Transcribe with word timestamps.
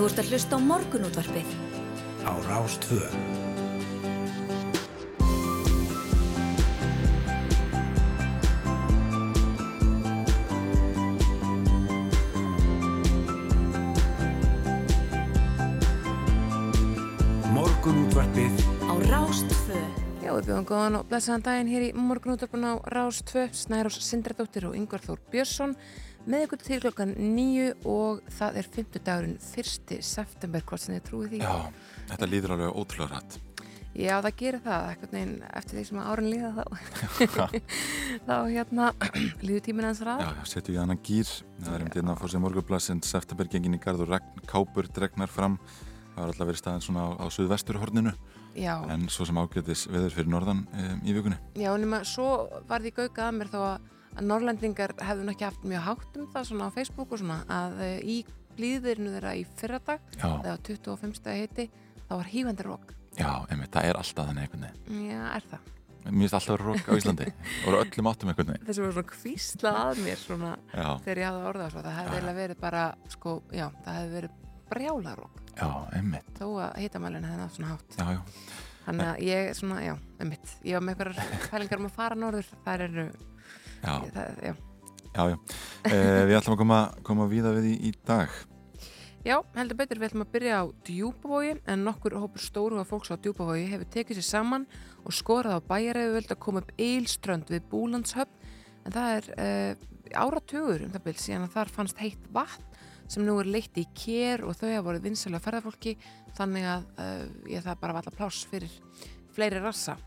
Þú 0.00 0.06
ert 0.08 0.20
að 0.22 0.30
hlusta 0.32 0.56
á 0.56 0.60
morgunútvarpið. 0.64 1.48
Á 2.24 2.32
Rástvö. 2.48 3.00
Morgunútvarpið 17.52 18.56
Á 18.88 18.96
Rástvö. 19.04 19.84
Já, 20.24 20.32
við 20.32 20.48
bjóðum 20.48 20.64
góðan 20.64 20.96
og 21.02 21.08
blessaðan 21.12 21.44
daginn 21.44 21.74
hér 21.76 21.90
í 21.90 21.92
morgunúttarpun 21.92 22.64
á 22.64 22.80
Rás 22.88 23.20
2, 23.28 23.50
Snærós 23.52 24.00
Sindradóttir 24.00 24.64
og 24.64 24.80
Yngvar 24.80 25.04
Þór 25.04 25.20
Björnsson 25.28 25.76
með 26.30 26.46
ykkur 26.46 26.62
til 26.62 26.80
klokkan 26.84 27.12
nýju 27.18 27.68
og 27.90 28.24
það 28.38 28.58
er 28.60 28.70
fymtudagurinn 28.76 29.36
1. 29.40 30.00
september, 30.06 30.64
hvort 30.66 30.82
sem 30.84 30.96
þið 30.96 31.06
trúið 31.08 31.34
því. 31.34 31.40
Já, 31.44 31.86
þetta 32.12 32.28
líður 32.30 32.54
alveg 32.56 32.80
ótrúlega 32.82 33.16
rætt. 33.16 33.38
Já, 33.90 34.14
það 34.22 34.34
gerir 34.38 34.62
það, 34.62 34.84
eitthvað 34.92 35.14
neginn 35.16 35.36
eftir 35.58 35.78
því 35.78 35.84
sem 35.88 36.02
árin 36.06 36.28
líða 36.30 36.50
þá, 36.54 36.64
þá 38.28 38.34
hérna 38.46 38.90
líður 39.46 39.64
tíminn 39.66 39.88
hans 39.88 40.02
ræð. 40.06 40.22
Já, 40.22 40.48
setjum 40.52 40.76
við 40.76 40.82
annan 40.84 41.04
gýr. 41.08 41.32
Það 41.60 41.76
er 41.76 41.84
um 41.84 41.94
dýrna 41.96 42.14
að 42.14 42.22
fór 42.22 42.32
sér 42.32 42.44
morgunblassin 42.44 43.02
september 43.04 43.50
gengin 43.50 43.74
í 43.74 43.80
regn, 43.82 44.44
kápur 44.46 44.88
dregnar 44.94 45.32
fram. 45.32 45.58
Það 46.10 46.22
var 46.22 46.32
alltaf 46.32 46.48
verið 46.50 46.60
staðin 46.60 46.84
svona 46.84 47.02
á, 47.06 47.08
á 47.22 47.26
suðvesturhorninu 47.32 48.12
Já, 48.58 48.74
en 48.90 49.06
svo 49.08 49.26
sem 49.28 49.38
ágætis 49.38 49.86
veður 49.90 50.14
fyrir 50.14 50.30
norðan 50.32 50.64
um, 50.74 51.02
í 51.06 51.14
vikunni. 51.14 51.38
já, 51.54 51.70
nema 51.78 52.02
svo 52.04 52.48
var 52.68 52.82
því 52.82 52.92
gaukað 52.96 53.26
að 53.28 53.36
mér 53.38 53.50
þó 53.52 53.60
að, 53.62 53.90
að 54.20 54.28
Norrlendingar 54.28 54.94
hefðu 55.00 55.32
ekki 55.32 55.46
haft 55.48 55.66
mjög 55.72 55.84
hátt 55.88 56.20
um 56.20 56.28
það 56.34 56.46
svona 56.50 56.68
á 56.68 56.74
Facebook 56.76 57.12
og 57.16 57.20
svona 57.22 57.40
að 57.50 57.82
e, 57.86 57.90
í 58.04 58.16
blíðirinu 58.60 59.12
þeirra 59.16 59.34
í 59.40 59.44
fyrradag, 59.56 60.06
þegar 60.20 60.62
25. 60.68 61.12
stegi 61.20 61.44
heiti, 61.46 61.68
þá 62.06 62.14
var 62.20 62.28
hífandi 62.34 62.66
rók. 62.66 62.94
já, 63.16 63.30
einmitt, 63.50 63.70
það 63.74 63.88
er 63.90 63.98
alltaf 64.00 64.26
þannig 64.30 64.46
einhvern 64.46 64.66
veginn. 64.68 65.04
Já, 65.10 65.20
er 65.38 65.46
það. 65.50 65.68
Mér 66.00 66.16
finnst 66.24 66.36
alltaf 66.38 66.60
rók 66.64 66.86
á 66.88 66.92
Íslandi 66.96 67.26
og 67.68 67.74
öllum 67.76 68.06
áttum 68.08 68.30
einhvern 68.32 68.52
veginn. 68.54 68.66
þessi 68.70 68.84
var 68.84 68.94
svona 68.96 69.10
kvísla 69.10 69.72
að 69.84 69.98
mér 70.06 70.20
svona 70.22 70.52
Já, 70.72 70.86
þegar 71.04 71.20
ég 71.20 71.26
hafði 71.28 71.48
orðað 71.50 71.74
svo, 71.74 71.82
það 71.84 71.98
hefði 72.00 72.34
verið 72.38 72.60
bara 72.62 72.84
sko, 73.12 73.34
já, 73.52 73.66
það 73.84 73.98
hefði 73.98 74.14
verið 74.16 74.38
brjálarók 74.70 75.42
já, 75.60 75.68
einmitt. 75.98 76.30
þó 76.38 76.46
að 76.64 76.78
hitamælinn 76.86 77.26
hefði 77.28 77.40
nátt 77.42 77.58
svona 77.58 77.72
hátt 77.74 77.98
Já, 78.00 78.06
já, 78.16 78.20
þannig 78.86 79.10
að 79.10 79.20
ég, 79.28 79.50
svona, 79.60 79.82
já, 79.84 79.94
einmitt 80.24 80.54
ég 80.70 80.78
var 80.78 80.86
með 80.88 80.94
einhverjar 81.04 81.50
pælingar 81.52 81.82
um 81.84 81.88
að 81.90 81.96
fara 82.00 82.18
norður 82.24 82.50
þær 82.64 82.86
eru, 82.88 83.06
já, 83.80 83.94
það, 84.14 84.44
já 84.44 84.54
já, 85.14 85.26
já. 85.32 85.36
Eh, 85.88 86.22
við 86.28 86.38
ætlum 86.38 86.54
að 86.54 86.62
koma, 86.62 86.80
koma 87.06 87.28
víða 87.30 87.52
við 87.58 87.72
í, 87.72 87.76
í 87.90 87.92
dag. 88.06 88.32
Já, 89.20 89.36
heldur 89.52 89.76
betur 89.76 90.00
við 90.00 90.10
ætlum 90.10 90.24
að 90.24 90.32
byrja 90.32 90.60
á 90.60 90.64
djúbavogi 90.86 91.56
en 91.68 91.82
nokkur 91.84 92.16
hópur 92.16 92.40
stóru 92.40 92.78
af 92.80 92.88
fólks 92.88 93.12
á 93.12 93.20
djúbavogi 93.20 93.66
hefur 93.68 93.90
tekið 93.92 94.20
sér 94.20 94.28
saman 94.30 94.64
og 95.04 95.12
skorað 95.12 95.60
á 95.60 95.68
bæjaregu 95.68 96.14
völd 96.14 96.32
að 96.32 96.40
koma 96.40 96.62
upp 96.62 96.72
eilströnd 96.80 97.52
við 97.52 97.66
Búlandshöfn 97.68 98.48
en 98.88 98.94
það 98.96 99.12
er 99.18 99.28
uh, 99.36 100.22
áratugur 100.24 100.86
um 100.86 100.94
það 100.94 101.04
byrj 101.04 101.20
síðan 101.26 101.46
að 101.50 101.56
þar 101.58 101.74
fannst 101.76 102.00
heitt 102.00 102.30
vatn 102.32 102.64
sem 103.10 103.26
nú 103.26 103.36
er 103.42 103.50
leitt 103.52 103.76
í 103.76 103.84
kér 103.92 104.46
og 104.46 104.56
þau 104.56 104.70
hafa 104.70 104.86
voruð 104.88 105.08
vinsalega 105.10 105.44
ferðarfólki 105.44 105.96
þannig 106.38 106.70
að 106.72 106.88
uh, 106.96 107.24
ég 107.52 107.66
það 107.66 107.82
bara 107.82 107.98
var 107.98 108.06
alltaf 108.06 108.16
pláss 108.16 108.48
fyrir 108.48 108.80
fleiri 109.36 109.60
rassa. 109.60 109.98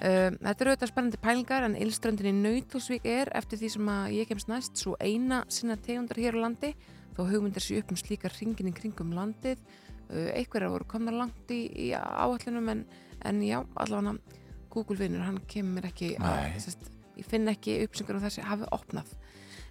Uh, 0.00 0.30
þetta 0.38 0.64
eru 0.64 0.72
auðvitað 0.72 0.92
spennandi 0.92 1.20
pælingar 1.20 1.66
en 1.66 1.76
Ylströndin 1.80 2.30
í 2.30 2.34
Nauthólsvík 2.38 3.06
er 3.08 3.30
eftir 3.36 3.60
því 3.60 3.70
sem 3.74 3.92
að 3.92 4.16
ég 4.16 4.30
kemst 4.30 4.50
næst 4.50 4.80
svo 4.80 4.96
eina 5.00 5.42
sinna 5.52 5.76
tegundar 5.80 6.20
hér 6.20 6.38
á 6.40 6.44
landi. 6.46 6.72
Þó 7.16 7.22
hugmyndir 7.28 7.64
sér 7.64 7.82
upp 7.82 7.94
um 7.94 8.00
slíkar 8.00 8.34
ringin 8.38 8.70
í 8.70 8.74
kringum 8.76 9.14
landið. 9.16 9.62
Uh, 10.10 10.30
einhverjar 10.34 10.72
voru 10.72 10.88
komna 10.90 11.14
langt 11.14 11.52
í, 11.54 11.62
í 11.70 11.90
áallunum 11.96 12.72
en, 12.72 12.84
en 13.26 13.42
já, 13.44 13.60
allavega 13.78 14.16
Google 14.70 14.98
vinnur, 15.00 15.26
hann 15.26 15.40
kemur 15.50 15.86
ekki 15.88 16.14
Nei. 16.22 16.54
sest, 16.62 16.90
ég 17.18 17.26
finn 17.26 17.50
ekki 17.50 17.80
uppsengur 17.84 18.18
um 18.18 18.24
þessi 18.24 18.44
hafi 18.46 18.68
opnað. 18.74 19.10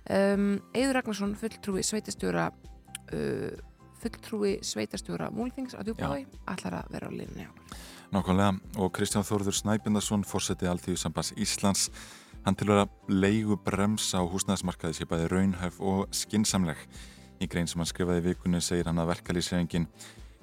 Um, 0.10 0.60
Eður 0.74 1.00
Ragnarsson 1.00 1.36
fulltrúi 1.40 1.84
sveitastjóra 1.86 2.50
uh, 2.50 3.56
fulltrúi 4.00 4.58
sveitastjóra 4.66 5.30
Múlþings 5.36 5.76
á 5.76 5.84
Djúbáði 5.84 6.26
allar 6.50 6.80
að 6.82 6.94
vera 6.96 7.10
á 7.10 7.12
hjá 7.14 7.50
okkur. 7.52 7.80
Nákvæmlega. 8.14 8.60
Og 8.80 8.94
Kristján 8.96 9.26
Þórður 9.28 9.58
Snæbindarsson, 9.58 10.26
fórsetið 10.28 10.72
Alþjóðsambans 10.74 11.34
Íslands, 11.38 11.90
hann 12.46 12.58
tilhör 12.58 12.86
að 12.86 12.96
leigu 13.12 13.58
bremsa 13.66 14.22
á 14.22 14.30
húsnæðismarkaði 14.30 14.98
sé 14.98 15.08
bæði 15.10 15.28
raunhæf 15.34 15.82
og 15.82 16.08
skinsamleg. 16.16 16.82
Í 17.40 17.48
grein 17.48 17.70
sem 17.70 17.82
hann 17.82 17.90
skrifaði 17.90 18.26
vikunni 18.32 18.62
segir 18.64 18.90
hann 18.90 19.00
að 19.02 19.14
verkalýsreifingin 19.14 19.88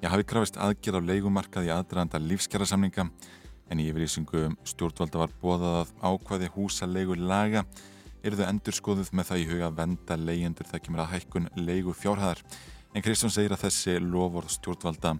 ég 0.02 0.12
hafi 0.12 0.28
krafist 0.28 0.60
aðgerð 0.60 1.02
á 1.02 1.08
leigumarkaði 1.10 1.74
aðdraðanda 1.74 2.22
lífskjara 2.22 2.66
en 3.70 3.82
í 3.82 3.88
yfirlýsingu 3.90 4.52
stjórnvalda 4.66 5.24
var 5.24 5.34
bóðað 5.42 5.76
að 5.80 5.92
ákvaði 6.06 6.50
húsa 6.54 6.86
leigu 6.86 7.16
laga 7.18 7.64
eru 8.22 8.38
þau 8.38 8.46
endur 8.48 8.76
skoðuð 8.76 9.10
með 9.14 9.30
það 9.30 9.42
í 9.42 9.48
huga 9.50 9.66
að 9.68 9.78
venda 9.80 10.18
leyendur 10.20 10.68
það 10.70 10.82
kemur 10.84 11.02
að 11.02 11.12
hækkun 11.14 11.48
leigu 11.58 11.94
fjárhæðar. 11.94 12.42
En 12.94 13.04
Kristján 13.04 13.34
segir 13.34 13.54
að 13.54 13.66
þessi 13.66 13.96
lofórð 14.02 14.54
stjórnvalda 14.54 15.16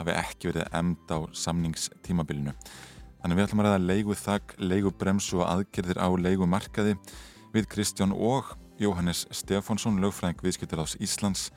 hafi 0.00 0.14
ekki 0.16 0.50
verið 0.50 0.68
emnd 0.76 1.12
á 1.12 1.18
samningstímabilinu. 1.32 2.54
Þannig 3.22 3.38
við 3.38 3.46
ætlum 3.46 3.62
að 3.62 3.66
ræða 3.70 3.82
leigu 3.82 4.14
þakk, 4.20 4.54
leigu 4.60 4.92
bremsu 4.94 5.40
og 5.40 5.48
aðgerðir 5.48 5.98
á 5.98 6.08
leigu 6.14 6.46
markaði 6.46 6.94
við 7.54 7.68
Kristján 7.72 8.12
og 8.14 8.52
Jóhannes 8.78 9.24
Stefánsson, 9.32 10.00
lögfræðing 10.04 10.42
viðskiptaráðs 10.44 10.98
Íslands 11.00 11.48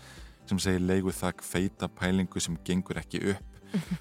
sem 0.49 0.59
segir 0.61 0.81
leigu 0.81 1.13
þakk 1.13 1.43
feita 1.45 1.89
pælingu 1.91 2.41
sem 2.41 2.55
gengur 2.65 2.97
ekki 3.01 3.21
upp. 3.33 3.57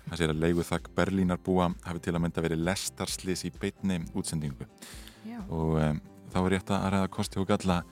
Það 0.09 0.15
segir 0.15 0.32
að 0.32 0.43
leigu 0.47 0.65
þakk 0.65 0.88
Berlínarbúa 0.97 1.66
hafi 1.84 2.00
til 2.04 2.15
að 2.15 2.22
mynda 2.25 2.44
verið 2.44 2.62
lestarslýs 2.65 3.44
í 3.44 3.53
beitni 3.53 3.98
útsendingu 4.16 4.65
Já. 5.28 5.43
og 5.44 5.77
um, 5.77 5.98
þá 6.32 6.38
er 6.41 6.50
rétt 6.54 6.72
að 6.72 6.87
ræða 6.94 7.10
kosti 7.19 7.43
og 7.43 7.50
galla 7.50 7.82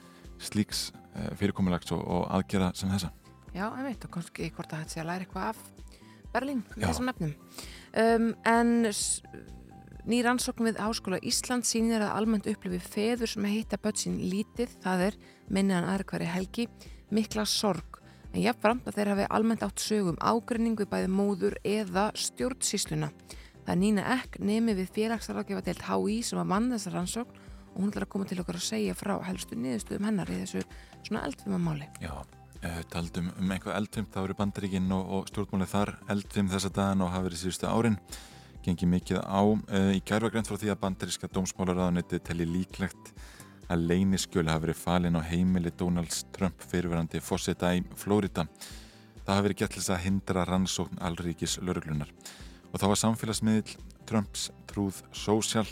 slíks 0.41 0.87
uh, 0.95 1.35
fyrirkomulags 1.37 1.93
og, 1.93 2.01
og 2.01 2.31
aðgerða 2.39 2.71
sem 2.81 2.93
þessa. 2.95 3.13
Já, 3.53 3.67
ég 3.67 3.85
veit 3.91 4.09
og 4.09 4.15
kannski 4.17 4.49
hvort 4.57 4.73
að 4.73 4.87
þetta 4.87 4.95
sé 4.95 5.03
að 5.03 5.11
læra 5.11 5.27
eitthvað 5.27 5.51
af 5.51 5.61
Berlín, 6.37 6.63
Já. 6.77 6.89
þessum 6.91 7.09
nefnum. 7.11 7.35
Um, 7.97 8.29
en 8.45 8.73
s- 8.93 9.23
ný 10.07 10.21
rannsókn 10.23 10.69
við 10.69 10.77
Háskóla 10.85 11.19
Ísland 11.25 11.65
sýnir 11.67 12.05
að 12.05 12.13
almennt 12.21 12.47
upplifi 12.47 12.79
feður 12.85 13.27
sem 13.33 13.45
hitta 13.51 13.79
börn 13.81 13.97
sín 13.99 14.19
lítið, 14.31 14.77
það 14.85 15.07
er 15.09 15.17
minni 15.51 15.75
en 15.75 15.89
aðra 15.89 16.05
hverju 16.13 16.29
helgi, 16.35 16.69
mikla 17.11 17.47
sorg. 17.49 17.99
En 18.35 18.43
jafnframt 18.43 18.85
að 18.87 18.99
þeir 18.99 19.09
hafi 19.15 19.27
almennt 19.33 19.63
átt 19.65 19.81
sögum 19.81 20.19
ágrinning 20.21 20.77
við 20.77 20.91
bæði 20.93 21.09
móður 21.09 21.57
eða 21.65 22.11
stjórnsísluna. 22.15 23.09
Það 23.67 23.79
Nína 23.81 24.03
Ekk 24.21 24.39
nemi 24.45 24.75
við 24.79 24.91
félagsráðgefa 24.95 25.65
deilt 25.65 25.83
HÍ 25.89 26.21
sem 26.23 26.39
að 26.39 26.47
mann 26.53 26.69
þessa 26.71 26.93
rannsókn 26.93 27.33
og 27.75 27.81
hún 27.81 27.91
ætlar 27.91 28.05
að 28.07 28.13
koma 28.13 28.25
til 28.29 28.39
okkar 28.43 28.59
að 28.61 28.67
segja 28.69 28.95
frá 28.95 29.17
helstu 29.27 29.57
niðurstöðum 29.59 30.05
hennar 30.07 30.31
í 30.31 30.37
þessu 30.45 30.63
svona 31.03 31.25
eldfimamáli. 31.27 31.89
Já, 32.01 32.13
uh, 32.13 32.25
taldum 32.93 33.29
um 33.41 33.53
eitthvað 33.55 33.77
eldfimt, 33.81 34.11
það 34.15 34.25
voru 34.27 34.37
bandaríkinn 34.39 34.95
og, 34.97 35.13
og 35.17 35.29
stjórnmálið 35.31 35.71
þar 35.73 35.93
eldfimt 36.15 36.53
þessa 36.55 36.71
daginn 36.77 37.05
og 37.05 37.13
hafa 37.13 37.27
verið 37.29 37.43
síðustu 37.43 37.69
árin 37.71 37.99
gengið 38.67 38.91
mikið 38.93 39.21
á. 39.23 39.41
Uh, 39.43 39.93
í 39.95 40.01
kær 40.07 40.27
var 40.27 40.35
greint 40.35 40.51
frá 40.51 40.59
því 40.59 40.73
að 40.73 40.81
bandaríska 40.83 41.31
dómsmálaráðanetti 41.35 42.21
telli 42.27 42.49
líklegt 42.51 43.13
að 43.71 43.87
leyniskjölu 43.91 44.53
hafi 44.53 44.67
verið 44.67 44.81
falin 44.81 45.19
á 45.19 45.23
heimili 45.27 45.73
Donalds 45.79 46.25
Trump 46.35 46.63
fyrirverandi 46.71 47.23
fósita 47.23 47.73
í 47.75 47.83
Flórida. 47.99 48.47
Það 49.25 49.33
hafi 49.35 49.47
verið 49.49 49.61
gett 49.63 49.75
til 49.75 49.83
þess 49.83 49.95
að 49.95 50.05
hindra 50.05 50.45
rannsókn 50.47 51.03
allríkis 51.03 51.59
lauruglunar. 51.63 52.13
Og 52.71 52.79
þá 52.79 52.87
var 52.93 53.01
samfélagsmiðl 53.03 53.75
Trumps 54.07 54.51
Truth 54.71 55.03
Social 55.15 55.67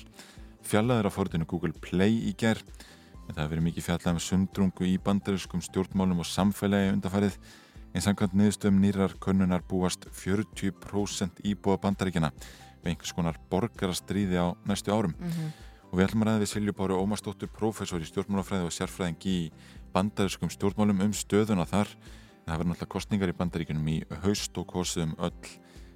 fjallaður 0.65 1.11
á 1.11 1.17
fórtinu 1.17 1.47
Google 1.47 1.75
Play 1.85 2.19
í 2.31 2.35
ger 2.39 2.59
en 2.59 2.94
það 3.33 3.41
hafi 3.43 3.53
verið 3.55 3.67
mikið 3.69 3.87
fjallað 3.89 4.15
um 4.15 4.23
sundrungu 4.23 4.87
í 4.89 4.95
bandarískum 5.03 5.63
stjórnmálum 5.65 6.21
og 6.21 6.29
samfélagi 6.29 6.93
undarfærið 6.95 7.39
en 7.95 8.05
samkvæmt 8.05 8.35
niðurstöðum 8.37 8.81
nýrar 8.83 9.15
könnunar 9.23 9.65
búast 9.71 10.05
40% 10.13 11.41
íbúa 11.47 11.79
bandaríkjana 11.81 12.33
við 12.83 12.93
einhvers 12.93 13.15
konar 13.17 13.39
borgarastríði 13.51 14.37
á 14.37 14.53
næstu 14.69 14.93
árum. 14.93 15.15
Og 15.91 15.99
við 15.99 16.09
ætlum 16.09 16.25
að 16.25 16.29
ræða 16.29 16.43
við 16.43 16.51
Silju 16.51 16.75
Báru 16.75 16.99
Ómarsdóttur 16.99 17.51
prófessor 17.55 18.03
í 18.03 18.09
stjórnmálafræði 18.09 18.67
og 18.67 18.75
sérfræðing 18.75 19.27
í 19.31 19.39
bandarískum 19.95 20.51
stjórnmálum 20.51 21.05
um 21.07 21.13
stöðuna 21.15 21.67
þar. 21.71 21.93
Það 22.45 22.59
verður 22.59 22.71
náttúrulega 22.73 22.95
kostningar 22.97 23.31
í 23.31 23.37
bandaríkjunum 23.39 23.93
í 23.95 23.99
haust 24.25 24.59
og 24.59 24.67
kosið 24.75 25.07
um 25.07 25.15
öll 25.23 25.53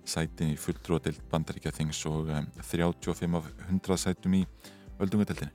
sætin 0.09 0.55
í 0.55 0.61
fulltrúadeild 0.61 1.21
bandaríkja 1.33 1.75
þings 1.77 2.05
og 2.09 2.31
um, 2.33 2.47
35 2.63 3.37
af 3.37 3.51
100 3.69 3.99
sætum 4.07 4.39
í 4.39 4.47
öldungadeildinni 5.03 5.53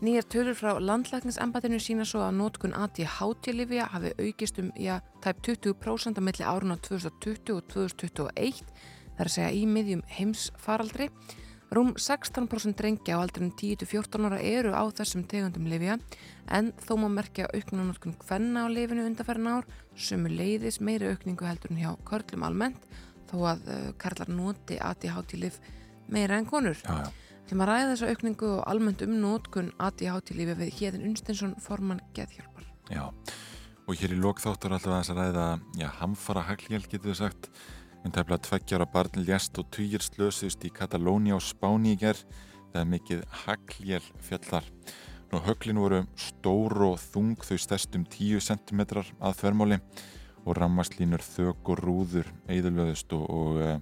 Nýjar 0.00 0.24
tölur 0.32 0.56
frá 0.56 0.78
landlækningsambatinu 0.80 1.76
sína 1.76 2.06
svo 2.08 2.22
að 2.24 2.38
nótkun 2.38 2.72
ADHD-livja 2.72 3.90
hafi 3.92 4.14
aukist 4.16 4.56
um 4.62 4.70
já, 4.72 4.94
tæp 5.20 5.42
20% 5.44 6.16
á 6.16 6.22
milli 6.24 6.46
áruna 6.46 6.78
2020 6.80 7.52
og 7.52 7.66
2021 7.68 8.62
þar 9.18 9.28
að 9.28 9.34
segja 9.34 9.50
í 9.52 9.66
miðjum 9.68 10.00
heimsfaraldri 10.16 11.10
Rúm 11.70 11.92
16% 11.94 12.74
drengja 12.80 13.14
á 13.14 13.22
aldrinum 13.22 13.52
10-14 13.54 14.24
ára 14.26 14.40
eru 14.42 14.72
á 14.74 14.82
þessum 14.88 15.22
tegundum 15.28 15.68
lifja 15.70 16.00
en 16.48 16.72
þó 16.80 16.96
má 16.98 17.06
merkja 17.20 17.46
auknunarkun 17.52 18.16
hvenna 18.24 18.64
á 18.64 18.68
lifinu 18.72 19.04
undarfærin 19.06 19.52
ár 19.52 19.68
er 19.68 20.32
leiðis 20.32 20.80
meiri 20.80 21.12
aukningu 21.12 21.44
heldur 21.46 21.70
en 21.70 21.84
hjá 21.84 21.92
körlum 22.08 22.48
almennt 22.48 22.88
þó 23.30 23.36
að 23.52 23.68
uh, 23.68 23.88
karlar 24.00 24.32
noti 24.32 24.80
ADHD-lif 24.80 25.60
meira 26.08 26.40
en 26.40 26.48
konur. 26.48 26.80
Já, 26.80 27.04
já. 27.04 27.29
Þegar 27.50 27.58
maður 27.58 27.70
ræði 27.74 27.86
þessa 27.90 28.08
aukningu 28.14 28.48
og 28.54 28.58
almennt 28.70 29.00
um 29.02 29.14
nótkun 29.18 29.70
ADHD-lifi 29.82 30.52
við 30.54 30.68
Hjeðin 30.76 31.06
Unstensson 31.08 31.56
formann 31.58 31.98
geðhjálpar. 32.14 32.68
Já, 32.94 33.08
og 33.90 33.98
hér 33.98 34.14
í 34.14 34.18
lók 34.22 34.38
þáttur 34.38 34.76
alltaf 34.76 34.92
að 34.92 35.00
þess 35.00 35.10
að 35.10 35.18
ræða, 35.18 35.46
já, 35.80 35.88
hamfara 35.96 36.44
haglhjál 36.46 36.80
getur 36.84 37.10
við 37.10 37.18
sagt, 37.18 37.50
en 38.04 38.14
tæmlega 38.14 38.44
tveggjára 38.46 38.86
barn 38.94 39.26
ljast 39.26 39.58
og 39.58 39.66
týjir 39.74 40.06
slösust 40.06 40.62
í 40.62 40.70
Katalóni 40.70 41.34
á 41.34 41.42
gerð, 41.98 42.22
það 42.70 42.80
er 42.84 42.88
mikið 42.94 43.26
haglhjál 43.42 44.06
fjallar. 44.30 44.70
Nú 45.34 45.42
höglin 45.42 45.82
voru 45.82 46.04
stór 46.14 46.78
og 46.86 46.98
þung 47.02 47.34
þau 47.34 47.58
stærstum 47.58 48.06
10 48.06 48.46
cm 48.46 48.86
að 49.18 49.38
þvermáli 49.42 49.82
og 50.46 50.54
rammaslínur 50.54 51.26
þök 51.34 51.74
og 51.74 51.82
rúður 51.82 52.30
eidulöðust 52.46 53.10
og, 53.18 53.26
og 53.26 53.58
uh, 53.58 53.78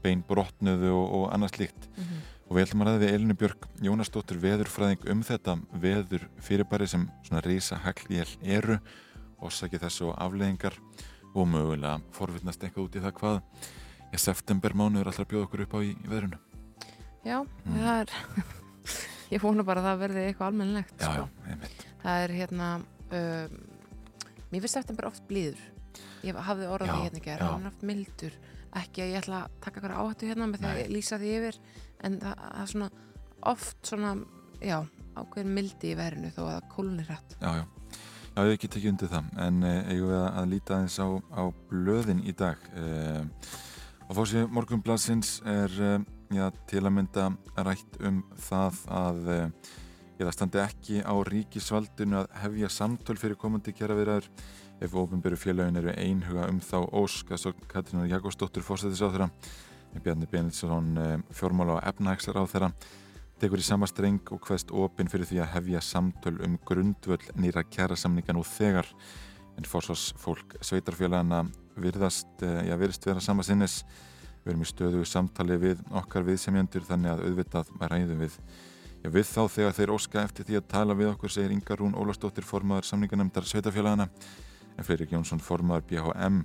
bein 0.00 0.24
brotnuðu 0.24 0.96
og, 0.96 1.10
og 1.12 1.32
annars 1.36 1.60
líkt. 1.60 1.92
Mm 1.92 2.04
-hmm. 2.04 2.30
Og 2.52 2.58
við 2.58 2.66
ætlum 2.66 2.82
að 2.84 2.88
ræða 2.90 3.00
við 3.00 3.12
Elinu 3.16 3.34
Björk 3.40 3.62
Jónasdóttir 3.80 4.36
veðurfræðing 4.42 5.06
um 5.08 5.20
þetta 5.24 5.54
veður 5.80 6.26
fyrirbæri 6.44 6.88
sem 6.90 7.06
svona 7.24 7.40
reysa 7.46 7.78
haglíl 7.80 8.26
eru 8.44 8.76
sækja 9.48 9.80
þessu 9.86 10.10
afleðingar 10.20 10.76
og 11.32 11.48
mögulega 11.48 11.96
forvittnast 12.12 12.60
eitthvað 12.62 12.84
út 12.84 12.98
í 12.98 13.02
það 13.06 13.14
hvað 13.16 13.38
ég 14.12 14.20
september 14.20 14.76
mánu 14.76 15.00
er 15.00 15.08
alltaf 15.08 15.24
að 15.24 15.30
bjóða 15.32 15.46
okkur 15.48 15.62
upp 15.64 15.72
á 15.74 15.78
í, 15.80 15.94
í 15.96 16.10
veðrunu. 16.12 16.38
Já, 17.24 17.38
Mm. 17.64 17.78
það 17.80 18.02
er, 18.02 18.12
ég 19.32 19.42
vona 19.42 19.64
bara 19.64 19.80
að 19.80 19.88
það 19.88 20.02
verði 20.04 20.24
eitthvað 20.28 20.50
almennilegt. 20.52 20.94
Já, 21.00 21.12
sko. 21.16 21.88
Það 22.02 22.22
er 22.26 22.34
hérna, 22.36 22.68
um, 23.16 23.56
mér 24.52 24.60
finnst 24.60 24.76
september 24.76 25.08
oft 25.08 25.24
blíður. 25.30 25.64
Ég 26.22 26.36
hafði 26.36 26.68
orðað 26.68 26.92
því 26.92 27.06
hérna 27.06 27.22
ekki, 27.22 27.36
hann 27.40 27.64
er 27.64 27.72
oft 27.72 27.86
mildur. 27.88 28.36
Ekki 28.82 29.02
að 29.06 29.10
ég 29.14 29.22
ætla 29.24 29.40
að 29.46 29.56
taka 29.64 29.80
eitthvað 29.80 29.98
áhættu 30.04 30.28
hérna 30.30 30.50
með 30.52 30.62
því 30.62 30.70
að 30.72 30.92
lýsa 30.94 31.18
því 31.22 31.32
yfir, 31.38 31.58
en 32.06 32.18
það, 32.22 32.46
er 32.62 32.72
svona 32.72 32.88
oft 33.52 33.78
svona, 33.86 34.14
já, 34.62 34.78
ákveðin 35.18 35.54
mildi 35.56 35.92
í 35.92 35.98
verinu 35.98 36.32
þó 36.34 36.42
að 36.46 36.54
það 36.54 36.70
kólnir 36.76 37.10
hrætt. 37.10 37.36
Já, 37.40 37.50
já. 37.62 37.66
Já, 38.32 38.38
ég 38.40 38.48
hef 38.48 38.54
ekki 38.56 38.72
tekið 38.72 38.92
undir 38.94 39.12
það, 39.12 39.26
en 39.44 39.64
eh, 39.68 39.90
eigum 39.92 40.08
við 40.08 40.22
að 40.24 40.46
líta 40.48 40.78
aðeins 40.78 40.94
á, 40.96 41.08
á 41.36 41.42
blöðin 41.68 42.22
í 42.24 42.32
dag. 42.32 42.62
Eh, 42.80 43.50
og 44.06 44.16
fórsið 44.16 44.48
morgunbladsins 44.56 45.34
er 45.48 45.74
eh, 45.84 45.98
já, 46.32 46.46
til 46.68 46.82
að 46.86 46.94
mynda 46.96 47.28
rætt 47.66 47.98
um 48.00 48.22
það 48.40 48.80
að 48.92 49.30
eh, 49.34 49.70
það 50.22 50.34
standi 50.36 50.60
ekki 50.62 51.02
á 51.04 51.14
ríkisvaldinu 51.28 52.22
að 52.22 52.36
hefja 52.42 52.70
samtöl 52.72 53.18
fyrir 53.20 53.38
komandi 53.40 53.74
kjara 53.76 53.96
viðraður 53.98 54.28
ef 54.82 54.96
ofinbyrju 54.98 55.38
félagin 55.38 55.78
eru 55.80 55.94
einhuga 55.96 56.48
um 56.50 56.60
þá 56.62 56.78
ósk 56.98 57.32
að 57.34 57.42
svo 57.42 57.52
Katrínar 57.70 58.10
Jakobsdóttur 58.10 58.64
fórsættis 58.66 59.02
á 59.02 59.10
þeirra 59.10 59.28
Bjarni 60.00 60.28
Benilsson 60.30 60.96
eh, 60.96 61.18
fjármála 61.36 61.76
og 61.76 61.84
efnahækslar 61.90 62.40
á 62.40 62.44
þeirra 62.48 62.70
tekur 63.42 63.60
í 63.60 63.66
sama 63.66 63.88
streng 63.90 64.22
og 64.32 64.40
hverst 64.46 64.70
opinn 64.70 65.10
fyrir 65.10 65.26
því 65.28 65.42
að 65.42 65.52
hefja 65.56 65.82
samtöl 65.82 66.36
um 66.46 66.56
grundvöll 66.64 67.24
nýra 67.36 67.64
kjærasamninga 67.66 68.36
nú 68.36 68.44
þegar. 68.46 68.86
En 69.58 69.68
fórsvars 69.68 70.12
fólk 70.16 70.54
sveitarfélagana 70.64 71.42
virðast, 71.76 72.30
eh, 72.40 72.68
já, 72.70 72.76
virðist 72.78 73.06
vera 73.06 73.20
sama 73.20 73.42
sinnes 73.42 73.82
við 74.42 74.52
erum 74.52 74.64
í 74.64 74.68
stöðu 74.68 75.06
samtali 75.06 75.56
við 75.60 75.82
okkar 75.94 76.24
viðsemjöndur 76.26 76.86
þannig 76.86 77.12
að 77.12 77.24
auðvitað 77.28 77.68
ræðum 77.78 78.22
við 78.24 78.38
já, 79.02 79.08
við 79.10 79.26
þá 79.28 79.42
þegar 79.56 79.76
þeir 79.76 79.92
óska 79.94 80.22
eftir 80.22 80.48
því 80.48 80.58
að 80.58 80.68
tala 80.72 80.96
við 80.98 81.12
okkur 81.12 81.30
segir 81.30 81.54
Inga 81.54 81.76
Rún 81.78 81.94
Ólafsdóttir 81.94 82.46
formaður 82.46 82.88
samninganemndar 82.90 83.46
sveitarfélagana 83.46 84.08
en 84.76 84.86
Freirik 84.86 85.14
Jónsson 85.14 85.42
formaður 85.42 85.86
BHM 85.90 86.42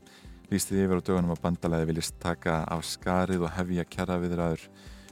lísti 0.52 0.78
yfir 0.80 1.02
á 1.02 1.08
dögunum 1.08 1.34
að 1.34 1.42
bandalæði 1.44 1.90
viljast 1.90 2.18
taka 2.24 2.62
af 2.72 2.86
skarið 2.88 3.44
og 3.44 3.54
hefja 3.58 3.86
kjara 3.92 4.20
viðræður 4.22 4.68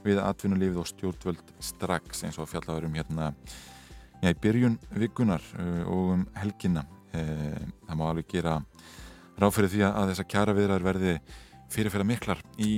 við 0.06 0.20
atvinnulífið 0.22 0.80
og 0.80 0.88
stjórnvöld 0.90 1.52
strax 1.70 2.24
eins 2.24 2.38
og 2.40 2.48
fjallaður 2.48 2.88
um 2.88 2.96
hérna 2.96 3.32
já, 4.22 4.30
í 4.30 4.38
byrjun 4.40 4.78
vikunar 4.96 5.44
uh, 5.60 5.82
og 5.84 6.14
um 6.16 6.24
helgina 6.38 6.86
uh, 6.86 7.60
það 7.88 8.00
má 8.00 8.06
alveg 8.08 8.30
gera 8.32 8.56
ráð 9.36 9.58
fyrir 9.58 9.74
því 9.74 9.84
að 9.90 10.12
þessar 10.12 10.30
kjara 10.32 10.56
viðræður 10.56 10.88
verði 10.88 11.14
fyrirferða 11.74 12.10
miklar 12.14 12.42
í 12.62 12.72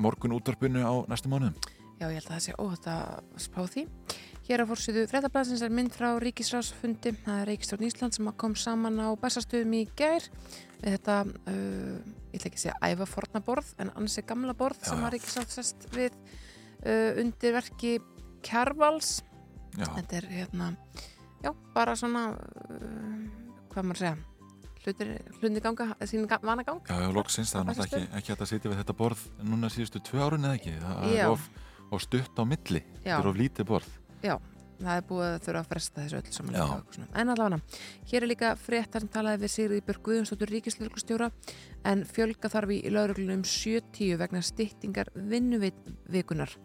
morgun 0.00 0.34
útvarpinu 0.34 0.82
á 0.82 0.94
næstu 1.06 1.30
mánuðum 1.30 1.54
Já, 1.94 2.08
ég 2.10 2.18
held 2.18 2.26
að 2.26 2.32
það 2.34 2.42
sé 2.42 2.54
óhætt 2.58 2.86
að 2.90 3.28
spá 3.38 3.60
því. 3.70 3.82
Hér 4.44 4.60
á 4.60 4.68
fórsýðu 4.68 5.04
fréttablasins 5.08 5.62
er 5.62 5.70
mynd 5.72 5.94
frá 5.94 6.08
Ríkisrásfundi. 6.20 7.12
Það 7.22 7.38
er 7.38 7.48
Ríkistjórn 7.52 7.86
Ísland 7.86 8.16
sem 8.16 8.30
kom 8.40 8.56
saman 8.58 8.98
á 8.98 9.08
Bessastöðum 9.22 9.76
í 9.78 9.84
gær 9.96 10.26
við 10.82 10.96
þetta, 10.96 11.16
uh, 11.50 11.98
ég 12.32 12.40
ætla 12.40 12.50
ekki 12.50 12.58
að 12.60 12.64
segja 12.64 12.76
æfa 12.90 13.06
fornaborð, 13.10 13.70
en 13.82 13.92
ansi 14.00 14.24
gamla 14.26 14.54
borð 14.58 14.82
Já, 14.82 14.90
sem 14.90 15.04
að 15.06 15.14
Ríkisrás 15.16 15.56
sest 15.58 15.88
við 15.94 16.12
uh, 16.16 17.22
undir 17.22 17.56
verki 17.56 17.94
Kjarvals. 18.44 19.22
Já, 19.78 19.88
Þetta 19.96 20.16
er 20.20 20.26
hérna, 20.30 20.68
já, 21.42 21.50
bara 21.74 21.96
svona, 21.98 22.28
uh, 22.70 23.58
hvað 23.72 23.88
maður 23.88 24.02
segja, 24.04 24.16
hlutir 24.84 25.60
ganga, 25.64 25.86
sín 26.06 26.26
ga- 26.28 26.38
vanagang. 26.44 26.80
já, 26.86 26.94
já, 27.00 27.08
loksins 27.16 27.50
það 27.54 27.60
er 27.60 27.66
náttúrulega 27.70 28.00
ekki, 28.04 28.18
ekki 28.20 28.34
að 28.36 28.50
sitja 28.52 28.70
við 28.70 28.80
þetta 28.82 28.96
borð 28.98 29.22
núna 29.42 29.70
síðustu 29.72 30.02
tvö 30.04 30.20
árun 30.26 30.44
eða 30.44 30.58
ekki? 30.60 30.74
Það 30.82 31.06
Já. 31.14 31.24
er 31.24 31.30
of, 31.32 31.48
of 31.90 32.02
stutt 32.04 32.36
á 32.38 32.44
milli. 32.44 32.82
Þetta 33.02 33.18
er 33.18 33.30
of 33.32 33.36
lítið 33.40 33.66
borð. 33.72 33.88
Já, 34.22 34.36
það 34.80 34.96
er 34.96 35.04
búið 35.08 35.26
að 35.26 35.36
þurfa 35.46 35.60
að 35.60 35.68
fresta 35.70 36.02
þessu 36.02 36.18
öll 36.18 36.32
saman 36.34 36.56
Já. 36.56 36.64
líka. 36.64 37.06
En 37.20 37.32
allavega, 37.34 37.60
hér 38.10 38.24
er 38.24 38.30
líka 38.30 38.54
fréttar 38.60 39.04
sem 39.04 39.12
talaði 39.12 39.42
við 39.44 39.52
Sigriði 39.54 39.84
Björg 39.86 40.02
Guðjónsdóttur 40.08 40.52
ríkislauglustjóra 40.54 41.30
en 41.90 42.02
fjölga 42.08 42.50
þarf 42.52 42.74
í 42.74 42.80
lauruglunum 42.90 43.44
70 43.48 44.18
vegna 44.20 44.42
styttingar 44.44 45.12
vinnuvikunar. 45.14 46.56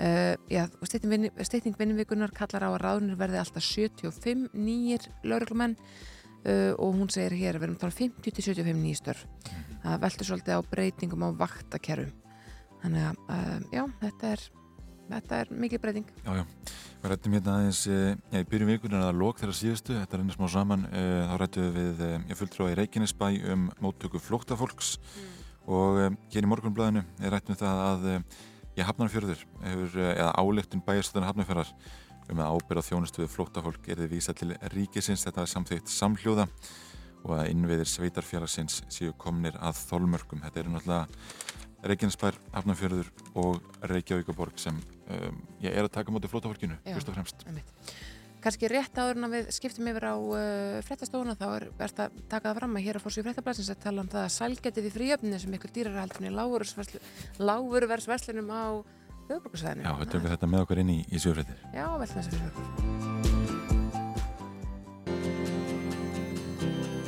Uh, 0.00 0.32
já, 0.48 0.62
stytting, 0.86 1.10
vinnu, 1.12 1.30
stytting 1.44 1.76
vinnuvikunar 1.76 2.32
kallar 2.32 2.64
á 2.64 2.70
að 2.70 2.80
ráðunir 2.80 3.18
verði 3.20 3.40
alltaf 3.42 3.66
75 3.66 4.46
nýjir 4.56 5.10
lauruglumenn 5.28 5.74
uh, 5.76 6.72
og 6.78 6.94
hún 6.96 7.10
segir 7.12 7.36
hér 7.36 7.58
að 7.58 7.66
að 7.68 7.82
tala 7.82 7.92
um 7.92 8.14
50-75 8.24 8.80
nýjstörf. 8.80 9.26
Það 9.82 10.00
veltur 10.06 10.28
svolítið 10.30 10.56
á 10.56 10.60
breytingum 10.70 11.26
á 11.26 11.28
vaktakerfum. 11.42 12.14
Þannig 12.80 13.10
að, 13.10 13.20
uh, 13.28 13.58
já, 13.74 13.82
þetta 14.00 14.32
er, 14.32 14.46
þetta 15.10 15.40
er 15.42 15.50
mikið 15.64 15.82
breyting. 15.82 16.12
Já, 16.24 16.30
já, 16.40 16.44
við 17.02 17.12
rættum 17.12 17.36
hérna 17.36 17.56
aðeins 17.56 17.80
eh, 17.90 18.12
já, 18.32 18.38
í 18.40 18.48
byrjun 18.50 18.72
vikunar 18.72 19.06
að 19.08 19.20
lók 19.20 19.40
þeirra 19.40 19.56
síðustu 19.60 19.96
þetta 19.98 20.16
er 20.16 20.24
einnig 20.24 20.36
smá 20.36 20.46
saman, 20.52 20.86
eh, 20.90 21.22
þá 21.30 21.34
rættum 21.42 21.66
við 21.66 21.80
við 21.80 22.04
eh, 22.06 22.28
ég 22.30 22.40
fulltrúa 22.40 22.70
í 22.72 22.76
Reykjanesbæ 22.80 23.26
um 23.54 23.66
móttöku 23.84 24.22
flóktafólks 24.22 24.92
og 25.66 26.00
eh, 26.04 26.12
hér 26.34 26.46
í 26.46 26.52
morgunblæðinu 26.52 27.04
er 27.20 27.34
rættum 27.34 27.56
við 27.56 27.64
það 27.64 27.82
að 27.86 28.08
ég 28.78 28.86
hafnarfjörður 28.86 29.42
eða 29.66 30.30
áleiktun 30.38 30.84
bæjarstöðan 30.86 31.28
hafnarfjörðar 31.28 31.74
um 32.30 32.40
að 32.44 32.54
ábyrða 32.54 32.86
þjónustu 32.86 33.24
við 33.24 33.32
flóktafólk 33.34 33.88
er 33.90 34.04
þið 34.04 34.12
vísa 34.14 34.34
til 34.36 34.52
ríkisins, 34.74 35.24
þetta 35.26 35.42
er 35.42 35.50
samþýtt 35.50 35.90
samhljóða 35.90 36.46
og 37.24 37.34
að 37.36 37.50
innviðir 37.52 37.90
sveitarfélagsins 37.90 38.80
séu 38.92 39.12
komnir 39.20 39.56
að 39.60 39.80
þolmörkum. 39.90 40.42
Þetta 40.44 40.62
eru 40.62 40.74
náttúrulega 40.74 41.59
Reykjanesbær, 41.80 42.36
Hafnarfjörður 42.52 43.08
og 43.40 43.64
Reykjavíkaborg 43.88 44.58
sem 44.60 44.76
um, 44.76 45.36
ég 45.64 45.72
er 45.72 45.84
að 45.86 45.94
taka 45.94 46.12
móti 46.12 46.28
flótafólkinu, 46.30 46.76
fyrst 46.84 47.08
og 47.08 47.14
fremst. 47.16 47.38
Kannski 48.40 48.70
rétt 48.72 48.96
áður 48.96 49.18
en 49.20 49.26
við 49.34 49.50
skiptum 49.52 49.88
yfir 49.90 50.04
á 50.08 50.16
uh, 50.16 50.80
fréttastofuna 50.86 51.34
þá 51.36 51.48
er 51.48 51.64
verðt 51.76 51.98
að 52.06 52.10
taka 52.30 52.48
það 52.48 52.58
fram 52.60 52.76
að 52.78 52.84
hér 52.86 52.96
að 52.96 53.02
fórsvíu 53.04 53.24
fréttablasins 53.26 53.72
að 53.72 53.82
tala 53.84 54.00
um 54.04 54.12
það 54.12 54.22
að 54.24 54.36
sælgetið 54.36 54.88
í 54.88 54.94
fríöfninu 54.94 55.38
sem 55.42 55.56
ykkur 55.58 55.72
dýrar 55.76 56.00
haldinni 56.00 56.30
lágurversverslunum 56.32 58.48
á 58.48 58.50
höfuborgarsvæðinu. 59.30 59.82
Já, 59.84 59.92
við 60.00 60.08
tökum 60.14 60.32
þetta 60.32 60.48
með 60.50 60.60
okkur 60.64 60.80
inn 60.82 60.92
í, 60.94 60.98
í 61.04 61.06
sjöfréttir. 61.22 61.58
Já, 61.76 61.86
veltum 62.00 62.18
þessu. 62.20 62.36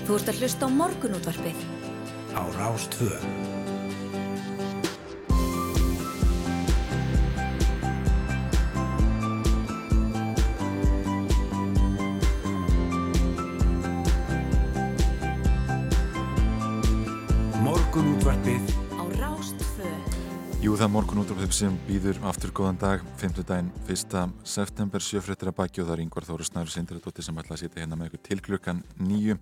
Þú 0.02 0.10
ert 0.18 0.28
að 0.28 0.38
hlusta 0.42 0.62
á 0.68 0.70
morgunútvarpið. 0.76 1.58
á 2.36 2.42
Rástvö. 2.56 3.12
Morgunútvarpið 18.22 18.68
Á 18.94 19.02
Rástfö. 19.18 19.88
Jú, 20.62 20.76
það 20.78 20.84
er 20.84 20.90
morgun 20.94 21.20
útráfið 21.24 21.54
sem 21.56 21.78
býður 21.88 22.20
aftur 22.30 22.52
góðan 22.54 22.76
dag, 22.78 23.00
5. 23.18 23.40
daginn 23.48 23.72
1. 23.90 24.14
september, 24.46 25.02
sjöfréttir 25.02 25.50
að 25.50 25.56
baki 25.58 25.82
og 25.82 25.88
það 25.88 25.96
er 25.96 26.02
yngvar 26.04 26.28
Þóru 26.28 26.46
Snæru 26.46 26.70
Sindradóttir 26.70 27.26
sem 27.26 27.40
ætla 27.42 27.56
að 27.56 27.64
sitja 27.64 27.82
hérna 27.82 27.98
með 27.98 28.12
ykkur 28.12 28.22
til 28.28 28.38
klukkan 28.46 28.84
nýju, 29.02 29.34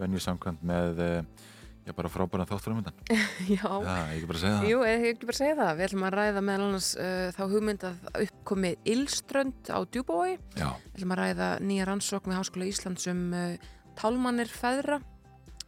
venju 0.00 0.24
samkvæmt 0.24 0.64
með 0.64 1.04
eh, 1.04 1.44
er 1.84 1.98
bara 2.00 2.14
frábæra 2.16 2.48
þátt 2.48 2.64
framöndan 2.64 2.96
Já, 3.58 3.68
Já, 3.68 3.92
ég 3.92 4.16
ekki 4.16 4.32
bara 4.32 4.40
segja 4.46 4.56
það 4.56 4.68
jú, 4.72 4.82
ég 4.88 5.08
ekki 5.12 5.28
bara 5.28 5.40
segja 5.42 5.60
það. 5.60 5.76
Við 5.76 5.88
ætlum 5.90 6.08
að 6.08 6.18
ræða 6.22 6.44
meðal 6.48 6.68
annars 6.70 6.92
uh, 6.96 7.24
þá 7.36 7.46
hugmynd 7.52 7.88
að 7.90 8.12
uppkomið 8.24 8.92
Ilströnd 8.96 9.68
á 9.68 9.78
Djúbói. 9.84 10.38
Já, 10.56 10.70
Við 10.72 10.96
ætlum 10.96 11.18
að 11.18 11.26
ræða 11.26 11.54
nýja 11.60 11.92
rannsókn 11.92 12.32
við 12.32 12.40
Háskóla 12.40 12.72
Íslands 12.72 13.10
um 13.12 13.26
uh, 13.36 13.74
tálmannir 14.00 14.48
feðra. 14.48 15.04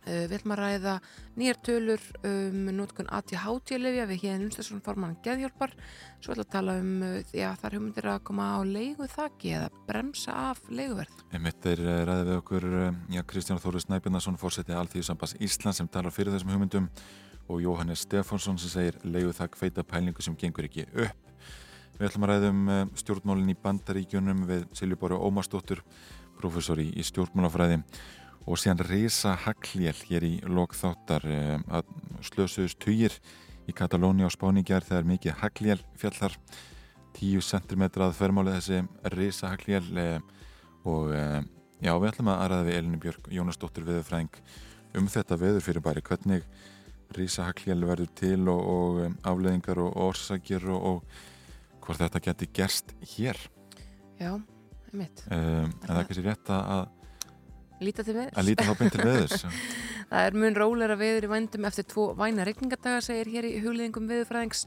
Uh, 0.06 0.24
við 0.30 0.38
ætlum 0.38 0.56
að 0.56 0.62
ræða 0.62 0.96
nýjar 1.36 1.62
tölur 1.66 2.08
um 2.26 2.70
notkun 2.78 3.10
ATH-télefja 3.12 4.06
við 4.10 4.22
hérna 4.24 4.46
umstæðsson 4.46 4.84
formann 4.86 5.18
geðhjálpar. 5.26 5.74
Svo 6.22 6.32
ætlum 6.34 6.46
að 6.46 6.52
tala 6.54 6.78
um 6.80 6.92
því 7.30 7.42
að 7.46 7.58
það 7.60 7.68
er 7.68 7.76
hugmyndir 7.76 8.08
að 8.10 8.22
koma 8.28 8.46
á 8.56 8.60
leigu 8.66 9.06
þakki 9.10 9.52
eða 9.58 9.68
bremsa 9.88 10.34
af 10.50 10.62
leiguverð. 10.70 11.22
einmitt 11.32 11.68
er 11.68 11.82
eh, 11.82 12.02
ræðið 12.08 12.30
við 12.30 12.40
okkur 12.40 12.66
eh, 12.80 12.98
já, 13.16 13.22
Kristján 13.30 13.62
Þóri 13.62 13.82
Snæbjörnarsson 13.84 14.40
fórsetið 14.40 14.80
Alþýðusambands 14.80 15.36
Íslands 15.40 15.80
sem 15.80 15.88
talar 15.88 16.14
fyrir 16.14 16.34
þessum 16.34 16.52
hugmyndum 16.54 16.88
og 17.48 17.62
Jóhannes 17.62 18.04
Stefánsson 18.06 18.58
sem 18.58 18.72
segir 18.72 18.98
leiðu 19.04 19.34
það 19.36 19.58
feita 19.60 19.86
pælingu 19.86 20.24
sem 20.24 20.36
gengur 20.38 20.66
ekki 20.66 20.86
upp. 20.90 21.32
Við 21.96 22.08
ætlum 22.10 22.26
að 22.26 22.32
ræðum 22.34 22.62
eh, 22.68 22.84
stjórnmálinn 23.02 23.52
í 23.54 23.58
bandaríkjunum 23.62 24.46
við 24.48 24.66
Siljubóri 24.76 25.18
Ómarsdóttur, 25.18 25.82
professor 26.40 26.80
í, 26.82 26.90
í 26.92 27.04
stjórnmálafræði 27.06 27.82
og 28.46 28.60
síðan 28.60 28.84
risa 28.86 29.34
hagljél 29.42 29.96
hér 30.06 30.26
í 30.26 30.34
lokþáttar 30.46 31.26
eh, 31.26 31.58
að 31.66 31.90
slösuðust 32.28 32.78
tugir 32.82 33.14
í 33.66 33.74
Katalóni 33.74 34.22
á 34.22 34.30
Spáningjar 34.30 34.86
þegar 34.86 35.08
mikið 35.10 35.38
hagljél 35.42 35.80
fjallar 35.98 36.36
10 37.18 37.42
cm 37.42 37.84
að 38.06 38.14
fermáli 38.14 38.54
þessi 38.54 38.82
risa 39.16 39.50
hagljél 39.50 39.84
eh, 39.98 40.18
og 40.86 41.10
eh, 41.16 41.42
já, 41.82 41.92
við 41.98 42.10
ætlum 42.12 42.30
að 42.30 42.42
aðraða 42.44 42.68
við 42.68 42.80
Elinu 42.80 43.02
Björk 43.02 43.30
Jónasdóttir 43.34 43.86
viðurfræðing 43.88 44.40
um 44.96 45.08
þetta 45.12 45.38
veður 45.40 45.64
fyrir 45.66 45.84
bæri. 45.84 46.04
Hvernig 46.06 46.46
risa 47.16 47.48
hagljél 47.48 47.82
verður 47.86 48.12
til 48.18 48.42
og, 48.52 48.60
og 48.70 49.26
afleðingar 49.26 49.82
og 49.82 49.98
orsakir 50.06 50.64
og, 50.70 50.86
og 51.02 51.82
hvort 51.82 52.02
þetta 52.04 52.22
geti 52.30 52.48
gerst 52.54 52.94
hér? 53.14 53.38
Já, 54.20 54.32
einmitt. 54.92 55.26
um, 55.28 55.66
en 55.66 55.74
það 55.82 55.98
er 55.98 56.08
kannski 56.08 56.24
rétt 56.24 56.52
að 56.54 56.94
Líta 57.80 58.04
til 58.06 58.14
með. 58.16 58.30
að 58.32 58.46
líta 58.48 58.64
þá 58.64 58.78
beint 58.78 58.94
til 58.94 59.04
veðurs 59.04 59.44
Það 60.10 60.22
er 60.22 60.36
mun 60.38 60.54
róleira 60.54 60.94
veður 60.96 61.26
í 61.26 61.30
vændum 61.32 61.66
eftir 61.66 61.86
tvo 61.90 62.04
væna 62.14 62.44
regningadaga, 62.46 63.00
segir 63.02 63.26
hér 63.32 63.48
í 63.48 63.56
hugliðingum 63.64 64.06
veðurfræðings. 64.06 64.60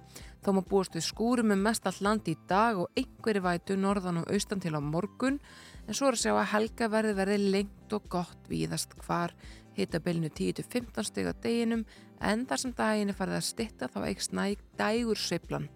Þó 0.43 0.49
maður 0.51 0.67
búast 0.73 0.97
við 0.97 1.05
skúrum 1.07 1.53
um 1.55 1.63
mest 1.63 1.87
allt 1.87 2.01
land 2.03 2.27
í 2.27 2.35
dag 2.49 2.81
og 2.81 2.91
einhverju 2.99 3.45
vætu 3.45 3.77
norðan 3.79 4.19
og 4.19 4.33
austan 4.35 4.59
til 4.59 4.75
á 4.75 4.83
morgun. 4.83 5.39
En 5.87 5.95
svo 5.95 6.09
er 6.09 6.19
að 6.19 6.25
sjá 6.25 6.33
að 6.33 6.51
helga 6.51 6.91
verði 6.91 7.15
verði 7.21 7.39
lengt 7.55 7.95
og 7.95 8.11
gott 8.11 8.51
víðast 8.51 8.97
hvar 8.99 9.31
hitabilinu 9.79 10.27
10-15 10.35 11.07
steg 11.07 11.31
á 11.31 11.33
deginum 11.39 11.87
en 12.19 12.43
þar 12.49 12.65
sem 12.65 12.75
daginn 12.75 13.13
er 13.13 13.17
farið 13.17 13.39
að 13.39 13.49
stitta 13.53 13.87
þá 13.87 13.99
eikst 14.11 14.35
næg 14.35 14.63
dægur 14.79 15.23
sveiflan. 15.23 15.69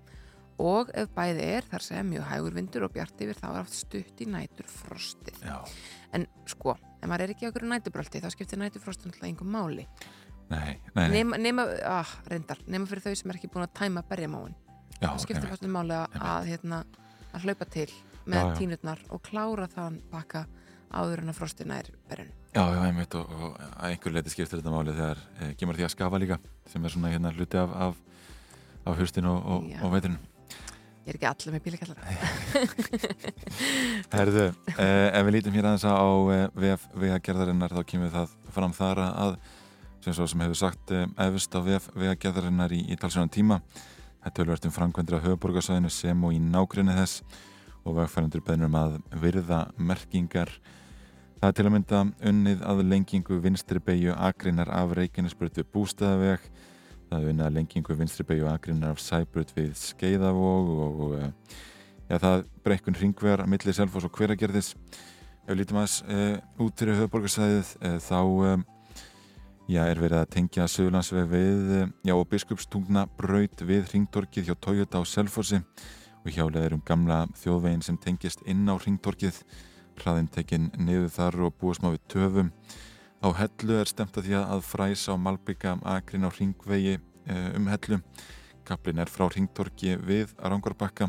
Og 0.60 0.92
ef 0.94 1.10
bæði 1.16 1.46
er 1.56 1.72
þar 1.72 1.88
sem 1.88 2.10
mjög 2.12 2.28
hægur 2.30 2.60
vindur 2.60 2.86
og 2.90 2.98
bjart 3.00 3.24
yfir 3.24 3.40
þá 3.40 3.48
er 3.54 3.62
aft 3.63 3.80
stutt 3.80 4.20
í 4.22 4.28
nætur 4.30 4.68
frostið. 4.70 5.40
Já, 5.48 5.63
En 6.13 6.28
sko, 6.52 6.75
ef 7.03 7.12
maður 7.12 7.27
er 7.27 7.36
ekki 7.36 7.50
okkur 7.50 7.67
nætubröldi 7.67 8.22
þá 8.24 8.29
skiptir 8.33 8.62
nætufrostin 8.62 9.12
alltaf 9.12 9.27
einhver 9.27 9.50
máli. 9.53 9.88
nei, 10.50 10.79
nei, 10.95 11.03
nei. 11.03 11.07
Nema, 11.17 11.38
nema, 11.41 11.67
ah, 11.88 12.10
reyndar, 12.31 12.60
nema 12.67 12.88
fyrir 12.89 13.03
þau 13.03 13.15
sem 13.19 13.31
er 13.31 13.39
ekki 13.39 13.51
búin 13.51 13.65
að 13.67 13.74
tæma 13.79 14.03
berjamáin. 14.10 14.55
Já, 15.01 15.10
Það 15.10 15.22
skiptir 15.24 15.43
einmitt. 15.43 15.60
fannst 15.60 15.74
máli 15.74 15.95
að, 16.00 16.50
hérna, 16.51 16.83
að 17.33 17.48
hlaupa 17.48 17.65
til 17.74 17.89
með 18.29 18.39
Já, 18.39 18.53
tínutnar 18.60 19.01
og 19.12 19.24
klára 19.25 19.67
þann 19.72 20.00
baka 20.12 20.45
áður 20.93 21.24
en 21.24 21.33
að 21.33 21.39
frostina 21.39 21.79
er 21.81 21.89
berjun. 22.10 22.31
Já, 22.53 22.62
já, 22.69 22.79
einmitt 22.86 23.15
og, 23.17 23.31
og 23.33 23.57
að 23.57 23.88
einhver 23.89 24.13
leiti 24.13 24.29
skiptir 24.33 24.62
þetta 24.62 24.74
máli 24.75 24.93
þegar 24.93 25.24
e, 25.41 25.50
kemur 25.57 25.79
því 25.79 25.88
að 25.88 25.93
skafa 25.95 26.19
líka 26.22 26.38
sem 26.69 26.86
er 26.86 26.93
svona 26.93 27.12
hérna 27.12 27.33
hluti 27.33 27.57
af, 27.57 27.74
af, 27.88 27.98
af 28.86 29.01
hustin 29.01 29.25
og, 29.25 29.39
og, 29.41 29.72
og 29.81 29.95
veiturinn 29.95 30.19
Ég 31.03 31.12
er 31.12 31.17
ekki 31.17 31.27
allir 31.27 31.55
með 31.57 31.63
bílakallara. 31.65 32.01
Herðu, 34.13 34.45
eh, 34.77 35.10
ef 35.10 35.25
við 35.27 35.33
lítum 35.36 35.55
hér 35.57 35.65
aðeins 35.67 35.83
á 35.83 36.00
eh, 36.31 36.43
VF 36.55 36.86
vegagerðarinnar 36.95 37.74
þá 37.75 37.81
kemur 37.89 38.13
það 38.13 38.36
fram 38.55 38.75
þar 38.77 39.01
að 39.10 39.33
sem 40.03 40.15
svo 40.15 40.27
sem 40.31 40.43
hefur 40.45 40.60
sagt 40.62 40.93
eh, 40.95 41.10
efust 41.25 41.55
á 41.55 41.60
VF 41.65 41.89
vegagerðarinnar 41.91 42.72
í, 42.72 42.86
í 42.88 42.95
talsvöna 43.00 43.31
tíma 43.36 43.60
þetta 44.24 44.38
tölvert 44.38 44.69
um 44.69 44.75
framkvæmdur 44.77 45.19
á 45.19 45.25
höfuborgarsæðinu 45.25 45.91
sem 45.91 46.24
og 46.24 46.38
í 46.38 46.39
nágrinni 46.39 46.95
þess 46.95 47.19
og 47.83 47.98
vegfærandur 48.00 48.43
beðnum 48.48 48.79
að 48.79 48.95
virða 49.19 49.65
merkingar. 49.75 50.53
Það 51.41 51.50
er 51.50 51.57
til 51.57 51.65
að 51.67 51.74
mynda 51.75 52.03
unnið 52.31 52.63
að 52.63 52.86
lengingu 52.88 53.41
vinstri 53.43 53.83
beigju 53.83 54.15
akrinnar 54.15 54.72
af 54.72 54.95
Reykjanesbrut 54.95 55.60
við 55.60 55.67
Bústæðaveg 55.75 56.48
það 57.13 57.46
að 57.46 57.53
lengingu 57.60 57.96
vinstri 58.00 58.25
beigju 58.27 58.50
akrinnar 58.51 58.98
af 58.98 59.01
Sæbrut 59.03 59.53
við 59.55 59.72
Skeiðavog 59.79 60.74
og, 60.88 61.05
eh, 61.20 61.32
Já, 62.13 62.20
það 62.20 62.43
brekkun 62.62 62.98
ringvegar 63.00 63.41
að 63.41 63.50
milli 63.53 63.74
Selfoss 63.74 64.05
og 64.05 64.17
hveragerðis. 64.17 64.74
Ef 65.48 65.55
lítum 65.58 65.79
aðeins 65.79 65.96
uh, 66.05 66.36
út 66.62 66.79
fyrir 66.79 67.00
höfuborgarsæðið 67.00 67.72
uh, 67.79 67.96
þá 68.03 68.20
um, 68.22 68.65
já, 69.72 69.82
er 69.88 70.00
verið 70.00 70.20
að 70.20 70.29
tengja 70.36 70.67
Söðlandsveg 70.70 71.32
við 71.32 71.74
já, 72.05 72.13
og 72.13 72.27
biskupstungna 72.32 73.08
braut 73.17 73.63
við 73.65 73.89
ringtorkið 73.96 74.51
hjá 74.51 74.55
Toyota 74.62 75.01
á 75.01 75.03
Selfossi 75.08 75.62
og 76.24 76.29
hjálega 76.32 76.67
er 76.67 76.77
um 76.77 76.84
gamla 76.86 77.24
þjóðvegin 77.41 77.84
sem 77.84 77.98
tengist 78.00 78.43
inn 78.46 78.67
á 78.70 78.75
ringtorkið 78.77 79.41
hraðin 80.03 80.29
tekinn 80.32 80.70
niður 80.77 81.12
þar 81.17 81.39
og 81.48 81.58
búið 81.60 81.79
smá 81.79 81.89
við 81.96 82.03
töfum. 82.13 82.53
Á 83.24 83.32
hellu 83.39 83.77
er 83.80 83.88
stemt 83.88 84.18
að 84.20 84.25
því 84.27 84.39
að 84.42 84.62
fræsa 84.68 85.15
á 85.15 85.18
Malbygga 85.18 85.77
akrin 85.88 86.27
á 86.27 86.30
ringvegi 86.36 86.98
uh, 87.00 87.56
um 87.56 87.70
hellu. 87.72 88.01
Kaplin 88.68 89.00
er 89.00 89.12
frá 89.12 89.30
ringtorki 89.32 89.96
við 90.03 90.34
Rangarbakka 90.44 91.08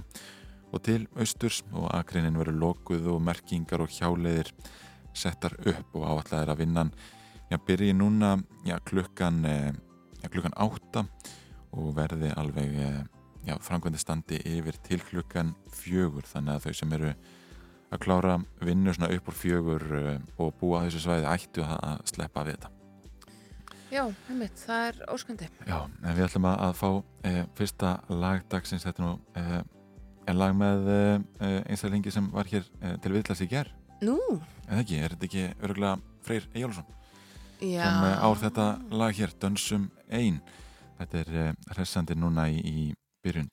og 0.71 0.83
til 0.87 1.09
austurs 1.19 1.63
og 1.73 1.89
akreinin 1.95 2.39
verður 2.39 2.61
lokuð 2.63 3.09
og 3.11 3.21
merkingar 3.23 3.83
og 3.83 3.91
hjáleiðir 3.95 4.51
settar 5.15 5.55
upp 5.59 5.95
og 5.95 6.07
áallega 6.07 6.43
er 6.43 6.55
að 6.55 6.63
vinnan 6.63 6.95
já, 7.51 7.59
byrji 7.59 7.95
núna 7.95 8.37
já, 8.67 8.79
klukkan, 8.87 9.45
eh, 9.47 9.73
já, 10.23 10.29
klukkan 10.31 10.55
átta 10.55 11.05
og 11.75 11.95
verði 11.99 12.31
alveg 12.35 12.79
eh, 12.79 13.03
já, 13.47 13.55
framkvæmdi 13.59 14.03
standi 14.03 14.41
yfir 14.55 14.79
til 14.87 15.03
klukkan 15.03 15.55
fjögur 15.71 16.27
þannig 16.27 16.57
að 16.57 16.67
þau 16.67 16.79
sem 16.81 16.99
eru 16.99 17.15
að 17.95 18.03
klára 18.05 18.39
vinnu 18.65 18.95
svona 18.95 19.13
upp 19.15 19.29
úr 19.31 19.37
fjögur 19.39 19.85
eh, 20.01 20.17
og 20.41 20.55
búa 20.61 20.85
þessu 20.87 21.05
svæði 21.05 21.29
ættu 21.31 21.67
að, 21.67 22.01
sleppa 22.11 22.45
við 22.47 22.59
þetta. 22.59 22.73
Já, 23.95 24.03
einmitt, 24.31 24.59
það 24.59 24.89
er 24.89 24.97
óskandi. 25.15 25.49
Já, 25.69 25.77
en 25.87 26.17
við 26.17 26.25
ætlum 26.27 26.49
að, 26.51 26.63
að 26.67 26.75
fá 26.81 26.89
eh, 27.31 27.41
fyrsta 27.55 27.93
lagdagsins 28.11 28.87
þetta 28.89 29.05
nú 29.05 29.13
eh, 29.39 29.61
en 30.27 30.41
lag 30.41 30.57
með 30.57 30.91
eh, 30.91 31.61
einstaklingi 31.71 32.13
sem 32.15 32.27
var 32.35 32.49
hér 32.51 32.67
eh, 32.81 32.97
til 33.05 33.15
viðlas 33.15 33.45
í 33.45 33.49
ger 33.51 33.71
Nú, 34.05 34.19
eða 34.67 34.83
ekki, 34.83 34.99
er 34.99 35.15
þetta 35.15 35.29
ekki 35.29 35.45
örgulega 35.63 35.95
Freyr 36.27 36.49
Ejjálfsson 36.53 36.89
já. 37.61 37.85
sem 37.87 38.07
eh, 38.11 38.27
ár 38.27 38.43
þetta 38.43 38.69
lag 38.91 39.17
hér, 39.17 39.35
Dönsum 39.41 39.89
ein. 40.11 40.41
Þetta 40.99 41.23
er 41.25 41.57
hressandi 41.75 42.17
núna 42.19 42.49
í, 42.51 42.61
í 42.61 42.91
byrjun 43.25 43.51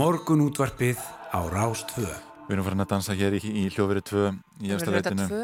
Morgun 0.00 0.40
útvarpið 0.46 0.96
á 1.28 1.44
Rástvö. 1.52 2.08
Við 2.46 2.54
erum 2.54 2.64
farin 2.64 2.82
að 2.86 2.92
dansa 2.94 3.12
hér 3.18 3.34
í, 3.36 3.40
í 3.44 3.62
hljóðveri 3.68 4.00
2 4.08 4.20
í 4.64 4.70
efsta 4.72 4.94
leitinu. 4.94 5.26
tvö 5.28 5.40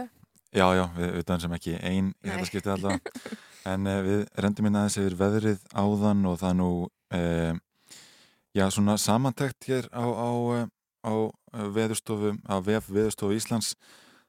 Já, 0.57 0.65
já, 0.73 0.85
við, 0.97 1.11
við 1.13 1.25
dansum 1.29 1.57
ekki 1.57 1.75
ein 1.77 2.07
í 2.25 2.31
þetta 2.31 2.47
skiptið 2.49 2.73
allavega. 2.77 3.35
En 3.73 3.91
uh, 3.91 3.97
við 4.07 4.23
rendum 4.41 4.69
inn 4.71 4.79
aðeins 4.79 4.97
yfir 5.03 5.17
veðrið 5.19 5.67
áðan 5.77 6.23
og 6.31 6.39
það 6.41 6.55
nú, 6.63 6.69
uh, 7.19 7.59
já, 8.57 8.65
svona 8.73 8.95
samantækt 9.03 9.69
hér 9.69 9.91
á, 9.93 10.07
á, 10.07 10.31
eh, 10.55 10.71
á 11.05 11.15
eh, 11.27 11.67
veðurstofu, 11.77 12.31
á 12.47 12.57
VF 12.57 12.89
Veðurstofu 12.95 13.37
Íslands. 13.37 13.75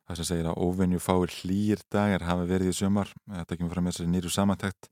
Það 0.09 0.19
sem 0.19 0.27
segir 0.33 0.49
að 0.49 0.59
óvenju 0.59 0.99
fáir 1.05 1.37
hlýr 1.37 1.85
dagar 1.93 2.25
hafa 2.27 2.49
verið 2.49 2.73
í 2.73 2.75
sumar. 2.81 3.13
Þetta 3.29 3.61
kemur 3.61 3.77
fram 3.77 3.87
með 3.87 3.95
þessari 3.95 4.11
nýru 4.11 4.33
samantækt. 4.33 4.91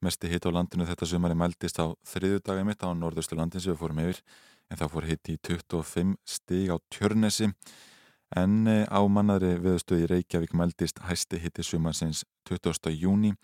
Mesti 0.00 0.32
hitt 0.32 0.48
á 0.48 0.50
landinu 0.54 0.88
þetta 0.88 1.10
sumari 1.10 1.36
mældist 1.36 1.76
á 1.82 1.92
þriðu 2.08 2.40
dagi 2.46 2.64
mitt 2.70 2.80
á 2.80 2.88
norðustu 2.96 3.36
landin 3.36 3.60
sem 3.60 3.74
við 3.74 3.82
fórum 3.82 4.00
yfir. 4.06 4.22
En 4.70 4.78
þá 4.80 4.86
fór 4.92 5.08
hitt 5.08 5.32
í 5.32 5.38
25 5.42 6.14
stig 6.24 6.70
á 6.72 6.76
Tjörnesi. 6.92 7.50
En 8.36 8.62
eh, 8.70 8.86
á 8.88 9.00
mannaðri 9.04 9.58
viðstöði 9.60 10.08
Reykjavík 10.14 10.54
mældist 10.56 11.02
hæsti 11.04 11.40
hitti 11.42 11.64
sumansins 11.66 12.24
20. 12.48 12.94
júni 12.96 13.34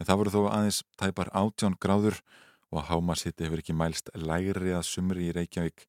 en 0.00 0.08
það 0.08 0.20
voru 0.20 0.32
þó 0.34 0.40
aðeins 0.50 0.80
tæpar 0.98 1.30
18 1.30 1.76
gráður 1.82 2.18
og 2.74 2.88
hámars 2.88 3.24
hitti 3.26 3.46
hefur 3.46 3.62
ekki 3.62 3.76
mælst 3.76 4.10
lægri 4.18 4.74
að 4.74 4.86
sumri 4.88 5.28
í 5.28 5.34
Reykjavík 5.36 5.86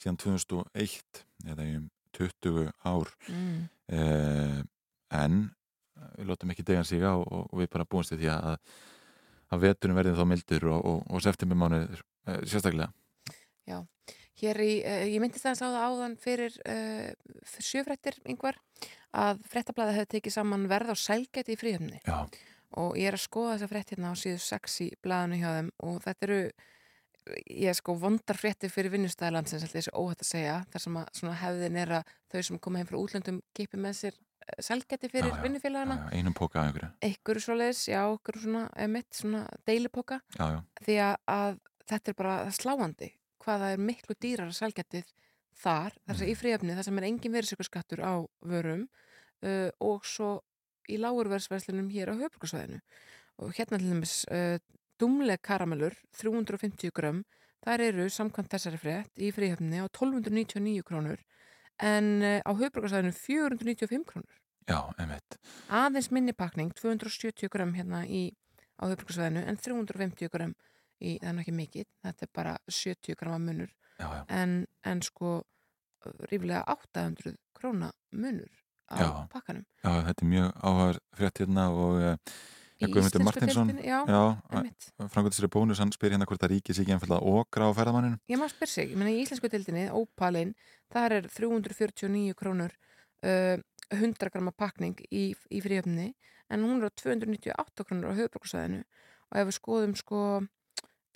síðan 0.00 0.18
2001 0.22 1.22
eða 1.46 1.68
í 1.68 1.76
um 1.78 1.86
20 2.14 2.70
ár 2.86 3.10
mm. 3.28 3.62
eh, 3.94 4.58
en 5.14 5.38
við 6.14 6.28
látum 6.30 6.52
ekki 6.54 6.66
degan 6.66 6.86
sig 6.86 7.02
á 7.02 7.14
og, 7.14 7.48
og 7.50 7.62
við 7.62 7.70
bara 7.72 7.86
búumst 7.86 8.14
því 8.14 8.30
að, 8.34 8.58
að 9.54 9.64
veturinn 9.68 9.98
verði 9.98 10.18
þá 10.18 10.26
mildur 10.30 10.68
og, 10.74 10.84
og, 10.90 11.00
og 11.10 11.24
septembermánuður 11.24 12.02
eh, 12.02 12.42
sérstaklega 12.42 12.90
Hér 14.34 14.60
í, 14.60 14.72
uh, 14.82 15.06
ég 15.06 15.22
myndist 15.22 15.46
á 15.46 15.54
það 15.54 15.78
áðan 15.78 16.16
fyrir, 16.20 16.56
uh, 16.66 17.10
fyrir 17.46 17.68
sjöfrættir 17.70 18.18
yngvar 18.26 18.58
að 19.14 19.44
fréttablaði 19.50 19.94
hefði 19.98 20.10
tekið 20.16 20.34
saman 20.34 20.68
verð 20.70 20.90
á 20.90 20.96
sælgæti 20.98 21.54
í 21.54 21.58
fríhjöfni 21.60 22.00
Já, 22.02 22.26
og 22.82 22.96
ég 22.98 23.08
er 23.12 23.16
að 23.18 23.24
skoða 23.28 23.54
þessa 23.54 23.70
frétt 23.70 23.92
hérna 23.94 24.10
á 24.10 24.14
síðu 24.18 24.40
6 24.42 24.78
í 24.82 24.88
blaðinu 25.04 25.38
hjá 25.38 25.50
þeim 25.54 25.70
og 25.86 26.00
þetta 26.02 26.26
eru 26.28 26.40
ég 27.48 27.70
er 27.70 27.78
sko 27.78 27.94
vondar 27.96 28.36
fréttir 28.36 28.72
fyrir 28.72 28.92
vinnustæðalandsins 28.92 29.64
alltaf 29.64 29.78
þessi 29.78 29.94
óhætt 29.96 30.24
að 30.24 30.28
segja 30.28 30.56
þar 30.72 30.84
sem 30.84 30.98
að 31.00 31.10
svona 31.20 31.36
hefðin 31.40 31.80
er 31.80 31.92
að 32.00 32.12
þau 32.34 32.40
sem 32.48 32.60
koma 32.66 32.80
heim 32.80 32.90
frá 32.90 32.98
útlöndum 33.00 33.40
kipi 33.56 33.80
með 33.80 33.96
sér 34.00 34.18
uh, 34.18 34.58
sælgæti 34.66 35.10
fyrir 35.12 35.30
Já, 35.30 35.36
já, 35.38 35.42
vinnufélagana 35.46 35.96
já, 36.00 36.04
já, 36.04 36.18
einum 36.18 36.36
póka 36.36 36.60
af 36.60 36.68
einhverju. 36.68 36.90
Einhverju 37.08 37.44
svoleiðis, 37.46 37.84
já, 37.88 38.00
einhverju 38.02 38.44
svona 38.44 38.64
emitt, 38.88 39.10
svona 39.16 39.44
deilipoka 39.70 40.20
Já, 40.36 40.44
já, 40.58 40.60
því 40.84 40.98
að, 41.06 41.16
að 41.38 41.60
þetta 41.94 42.12
er 42.12 42.18
bara 42.20 42.36
sláandi 42.58 43.10
hvað 43.44 43.64
það 43.64 43.74
er 43.76 43.84
miklu 43.90 44.16
dýrar 44.20 44.50
að 44.50 44.58
sælgætið 44.58 45.12
þar, 45.60 45.94
þar 46.06 46.18
sem 46.20 46.30
í 46.30 46.36
fríöfni 46.38 46.76
þar 46.76 46.88
sem 46.88 47.00
er 47.00 47.08
engin 47.08 47.34
verðsökkurskattur 47.34 48.02
á 48.02 48.14
vörum 48.48 48.86
uh, 49.44 49.70
og 49.84 50.06
svo 50.08 50.38
í 50.90 50.98
lágurverðsverslunum 51.00 51.90
hér 51.92 52.12
á 52.12 52.20
höfbruksvæðinu 52.20 52.80
og 53.42 53.54
hérna 53.56 53.80
til 53.80 53.92
dæmis 53.92 54.16
uh, 54.32 54.56
dumleg 55.00 55.42
karamellur 55.44 55.96
350 56.18 56.94
grömm 56.94 57.24
þar 57.64 57.86
eru 57.86 58.08
samkvæmt 58.12 58.52
þessari 58.52 58.80
frétt 58.80 59.22
í 59.22 59.30
fríöfni 59.34 59.80
á 59.80 59.86
1299 59.88 60.84
krónur 60.86 61.22
en 61.82 62.10
uh, 62.22 62.40
á 62.44 62.50
höfbruksvæðinu 62.54 63.14
495 63.16 64.04
krónur. 64.08 64.40
Já, 64.64 64.78
einmitt. 64.96 65.36
Aðeins 65.68 66.08
minni 66.14 66.32
pakning 66.32 66.70
270 66.78 67.50
grömm 67.52 67.74
hérna 67.76 68.04
í, 68.06 68.30
á 68.80 68.88
höfbruksvæðinu 68.88 69.42
en 69.44 69.58
350 69.60 70.30
grömm 70.32 70.54
í, 71.00 71.16
það 71.20 71.28
er 71.30 71.34
nú 71.34 71.44
ekki 71.44 71.56
mikið, 71.58 71.88
þetta 72.06 72.26
er 72.26 72.32
bara 72.34 72.54
70 72.68 73.18
gramma 73.20 73.40
munur 73.42 73.72
Já, 73.98 74.06
já, 74.10 74.22
en, 74.34 74.64
en 74.82 75.02
sko 75.06 75.36
ríflega 76.30 76.64
800 76.66 77.36
króna 77.54 77.92
munur 78.12 78.50
á 78.90 79.00
Já. 79.00 79.08
pakkanum. 79.32 79.64
Já, 79.84 79.92
þetta 80.08 80.24
er 80.24 80.28
mjög 80.28 80.48
áhugaður 80.60 80.98
frétt 81.16 81.40
hérna 81.40 81.64
og 81.72 82.00
uh, 82.02 82.16
í 82.84 82.88
íslensku 82.90 83.40
deildinni, 83.40 83.84
já, 83.86 84.00
já, 84.04 84.22
einmitt. 84.50 84.88
Frankvöldsri 84.98 85.48
bónus, 85.48 85.80
hann 85.80 85.92
spyr 85.94 86.12
hérna 86.14 86.26
hvort 86.28 86.44
að 86.44 86.56
ríkið 86.56 86.76
sé 86.76 86.84
ekki 86.84 86.96
einfalda 86.96 87.20
okra 87.30 87.70
á 87.70 87.76
ferðamanninu 87.78 88.18
ég 88.28 88.40
maður 88.40 88.56
spyr 88.56 88.72
sig, 88.74 88.90
ég 88.92 89.00
meina 89.00 89.14
í 89.14 89.22
íslensku 89.22 89.48
dildinni 89.52 89.86
ópalinn, 89.94 90.52
þar 90.92 91.16
er 91.20 91.30
349 91.32 92.36
krónur 92.36 92.74
uh, 93.24 93.56
100 93.94 94.32
gramma 94.34 94.52
pakning 94.52 95.00
í, 95.08 95.30
í 95.32 95.64
fríöfni 95.64 96.10
en 96.52 96.66
hún 96.66 96.82
er 96.82 96.92
á 96.92 96.96
298 97.00 97.88
krónur 97.88 98.12
á 98.12 98.18
höfbruksvæðinu 98.20 98.82
og 98.84 99.40
ef 99.40 99.48
við 99.48 99.58
skoðum 99.62 99.96
sko 99.96 100.20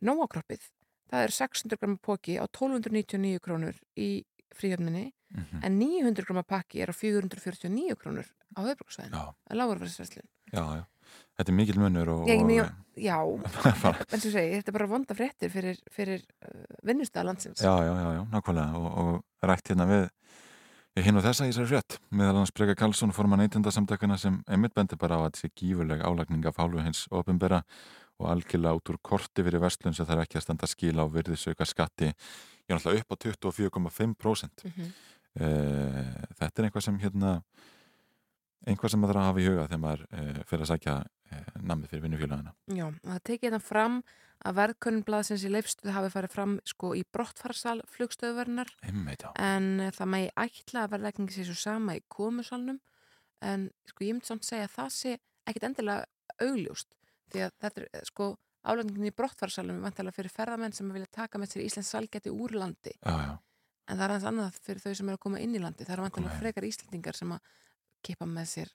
nóakroppið, 0.05 0.65
það 1.11 1.27
er 1.27 1.37
600 1.39 1.81
gramma 1.81 2.03
póki 2.05 2.37
á 2.39 2.45
1299 2.47 3.41
krónur 3.45 3.79
í 3.97 4.11
fríöfninni 4.57 5.09
mm 5.35 5.65
en 5.67 5.75
900 5.77 6.25
gramma 6.25 6.43
pakki 6.47 6.81
er 6.81 6.89
á 6.89 6.97
449 6.97 7.97
krónur 8.01 8.29
á 8.57 8.61
höfbruksvæðinu 8.65 9.19
að 9.21 9.59
lágurverðsverslun 9.61 10.25
já, 10.55 10.63
já. 10.79 10.85
Þetta 11.39 11.53
er 11.53 11.57
mikil 11.57 11.79
munur 11.79 12.09
og, 12.13 12.23
Ég, 12.29 12.41
mjög, 12.45 12.71
já, 13.09 13.17
en 13.23 14.21
svo 14.21 14.31
segi, 14.33 14.57
þetta 14.59 14.73
er 14.73 14.77
bara 14.77 14.89
vonda 14.91 15.17
fréttir 15.17 15.53
fyrir, 15.53 15.79
fyrir 15.95 16.25
uh, 16.45 16.65
vinnustæða 16.85 17.29
landsins. 17.31 17.63
já, 17.63 17.75
já, 17.85 17.93
já, 17.95 18.09
já, 18.17 18.23
nákvæmlega. 18.33 18.81
Og, 18.81 18.99
og 19.03 19.49
rætt 19.49 19.71
hérna 19.71 19.87
við 19.89 20.05
ég 20.99 21.07
hinn 21.07 21.21
og 21.21 21.25
þessa 21.25 21.47
í 21.47 21.53
þessari 21.53 21.71
frétt. 21.71 21.99
Meðal 22.11 22.41
hans 22.41 22.53
Breka 22.53 22.75
Karlsson 22.75 23.15
forman 23.15 23.41
neytendasamtakana 23.45 24.19
sem 24.19 24.41
einmitt 24.51 24.75
bendir 24.75 24.99
bara 25.01 25.21
á 25.23 25.29
að 25.29 25.39
þessi 25.39 25.53
gífurleg 25.63 26.03
álagning 26.03 26.45
af 26.51 26.59
hálfu 26.59 26.83
hins 26.83 27.05
ofinbera 27.15 27.63
og 28.19 28.31
algjörlega 28.33 28.79
út 28.79 28.93
úr 28.93 29.01
korti 29.03 29.45
fyrir 29.47 29.63
vestlun 29.63 29.97
sem 29.97 30.07
þarf 30.09 30.25
ekki 30.27 30.41
að 30.41 30.47
standa 30.47 30.71
skil 30.71 30.97
á 30.99 31.05
virðisauka 31.07 31.67
skatti 31.69 32.11
ég 32.11 32.69
er 32.69 32.79
náttúrulega 32.79 33.05
upp 33.05 33.15
á 33.15 33.17
24,5% 33.25 34.65
Mm 34.65 34.73
-hmm. 34.77 34.93
uh, 35.41 36.23
þetta 36.39 36.63
er 36.63 36.65
einhvað 36.65 36.85
sem 36.85 36.99
hérna 36.99 37.43
einhvað 38.67 38.91
sem 38.91 39.01
maður 39.01 39.15
þarf 39.15 39.23
að 39.23 39.29
hafa 39.29 39.41
í 39.41 39.49
huga 39.49 39.67
þegar 39.69 39.85
maður 39.85 40.03
uh, 40.13 40.41
fyrir 40.45 40.63
að 40.63 40.71
sækja 40.73 40.95
uh, 41.33 41.63
namið 41.63 41.89
fyrir 41.91 42.03
vinnufélagina 42.03 42.55
Já, 42.67 42.87
og 42.87 43.11
það 43.13 43.23
tekið 43.25 43.51
þetta 43.51 43.69
fram 43.69 44.03
að 44.47 44.59
verðkönnunblaðsins 44.59 45.45
í 45.47 45.51
leifstuð 45.51 45.95
hafi 45.95 46.11
farið 46.13 46.35
fram 46.35 46.53
sko 46.69 46.93
í 46.95 47.03
brottfarsal 47.15 47.81
flugstöðverðnar 47.91 48.71
en 48.87 49.67
eh, 49.83 49.91
það 49.95 50.13
megi 50.15 50.29
ætla 50.45 50.85
að 50.85 50.93
verðleggingi 50.95 51.35
sé 51.35 51.47
svo 51.49 51.57
sama 51.59 51.97
í 51.99 52.05
komusalnum. 52.13 52.79
En 53.43 53.69
sko 53.87 54.07
ég 54.07 54.15
myndi 54.15 54.31
samt 54.31 54.47
segja 54.47 54.69
að 54.69 54.77
það 54.77 54.95
sé 54.95 55.17
ekkit 55.49 55.67
endilega 55.69 56.07
augljóst 56.43 56.95
því 57.33 57.45
að 57.47 57.57
þetta 57.64 57.83
er 57.83 57.88
eh, 57.93 58.07
sko 58.09 58.31
áleggingin 58.69 59.11
í 59.11 59.14
brottfarsalum 59.17 59.85
vantilega 59.85 60.17
fyrir 60.17 60.35
ferðamenn 60.35 60.75
sem 60.77 60.88
vilja 60.93 61.09
taka 61.21 61.41
með 61.41 61.55
sér 61.55 61.64
Íslands 61.67 61.93
salgæti 61.95 62.33
úr 62.33 62.57
landi. 62.59 62.95
Já, 62.99 63.14
já, 63.23 63.33
en 63.88 63.97
það 63.97 64.05
er 64.05 64.14
aðeins 64.14 64.29
annað 64.33 64.59
fyrir 64.67 64.85
þau 64.85 64.93
sem 64.93 65.09
eru 65.09 65.19
að 65.19 65.25
koma 65.25 65.41
inn 65.45 65.55
í 65.57 65.62
landi 65.62 65.87
það 65.87 65.95
eru 65.97 66.07
vantilega 66.09 66.41
frekar 66.43 66.67
Íslendingar 66.69 67.19
sem 67.19 67.33
að 67.37 67.55
kipa 68.05 68.29
með 68.29 68.51
sér 68.53 68.75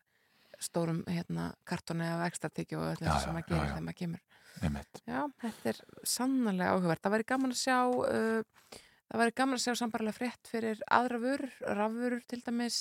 stórum 0.63 1.01
hérna, 1.09 1.49
kartoni 1.67 2.07
af 2.07 2.23
ekstra 2.27 2.49
tyggju 2.53 2.79
og 2.79 2.89
öllu 2.93 3.17
sem 3.19 3.35
já, 3.35 3.41
að 3.41 3.47
gera 3.49 3.59
já, 3.59 3.63
já. 3.63 3.69
þegar 3.73 3.85
maður 3.87 3.99
kemur. 3.99 4.23
Já, 5.09 5.21
þetta 5.43 5.71
er 5.71 5.79
sannarlega 6.07 6.73
áhugavert. 6.75 7.03
Það 7.03 7.15
væri 7.15 7.27
gaman 7.33 7.55
að 7.55 7.59
sjá 7.59 7.77
uh, 7.89 8.77
það 9.09 9.23
væri 9.23 9.35
gaman 9.41 9.59
að 9.59 9.63
sjá 9.65 9.79
sambarlega 9.79 10.17
frétt 10.17 10.51
fyrir 10.51 10.83
aðra 10.99 11.19
vörur, 11.23 11.55
rafvörur 11.81 12.23
til 12.29 12.41
dæmis. 12.45 12.79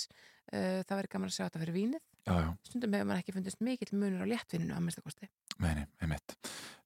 Uh, 0.53 0.83
það 0.87 0.99
væri 1.01 1.13
gaman 1.17 1.33
að 1.33 1.37
sjá 1.39 1.45
þetta 1.47 1.63
fyrir 1.65 1.79
vínið 1.81 2.12
já, 2.27 2.35
já, 2.39 2.51
stundum 2.69 2.97
hefur 2.97 3.09
maður 3.11 3.23
ekki 3.23 3.37
fundist 3.37 3.63
mikill 3.65 3.95
munur 3.95 4.25
á 4.25 4.27
léttvíninu 4.33 4.77
að 4.77 4.85
mista 4.89 5.05
kosti. 5.05 5.31
meini, 5.63 5.87
einmitt. 6.03 6.37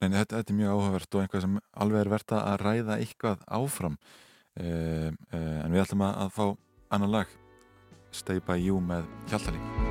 Nei, 0.01 0.09
nei, 0.11 0.20
þetta, 0.20 0.42
þetta 0.42 0.55
er 0.55 0.61
mjög 0.61 0.77
áhugavert 0.77 1.16
og 1.16 1.25
einhvað 1.25 1.46
sem 1.46 1.59
alveg 1.85 2.05
er 2.05 2.12
verðt 2.12 2.37
að 2.37 2.61
ræða 2.64 3.01
eitthvað 3.01 3.49
áfram. 3.61 3.99
Uh, 4.57 5.11
uh, 5.33 5.59
en 5.64 5.75
við 5.75 5.83
ætlum 5.85 6.07
að, 6.07 6.22
að 6.25 6.33
fá 6.37 6.46
annan 6.96 7.12
lag. 7.18 7.37
Stay 8.16 8.40
by 8.40 8.57
You 8.62 8.81
með 8.81 9.05
Hjaltalín 9.29 9.86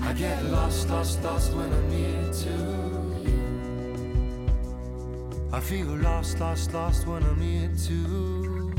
I 0.02 0.12
get 0.14 0.44
lost, 0.44 0.88
lost, 0.88 1.22
lost 1.24 1.52
when 1.54 1.72
I'm 1.72 1.90
near 1.90 2.32
to 2.42 2.50
you. 3.26 3.42
I 5.52 5.60
feel 5.60 5.96
lost, 5.96 6.38
lost, 6.38 6.72
lost 6.72 7.06
when 7.06 7.22
I'm 7.24 7.40
near 7.40 7.68
to 7.86 7.92
you. 7.92 8.72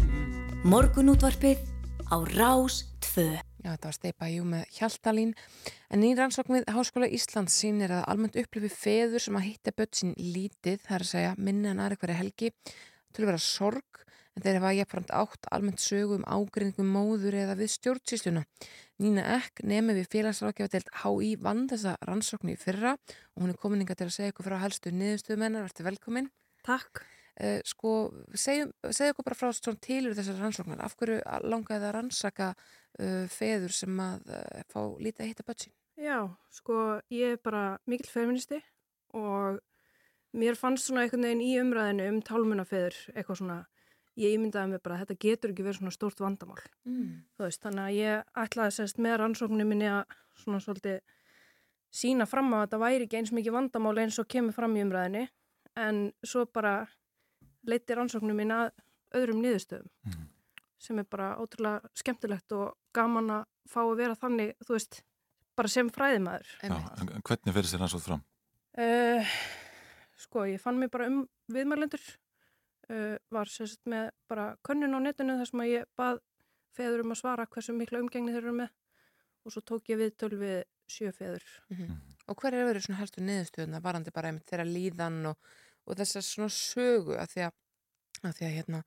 Morgunútvarpið 0.64 1.60
á 2.08 2.24
Rás 2.32 2.88
2. 3.12 3.44
Já, 3.64 3.76
þetta 3.76 3.88
var 3.88 3.96
Steipa 3.98 4.28
Jú 4.32 4.44
með 4.48 4.64
Hjaltalín. 4.72 5.36
En 5.92 6.00
nýr 6.00 6.16
rannsókn 6.20 6.56
við 6.62 6.64
Háskóla 6.72 7.08
Íslands 7.12 7.60
sýnir 7.60 7.92
að 7.92 8.08
almennt 8.08 8.40
upplifi 8.40 8.72
feður 8.72 9.20
sem 9.24 9.36
að 9.36 9.48
hitta 9.50 9.76
börn 9.76 9.92
sín 10.00 10.16
lítið, 10.16 10.80
það 10.88 10.96
er 10.96 11.04
að 11.04 11.12
segja 11.12 11.36
minna 11.38 11.76
en 11.76 11.84
aðra 11.84 12.00
hverja 12.00 12.22
helgi, 12.24 12.54
til 13.12 13.22
að 13.26 13.30
vera 13.34 13.44
sorg, 13.44 13.93
en 14.34 14.46
þeir 14.46 14.60
hafa 14.60 14.74
jafnframt 14.78 15.14
átt 15.14 15.50
almennt 15.54 15.84
sögu 15.84 16.18
um 16.18 16.26
ágreiningum 16.26 16.90
móður 16.90 17.38
eða 17.44 17.58
við 17.60 17.74
stjórnsýsluna. 17.76 18.44
Nína 19.04 19.26
Ekk 19.38 19.64
nemi 19.68 19.96
við 19.98 20.10
félagsrákjafadelt 20.14 20.94
HÍ 21.04 21.34
vann 21.42 21.66
þessa 21.72 21.96
rannsóknu 22.08 22.54
í 22.56 22.60
fyrra 22.60 22.96
og 22.98 23.44
hún 23.44 23.54
er 23.54 23.60
komininga 23.60 23.98
til 23.98 24.08
að 24.10 24.16
segja 24.18 24.34
ykkur 24.34 24.48
frá 24.50 24.60
helstu 24.62 24.94
niðurstöðumennar, 24.94 25.68
verður 25.68 25.90
velkomin. 25.90 26.32
Takk. 26.66 27.04
Uh, 27.34 27.60
sko, 27.66 27.92
segjum, 28.38 28.70
segja 28.94 29.14
okkur 29.16 29.26
bara 29.32 29.38
frá 29.40 29.50
svona 29.58 29.82
tilur 29.82 30.14
þessar 30.18 30.38
rannsóknar. 30.38 30.84
Af 30.86 30.94
hverju 31.00 31.22
langaði 31.50 31.80
það 31.82 31.88
að 31.90 31.96
rannsaka 31.98 32.50
uh, 32.54 33.24
feður 33.34 33.74
sem 33.74 34.04
að 34.04 34.28
uh, 34.30 34.62
fá 34.70 34.82
lítið 35.02 35.26
að 35.26 35.32
hitta 35.32 35.48
börn 35.48 35.64
sín? 35.66 35.74
Já, 35.98 36.20
sko, 36.54 36.78
ég 37.14 37.36
er 37.36 37.42
bara 37.42 37.64
mikill 37.90 38.10
feministi 38.10 38.62
og 39.18 39.60
mér 40.38 40.58
fannst 40.58 40.88
svona 40.88 41.04
einhvern 41.06 41.26
veginn 41.26 41.44
í 41.46 41.52
umræðinu 41.62 42.08
um 42.10 42.22
tálmunafeður 42.26 42.98
eitthvað 43.14 43.40
svona, 43.42 43.58
ég 44.20 44.36
ímyndaði 44.38 44.70
mig 44.74 44.82
bara 44.84 44.96
að 44.96 45.06
þetta 45.08 45.20
getur 45.26 45.50
ekki 45.54 45.64
verið 45.66 45.80
svona 45.80 45.92
stórt 45.96 46.20
vandamál. 46.22 46.60
Mm. 46.86 47.24
Veist, 47.40 47.62
þannig 47.64 47.84
að 47.88 47.98
ég 47.98 48.24
ætlaði 48.44 48.76
sérst 48.78 48.98
með 49.02 49.18
rannsókninu 49.24 49.66
minni 49.66 49.88
að 49.90 50.04
svona 50.44 50.60
svolítið 50.62 51.00
sína 51.94 52.26
fram 52.30 52.52
á 52.54 52.58
að 52.58 52.66
þetta 52.68 52.82
væri 52.84 53.08
ekki 53.08 53.18
eins 53.22 53.32
mikið 53.34 53.54
vandamál 53.58 53.98
eins 54.02 54.20
og 54.22 54.28
kemur 54.30 54.54
fram 54.56 54.76
í 54.78 54.84
umræðinu 54.86 55.28
en 55.78 56.04
svo 56.26 56.46
bara 56.46 56.76
leiti 57.70 57.96
rannsókninu 57.98 58.36
minni 58.38 58.54
að 58.54 58.72
öðrum 59.18 59.42
niðurstöðum 59.42 59.90
Mhm. 60.06 60.28
sem 60.84 61.00
er 61.00 61.04
bara 61.10 61.36
ótrúlega 61.38 61.82
skemmtilegt 61.96 62.52
og 62.52 62.74
gaman 62.94 63.30
að 63.30 63.44
fá 63.70 63.80
að 63.82 63.98
vera 63.98 64.16
þannig, 64.16 64.54
þú 64.66 64.74
veist, 64.76 65.02
bara 65.56 65.68
sem 65.70 65.90
fræðimæður. 65.90 66.50
Hvernig 67.24 67.54
fyrir 67.54 67.70
sér 67.70 67.80
rannsótt 67.80 68.04
fram? 68.04 68.24
Uh, 68.78 69.24
sko, 70.18 70.44
ég 70.50 70.60
fann 70.60 70.80
mig 70.80 70.90
bara 70.92 71.06
um 71.08 71.28
viðmælendur, 71.54 72.02
uh, 72.94 73.18
var 73.34 73.52
sérst 73.52 73.82
með 73.90 74.12
bara 74.30 74.54
könnun 74.66 74.96
á 74.96 75.00
netinu 75.04 75.40
þar 75.42 75.50
sem 75.50 75.66
að 75.66 75.74
ég 75.74 75.90
bað 76.00 76.22
feður 76.74 77.04
um 77.04 77.14
að 77.14 77.22
svara 77.22 77.50
hversu 77.50 77.76
mikla 77.78 78.02
umgengni 78.02 78.34
þeir 78.34 78.46
eru 78.46 78.56
með 78.64 78.72
og 79.44 79.54
svo 79.54 79.62
tók 79.68 79.92
ég 79.92 80.00
við 80.00 80.64
sjö 80.90 81.12
feður. 81.16 81.44
Og 82.28 82.40
hver 82.40 82.56
er 82.56 82.68
verið 82.68 82.86
svona 82.88 83.02
helstu 83.02 83.24
niðurstöðuna 83.24 83.82
varandi 83.84 84.14
bara 84.16 84.30
einmitt 84.32 84.48
þeirra 84.50 84.66
líðan 84.68 85.32
og, 85.32 85.50
og 85.88 85.98
þessar 86.00 86.26
svona 86.28 86.54
sögu 86.54 87.18
að 87.20 87.34
því 87.34 87.46
að, 87.48 87.58
að 88.22 88.38
því 88.38 88.46
að 88.48 88.56
hérna, 88.58 88.84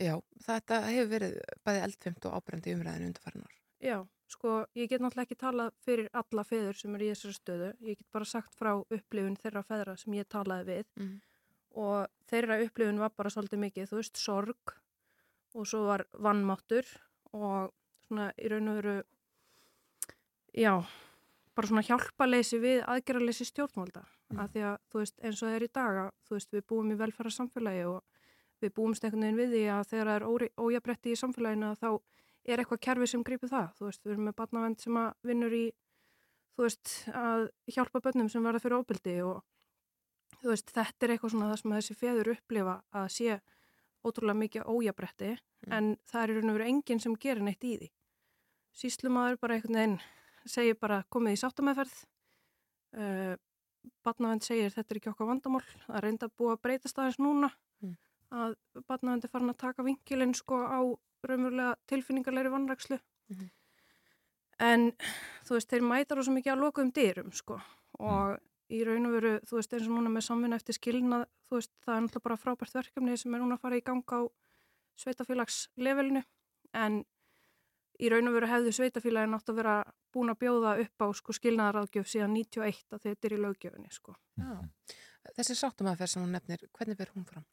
já, 0.00 0.12
þetta 0.46 0.80
hefur 0.88 1.12
verið 1.14 1.38
bæði 1.64 1.84
eldfimt 1.86 2.28
og 2.28 2.36
ábrendi 2.36 2.74
umræðinu 2.76 3.10
undarfærinar. 3.10 3.56
Já, 3.84 3.96
sko, 4.32 4.56
ég 4.76 4.90
get 4.90 5.04
náttúrulega 5.04 5.28
ekki 5.28 5.40
talað 5.40 5.72
fyrir 5.84 6.10
alla 6.16 6.44
feður 6.48 6.80
sem 6.80 6.96
eru 6.96 7.06
í 7.06 7.12
þessari 7.12 7.38
stöðu. 7.38 7.70
Ég 7.84 8.00
get 8.00 8.12
bara 8.16 8.28
sagt 8.28 8.56
frá 8.58 8.72
upplifun 8.80 9.40
þeirra 9.40 9.64
feðra 9.66 9.96
sem 10.00 10.18
ég 10.18 10.28
talaði 10.32 10.68
við 10.72 10.84
Mm. 10.96 11.16
Og 11.76 12.08
þeirra 12.30 12.60
upplifun 12.64 13.00
var 13.02 13.12
bara 13.16 13.32
svolítið 13.32 13.62
mikið, 13.62 13.90
þú 13.90 14.00
veist, 14.00 14.20
sorg 14.20 14.76
og 15.56 15.68
svo 15.68 15.84
var 15.86 16.06
vannmáttur 16.12 16.88
og 17.36 17.72
svona 18.06 18.30
í 18.40 18.50
raun 18.50 18.72
og 18.72 18.80
veru, 18.80 18.96
já, 20.56 20.72
bara 21.56 21.70
svona 21.70 21.84
hjálpaleysi 21.86 22.60
við 22.62 22.82
aðgerraleysi 22.84 23.46
stjórnvalda. 23.48 24.04
Mm. 24.32 24.42
Af 24.42 24.52
því 24.52 24.66
að, 24.68 24.76
þú 24.90 25.00
veist, 25.02 25.16
eins 25.22 25.42
og 25.44 25.54
er 25.54 25.64
í 25.64 25.72
dag 25.72 26.02
að, 26.02 26.12
þú 26.26 26.36
veist, 26.36 26.52
við 26.52 26.66
búum 26.72 26.92
í 26.92 26.98
velferðar 27.00 27.36
samfélagi 27.36 27.86
og 27.88 27.98
við 28.64 28.72
búumst 28.76 29.04
einhvern 29.04 29.26
veginn 29.26 29.40
við 29.40 29.54
því 29.54 29.64
að 29.72 29.88
þegar 29.90 30.10
það 30.10 30.16
er 30.16 30.46
ójafnrétti 30.66 31.12
í 31.12 31.18
samfélaginu 31.20 31.68
að 31.70 31.82
þá 31.82 31.90
er 32.46 32.62
eitthvað 32.62 32.82
kerfi 32.86 33.10
sem 33.10 33.24
grýpur 33.26 33.52
það. 33.52 33.68
Þú 33.76 33.88
veist, 33.88 34.02
við 34.04 34.14
erum 34.14 34.28
með 34.28 34.38
barnavend 34.40 34.82
sem 34.82 34.98
að 35.00 35.10
vinnur 35.28 35.56
í, 35.56 35.64
þú 36.56 36.66
veist, 36.66 36.94
að 37.12 37.46
hjálpa 37.76 38.02
börnum 38.04 38.30
sem 38.32 38.46
verða 38.46 38.62
fyrir 38.64 38.80
óbyldi 38.80 39.16
og 39.26 39.42
þú 40.42 40.50
veist, 40.52 40.70
þetta 40.74 41.06
er 41.06 41.10
eitthvað 41.14 41.30
svona 41.34 41.50
það 41.52 41.60
sem 41.62 41.74
þessi 41.76 41.96
feður 42.00 42.32
upplifa 42.36 42.74
að 42.92 43.08
sé 43.16 43.40
ótrúlega 44.06 44.38
mikið 44.42 44.66
ójabretti 44.70 45.30
en 45.70 45.96
það 46.06 46.22
er 46.22 46.30
í 46.30 46.36
raun 46.36 46.50
og 46.52 46.56
veru 46.58 46.68
enginn 46.70 47.00
sem 47.02 47.14
gerir 47.16 47.42
neitt 47.42 47.64
í 47.64 47.76
því. 47.80 47.88
Síslumadur 48.76 49.38
bara 49.40 49.54
einhvern 49.56 49.74
veginn 49.80 49.98
segir 50.46 50.76
bara 50.78 51.00
komið 51.10 51.32
í 51.34 51.40
sáttamæðferð 51.42 51.94
uh, 52.96 53.34
barnavend 54.06 54.42
segir 54.46 54.70
þetta 54.74 54.94
er 54.94 55.00
ekki 55.00 55.10
okkar 55.12 55.30
vandamál 55.30 55.62
það 55.86 55.96
er 55.98 56.04
reynda 56.06 56.28
búið 56.38 56.52
að 56.56 56.62
breytast 56.66 56.98
aðeins 57.02 57.18
núna 57.22 57.52
Mm. 57.82 57.92
að 58.32 58.54
barnavend 58.88 59.24
er 59.26 59.28
farin 59.28 59.50
að 59.52 59.58
taka 59.60 59.84
vinkilinn 59.84 60.32
sko 60.34 60.56
á 60.64 60.80
raunverulega 61.28 61.74
tilfinningarleiri 61.86 62.48
vannrækslu 62.54 62.96
Mhm. 63.28 63.50
en 64.60 64.92
þú 65.44 65.50
veist, 65.58 65.68
þeir 65.68 65.82
mætar 65.84 66.22
svo 66.24 66.32
mikið 66.32 66.52
að 66.54 66.62
lokuðum 66.64 66.92
dyrum 66.96 67.32
sko 67.36 67.60
og 68.00 68.38
í 68.72 68.82
raun 68.86 69.08
og 69.08 69.16
veru, 69.16 69.32
þú 69.46 69.58
veist, 69.58 69.74
eins 69.74 69.86
og 69.86 69.94
núna 69.94 70.10
með 70.12 70.26
samvinna 70.26 70.58
eftir 70.58 70.76
skilnað, 70.76 71.26
þú 71.46 71.58
veist, 71.58 71.72
það 71.84 71.96
er 71.96 72.04
náttúrulega 72.04 72.26
bara 72.26 72.40
frábært 72.40 72.78
verkefni 72.78 73.18
sem 73.20 73.36
er 73.36 73.42
núna 73.42 73.58
að 73.58 73.62
fara 73.62 73.78
í 73.78 73.84
gang 73.86 74.14
á 74.16 74.20
sveitafélagslevelinu 75.02 76.22
en 76.82 77.00
í 78.02 78.10
raun 78.12 78.30
og 78.30 78.36
veru 78.36 78.50
hefðu 78.50 78.74
sveitafélagi 78.76 79.30
nátt 79.32 79.50
að 79.52 79.60
vera 79.60 79.76
búin 80.14 80.32
að 80.32 80.40
bjóða 80.42 80.76
upp 80.82 81.04
á 81.04 81.06
sko 81.16 81.34
skilnaðaráðgjöf 81.36 82.10
síðan 82.10 82.36
91 82.36 82.96
að 82.96 83.04
þetta 83.06 83.28
er 83.28 83.36
í 83.36 83.42
löggjöfinni 83.44 83.92
sko. 83.94 84.16
Já. 84.40 84.52
Þessi 85.36 85.56
sáttumæðferð 85.58 86.12
sem 86.12 86.24
hún 86.24 86.34
nefnir, 86.36 86.66
hvernig 86.76 86.98
ber 86.98 87.12
hún 87.14 87.26
fram? 87.28 87.46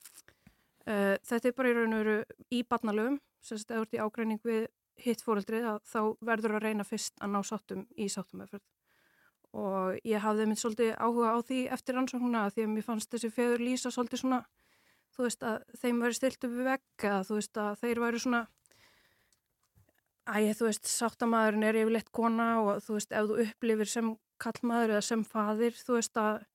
Uh, 0.84 1.15
þetta 1.23 1.49
er 1.49 1.58
bara 1.58 1.71
í 1.71 1.76
raun 1.78 1.95
og 1.95 2.04
veru 2.04 2.17
í 2.54 2.62
barnalögum, 2.67 3.19
sem 3.43 3.60
þetta 3.62 3.80
er 3.80 3.97
í 3.97 4.02
ágreining 4.04 4.41
við 4.43 4.65
hitt 5.04 5.23
fóreldrið 5.26 5.65
að 5.71 5.80
þá 5.89 6.02
verður 6.21 6.58
að 6.58 6.67
reyna 6.67 6.86
fyrst 6.86 7.15
að 7.23 7.34
ná 7.34 7.39
sáttum 7.47 7.86
í 7.97 8.10
sáttumæðferð 8.12 8.65
og 9.53 9.99
ég 10.07 10.23
hafði 10.23 10.49
mynd 10.49 10.59
svolítið 10.59 10.95
áhuga 10.97 11.35
á 11.35 11.37
því 11.45 11.59
eftir 11.75 11.97
rannsóknuna 11.97 12.47
því 12.53 12.65
að 12.65 12.73
mér 12.73 12.87
fannst 12.87 13.11
þessi 13.13 13.29
feður 13.33 13.61
lýsa 13.61 13.91
svolítið 13.93 14.23
svona, 14.23 14.41
þú 15.13 15.27
veist 15.27 15.45
að 15.45 15.57
þeim 15.81 16.01
væri 16.03 16.17
stilt 16.17 16.47
upp 16.47 16.57
við 16.57 16.71
eða 16.73 17.21
þú 17.27 17.39
veist 17.39 17.61
að 17.61 17.79
þeir 17.83 18.03
væri 18.07 18.23
svona 18.23 18.43
Æ, 20.23 20.55
þú 20.55 20.69
veist, 20.69 20.87
sáttamæðurinn 20.87 21.65
er 21.67 21.77
yfirleitt 21.81 22.09
kona 22.15 22.45
og 22.63 22.77
þú 22.85 22.93
veist, 22.95 23.09
ef 23.11 23.25
þú 23.27 23.39
upplifir 23.43 23.89
sem 23.91 24.11
kallmaður 24.39 24.93
eða 24.93 25.01
sem 25.03 25.23
faðir, 25.27 25.75
þú 25.75 25.97
veist 25.97 26.19
að 26.21 26.45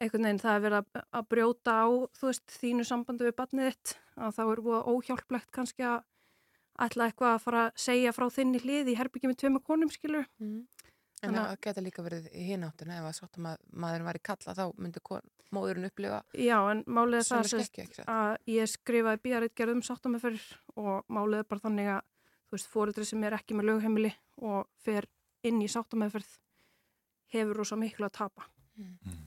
einhvern 0.00 0.24
veginn 0.24 0.40
það 0.40 0.54
er 0.54 0.62
verið 0.64 0.78
að, 0.80 1.26
brjóta 1.28 1.74
á, 1.84 1.88
þú 2.16 2.30
veist, 2.30 2.46
þínu 2.62 2.86
sambandi 2.88 3.26
við 3.28 3.36
barnið 3.36 3.68
þitt, 3.68 3.92
að 4.16 4.38
þá 4.38 4.40
er 4.46 4.62
búið 4.64 4.88
óhjálplegt 4.94 5.52
kannski 5.52 5.84
að 5.84 5.98
ætla 6.80 7.10
eitthvað 7.10 7.34
að 7.34 7.44
fara 7.44 7.66
að 7.66 7.84
segja 7.84 8.14
frá 8.16 8.26
þinni 8.32 8.62
hlið 8.64 8.88
í 8.88 8.96
herbyggjum 8.96 9.34
með 9.34 9.40
tveimur 9.42 9.64
konum, 9.68 9.92
skilur. 9.92 10.24
Mm. 10.40 10.64
En 11.22 11.34
það 11.36 11.56
geta 11.66 11.82
líka 11.84 12.02
verið 12.04 12.28
í 12.32 12.46
hináttuna 12.48 12.96
ef 12.96 13.08
að 13.10 13.16
sáttumæðurinn 13.18 14.06
var 14.06 14.16
í 14.16 14.22
kalla 14.24 14.54
þá 14.56 14.62
myndi 14.80 15.02
móðurinn 15.52 15.88
upplifa 15.90 16.20
Já, 16.38 16.56
en 16.70 16.84
málið 16.86 17.18
er 17.18 17.26
það 17.28 17.48
satt? 17.50 17.98
að 18.06 18.36
ég 18.54 18.70
skrifaði 18.70 19.20
bíaritgerð 19.26 19.74
um 19.74 19.82
sáttamæðferð 19.84 20.46
og 20.80 21.10
málið 21.12 21.42
er 21.42 21.48
bara 21.50 21.64
þannig 21.66 21.90
að 21.96 22.00
þú 22.50 22.56
veist, 22.56 22.70
fóreldri 22.70 23.06
sem 23.06 23.26
er 23.26 23.36
ekki 23.36 23.58
með 23.58 23.68
lögheimili 23.70 24.12
og 24.40 24.70
fer 24.82 25.06
inn 25.46 25.60
í 25.62 25.68
sáttamæðferð 25.70 26.30
hefur 27.34 27.60
rosa 27.60 27.78
miklu 27.78 28.08
að 28.08 28.16
tapa. 28.16 28.48
Mm. 28.80 29.20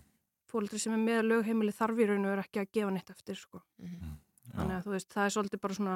Fóreldri 0.49 0.81
sem 0.81 0.93
er 0.95 1.01
með 1.01 1.21
lögheimili 1.29 1.73
þarf 1.75 2.01
í 2.03 2.07
raun 2.09 2.27
og 2.27 2.33
er 2.35 2.43
ekki 2.43 2.61
að 2.61 2.73
gefa 2.77 2.91
neitt 2.93 3.13
eftir, 3.13 3.39
sko. 3.39 3.63
Mhm. 3.79 4.17
Þannig 4.53 4.75
að 4.75 4.83
þú 4.85 4.91
veist, 4.93 5.09
það 5.09 5.25
er 5.25 5.33
svolítið 5.33 5.61
bara 5.63 5.77
svona, 5.77 5.95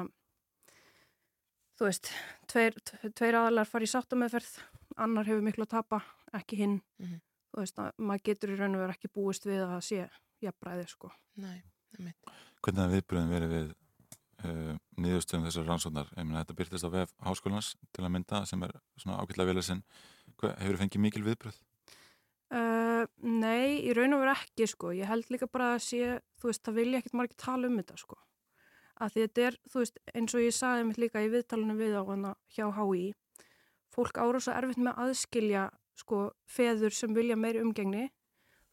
þú 1.78 1.86
veist, 1.86 2.10
tveir, 2.50 2.78
tveir 3.14 3.38
aðalar 3.38 3.68
fara 3.68 3.86
í 3.86 3.92
sáttamæðferð, 3.92 4.54
annar 5.04 5.28
hefur 5.28 5.44
miklu 5.46 5.66
að 5.66 5.74
tapa, 5.76 6.02
ekki 6.36 6.60
hinn. 6.60 6.78
Mhm. 7.02 7.20
Þú 7.48 7.62
veist, 7.62 7.78
að 7.80 7.92
maður 7.98 8.24
getur 8.28 8.52
í 8.52 8.56
raun 8.58 8.76
og 8.76 8.82
veru 8.84 8.94
ekki 8.94 9.12
búist 9.14 9.46
við 9.48 9.62
að 9.64 9.70
það 9.72 9.84
sé 9.86 10.00
jafnbræði, 10.44 10.88
sko. 10.90 11.12
Nei. 11.40 11.62
Hvernig 11.96 12.82
hafa 12.82 12.92
viðbröðin 12.92 13.32
verið 13.32 13.54
við 13.54 13.70
uh, 14.44 14.74
niðurstöðum 15.00 15.46
þessar 15.48 15.66
rannsóknar? 15.70 16.10
Ég 16.12 16.28
meina 16.28 16.42
þetta 16.42 16.58
byrtist 16.58 16.84
á 16.84 16.90
vef 16.92 17.14
háskólans 17.24 17.72
til 17.96 18.04
að 18.04 18.12
mynda 18.18 18.42
sem 18.46 18.62
er 18.66 18.76
svona 19.00 19.22
ágætlega 19.22 19.48
vel 19.48 19.62
þessin. 19.62 19.82
Hefur 20.44 20.80
fengið 20.82 21.04
mikil 21.06 21.24
viðbröð? 21.24 21.56
Uh, 22.48 23.04
nei, 23.20 23.84
í 23.84 23.92
raun 23.92 24.16
og 24.16 24.22
veru 24.22 24.32
ekki 24.32 24.68
sko, 24.70 24.94
ég 24.96 25.08
held 25.10 25.28
líka 25.28 25.48
bara 25.52 25.74
að 25.74 25.82
sé, 25.84 26.14
þú 26.40 26.48
veist, 26.48 26.62
það 26.64 26.78
vilja 26.80 27.00
ekkert 27.02 27.16
margir 27.20 27.40
tala 27.42 27.68
um 27.68 27.76
þetta 27.76 27.96
sko, 28.00 28.16
að 29.04 29.12
því 29.12 29.24
þetta 29.26 29.42
er, 29.44 29.58
þú 29.68 29.82
veist, 29.82 30.00
eins 30.14 30.36
og 30.38 30.44
ég 30.46 30.56
saði 30.56 30.86
mitt 30.88 31.00
líka 31.02 31.24
í 31.24 31.28
viðtalinu 31.34 31.76
við 31.76 31.98
á 32.00 32.02
hana 32.08 32.30
hjá 32.56 32.64
HÍ, 32.78 33.02
fólk 33.98 34.18
ára 34.22 34.40
svo 34.40 34.54
erfitt 34.54 34.78
með 34.78 34.94
að 34.94 35.08
aðskilja 35.10 35.66
sko 35.98 36.22
feður 36.46 36.94
sem 36.94 37.14
vilja 37.16 37.36
meiri 37.36 37.62
umgengni 37.64 38.08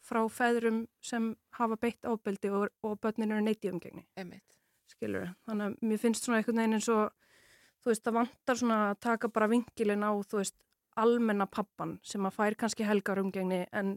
frá 0.06 0.22
feðrum 0.30 0.84
sem 1.02 1.32
hafa 1.58 1.78
beitt 1.82 2.06
ábeldi 2.06 2.52
og, 2.54 2.68
og 2.86 3.00
börnin 3.02 3.32
eru 3.34 3.42
neitt 3.42 3.66
í 3.66 3.72
umgengni. 3.74 4.04
Einmitt. 4.16 4.46
Skilur 4.92 5.32
Þannig 5.48 5.72
að 5.72 5.78
mér 5.90 6.02
finnst 6.04 6.28
svona 6.28 6.38
einhvern 6.44 6.60
veginn 6.62 6.78
eins 6.78 6.90
og, 6.94 7.08
þú 7.82 7.90
veist, 7.90 8.04
það 8.06 8.18
vantar 8.20 8.60
svona 8.62 8.78
að 8.92 9.00
taka 9.08 9.32
bara 9.34 9.48
vinkilin 9.50 10.06
á, 10.06 10.12
þú 10.30 10.38
veist, 10.44 10.56
almenna 11.02 11.48
pappan 11.50 11.98
sem 12.06 12.24
að 12.30 12.36
fær 12.38 12.56
kannski 12.62 12.86
helgar 12.88 13.20
umgengni 13.20 13.64
en 13.76 13.96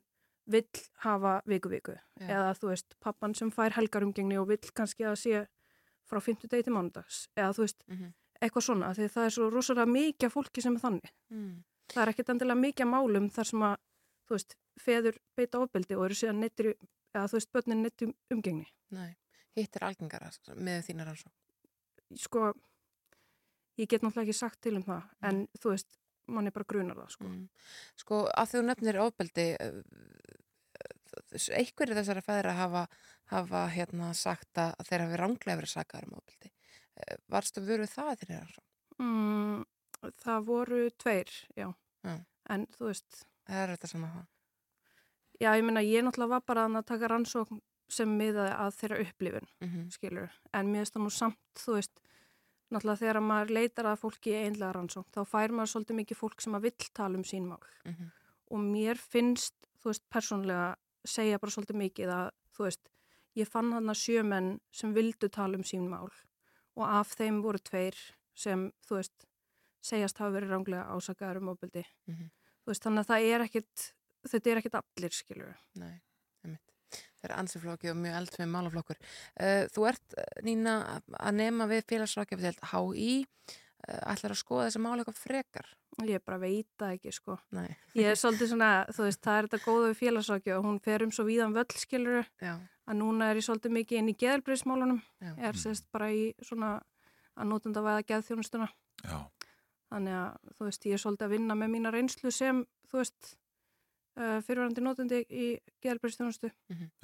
vill 0.48 0.80
hafa 1.04 1.34
viku-viku. 1.46 1.92
Já. 2.22 2.24
Eða, 2.32 2.54
þú 2.56 2.70
veist, 2.72 2.96
pappan 3.04 3.36
sem 3.36 3.52
fær 3.52 3.76
helgar 3.76 4.06
umgengni 4.08 4.38
og 4.40 4.48
vill 4.48 4.72
kannski 4.74 5.04
að 5.04 5.18
sé 5.20 5.44
frá 6.08 6.22
50 6.24 6.48
degi 6.48 6.64
til 6.70 6.72
mánudags. 6.72 7.26
Eða, 7.36 7.52
þú 7.52 7.66
veist, 7.66 7.84
Mhm. 7.92 8.14
Eitthvað 8.42 8.66
svona, 8.68 8.92
því 8.96 9.08
það 9.14 9.26
er 9.26 9.34
svo 9.34 9.48
rosalega 9.52 9.90
mikið 9.90 10.32
fólki 10.32 10.64
sem 10.64 10.76
er 10.78 10.84
þannig. 10.84 11.12
Mm. 11.34 11.50
Það 11.92 12.02
er 12.02 12.12
ekkit 12.12 12.32
endilega 12.34 12.62
mikið 12.62 12.90
málum 12.90 13.28
þar 13.34 13.50
sem 13.50 13.64
að, 13.68 13.76
þú 14.28 14.36
veist, 14.36 14.56
feður 14.78 15.20
beita 15.38 15.62
ofbeldi 15.62 15.98
og 15.98 16.06
eru 16.06 16.18
síðan 16.18 16.42
neittir, 16.44 16.72
eða 17.14 17.26
þú 17.30 17.38
veist, 17.38 17.52
börnin 17.56 17.84
neittir 17.84 18.12
umgengni. 18.34 18.68
Nei, 18.94 19.10
hitt 19.58 19.78
er 19.78 19.88
algengara 19.88 20.30
með 20.54 20.82
þínar 20.88 21.10
rannsók. 21.10 21.34
Sko, 22.18 22.50
ég 23.80 23.88
get 23.90 24.04
náttúrulega 24.04 24.28
ekki 24.28 24.38
sagt 24.38 24.60
til 24.64 24.76
um 24.78 24.84
það, 24.86 25.08
en 25.30 25.46
þú 25.58 25.74
veist, 25.74 25.98
mann 26.28 26.50
er 26.50 26.54
bara 26.54 26.68
grunar 26.68 27.00
það, 27.00 27.14
sko. 27.16 27.30
Mm. 27.30 27.72
Sko, 28.04 28.20
að 28.28 28.52
þú 28.52 28.62
nefnir 28.68 29.00
ofbeldi, 29.02 29.48
einhverju 31.56 31.96
þessara 31.98 32.22
feðra 32.24 32.54
hafa, 32.58 32.84
hafa 33.32 33.64
hérna 33.74 34.12
sagt 34.16 34.60
að 34.60 34.76
þeir 34.88 35.04
hafi 35.06 35.20
ránglega 35.22 35.60
verið 35.60 35.74
sakaður 35.74 36.10
um 36.10 36.20
ofbeldi. 36.20 36.52
Varstu 37.30 37.60
vöru 37.64 37.84
við 37.86 37.92
það 37.94 38.16
þegar 38.22 38.40
rannsók? 38.40 38.64
Mm, 38.98 39.64
það 40.24 40.44
voru 40.48 40.80
tveir, 40.98 41.30
já. 41.56 41.68
Já. 42.04 42.16
En 42.50 42.66
þú 42.78 42.86
veist, 42.90 43.24
Það 43.48 43.62
er 43.62 43.72
þetta 43.76 43.88
svona 43.92 44.08
það. 44.14 44.26
já, 45.40 45.50
ég 45.56 45.64
meina, 45.64 45.80
ég 45.82 46.04
náttúrulega 46.04 46.28
var 46.28 46.40
bara 46.46 46.66
að 46.68 46.84
taka 46.86 47.08
rannsókn 47.08 47.60
sem 47.88 48.08
miðaði 48.18 48.52
að 48.58 48.74
þeirra 48.80 49.00
upplifun, 49.06 49.46
Mm 49.60 49.68
-hmm. 49.68 49.90
skilur. 49.92 50.30
En 50.52 50.66
mér 50.72 50.78
finnst 50.84 50.94
það 50.94 51.02
nú 51.04 51.10
samt, 51.10 51.38
þú 51.56 51.72
veist, 51.74 52.00
náttúrulega 52.70 52.98
þegar 53.00 53.20
maður 53.22 53.50
leitar 53.54 53.84
að 53.86 53.98
fólki 54.00 54.30
í 54.30 54.44
einlega 54.46 54.72
rannsókn, 54.74 55.10
þá 55.12 55.24
fær 55.24 55.50
maður 55.50 55.72
svolítið 55.72 55.96
mikið 55.96 56.16
fólk 56.16 56.40
sem 56.40 56.52
að 56.54 56.60
vill 56.62 56.88
tala 56.94 57.16
um 57.16 57.24
sín 57.24 57.46
mál. 57.48 57.62
Mhm. 57.84 58.10
Og 58.50 58.58
mér 58.60 58.96
finnst, 58.98 59.54
þú 59.80 59.84
veist, 59.90 60.02
persónlega 60.10 60.76
segja 61.04 61.38
bara 61.38 61.50
svolítið 61.50 61.76
mikið 61.76 62.08
að, 62.08 62.30
þú 62.54 62.64
veist, 62.64 62.88
ég 63.36 63.46
fann 63.48 63.72
hann 63.72 63.86
að 63.88 63.96
sjömenn 63.96 64.60
sem 64.72 64.92
vildu 64.94 65.28
tala 65.30 65.54
um 65.56 65.62
sín 65.62 65.88
mál 65.88 66.10
og 66.78 66.86
af 66.86 67.14
þeim 67.18 67.42
voru 67.44 67.60
tveir 67.62 67.98
sem, 68.38 68.68
þú 68.86 69.00
veist, 69.00 69.28
segjast 69.84 70.20
hafa 70.22 70.34
verið 70.36 70.54
ránglega 70.54 70.86
ásakaður 70.94 71.42
um 71.42 71.52
ofbeldi. 71.54 71.84
Mhm. 72.10 72.30
Þú 72.62 72.72
veist, 72.72 72.84
þannig 72.84 73.04
að 73.04 73.10
það 73.10 73.28
er 73.32 73.44
ekkit, 73.46 73.86
þetta 74.28 74.50
er 74.50 74.60
ekkit 74.60 74.76
allir, 74.78 75.14
skilur. 75.16 75.54
Nei, 75.80 75.94
einmitt. 76.44 76.74
Það 77.18 77.30
er 77.30 77.34
ansiflokki 77.38 77.90
og 77.90 77.96
mjög 77.96 78.18
eldfið 78.20 78.50
málaflokkur. 78.52 78.98
Uh, 79.40 79.64
þú 79.72 79.88
ert, 79.88 80.14
eh, 80.18 80.42
Nína, 80.44 80.74
að 81.18 81.34
nema 81.38 81.66
við 81.70 81.86
félagsrákjafdelt 81.88 82.60
HÍ, 82.72 83.24
uh, 83.24 84.00
ætlar 84.12 84.34
að 84.34 84.42
skoða 84.42 84.68
þessi 84.68 84.82
mál 84.84 84.98
eitthvað 84.98 85.22
frekar? 85.22 85.70
Ég 86.06 86.22
bara 86.24 86.38
veit 86.38 86.68
það 86.78 86.94
ekki, 86.94 87.12
sko. 87.16 87.38
Nei. 87.56 87.76
Ég 87.96 88.12
er 88.12 88.18
svolítið 88.20 88.52
svona, 88.52 88.70
þú 88.92 89.08
veist, 89.08 89.22
það 89.24 89.38
er 89.38 89.48
þetta 89.48 89.64
góða 89.64 89.88
við 89.88 90.00
félagsrákja 90.02 90.58
og 90.58 90.64
hún 90.68 90.80
fer 90.84 91.02
um 91.02 91.10
svo 91.10 91.24
víðan 91.26 91.56
völl, 91.56 91.74
skilur, 91.74 92.28
Já. 92.38 92.54
Að 92.88 93.00
núna 93.02 93.30
er 93.30 93.40
ég 93.40 93.46
svolítið 93.46 93.74
mikið 93.76 94.00
inn 94.00 94.12
í 94.12 94.16
geðalbriðsmálunum. 94.22 95.00
Já. 95.20 95.32
Ég 95.32 95.48
er 95.50 95.60
sérst 95.60 95.88
bara 95.92 96.08
í 96.14 96.30
svona 96.42 96.78
að 97.38 97.50
notunda 97.52 97.82
væða 97.84 98.06
geðþjónustuna. 98.08 98.68
Já, 99.04 99.18
Þannig 99.88 100.16
að, 100.18 100.48
þú 100.56 100.66
veist, 100.68 100.86
ég 100.88 100.96
er 100.96 101.00
svolítið 101.00 101.26
að 101.26 101.34
vinna 101.36 101.54
með 101.56 101.70
mína 101.72 101.92
reynslu 101.94 102.32
sem, 102.34 102.60
þú 102.90 103.00
veist, 103.00 103.30
uh, 104.20 104.36
fyrirvændi 104.44 104.84
notundi 104.84 105.20
í 105.24 105.46
geðalbriðstjónustu. 105.84 106.50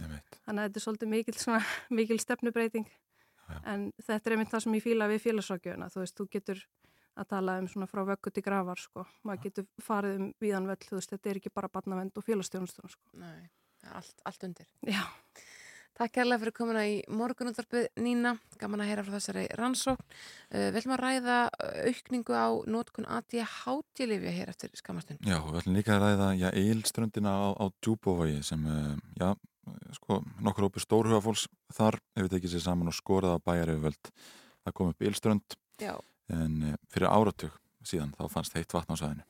einmitt. 0.04 0.40
Þannig 0.44 0.60
að 0.60 0.66
þetta 0.66 0.80
er 0.80 0.84
svolítið 0.84 1.12
mikil, 1.14 1.36
svona, 1.40 1.62
mikil 2.00 2.18
stefnubreiting. 2.20 2.90
Já. 3.44 3.56
En 3.72 3.86
þetta 4.04 4.28
er 4.28 4.36
einmitt 4.36 4.52
það 4.52 4.66
sem 4.66 4.76
ég 4.76 4.84
fíla 4.84 5.08
við 5.08 5.24
félagsrákjöfuna. 5.24 5.88
Þú 5.94 6.02
veist, 6.02 6.16
þú 6.20 6.28
getur 6.36 6.62
að 7.14 7.30
tala 7.30 7.56
um 7.62 7.70
svona 7.70 7.88
frá 7.88 8.02
vöggu 8.04 8.32
til 8.34 8.44
grafar, 8.44 8.80
sko. 8.82 9.06
Maður 9.24 9.42
getur 9.46 9.68
farið 9.84 10.20
um 10.20 10.30
víðan 10.42 10.68
völl, 10.68 10.80
þú 10.84 10.98
veist, 10.98 11.12
þetta 11.14 11.30
er 11.30 11.40
ekki 11.40 11.54
bara 11.54 11.72
barnavend 11.72 12.20
og 12.20 12.26
félagstjónustuna, 12.26 12.92
sko. 12.92 13.24
Allt, 13.94 14.24
allt 14.28 14.48
undir. 14.48 14.68
Já. 14.88 15.04
Takk 15.94 16.16
kærlega 16.16 16.40
fyrir 16.42 16.54
komuna 16.56 16.80
í 16.90 16.94
morgunundarpið 17.06 17.84
Nína, 18.02 18.32
gaman 18.58 18.82
að 18.82 18.88
heyra 18.90 19.04
frá 19.06 19.14
þessari 19.14 19.44
rannsókn. 19.54 20.06
Uh, 20.50 20.68
við 20.74 20.78
ætlum 20.80 20.94
að 20.96 21.02
ræða 21.04 21.36
uh, 21.54 21.76
aukningu 21.86 22.34
á 22.34 22.46
nótkun 22.66 23.06
ADHD-lifja 23.06 24.32
hér 24.34 24.50
eftir 24.50 24.72
skamastund. 24.74 25.22
Já, 25.22 25.38
við 25.38 25.60
ætlum 25.60 25.78
líka 25.78 25.94
að 25.94 26.06
ræða 26.08 26.30
já, 26.40 26.48
eilströndina 26.50 27.34
á, 27.38 27.46
á 27.54 27.64
Djúbóvægi 27.78 28.42
sem, 28.42 28.66
eh, 28.66 28.96
já, 29.20 29.28
sko, 30.00 30.18
nokkur 30.42 30.66
hópur 30.66 30.82
stórhuga 30.82 31.22
fólks 31.22 31.46
þar 31.76 32.00
hefur 32.16 32.32
tekið 32.34 32.56
sér 32.56 32.64
saman 32.66 32.90
og 32.90 32.98
skorað 32.98 33.38
á 33.38 33.44
bæjaröfuvöld. 33.46 34.10
Það 34.64 34.76
kom 34.80 34.90
upp 34.90 35.06
eilströnd 35.06 35.56
Já. 35.78 35.94
en 36.32 36.58
eh, 36.72 36.76
fyrir 36.90 37.12
áratug 37.12 37.54
síðan 37.84 38.14
þá 38.18 38.26
fannst 38.32 38.58
heitt 38.58 38.74
vatn 38.74 38.96
á 38.96 39.00
sæðinu. 39.00 39.24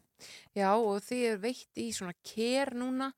Já, 0.56 0.70
og 0.72 1.02
því 1.04 1.20
er 1.28 1.40
veitt 1.42 1.80
í 1.80 1.90
svona 1.92 2.14
kér 2.24 2.72
núna, 2.78 3.10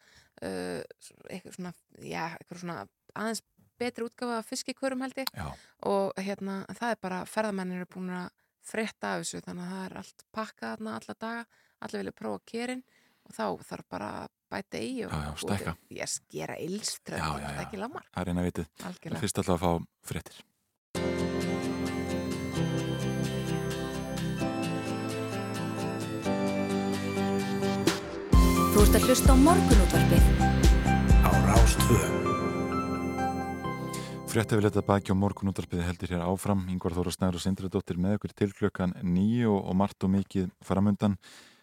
uh, 0.42 0.80
eitthvað 1.28 1.58
svona, 1.58 1.72
já, 2.00 2.22
eitthvað 2.34 2.62
svona 2.62 2.78
aðeins 3.16 3.42
betri 3.80 4.06
útgafa 4.06 4.38
af 4.40 4.48
fiskikvörum 4.48 5.04
held 5.04 5.18
ég. 5.20 5.30
Já. 5.36 5.48
Og 5.88 6.12
hérna, 6.20 6.62
það 6.72 6.94
er 6.94 7.02
bara, 7.02 7.24
ferðamennir 7.28 7.82
eru 7.82 7.90
búin 7.96 8.14
að 8.16 8.30
frétta 8.66 9.14
af 9.14 9.24
þessu, 9.24 9.42
þannig 9.44 9.66
að 9.66 9.74
það 9.74 9.84
er 9.84 9.98
allt 10.02 10.24
pakkað 10.34 10.72
þarna 10.72 10.96
alla 11.00 11.18
daga, 11.26 11.44
allir 11.84 12.02
vilja 12.02 12.16
prófa 12.16 12.42
kérinn 12.50 12.82
og 13.26 13.36
þá 13.36 13.46
þarf 13.68 13.88
bara 13.90 14.10
að 14.22 14.34
bæta 14.50 14.80
í 14.82 14.90
og, 15.06 15.12
Já, 15.12 15.18
já, 15.26 15.72
og 15.74 15.96
ég 15.96 16.10
skera 16.10 16.58
ilströnd, 16.62 17.22
Já, 17.22 17.30
já, 17.40 17.46
það 17.46 17.56
er 17.56 17.64
ekki 17.66 17.80
lamar. 17.82 18.10
Það 18.12 18.22
er 18.22 18.32
eina 18.32 18.46
vitið. 18.46 18.68
Algjörlega. 18.90 19.24
Fyrst 19.24 19.42
alltaf 19.42 19.56
að 19.56 19.62
fá 19.64 19.72
fréttir. 20.10 20.44
Þú 28.76 28.84
ert 28.84 28.96
að 28.98 29.08
hlusta 29.08 29.32
á 29.32 29.36
morgunútvarpið 29.40 30.24
á 31.24 31.30
Rástvö. 31.48 32.25
Frétta 34.36 34.58
við 34.58 34.66
leta 34.66 34.82
baki 34.84 35.14
á 35.14 35.16
morgunúttarpiði 35.16 35.84
heldur 35.86 36.10
hér 36.12 36.22
áfram. 36.26 36.66
Yngvar 36.68 36.92
Þóra 36.92 37.12
Snæður 37.14 37.38
og 37.38 37.40
Sindradóttir 37.40 37.96
með 37.96 38.18
ykkur 38.18 38.34
til 38.36 38.48
klukkan 38.52 38.90
nýju 39.00 39.48
og, 39.48 39.62
og 39.70 39.78
margt 39.80 40.04
og 40.04 40.10
mikið 40.12 40.50
faramundan. 40.60 41.14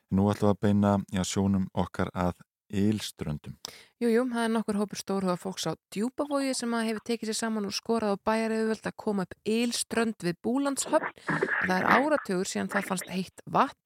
Nú 0.09 0.25
ætlum 0.31 0.49
við 0.49 0.53
að 0.55 0.63
beina 0.65 0.93
já, 1.13 1.21
sjónum 1.21 1.67
okkar 1.83 2.09
að 2.17 2.41
eilströndum. 2.73 3.53
Jú, 4.01 4.09
jú, 4.09 4.25
það 4.31 4.47
er 4.47 4.51
nokkur 4.55 4.81
hópur 4.81 5.01
stórhuga 5.03 5.37
fólks 5.37 5.69
á 5.69 5.77
djúbavogi 5.93 6.57
sem 6.57 6.73
að 6.73 6.89
hefur 6.89 7.05
tekið 7.11 7.29
sér 7.29 7.39
saman 7.43 7.69
og 7.69 7.77
skorað 7.77 8.17
á 8.17 8.23
bæjarauðvöld 8.31 8.89
að 8.89 8.99
koma 9.05 9.29
upp 9.29 9.37
eilströnd 9.45 10.25
við 10.25 10.41
Búlandshöfn. 10.41 11.13
Það 11.29 11.77
er 11.77 11.89
áratugur 11.93 12.49
síðan 12.55 12.73
það 12.73 12.89
fannst 12.89 13.13
heitt 13.13 13.45
vatn. 13.45 13.81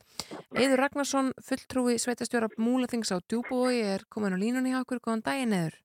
Eður 0.55 0.85
Ragnarsson, 0.85 1.35
fulltrúi 1.43 1.99
sveitastjóra 1.99 2.53
Múlaþings 2.55 3.11
á 3.11 3.19
djúbavogi, 3.19 3.83
er 3.83 4.07
komin 4.07 4.39
á 4.39 4.39
línunni 4.39 4.71
hjá 4.71 4.85
okkur. 4.85 5.03
Góðan 5.03 5.27
daginn 5.27 5.59
eður. 5.59 5.81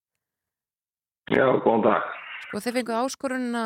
Já, 1.35 1.49
góðan 1.67 1.89
dag. 1.91 2.13
Og 2.53 2.61
þeir 2.61 2.75
fenguð 2.77 2.99
áskorunna, 3.01 3.63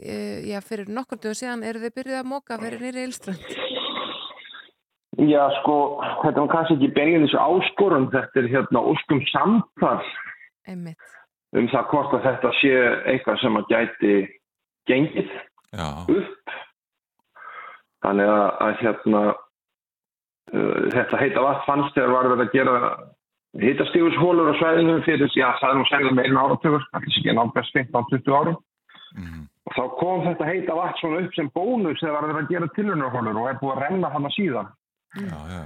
e, 0.00 0.14
já, 0.48 0.58
fyrir 0.64 0.88
nokkur 0.88 1.20
dögum 1.20 1.36
síðan 1.36 1.64
eru 1.68 1.82
þeir 1.82 1.96
byrjuð 1.98 2.20
að 2.22 2.30
móka 2.30 2.56
fyrir 2.62 2.80
nýri 2.80 3.04
eilströnd. 3.04 3.50
Já, 5.20 5.42
sko, 5.60 5.74
þetta 6.22 6.40
er 6.40 6.52
kannski 6.54 6.76
ekki 6.78 6.88
beinlega 6.96 7.42
áskorun, 7.44 8.08
þetta 8.14 8.40
er 8.40 8.48
hérna 8.48 8.80
óskum 8.80 9.20
samtal 9.28 10.00
Einmitt. 10.64 11.12
um 11.52 11.68
það 11.68 11.88
hvort 11.90 12.14
að 12.16 12.24
þetta 12.30 12.52
sé 12.62 12.72
eitthvað 13.12 13.42
sem 13.42 13.58
að 13.60 13.68
gæti 13.74 14.14
gengið 14.88 15.34
Já, 15.76 15.88
upp. 16.08 16.54
Þannig 18.02 18.32
að, 18.32 18.46
að 18.64 18.80
hérna, 18.80 19.22
uh, 20.56 20.80
þetta 20.96 21.20
heita 21.20 21.44
vatn 21.44 21.66
fannst 21.68 21.98
þegar 21.98 22.16
var 22.16 22.30
verið 22.32 22.46
að 22.46 22.56
gera 22.56 22.78
hitastígushólur 23.60 24.52
á 24.52 24.54
svæðinu 24.56 25.00
fyrir, 25.04 25.32
já, 25.36 25.48
það 25.60 25.70
er 25.70 26.04
nú 26.06 26.12
með 26.16 26.28
einu 26.28 26.40
áratugur, 26.40 26.84
þetta 26.88 27.02
er 27.02 27.10
ekki 27.12 27.34
náttúrulega 27.36 27.88
15-20 27.92 28.38
árum. 28.38 28.60
mhm, 29.16 29.48
Og 29.62 29.74
þá 29.76 29.82
kom 30.00 30.24
þetta 30.26 30.46
heita 30.48 30.74
vatn 30.74 30.98
svona 30.98 31.18
upp 31.22 31.34
sem 31.36 31.50
bónus 31.54 32.00
þegar 32.00 32.14
var 32.16 32.24
verið 32.26 32.40
að 32.42 32.48
gera 32.50 32.68
tilunarhólur 32.76 33.38
og 33.38 33.48
er 33.48 33.58
búið 33.60 33.74
að 33.76 33.82
renna 33.82 34.08
hana 34.10 34.30
síðan. 34.34 34.72
já, 35.14 35.38
já. 35.52 35.62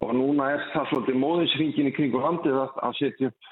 Og 0.00 0.12
núna 0.14 0.50
er 0.54 0.60
það 0.72 0.88
svolítið 0.90 1.16
móðinsringin 1.20 1.88
í 1.88 1.94
kringu 1.96 2.20
landið 2.20 2.58
að, 2.60 2.76
að 2.82 2.92
setja 2.98 3.30
upp 3.30 3.48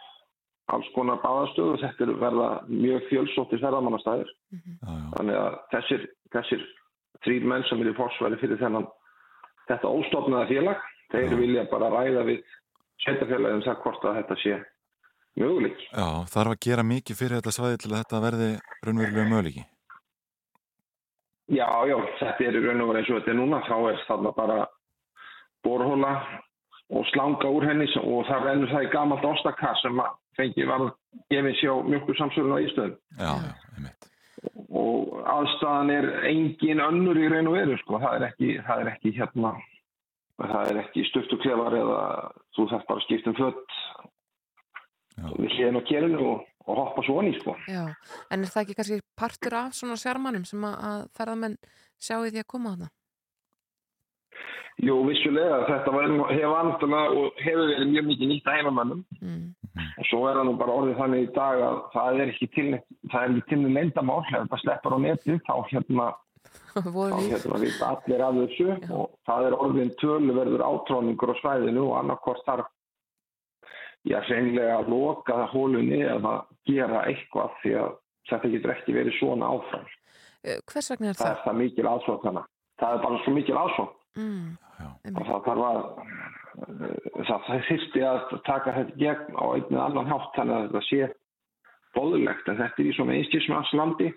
alls 0.69 0.91
konar 0.95 1.23
báðastöðu 1.23 1.73
og 1.73 1.81
þetta 1.81 2.05
er 2.05 2.13
verða 2.21 2.49
mjög 2.69 3.09
fjölsóttir 3.09 3.63
ferðamannastæðir. 3.63 4.31
já, 4.53 4.59
já. 4.83 5.09
Þannig 5.17 5.41
að 5.41 5.59
þessir, 5.73 6.07
þessir 6.37 6.65
þrýr 7.25 7.49
menn 7.49 7.67
sem 7.69 7.81
eru 7.81 7.95
fórsværi 7.97 8.41
fyrir 8.43 8.61
þennan 8.61 8.89
þetta 9.69 9.93
óstofnaða 9.93 10.49
félag, 10.53 10.85
þeir 11.13 11.37
vilja 11.41 11.65
bara 11.73 11.91
ræða 11.93 12.25
við 12.29 12.43
sveitafélagum 13.05 13.63
það 13.67 13.81
hvort 13.85 14.05
að 14.11 14.19
þetta 14.21 14.39
sé 14.43 14.59
möguleik. 15.39 15.83
Já, 15.93 16.07
þarf 16.35 16.55
að 16.55 16.63
gera 16.67 16.87
mikið 16.93 17.21
fyrir 17.21 17.39
þetta 17.39 17.55
svæði 17.59 17.83
til 17.85 17.93
að 17.93 18.01
þetta 18.03 18.23
verði 18.27 18.49
raunverulega 18.87 19.29
möguleiki. 19.33 19.65
Já, 21.49 21.69
já, 21.89 21.97
þetta 22.21 22.45
er 22.45 22.59
í 22.59 22.65
raun 22.67 22.83
og 22.85 22.91
verið 22.91 23.01
eins 23.03 23.11
og 23.13 23.21
þetta 23.23 23.33
er 23.33 23.39
núna, 23.39 23.63
þá 23.65 23.77
er 23.93 24.03
þarna 24.09 24.33
bara 24.37 24.59
borhóla 25.65 26.13
og 26.89 27.07
slanga 27.13 27.49
úr 27.53 27.65
henni 27.69 27.87
og 28.03 28.27
það 28.29 28.45
rennur 28.49 28.71
það 28.73 28.85
í 28.87 28.91
gamalt 28.93 29.25
ostakar 29.29 29.77
sem 29.83 29.99
að 30.01 30.13
fengi 30.39 30.67
var 30.69 30.85
gefið 31.33 31.57
sjá 31.61 31.73
mjölkursamsölun 31.89 32.55
á 32.57 32.59
Ístöðum 32.65 32.95
Já, 33.19 33.33
já, 33.45 33.51
einmitt. 33.77 34.07
og 34.69 35.19
aðstæðan 35.35 35.93
er 35.97 36.07
engin 36.31 36.81
önnur 36.85 37.21
í 37.21 37.29
raun 37.33 37.51
og 37.51 37.57
veru 37.59 37.77
sko. 37.83 37.99
það, 38.01 38.15
er 38.21 38.27
ekki, 38.31 38.53
það 38.69 38.85
er 38.85 38.93
ekki 38.95 39.15
hérna 39.19 39.53
það 40.39 40.71
er 40.73 40.81
ekki 40.85 41.07
stöftuklefar 41.09 41.75
eða 41.81 42.03
þú 42.57 42.69
þarf 42.71 42.87
bara 42.89 43.01
að 43.03 43.07
skipta 43.09 43.33
um 43.33 43.39
fött 43.39 43.81
við 45.39 45.51
hliðin 45.57 45.81
á 45.81 45.89
kerinu 45.89 46.21
og, 46.33 46.45
og 46.69 46.77
hoppa 46.79 47.03
svo 47.07 47.17
onni 47.19 47.33
sko. 47.41 47.57
En 47.69 48.45
er 48.45 48.53
það 48.53 48.63
ekki 48.63 48.77
kannski 48.79 49.01
partur 49.19 49.57
af 49.59 49.75
svona 49.75 49.97
sjarmanum 49.99 50.45
sem 50.47 50.63
að, 50.69 50.77
að 50.91 51.03
ferðamenn 51.19 51.59
sjá 51.99 52.17
í 52.23 52.31
því 52.31 52.45
að 52.45 52.51
koma 52.55 52.75
þarna? 52.77 52.91
Jú, 54.79 54.95
vissulega, 55.09 55.57
þetta 55.67 55.91
var, 55.91 56.05
hefur 56.31 56.53
vantilega 56.55 57.15
og 57.19 57.41
hefur 57.43 57.65
verið 57.73 57.89
mjög 57.91 58.05
mikið 58.13 58.29
nýtt 58.31 58.47
að 58.53 58.61
heimamannum 58.61 59.05
Mm. 59.19 59.49
og 59.99 60.07
svo 60.09 60.21
er 60.31 60.39
það 60.39 60.47
nú 60.47 60.53
bara 60.59 60.75
orðið 60.79 60.97
þannig 60.99 61.23
í 61.25 61.33
dag 61.35 61.61
að 61.67 61.77
það 61.93 62.21
er 62.23 62.31
ekki 62.33 62.47
til 62.55 62.69
það 63.11 63.19
er 63.19 63.33
ekki 63.35 63.43
til 63.51 63.59
leyndamál, 63.75 64.23
ef 64.25 64.37
þetta 64.39 64.59
sleppar 64.63 64.95
á 64.95 64.99
netið 65.03 65.41
þá 65.49 65.55
hérna? 65.73 66.07
hérna 67.31 67.61
vita 67.63 67.89
allir 67.93 68.23
af 68.25 68.35
þessu 68.39 68.69
og 68.95 69.07
það 69.29 69.47
er 69.49 69.57
orðin 69.59 69.93
töluverður 70.01 70.65
átróningur 70.69 71.33
á 71.35 71.41
svæðinu 71.43 71.85
og 71.91 71.97
annarkvort 72.03 72.45
þarf 72.47 72.69
já, 74.09 74.19
hreinlega 74.29 74.79
að 74.81 74.89
loka 74.95 75.35
það 75.41 75.53
hólunni 75.55 76.01
eða 76.07 76.35
gera 76.71 77.03
eitthvað 77.11 77.57
því 77.63 77.75
að 77.83 77.91
þetta 78.31 78.53
getur 78.55 78.75
ekki 78.77 78.95
verið 78.97 79.17
svona 79.19 79.49
áfram. 79.57 79.87
Eh, 80.45 80.59
Hvers 80.71 80.91
vegna 80.93 81.11
er 81.11 81.17
Það 81.19 81.27
það? 81.27 81.37
er 81.37 81.45
það 81.45 81.57
mikil 81.63 81.87
aðsókn 81.93 82.25
þarna. 82.29 82.43
Það 82.79 82.95
er 82.99 83.03
bara 83.07 83.23
svo 83.25 83.33
mikil 83.39 83.57
aðsókn 83.65 83.95
Mm. 84.19 84.57
og 85.15 85.27
það 85.29 85.45
þarf 85.47 85.61
að 85.69 85.81
það, 87.29 87.43
það 87.47 87.61
þyrsti 87.69 88.01
að 88.09 88.33
taka 88.49 88.73
þetta 88.79 88.97
gegn 88.99 89.37
á 89.39 89.45
eða 89.59 89.83
annan 89.85 90.09
hátt 90.11 90.33
þannig 90.35 90.57
að 90.57 90.65
þetta 90.65 90.83
sé 90.89 91.01
bóðulegt 91.95 92.49
en 92.51 92.59
þetta 92.59 92.83
er 92.83 92.89
í 92.89 92.95
svona 92.97 93.15
einskilsmannslandi 93.19 94.09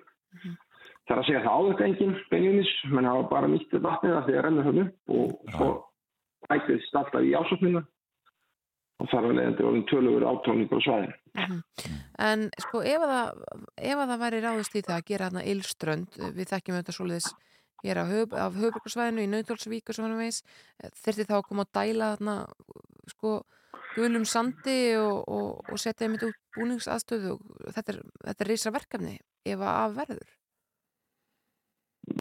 það 1.08 1.16
er 1.16 1.22
að 1.22 1.28
segja 1.30 1.46
það 1.46 1.58
áður 1.58 1.86
enginn 1.88 2.20
beinjunis, 2.32 2.74
menn 2.92 3.10
hafa 3.10 3.24
bara 3.32 3.50
nýtt 3.52 3.74
vatnið 3.74 4.18
að 4.18 4.28
því 4.28 4.38
að 4.38 4.46
renna 4.48 4.68
þannig 4.68 5.18
og 5.18 5.56
svo 5.56 5.72
ætliðst 6.52 6.98
alltaf 7.02 7.26
í 7.26 7.34
ásóknina 7.38 7.84
og 9.02 9.10
þar 9.10 9.28
er 9.28 9.38
leiðandi 9.38 9.66
orðin 9.68 9.88
tölugur 9.90 10.28
átóningur 10.30 10.82
á 10.82 10.86
svæðinu. 10.86 11.54
En 12.22 12.50
sko 12.62 12.84
ef 12.86 13.06
að 13.06 13.14
það, 13.16 13.46
ef 13.92 14.02
að 14.04 14.12
það 14.12 14.22
væri 14.26 14.42
ráðist 14.44 14.76
í 14.76 14.84
það 14.86 14.98
að 14.98 15.08
gera 15.08 15.30
þarna 15.30 15.46
Ylströnd, 15.54 16.20
við 16.36 16.52
þekkjum 16.52 16.78
þetta 16.78 16.96
svoleiðis 16.98 17.30
hér 17.82 18.02
á 18.02 18.06
höf, 18.06 18.36
af 18.38 18.60
höfbrukarsvæðinu 18.62 19.26
í 19.26 19.32
Nautólsvík 19.32 19.90
og 19.90 19.98
svona 19.98 20.20
veis, 20.20 20.44
þurfti 21.02 21.26
þá 21.26 21.36
að 21.40 21.48
koma 21.48 21.66
að 21.66 21.74
dæla 21.80 22.12
þarna 22.14 22.36
sko 23.16 23.34
gulum 23.96 24.28
sandi 24.30 24.78
og, 25.00 25.18
og, 25.26 25.50
og 25.66 25.82
setja 25.82 26.06
einmitt 26.06 26.28
út 26.28 26.38
búningsaðstöðu 26.56 27.34
og 27.34 27.74
þetta 27.74 27.96
er, 27.96 28.00
þetta 28.28 28.46
er 28.46 28.52
reysa 28.52 28.76
verkefni 28.76 29.18
ef 29.50 29.66
að 29.66 29.98
verður. 29.98 30.38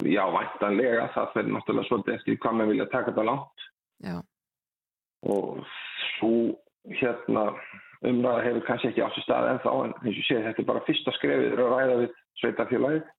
Já, 0.05 0.23
væntanlega, 0.29 1.07
það 1.15 1.31
fyrir 1.35 1.53
náttúrulega 1.55 1.89
svolítið 1.89 2.17
eftir 2.17 2.37
hvað 2.41 2.57
maður 2.57 2.71
vilja 2.71 2.89
taka 2.91 3.11
þetta 3.11 3.27
langt. 3.27 3.63
Já, 4.01 4.17
og 5.21 5.63
svo 6.17 6.33
hérna 6.97 7.47
umræða 8.07 8.45
hefur 8.45 8.65
kannski 8.65 8.89
ekki 8.89 9.03
átt 9.05 9.17
sér 9.17 9.25
stað 9.27 9.49
ennþá 9.51 9.73
en 9.85 9.93
eins 10.01 10.21
og 10.21 10.25
sé 10.25 10.39
þetta 10.41 10.63
er 10.63 10.69
bara 10.71 10.85
fyrsta 10.87 11.13
skrefið 11.17 11.51
er 11.51 11.61
að 11.61 11.73
ræða 11.75 11.97
við 11.99 12.15
sveitarfélagið 12.41 13.11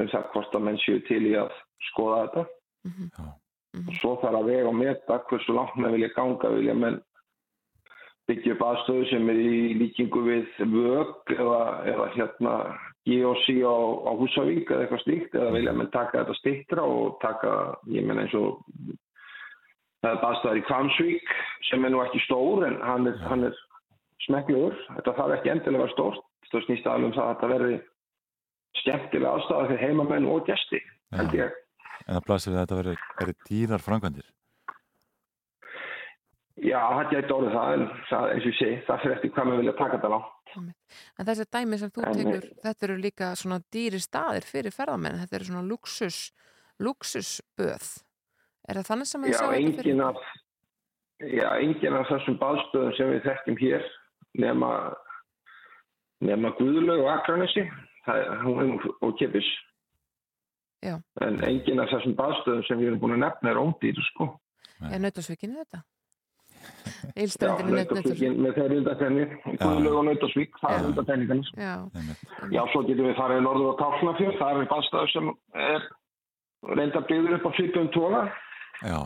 um 0.00 0.10
það 0.10 0.28
hvort 0.32 0.56
að 0.56 0.66
menn 0.66 0.82
séu 0.82 1.02
til 1.06 1.22
í 1.28 1.36
að 1.38 1.54
skoða 1.90 2.20
þetta. 2.24 2.44
Og 3.82 3.94
svo 4.00 4.16
þarf 4.20 4.38
að 4.40 4.48
vega 4.50 4.68
og 4.68 4.76
meta 4.76 5.18
hversu 5.28 5.54
langt 5.56 5.76
menn 5.76 5.94
vilja 5.94 6.10
ganga. 6.16 6.50
Vilja 6.56 6.74
menn 6.76 6.98
byggja 8.28 8.56
upp 8.56 8.64
aðstöðu 8.66 9.06
sem 9.10 9.30
er 9.32 9.38
í 9.42 9.74
líkingu 9.80 10.24
við 10.26 10.48
vög 10.72 11.32
eða, 11.36 11.62
eða 11.92 12.08
hérna 12.16 12.54
GOC 13.08 13.46
á, 13.66 13.76
á 14.06 14.10
Húsavík 14.14 14.70
eða 14.70 14.84
eitthvað 14.84 15.02
slíkt 15.02 15.34
eða 15.34 15.54
vilja 15.56 15.74
menn 15.74 15.90
taka 15.94 16.20
þetta 16.20 16.36
stittra 16.38 16.84
og 16.86 17.16
taka, 17.22 17.54
ég 17.90 18.06
menn 18.06 18.22
eins 18.22 18.34
og 18.38 18.60
það 20.02 20.10
er 20.12 20.20
baðstæðar 20.22 20.60
í 20.60 20.66
Kvansvík 20.68 21.32
sem 21.70 21.86
er 21.86 21.94
nú 21.94 22.02
ekki 22.04 22.22
stór 22.26 22.66
en 22.68 22.78
hann 22.82 23.10
er, 23.10 23.18
hann 23.26 23.48
er 23.48 23.58
smekklegur. 24.26 24.76
Þetta 24.98 25.16
þarf 25.18 25.36
ekki 25.38 25.52
endilega 25.54 25.80
að 25.80 25.84
vera 25.86 25.96
stórt. 25.96 26.28
Það 26.52 26.64
snýst 26.66 26.86
aðal 26.86 27.06
um 27.06 27.14
það 27.16 27.24
að 27.24 27.32
þetta 27.32 27.50
verði 27.54 27.76
skemmtilega 28.82 29.34
aðstæða 29.38 29.68
fyrir 29.70 29.82
heimamenn 29.86 30.28
og 30.28 30.42
gesti, 30.48 30.80
held 31.16 31.36
ég. 31.38 31.58
En 32.02 32.16
það 32.18 32.26
blasir 32.26 32.52
við 32.52 32.58
að 32.60 32.64
þetta 32.66 32.80
veri 33.22 33.36
dýrar 33.48 33.84
framkvæmdir. 33.86 34.26
Já, 36.60 36.78
það 36.92 37.10
gæti 37.14 37.32
orðið 37.32 37.54
það 37.56 37.72
en 37.74 37.82
það, 38.10 38.24
eins 38.32 38.44
og 38.44 38.50
ég 38.52 38.56
segi, 38.58 38.78
það 38.86 39.00
fyrir 39.02 39.14
eftir 39.16 39.30
hvað 39.32 39.46
maður 39.48 39.60
vilja 39.62 39.72
taka 39.78 39.96
þetta 39.98 40.10
langt. 40.12 40.32
en 41.18 41.26
þessi 41.26 41.46
dæmi 41.56 41.78
sem 41.80 41.90
þú 41.90 42.02
En- 42.06 42.14
tekur, 42.18 42.48
þetta 42.64 42.84
eru 42.88 42.96
líka 43.00 43.28
svona 43.40 43.58
dýri 43.72 44.00
staðir 44.04 44.44
fyrir 44.44 44.70
ferðamenn, 44.76 45.16
þetta 45.22 45.34
eru 45.38 45.44
svona 45.48 45.62
luxus, 45.68 46.18
luxusböð. 46.78 47.86
Er 48.68 48.74
það 48.76 48.88
þannig 48.90 49.06
sem 49.10 49.22
að 49.24 49.32
Já, 49.32 49.38
sjá 49.38 49.46
þetta 49.48 49.72
fyrir? 49.78 49.92
engin 49.92 50.00
af, 50.04 50.16
já, 51.22 51.48
engin 51.64 51.96
af 51.98 52.06
þessum 52.12 52.38
baðstöðum 52.38 52.96
sem 52.96 53.10
við 53.14 53.22
þekkjum 53.26 53.58
hér 53.62 53.82
nema, 54.44 54.70
nema 56.20 56.52
Guðlaug 56.58 57.00
og 57.00 57.26
það 58.06 58.16
er- 58.18 58.92
og 59.02 59.16
Kipis. 59.18 59.48
Já. 60.82 61.00
En 61.22 61.40
engin 61.44 61.80
af 61.80 61.88
þessum 61.88 62.14
baðstöðum 62.18 62.66
sem 62.68 62.78
við 62.78 62.86
erum 62.92 63.00
búin 63.00 63.16
að 63.16 63.24
nefna 63.24 63.50
er 63.50 63.56
óndýr, 63.62 63.96
sko. 64.12 64.38
Er 64.90 64.98
nautasvíkinu 64.98 65.56
þetta? 65.64 65.82
Já, 66.62 67.22
Ílströndinu 67.22 67.74
nautasvíkin 67.76 68.36
með 68.40 68.58
þeirri 68.58 68.76
undantenni, 68.80 69.24
Guðlaug 69.60 69.96
og 69.98 70.04
Nautasvík, 70.08 70.54
það 70.62 70.76
er 70.76 70.86
undantenningarnir. 70.90 71.50
Já. 71.58 71.74
Já, 72.54 72.62
svo 72.72 72.82
getum 72.86 73.08
við 73.08 73.18
farið 73.18 73.42
norður 73.46 73.74
á 73.74 73.80
Káfnafjörð, 73.82 74.38
það 74.38 74.60
er 74.62 74.70
baðstöður 74.72 75.12
sem 75.12 75.32
er 75.66 75.88
reynda 76.78 77.02
byggður 77.10 77.36
upp 77.38 77.48
á 77.48 77.52
svipum 77.58 77.90
tóla. 77.96 78.22
Já, 78.82 78.98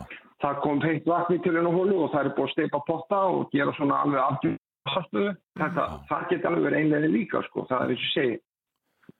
það 0.43 0.61
kom 0.63 0.81
heitt 0.85 1.09
vatni 1.09 1.39
til 1.43 1.55
hennu 1.57 1.73
hólu 1.73 2.01
og 2.05 2.13
það 2.13 2.29
er 2.29 2.35
búið 2.37 2.47
að 2.47 2.53
steipa 2.55 2.83
potta 2.87 3.21
og 3.33 3.47
gera 3.53 3.73
svona 3.77 4.01
alveg 4.05 4.23
afgjörðastöðu. 4.23 5.33
Þetta, 5.61 5.87
það 6.11 6.27
geti 6.31 6.49
alveg 6.51 6.67
verið 6.69 6.83
einlega 6.83 7.13
líka, 7.17 7.43
sko. 7.49 7.65
Það 7.69 7.83
er 7.83 7.95
eins 7.95 8.05
og 8.05 8.13
segi. 8.13 8.37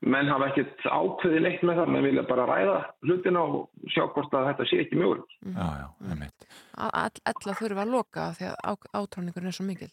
Menn 0.05 0.29
hafa 0.29 0.51
ekkert 0.51 0.83
ákveðið 0.85 1.41
neitt 1.41 1.63
með 1.65 1.79
það, 1.79 1.87
menn 1.93 2.05
vilja 2.05 2.23
bara 2.29 2.43
ræða 2.45 2.75
hlutina 3.07 3.41
og 3.41 3.87
sjá 3.89 4.03
hvort 4.13 4.35
að 4.37 4.51
þetta 4.51 4.67
sé 4.69 4.81
ekki 4.83 4.99
mjög. 4.99 5.23
já, 5.41 5.65
já, 5.81 5.87
einmitt. 6.11 6.45
Alla 6.77 7.55
þurfa 7.57 7.81
að 7.81 7.95
loka 7.95 8.27
af 8.27 8.37
því 8.37 8.51
að 8.51 8.85
átráningur 8.99 9.47
er 9.49 9.57
svo 9.57 9.65
mikil. 9.65 9.89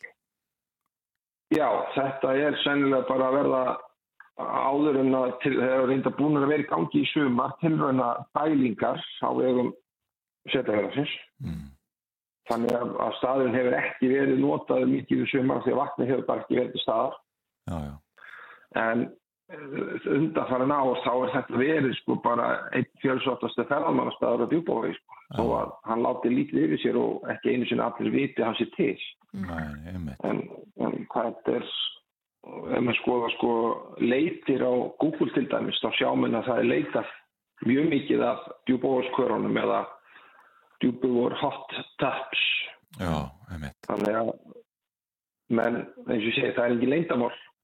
Já, 1.54 1.68
þetta 1.94 2.34
er 2.36 2.60
sennilega 2.64 3.08
bara 3.08 3.30
að 3.30 3.38
verða 3.38 3.62
áður 4.44 5.00
en 5.00 5.14
að 5.14 5.46
eru 5.46 5.88
reynda 5.88 6.12
búin 6.18 6.40
að 6.40 6.48
vera 6.50 6.64
í 6.64 6.68
gangi 6.68 7.00
í 7.00 7.10
sumar 7.12 7.54
tilrauna 7.60 8.08
bælingar 8.36 9.00
á 9.22 9.28
vegum 9.38 9.72
setjafélagsins. 10.50 11.12
Mm. 11.44 11.68
Þannig 12.50 12.74
að, 12.76 12.96
að 13.00 13.12
staðurinn 13.20 13.56
hefur 13.56 13.76
ekki 13.78 14.08
verið 14.10 14.40
notaður 14.42 14.90
mikið 14.90 15.22
í 15.24 15.28
sumar 15.30 15.62
því 15.64 15.74
að 15.74 15.80
vatni 15.80 16.08
hefur 16.10 16.26
bara 16.28 16.44
ekki 16.44 16.58
verið 16.60 16.82
staðar. 16.82 17.20
Já, 17.70 17.76
já. 17.88 17.94
En 18.84 19.06
undanfærin 20.14 20.72
ár 20.74 21.00
þá 21.04 21.12
er 21.14 21.32
þetta 21.34 21.58
verið 21.60 21.96
sko 22.00 22.16
bara 22.24 22.46
einn 22.76 22.86
fjölsóttastu 23.02 23.66
ferðalmannastæður 23.70 24.46
á 24.46 24.50
djúbói 24.52 24.92
sko. 24.96 25.18
Þó 25.34 25.44
að 25.58 25.72
hann 25.88 26.04
láti 26.04 26.30
lítið 26.32 26.66
yfir 26.66 26.82
sér 26.82 26.98
og 27.00 27.28
ekki 27.32 27.54
einu 27.54 27.68
sinni 27.68 27.84
allir 27.84 28.12
viti 28.14 28.44
hans 28.44 28.60
er 28.62 28.70
til. 28.76 28.94
Nei. 29.34 29.64
En, 30.28 30.42
en 30.84 30.96
hvað 31.10 31.50
er, 31.54 31.66
ef 32.44 32.84
maður 32.84 33.00
skoða 33.00 33.30
sko 33.34 33.52
leitir 34.04 34.62
á 34.62 34.72
Google 35.02 35.30
til 35.34 35.48
dæmis, 35.50 35.80
þá 35.82 35.90
sjá 35.98 36.10
menn 36.18 36.38
að 36.38 36.50
það 36.50 36.60
er 36.62 36.70
leitað 36.70 37.14
mjög 37.64 37.88
mikið 37.94 38.26
af 38.28 38.44
djúbóiskörunum 38.68 39.58
eða 39.64 39.80
djúbóur 40.82 41.34
hot 41.40 41.78
taps. 42.02 42.44
Já, 43.00 43.30
einmitt. 43.50 43.78
Þannig 43.88 44.20
að 44.20 44.30
menn, 45.54 45.82
eins 46.06 46.28
og 46.28 46.36
segi, 46.36 46.52
það 46.56 46.64
er 46.64 46.76
ekki 46.76 46.92
nei. 46.92 47.02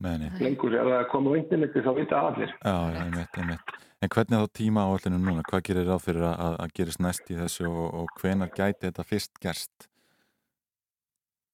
Lengur 0.00 0.74
ef 0.74 0.88
það 0.88 1.28
á 1.28 1.32
interneti 1.38 1.82
þá 1.84 1.90
vita 1.98 2.20
allir. 2.30 2.52
Já, 2.64 2.74
já, 2.94 3.00
einmitt, 3.04 3.38
einmitt. 3.38 3.74
En 4.00 4.08
hvernig 4.08 4.36
er 4.38 4.46
þá 4.46 4.52
tíma 4.56 4.84
áallinu 4.88 5.18
núna? 5.20 5.42
Hvað 5.50 5.64
gerir 5.68 5.88
ráð 5.90 6.04
fyrir 6.06 6.24
að, 6.24 6.54
að- 6.64 6.74
gerist 6.78 7.00
næst 7.04 7.30
í 7.30 7.36
þessu 7.36 7.66
og, 7.68 7.88
og 8.00 8.14
hvenar 8.22 8.48
gæti 8.56 8.86
þetta 8.88 9.04
fyrst 9.04 9.40
gerst? 9.44 9.88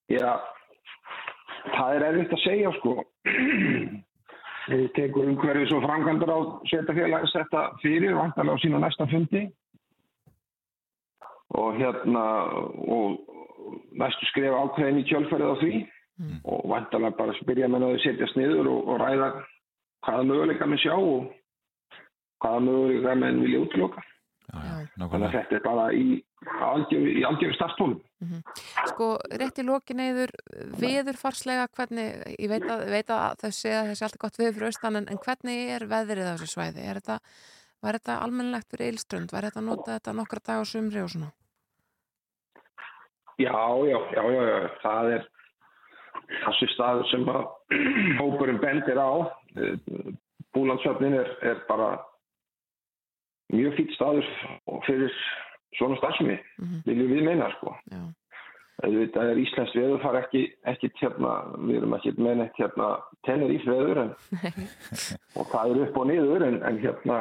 Já, 0.07 0.37
það 1.75 1.95
er 1.97 2.05
erfitt 2.13 2.37
að 2.37 2.45
segja 2.45 2.71
sko. 2.79 2.95
Við 4.67 4.87
tekur 4.95 5.27
umhverfis 5.31 5.73
og 5.75 5.83
framkvæmdur 5.83 6.31
á 6.31 6.39
sveitafélagi 6.71 7.33
þetta 7.35 7.61
fyrir 7.83 8.15
vantarlega 8.19 8.59
á 8.59 8.63
sína 8.63 8.81
næsta 8.83 9.07
fundi 9.11 9.43
og 11.55 11.77
hérna 11.79 12.23
og 12.91 13.21
næstu 13.99 14.27
skrifa 14.31 14.59
ákveðin 14.67 14.99
í 15.03 15.05
kjölferðið 15.11 15.53
á 15.55 15.57
því 15.63 15.75
og 16.45 16.69
vantarlega 16.71 17.19
bara 17.19 17.37
spyrja 17.41 17.69
menn 17.69 17.85
að 17.85 17.97
þau 17.97 18.05
setjast 18.05 18.39
niður 18.41 18.71
og, 18.73 18.89
og 18.89 19.01
ræða 19.03 19.31
hvaða 20.07 20.29
möguleika 20.31 20.69
menn 20.69 20.81
sjá 20.81 20.95
og 20.97 21.33
hvaða 22.43 22.63
möguleika 22.69 23.17
menn 23.21 23.43
vilja 23.45 23.65
útloka. 23.67 24.05
Já. 24.47 24.61
Þannig 24.63 24.87
að 24.87 25.03
nákvæmlega. 25.03 25.33
þetta 25.35 25.57
er 25.57 25.63
bara 25.65 25.87
í 25.93 26.05
algjöru, 26.63 27.09
í 27.11 27.23
algjöru 27.27 27.57
starfstólum. 27.57 27.99
Sko, 28.93 29.09
rétt 29.43 29.59
í 29.61 29.65
lokin 29.67 30.03
eður 30.05 30.33
viðurfarslega, 30.81 31.67
hvernig, 31.77 32.23
ég 32.39 32.53
veit 32.53 32.65
að, 32.71 32.85
veit 32.95 33.11
að 33.11 33.43
þau 33.43 33.51
segja 33.51 33.81
að 33.83 33.91
þessi 33.91 34.07
alltaf 34.07 34.23
gott 34.23 34.39
viður 34.39 34.55
fyrir 34.57 34.69
austan, 34.71 35.01
en, 35.01 35.09
en 35.11 35.21
hvernig 35.27 35.73
er 35.75 35.87
veðrið 35.91 36.31
á 36.31 36.35
þessu 36.37 36.53
svæði? 36.55 36.87
Er 36.87 37.01
þetta, 37.03 37.19
var 37.85 37.99
þetta 37.99 38.19
almennilegt 38.25 38.71
fyrir 38.73 38.93
eilströnd? 38.93 39.35
Var 39.35 39.49
þetta 39.49 39.63
að 39.63 39.69
nota 39.69 39.99
þetta 39.99 40.17
nokkra 40.21 40.45
dag 40.47 40.63
á 40.63 40.65
sumri 40.71 41.03
og 41.03 41.13
svona? 41.13 41.33
Já, 43.37 43.53
já, 43.85 43.99
já, 44.17 44.23
já, 44.33 44.43
já, 44.49 44.57
það 44.81 45.15
er 45.19 45.27
þessi 46.45 46.69
staður 46.75 47.07
sem 47.11 47.25
að 47.31 47.47
hópurinn 48.21 48.61
bendir 48.63 48.99
á. 48.99 49.11
Búlandsöfnin 50.57 51.15
er, 51.21 51.29
er 51.43 51.59
bara 51.69 51.91
mjög 53.53 53.75
fýtt 53.79 53.93
staður 53.97 54.29
fyrir 54.87 55.13
svona 55.77 55.99
starfsemi, 56.01 56.39
Mhm. 56.59 56.79
viljum 56.87 57.11
við 57.13 57.25
meina, 57.27 57.51
sko. 57.59 57.75
Já, 57.93 58.05
Þetta 58.77 59.23
er 59.31 59.39
Íslands 59.41 59.73
veður, 59.73 60.01
það 60.03 60.15
er 60.15 60.19
ekki, 60.27 60.41
ekki 60.69 60.89
hérna, 61.01 61.31
við 61.65 61.77
erum 61.79 61.95
ekki 61.97 62.11
með 62.21 62.35
neitt 62.43 62.59
hérna 62.61 62.89
tennir 63.25 63.55
í 63.55 63.61
veður 63.65 64.01
en, 64.03 64.11
og 65.41 65.47
það 65.49 65.71
er 65.71 65.81
upp 65.87 65.97
og 65.97 66.07
niður 66.11 66.45
en, 66.45 66.59
en 66.63 66.81
hérna 66.83 67.17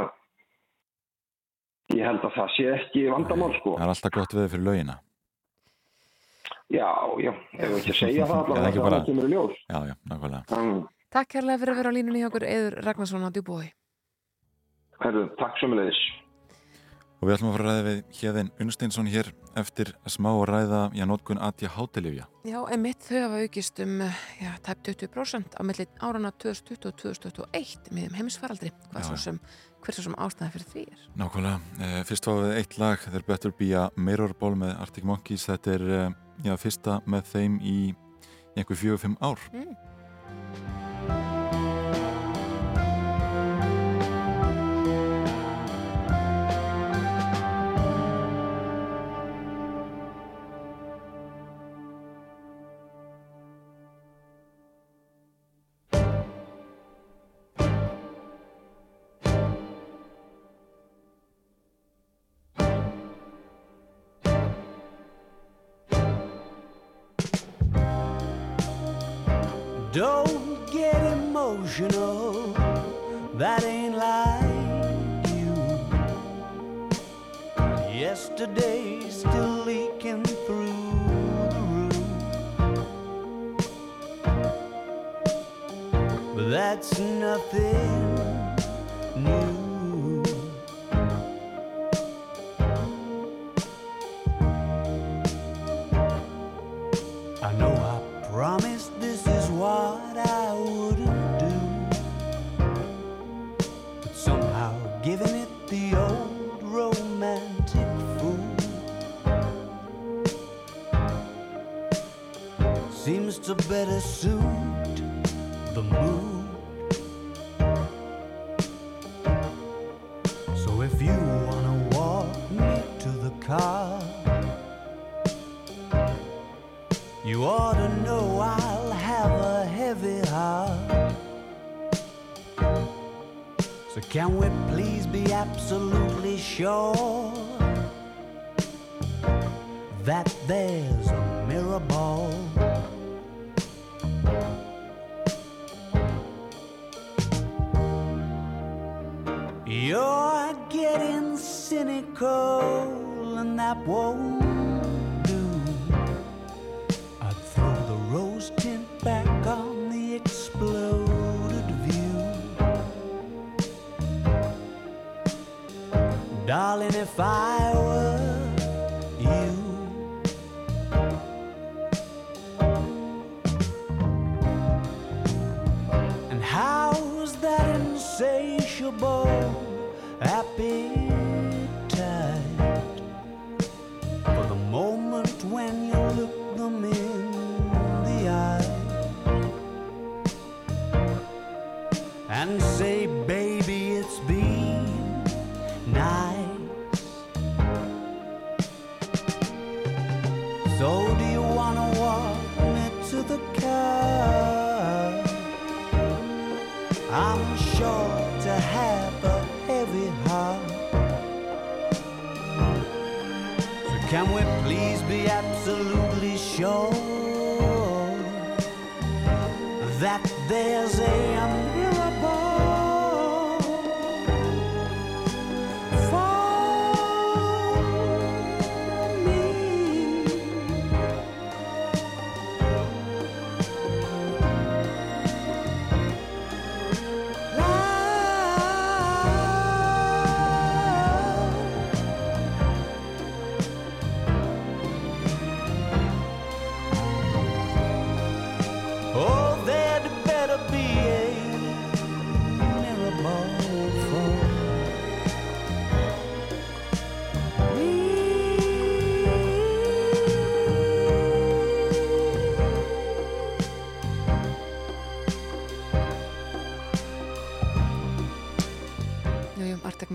ég 1.95 2.03
held 2.03 2.25
að 2.27 2.33
það 2.35 2.49
sé 2.57 2.65
ekki 2.75 3.05
vandamál 3.13 3.53
sko. 3.61 3.77
Það 3.77 3.85
er 3.87 3.93
alltaf 3.93 4.11
gott 4.17 4.35
veður 4.35 4.51
fyrir 4.55 4.65
laugina. 4.67 4.97
Já, 6.73 6.89
já, 7.21 7.31
ef 7.59 7.69
við 7.69 7.77
ekki 7.77 7.91
að 7.93 7.99
segja 7.99 8.25
það 8.25 8.39
allavega 8.41 8.67
ekki 8.71 8.79
það 8.79 8.89
bara- 8.89 9.05
kemur 9.05 9.25
í 9.29 9.33
ljós. 9.35 9.55
Já, 9.69 9.79
já, 9.91 9.95
nákvæmlega. 10.09 10.43
Mm. 10.57 10.87
Takk 11.13 11.29
kærlega 11.35 11.59
fyrir 11.61 11.73
að 11.73 11.77
vera 11.77 11.89
á 11.93 11.95
línunni 11.97 12.19
hjá 12.23 12.27
okkur 12.31 12.45
Eður 12.49 12.77
Ragnarsson 12.83 13.23
á 13.23 13.29
Djúbói. 13.31 13.67
Herðu, 15.03 15.25
takk 15.37 15.57
sömulegis. 15.61 15.99
Og 17.21 17.29
við 17.29 17.35
ætlum 17.37 17.49
að 17.49 17.55
fara 17.55 17.63
að 17.65 17.69
ræða 17.69 17.83
við 17.85 17.99
Hjeðin 18.19 18.49
Unnsteinsson 18.59 19.07
hér 19.09 19.29
eftir 19.57 19.93
smá 20.11 20.29
að 20.35 20.43
ræða 20.51 20.81
já, 20.97 21.05
nótkun 21.07 21.39
ADHD 21.41 21.69
hátilifja. 21.77 22.25
Já, 22.45 22.59
en 22.73 22.81
mitt 22.83 22.99
þau 23.07 23.21
hafa 23.23 23.39
aukist 23.45 23.79
um 23.85 23.95
já, 24.41 24.51
tæp 24.65 24.83
20% 24.83 25.55
á 25.55 25.61
milli 25.63 25.85
árana 26.03 26.31
2020 26.35 26.89
og 26.91 26.97
2021 26.99 27.89
með 27.95 28.03
þeim 28.09 28.17
heimisfaraldri. 28.19 28.71
Hvað 28.91 29.01
Já, 29.01 29.07
svo 29.07 29.15
já. 29.15 29.23
sem, 29.23 29.39
hver 29.85 29.95
svo 29.97 30.05
sem 30.07 30.17
ástæða 30.17 30.51
fyrir 30.55 30.67
því 30.71 30.83
er? 30.89 31.05
Nákvæmlega. 31.21 31.59
Eh, 31.85 31.99
fyrst 32.09 32.27
fáum 32.27 32.41
við 32.41 32.57
eitt 32.59 32.77
lag, 32.81 33.05
þeir 33.05 33.27
Better 33.27 33.53
Be 33.59 33.69
a 33.77 33.85
Mirror 33.95 34.33
Ball 34.39 34.57
með 34.57 34.73
Arctic 34.81 35.05
Monkeys. 35.05 35.45
Þetta 35.49 35.75
er 35.77 35.87
eh, 35.99 36.15
já, 36.47 36.55
fyrsta 36.61 36.99
með 37.05 37.31
þeim 37.35 37.59
í 37.61 37.79
einhver 38.55 38.81
fjögur, 38.81 39.03
fimm 39.05 39.17
ár. 39.21 39.49
Mm. 39.53 40.94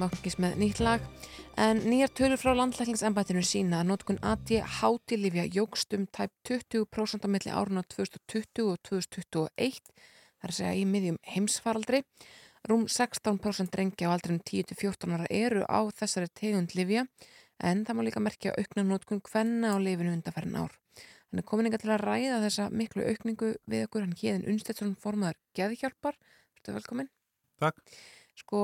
Mákis 0.01 0.39
með 0.41 0.59
nýtt 0.63 0.81
lag 0.81 1.05
en 1.61 1.83
nýjar 1.85 2.13
tölur 2.17 2.41
frá 2.41 2.55
landlækningsembættinu 2.57 3.43
sína 3.45 3.83
að 3.83 3.91
notkun 3.91 4.21
ADHD-livja 4.25 5.49
jógst 5.53 5.93
um 5.97 6.07
tæp 6.09 6.33
20% 6.49 7.27
á 7.27 7.29
milli 7.29 7.53
áruna 7.53 7.83
2020 7.93 8.71
og 8.71 8.79
2021 8.89 9.83
þar 10.41 10.53
að 10.53 10.57
segja 10.57 10.79
í 10.81 10.87
miðjum 10.89 11.21
heimsfaraldri 11.35 12.05
Rúm 12.69 12.85
16% 12.93 13.73
drengja 13.73 14.11
á 14.11 14.13
aldrinum 14.13 14.41
10-14 14.45 15.15
ára 15.17 15.29
eru 15.33 15.63
á 15.65 15.81
þessari 15.97 16.29
tegund 16.37 16.75
livja 16.77 17.07
en 17.57 17.87
það 17.89 17.97
má 17.97 18.03
líka 18.05 18.21
merkja 18.21 18.53
aukna 18.53 18.85
notkun 18.85 19.23
hvenna 19.25 19.73
á 19.73 19.77
lifinu 19.81 20.13
undanferðin 20.13 20.59
ár. 20.61 20.75
Hann 21.31 21.41
er 21.41 21.47
komin 21.49 21.71
inga 21.71 21.81
til 21.81 21.93
að 21.95 22.05
ræða 22.05 22.43
þessa 22.45 22.67
miklu 22.75 23.07
aukningu 23.07 23.55
við 23.71 23.87
okkur, 23.87 24.05
hann 24.05 24.19
hérðin 24.19 24.49
Unnstedtsson 24.53 24.93
formaður 25.01 25.39
geðhjálpar. 25.57 26.19
Þetta 26.59 26.77
velkomin. 26.77 27.09
Takk. 27.63 27.81
Sko, 28.37 28.63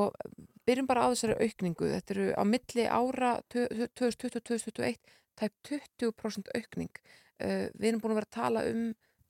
byrjum 0.66 0.88
bara 0.90 1.06
á 1.06 1.12
þessari 1.12 1.36
aukningu. 1.46 1.90
Þetta 1.94 2.14
eru 2.16 2.26
á 2.36 2.42
milli 2.48 2.86
ára 2.86 3.32
2020-2021 3.54 4.98
tæp 5.36 5.52
20% 5.68 6.52
aukning. 6.56 7.02
Uh, 7.36 7.66
við 7.76 7.90
erum 7.90 8.02
búin 8.02 8.14
að 8.14 8.20
vera 8.22 8.30
að 8.30 8.38
tala 8.38 8.66
um 8.70 8.84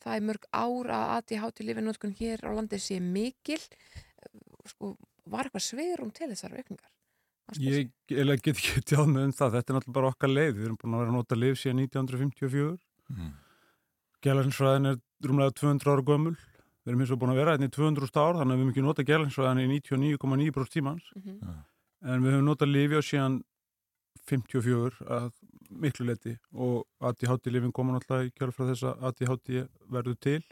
það 0.05 0.19
í 0.21 0.27
mörg 0.29 0.51
ára 0.55 0.99
að 1.03 1.15
ADHD 1.17 1.65
lifin 1.67 2.19
hér 2.21 2.45
á 2.47 2.51
landi 2.55 2.79
sé 2.79 3.01
mikil. 3.03 3.61
Uh, 3.61 4.69
sko, 4.71 4.95
var 5.27 5.49
eitthvað 5.49 5.67
sveirum 5.67 6.13
til 6.15 6.31
þessar 6.31 6.55
aukningar? 6.57 6.93
Ég 7.63 7.93
get 8.11 8.49
ekki 8.51 8.81
tjáð 8.83 9.07
með 9.13 9.29
um 9.29 9.33
það, 9.39 9.53
þetta 9.55 9.71
er 9.71 9.77
náttúrulega 9.77 9.97
bara 10.01 10.09
okkar 10.11 10.31
leið, 10.33 10.55
við 10.57 10.65
erum 10.67 10.79
búin 10.81 10.95
að 10.97 11.03
vera 11.03 11.13
að 11.13 11.19
nota 11.21 11.39
lif 11.39 11.61
síðan 11.61 11.83
1954, 11.85 12.77
Mm. 13.07 13.29
gælansfræðin 14.27 14.89
er 14.91 14.97
rúmlega 15.23 15.53
200 15.55 15.93
ára 15.93 16.03
gömul, 16.03 16.33
við 16.87 16.93
erum 16.93 17.03
eins 17.03 17.11
og 17.13 17.19
búin 17.21 17.33
að 17.35 17.41
vera 17.43 17.57
hérna 17.57 17.67
í 17.67 17.75
200 17.75 18.21
ár, 18.23 18.37
þannig 18.39 18.55
að 18.55 18.57
við 18.57 18.63
höfum 18.63 18.73
ekki 18.73 18.87
notað 18.87 19.09
gælansfræðin 19.11 19.63
í 19.67 19.81
99,9% 19.81 20.73
tímans, 20.77 21.11
Mhm. 21.17 21.39
Ja. 21.43 21.55
en 22.15 22.23
við 22.23 22.33
höfum 22.37 22.47
notað 22.51 22.73
lifi 22.73 22.95
á 22.97 23.03
síðan 23.03 23.41
54 24.27 25.03
að 25.07 25.33
miklu 25.71 26.07
leti 26.07 26.37
og 26.55 26.87
ADHD-lifin 27.03 27.73
koma 27.75 27.93
náttúrulega 27.99 28.29
í 28.31 28.33
kjálf 28.39 28.55
frá 28.57 28.67
þess 28.71 28.83
að 28.87 29.03
ADHD 29.11 29.69
verður 29.91 30.17
til 30.21 30.43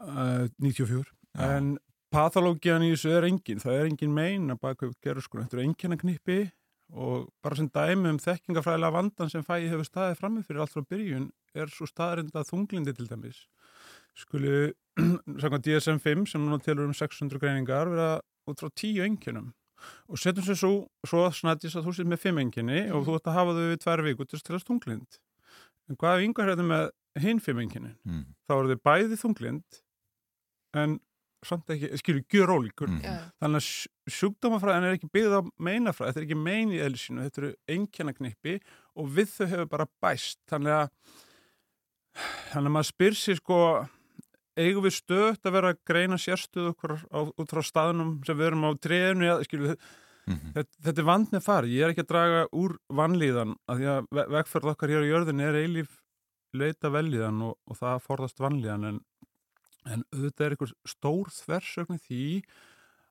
uh, 0.00 0.48
94 0.60 1.04
Já. 1.36 1.56
en 1.56 1.78
pathológian 2.12 2.82
í 2.84 2.90
þessu 2.94 3.12
er 3.16 3.26
engin 3.28 3.60
það 3.62 3.76
er 3.80 3.88
engin 3.90 4.14
mein 4.14 4.50
að 4.50 4.60
baka 4.64 4.88
upp 4.90 5.22
sko 5.22 5.38
þetta 5.42 5.58
er 5.58 5.64
engin 5.64 5.94
að 5.96 6.00
knippi 6.04 6.38
og 6.90 7.28
bara 7.42 7.56
sem 7.56 7.68
dæmi 7.70 8.10
um 8.10 8.18
þekkingafræðilega 8.18 8.92
vandan 8.96 9.30
sem 9.30 9.44
fæði 9.46 9.68
hefur 9.70 9.86
staðið 9.86 10.18
frammi 10.18 10.42
fyrir 10.42 10.60
allt 10.64 10.74
frá 10.74 10.82
byrjun 10.90 11.28
er 11.54 11.66
svo 11.70 11.86
staðarind 11.86 12.34
að 12.34 12.48
þunglindi 12.50 12.96
til 12.96 13.06
dæmis 13.06 13.44
skulu 14.18 14.72
samkvæmt 15.40 15.66
DSM-5 15.66 16.26
sem 16.32 16.42
núna 16.44 16.58
telur 16.62 16.86
um 16.88 16.94
600 16.96 17.38
greiningar 17.40 17.88
vera 17.92 18.20
út 18.50 18.60
frá 18.62 18.70
10 18.70 19.04
enginum 19.06 19.52
og 20.10 20.18
setjum 20.20 20.44
sér 20.44 20.58
svo, 20.60 20.72
svo 21.08 21.26
snættis 21.32 21.76
að 21.78 21.86
þú 21.88 21.94
sér 21.96 22.08
með 22.10 22.24
5 22.26 22.40
enginni 22.42 22.80
og 22.92 23.06
þú 23.06 23.16
ætti 23.16 23.30
að 23.32 23.38
hafa 23.38 23.54
þau 23.56 23.68
við 23.70 23.78
tvær 23.84 24.02
viku 24.04 24.26
til 24.28 24.40
þess 24.40 24.66
þunglind 24.68 25.20
en 25.88 25.96
hvað 26.00 26.18
ef 26.18 26.24
yngar 26.26 26.50
hérna 26.52 26.66
með 26.68 26.90
hinn 27.24 27.40
5 27.40 27.62
enginin 27.64 27.96
Mm. 28.04 28.26
þá 28.46 28.52
eru 28.58 28.74
þið 28.74 28.82
bæði 28.86 29.16
þunglind 29.22 29.80
en 30.80 30.98
samt 31.40 31.70
ekki, 31.72 31.88
skilur, 31.96 32.24
gjör 32.28 32.50
ólíkur 32.52 32.90
Mm. 32.92 33.00
Þannig 33.40 33.62
að 33.62 34.12
sjúkdómafræðin 34.12 34.84
er 34.90 34.96
ekki 34.98 35.08
byggð 35.14 35.36
á 35.40 35.42
meinafræð, 35.56 36.10
þetta 36.10 36.20
er 36.20 36.26
ekki 36.26 36.36
mein 36.36 36.72
í 36.74 36.80
eðlisínu, 36.84 37.22
þetta 37.24 37.40
eru 37.40 37.50
einkennaknippi 37.72 38.54
og 39.00 39.08
við 39.16 39.32
þau 39.32 39.46
hefur 39.48 39.68
bara 39.72 39.86
bæst. 40.04 40.36
Þannig 40.50 40.74
að 40.76 40.90
þannig 42.52 42.68
að 42.68 42.74
maður 42.76 42.88
spyr 42.90 43.16
sér 43.16 43.38
sko 43.40 43.58
eigum 44.58 44.84
við 44.84 44.94
stöðt 44.98 45.46
að 45.46 45.52
vera 45.56 45.72
að 45.74 45.80
greina 45.86 46.18
sérstöðu 46.18 46.72
okkur 46.74 46.94
á, 47.12 47.18
út 47.30 47.50
frá 47.52 47.62
staðnum 47.64 48.16
sem 48.26 48.36
við 48.38 48.46
erum 48.50 48.64
á 48.66 48.70
trénu, 48.82 49.24
ja, 49.28 49.36
skilur, 49.46 49.76
Mhm. 50.30 50.52
þetta, 50.54 50.76
þetta 50.84 50.98
er 51.00 51.06
vand 51.08 51.30
með 51.32 51.42
fari, 51.42 51.70
ég 51.74 51.82
er 51.86 51.90
ekki 51.94 52.02
að 52.04 52.10
draga 52.12 52.40
úr 52.52 52.74
vannlíðan, 52.92 53.54
af 53.66 53.78
því 53.78 53.86
að 53.90 54.06
ve- 54.14 54.26
vegferð 54.36 54.70
okkar 54.74 54.88
hér 54.92 55.02
á 55.02 55.10
jörðin 55.10 55.40
er 55.40 55.54
eilíf 55.58 55.96
leita 56.54 56.90
velíðan 56.90 57.40
og, 57.42 57.56
og 57.66 57.76
það 57.78 58.02
forðast 58.04 58.38
vannlíðan 58.38 58.84
en, 58.90 59.00
en 59.86 60.04
auðvitað 60.12 60.44
er 60.46 60.50
einhver 60.56 60.72
stór 60.86 61.30
þversögn 61.34 61.98
því 62.04 62.42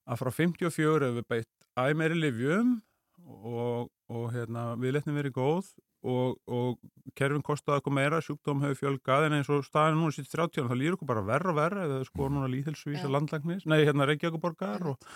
að 0.07 0.19
frá 0.21 0.31
54 0.31 1.09
hefur 1.09 1.17
við 1.19 1.27
beitt 1.27 1.67
æg 1.79 1.95
meiri 1.97 2.15
livjum 2.19 2.81
og, 3.25 3.89
og 4.09 4.31
hérna, 4.33 4.75
viðletnin 4.79 5.17
verið 5.19 5.35
góð 5.39 5.73
og, 6.03 6.37
og 6.47 6.77
kerfin 7.19 7.41
kostaði 7.43 7.81
okkur 7.81 7.93
meira, 7.97 8.21
sjúkdóm 8.23 8.61
hefur 8.63 8.77
fjölgað 8.83 9.25
en 9.27 9.33
eins 9.39 9.49
og 9.51 9.65
staðinu 9.67 9.99
núna 10.05 10.15
sýtt 10.15 10.31
30 10.31 10.61
ára, 10.63 10.69
þá 10.71 10.77
líður 10.79 10.95
okkur 10.99 11.09
bara 11.11 11.25
verra 11.27 11.53
verra 11.57 11.85
eða 11.89 11.99
sko 12.07 12.29
núna 12.31 12.47
líðhelsvísa 12.51 13.07
Já. 13.07 13.11
landlæknis, 13.11 13.65
nei 13.67 13.81
hérna 13.83 14.07
Reykjavíkuborgar 14.07 14.85
og, 14.93 15.09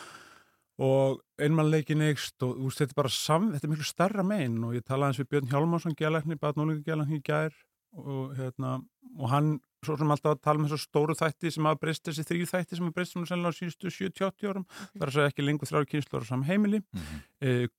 og 0.84 1.22
einmannleikin 1.40 2.02
eikst 2.10 2.44
og 2.44 2.58
veist, 2.66 2.82
þetta 2.82 2.96
er 2.98 3.02
bara 3.04 3.14
sam, 3.16 3.52
þetta 3.54 3.68
er 3.70 3.74
miklu 3.76 3.86
starra 3.88 4.26
megin 4.28 4.58
og 4.68 4.74
ég 4.76 4.84
talaði 4.88 5.14
eins 5.14 5.22
við 5.22 5.30
Björn 5.36 5.52
Hjálmarsson 5.54 5.96
gælækni, 6.00 6.40
batnúlingu 6.42 6.84
gælækni 6.88 7.22
í 7.22 7.24
gær 7.30 7.54
og 7.94 8.34
hérna, 8.40 8.80
og 9.22 9.30
hann 9.30 9.54
svo 9.86 9.96
sem 10.00 10.10
alltaf 10.16 10.32
að 10.38 10.42
tala 10.48 10.62
um 10.62 10.66
þessu 10.66 10.88
stóru 10.88 11.14
þætti 11.20 11.52
sem 11.54 11.68
hafa 11.68 11.78
breyst 11.84 12.06
þessi 12.08 12.24
þrjú 12.26 12.46
þætti 12.50 12.78
sem 12.80 12.86
hafa 12.88 12.96
breyst 12.98 13.16
nú 13.20 13.26
sennilega 13.30 13.54
á 13.54 13.60
síðustu 13.60 13.92
70-80 13.92 14.50
árum, 14.50 14.66
það 14.96 15.04
er 15.04 15.12
að 15.12 15.16
segja 15.18 15.32
ekki 15.34 15.46
lengur 15.46 15.70
þrjára 15.70 15.90
kynsluður 15.92 16.26
á 16.26 16.32
sam 16.32 16.46
heimili 16.48 16.80
Mhm. 16.96 17.70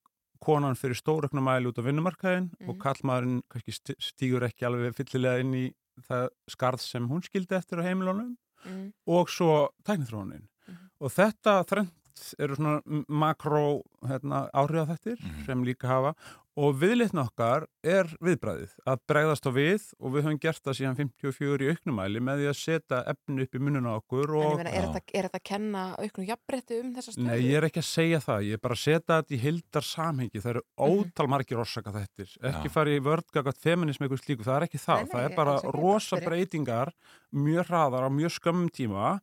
Konan 0.44 0.76
fyrir 0.78 0.94
stóraukna 0.98 1.40
mæli 1.44 1.66
út 1.70 1.78
á 1.80 1.86
vinnumarkaðin 1.86 2.50
og 2.68 2.74
Mhm. 2.76 2.82
kallmaðurinn 2.84 3.42
kannski 3.50 3.72
st- 3.72 3.98
stígur 4.00 4.42
ekki 4.46 4.66
alveg 4.68 4.94
fyllilega 4.94 5.40
inn 5.40 5.54
í 5.54 5.64
það 6.08 6.28
skarð 6.50 6.80
sem 6.80 7.08
hún 7.08 7.22
skildi 7.22 7.56
eftir 7.56 7.78
á 7.80 7.86
heimilunum 7.88 8.36
mm, 8.66 8.92
og 9.06 9.28
svo 9.28 9.68
tæknithrónin 9.84 10.46
Mhm. 10.68 10.90
og 11.00 11.10
þetta 11.10 11.64
þrennt 11.66 12.34
eru 12.38 12.54
svona 12.56 12.80
makró 13.08 13.82
hérna, 14.06 14.48
áhrifafættir 14.54 15.18
Mhm. 15.20 15.44
sem 15.46 15.64
líka 15.64 15.88
hafa 15.88 16.14
og 16.54 16.76
viðlitna 16.78 17.24
okkar 17.26 17.64
er 17.82 18.06
viðbræðið 18.22 18.74
að 18.86 19.00
bregðast 19.10 19.46
á 19.46 19.50
við 19.56 19.86
og 19.98 20.12
við 20.14 20.26
höfum 20.26 20.40
gert 20.42 20.62
það 20.62 20.76
síðan 20.78 20.98
54 21.00 21.66
í 21.66 21.70
auknumæli 21.72 22.20
með 22.22 22.42
því 22.42 22.48
að 22.50 22.58
setja 22.60 23.00
efni 23.10 23.46
upp 23.46 23.56
í 23.58 23.62
mununa 23.66 23.94
okkur 23.98 24.30
En 24.30 24.38
ég 24.38 24.46
og 24.52 24.60
meina, 24.60 24.74
er 24.74 24.86
þetta, 24.86 25.02
er 25.10 25.26
þetta 25.28 25.40
að 25.40 25.46
kenna 25.50 25.82
auknum 25.98 26.28
jafnbretti 26.28 26.78
um 26.78 26.92
þessa 26.94 27.14
stöðu? 27.14 27.26
Nei, 27.26 27.38
ég 27.42 27.58
er 27.58 27.66
ekki 27.68 27.82
að 27.82 27.88
segja 27.88 28.20
það, 28.22 28.44
ég 28.46 28.58
er 28.58 28.62
bara 28.66 28.78
að 28.78 28.82
setja 28.84 29.18
þetta 29.18 29.34
í 29.34 29.40
hildar 29.42 29.88
samhengi, 29.88 30.42
það 30.44 30.52
eru 30.52 30.64
ótal 30.86 31.26
margir 31.34 31.62
orsaka 31.64 31.94
þettir, 31.96 32.36
ekki 32.52 32.70
Já. 32.70 32.74
fara 32.76 32.94
í 32.94 33.00
vördgagat 33.08 33.58
feminism 33.64 34.06
eitthvað 34.06 34.22
slíku, 34.22 34.46
það 34.46 34.60
er 34.60 34.66
ekki 34.68 34.82
það, 34.84 35.00
Nei, 35.00 35.08
nei, 35.08 35.14
það 35.16 35.26
er 35.26 35.38
bara 35.40 35.56
rosa 35.74 36.20
breytingar, 36.22 36.92
mjög 37.34 37.66
hraðar 37.72 38.06
á 38.06 38.10
mjög 38.14 38.36
skömmum 38.38 38.70
tíma. 38.70 39.16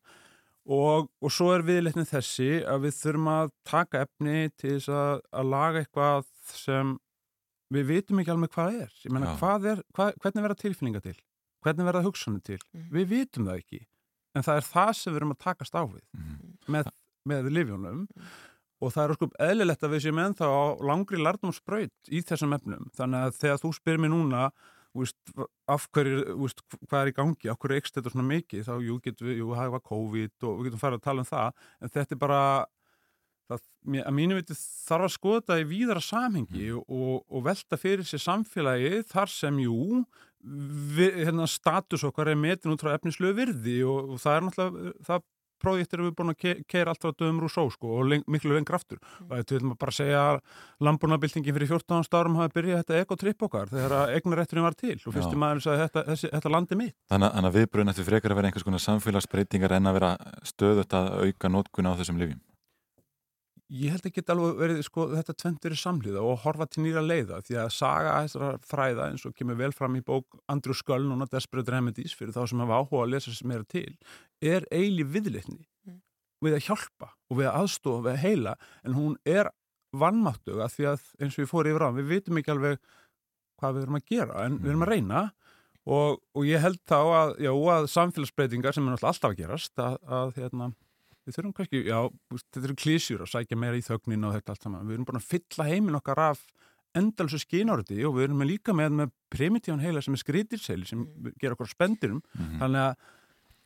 Og, 0.71 1.07
og 1.17 1.31
svo 1.33 1.47
er 1.55 1.63
viðleitnin 1.65 2.05
þessi 2.05 2.59
að 2.69 2.83
við 2.83 2.97
þurfum 2.99 3.29
að 3.31 3.47
taka 3.65 4.03
efni 4.05 4.51
til 4.61 4.75
þess 4.75 4.91
að, 4.93 5.23
að 5.41 5.47
laga 5.49 5.81
eitthvað 5.81 6.27
sem 6.53 6.91
við 7.71 7.85
vitum 7.91 8.19
ekki 8.21 8.33
alveg 8.33 8.51
hvað 8.55 8.79
er, 8.85 8.91
ég 9.05 9.11
meina 9.15 9.31
Já. 9.31 9.37
hvað 9.41 9.65
er, 9.71 9.83
hvað, 9.95 10.13
hvernig 10.23 10.43
verða 10.47 10.59
tilfinninga 10.63 11.01
til, 11.05 11.15
hvernig 11.63 11.87
verða 11.87 12.03
hugsanir 12.05 12.43
til, 12.43 12.59
Mhm. 12.73 12.89
við 12.91 13.05
vitum 13.15 13.45
það 13.47 13.61
ekki, 13.63 13.81
en 14.35 14.43
það 14.43 14.57
er 14.57 14.67
það 14.73 14.93
sem 14.95 15.13
við 15.13 15.17
erum 15.21 15.35
að 15.35 15.43
takast 15.45 15.73
á 15.75 15.83
við 15.87 16.03
Mhm. 16.17 16.57
með, 16.67 16.91
með 17.27 17.49
livjónum 17.51 18.07
og 18.81 18.91
það 18.93 19.09
er 19.09 19.13
sko 19.13 19.27
eðlilegt 19.39 19.83
að 19.83 19.91
við 19.93 20.03
séum 20.05 20.21
ennþá 20.25 20.47
á 20.49 20.61
langri 20.81 21.17
lartnámsbraut 21.21 22.09
í 22.09 22.21
þessum 22.25 22.53
efnum. 22.57 22.89
Þannig 22.97 23.27
að 23.27 23.37
þegar 23.37 23.59
þú 23.61 23.73
spyrir 23.77 23.99
mér 24.01 24.09
núna 24.09 24.51
úst, 24.97 25.15
af 25.69 25.87
hverju, 25.93 26.33
úst, 26.35 26.61
hvað 26.89 27.05
er 27.05 27.11
í 27.11 27.15
gangi? 27.15 27.47
Af 27.51 27.59
hverju 27.59 27.77
eikst 27.77 27.93
þetta 27.95 28.11
svona 28.11 28.25
mikið? 28.27 28.65
Þá 28.65 28.73
jú, 28.83 28.99
getum 28.99 29.27
við, 29.29 29.37
jú, 29.37 29.47
það 29.55 29.71
var 29.71 29.79
COVID 29.85 30.31
og 30.43 30.57
við 30.59 30.65
getum 30.71 30.81
farið 30.81 30.97
að 30.99 31.05
tala 31.05 31.19
um 31.19 31.29
það. 31.29 31.53
En 31.81 31.89
þetta 31.89 32.11
er 32.11 32.17
bara 32.25 32.65
það, 33.51 33.63
að 34.05 34.15
mínu 34.19 34.37
viti 34.39 34.57
þarf 34.61 35.07
að 35.09 35.13
skoða 35.17 35.41
þetta 35.41 35.59
í 35.63 35.67
víðara 35.71 36.03
samhengi 36.05 36.69
og, 36.79 37.19
og 37.29 37.45
velta 37.49 37.79
fyrir 37.81 38.07
sér 38.07 38.23
samfélagi 38.25 39.03
þar 39.11 39.33
sem 39.33 39.59
jú 39.65 40.01
við, 40.41 41.19
hérna, 41.25 41.45
status 41.49 42.03
okkar 42.07 42.31
er 42.33 42.39
metin 42.39 42.73
út 42.73 42.81
frá 42.81 42.95
efnislegu 42.97 43.37
virði 43.37 43.77
og, 43.85 44.15
og 44.15 44.23
það 44.23 44.37
er 44.39 44.47
náttúrulega 44.49 44.97
það 45.11 45.29
prójekt 45.61 45.91
erum 45.93 46.07
við 46.07 46.13
búin 46.17 46.31
að 46.31 46.37
ke 46.41 46.51
keira 46.73 46.89
allt 46.89 47.03
frá 47.03 47.11
döðum 47.13 47.37
Rúsó 47.43 47.67
sko, 47.69 47.91
og 48.01 48.07
leng, 48.09 48.23
miklu 48.33 48.55
lengra 48.55 48.79
aftur 48.79 48.97
og 49.27 49.35
þetta 49.35 49.53
vil 49.59 49.67
maður 49.67 49.77
bara 49.83 49.93
segja 49.93 50.21
að 50.31 50.39
landbúnabildingin 50.87 51.53
fyrir 51.59 51.69
14 51.69 52.17
árum 52.17 52.39
hafi 52.39 52.55
byrjað 52.55 52.81
þetta 52.81 53.01
ekotripp 53.05 53.45
okkar 53.45 53.69
þegar 53.69 53.93
að 53.99 54.13
eignarétturinn 54.15 54.65
var 54.65 54.77
til 54.79 54.95
og 54.97 55.13
fyrsti 55.13 55.37
Já. 55.37 55.41
maður 55.43 55.61
sagði 55.67 55.83
þetta, 55.85 56.03
þessi, 56.09 56.31
þetta 56.33 56.53
landi 56.55 56.79
mitt 56.81 56.95
Þannig 57.13 57.27
að- 57.29 57.35
þannig 57.37 57.51
að 57.51 57.59
viðbröðin 57.59 57.93
eftir 57.93 58.09
frekar 58.09 58.33
að 58.33 58.41
vera 58.41 58.49
einhvers 58.49 58.65
konar 58.71 58.83
samfélagsbreytingar 58.87 59.77
en 59.77 59.91
að 59.91 59.97
vera 59.99 60.11
stöðut 60.49 60.97
að 60.97 61.11
auka 61.27 61.53
nótkun 61.53 61.91
á 61.93 61.97
þessum 62.01 62.17
lifjum. 62.23 62.41
Ég 63.71 63.93
held 63.93 64.07
ekki 64.09 64.23
alveg 64.33 64.57
verið, 64.59 64.79
sko, 64.83 65.05
þetta 65.15 65.33
tventur 65.39 65.71
er 65.71 65.79
samlíða 65.79 66.21
og 66.27 66.41
horfa 66.43 66.65
til 66.67 66.83
nýra 66.83 66.99
leiða 67.05 67.37
því 67.47 67.55
að 67.61 67.69
saga 67.71 68.17
þessara 68.25 68.49
fræða 68.67 69.05
eins 69.07 69.23
og 69.29 69.35
kemur 69.37 69.55
vel 69.61 69.71
fram 69.71 69.95
í 69.95 70.01
bók 70.03 70.39
Andrew 70.51 70.75
Sköll 70.75 71.05
núna 71.07 71.27
Desperate 71.31 71.71
Remedies 71.71 72.15
fyrir 72.17 72.35
þá 72.35 72.43
sem 72.51 72.59
hafa 72.65 72.81
áhuga 72.81 73.05
að 73.05 73.13
lesa 73.13 73.31
sem 73.31 73.47
meira 73.47 73.63
til 73.71 73.93
er 74.43 74.67
eili 74.75 75.07
viðlitni 75.07 75.63
Mm. 75.81 75.97
við 76.45 76.57
að 76.57 76.65
hjálpa 76.67 77.07
og 77.31 77.37
við 77.39 77.47
að 77.49 77.55
aðstofa 77.61 78.01
við 78.05 78.11
að 78.11 78.23
heila 78.25 78.51
en 78.85 78.93
hún 78.97 79.15
er 79.25 79.47
vannmáttuga 79.97 80.67
því 80.69 80.85
að 80.91 81.07
eins 81.21 81.37
og 81.37 81.41
við 81.41 81.49
fórum 81.49 81.71
yfir 81.71 81.85
á 81.87 81.89
við 81.95 82.11
vitum 82.11 82.37
ekki 82.37 82.53
alveg 82.53 82.77
hvað 83.61 83.73
við 83.77 83.85
erum 83.87 83.97
að 83.97 84.05
gera 84.11 84.45
en 84.45 84.59
við 84.59 84.69
erum 84.73 84.85
að 84.85 84.91
reyna 84.91 85.23
og, 85.85 86.21
og 86.37 86.45
ég 86.45 86.61
held 86.61 86.79
þá 86.85 86.99
að, 87.01 87.33
já, 87.41 87.51
að 87.73 87.89
samfélagsbreytingar 87.95 88.77
sem 88.77 88.87
er 88.91 88.97
alltaf 88.99 89.31
að 89.31 89.39
gerast 89.41 89.81
að, 89.81 89.97
að 90.05 90.33
hérna, 90.37 90.69
við 91.25 91.37
þurfum 91.37 91.53
kannski, 91.57 91.83
já, 91.85 91.99
þetta 92.33 92.65
eru 92.67 92.77
klísjur 92.81 93.23
að 93.25 93.31
sækja 93.35 93.59
meira 93.59 93.79
í 93.79 93.85
þögnin 93.85 94.27
og 94.27 94.35
þetta 94.37 94.55
allt 94.55 94.67
saman 94.67 94.89
við 94.89 94.97
erum 94.97 95.07
búin 95.09 95.21
að 95.21 95.29
fylla 95.29 95.67
heiminn 95.69 95.99
okkar 95.99 96.21
af 96.31 96.43
endalsu 96.97 97.39
skínáriti 97.39 98.01
og 98.07 98.17
við 98.17 98.27
erum 98.27 98.41
með 98.41 98.51
líka 98.51 98.75
með, 98.75 98.95
með 98.99 99.11
primitívan 99.31 99.83
heila 99.83 100.03
sem 100.03 100.15
er 100.17 100.21
skrítirsheili 100.21 100.87
sem 100.89 101.03
mm. 101.05 101.35
gera 101.39 101.55
okkur 101.55 101.71
spendirum 101.71 102.23
þannig 102.35 102.87
að 102.89 103.09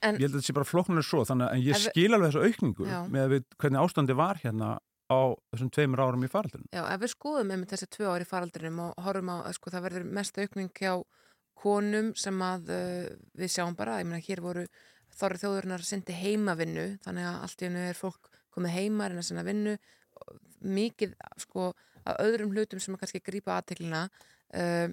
En- 0.03 0.17
ég 0.19 0.27
held 0.27 0.35
að 0.35 0.41
þetta 0.41 0.49
sé 0.49 0.53
bara 0.57 0.67
flokknulega 0.69 1.07
svo 1.07 1.23
þannig 1.25 1.47
að 1.49 1.63
ég 1.65 1.79
skil 1.81 2.09
alveg 2.13 2.33
þessu 2.33 2.49
aukningu 2.49 2.85
Já. 2.85 2.97
með 3.09 3.23
að 3.23 3.31
við, 3.31 3.45
hvernig 3.63 3.81
ástandi 3.81 4.17
var 4.19 4.41
hérna 4.43 4.67
á 5.05 5.21
þessum 5.53 5.71
tveimur 5.73 6.01
árum 6.03 6.25
í 6.25 6.29
faraldurinn 6.29 6.69
Já, 6.75 6.83
ef 6.83 7.01
við 7.01 7.11
skoðum 7.13 7.53
einmitt 7.55 7.73
þessi 7.73 7.87
tvö 7.95 8.11
ári 8.11 8.27
faraldrinum 8.27 8.81
og 8.85 9.05
horfum 9.05 9.31
á 9.33 9.37
að 9.39 9.55
sko 9.57 9.73
það 9.73 9.85
verður 9.87 10.07
mest 10.17 10.37
aukning 10.41 10.71
hjá 10.75 10.93
konum 11.65 12.11
sem 12.19 12.41
að 12.45 12.71
uh, 12.75 13.07
við 13.39 13.53
sjáum 13.55 13.77
bara, 13.77 14.01
ég 14.01 14.09
meina 14.09 14.21
hér 14.25 14.43
voru 14.43 14.65
þorri 15.19 15.41
þjóðurinnar 15.41 15.83
að 15.83 15.89
sindi 15.89 16.15
heimavinnu 16.19 16.85
þannig 17.05 17.27
að 17.29 17.41
allt 17.47 17.61
í 17.61 17.67
hennu 17.69 17.83
er 17.89 17.99
fólk 17.99 18.31
komið 18.55 18.77
heima 18.77 19.09
en 19.09 19.19
að 19.19 19.27
sinna 19.29 19.45
vinnu 19.47 19.75
mikið 20.65 21.15
sko 21.43 21.73
að 22.05 22.21
öðrum 22.25 22.53
hlutum 22.53 22.81
sem 22.81 22.95
að 22.95 23.03
kannski 23.03 23.23
grípa 23.25 23.57
aðteklina 23.57 24.05
uh, 24.07 24.87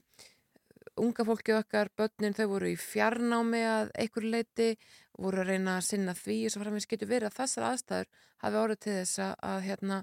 unga 1.01 1.25
fólki 1.25 1.55
okkar, 1.57 1.91
börnin 1.97 2.35
þau 2.37 2.47
voru 2.51 2.73
í 2.73 2.79
fjarnámi 2.81 3.62
að 3.64 3.93
einhver 4.01 4.27
leiti 4.29 4.68
voru 5.18 5.43
að 5.43 5.53
reyna 5.53 5.79
að 5.79 5.87
sinna 5.89 6.14
því 6.16 6.39
og 6.47 6.53
svo 6.55 6.64
framins 6.64 6.89
getur 6.91 7.09
verið 7.09 7.31
að 7.31 7.39
þessar 7.39 7.68
aðstæður 7.70 8.11
hafi 8.45 8.61
orðið 8.62 8.83
til 8.85 8.97
þess 8.99 9.23
að, 9.25 9.33
að 9.49 9.62
hérna, 9.68 9.99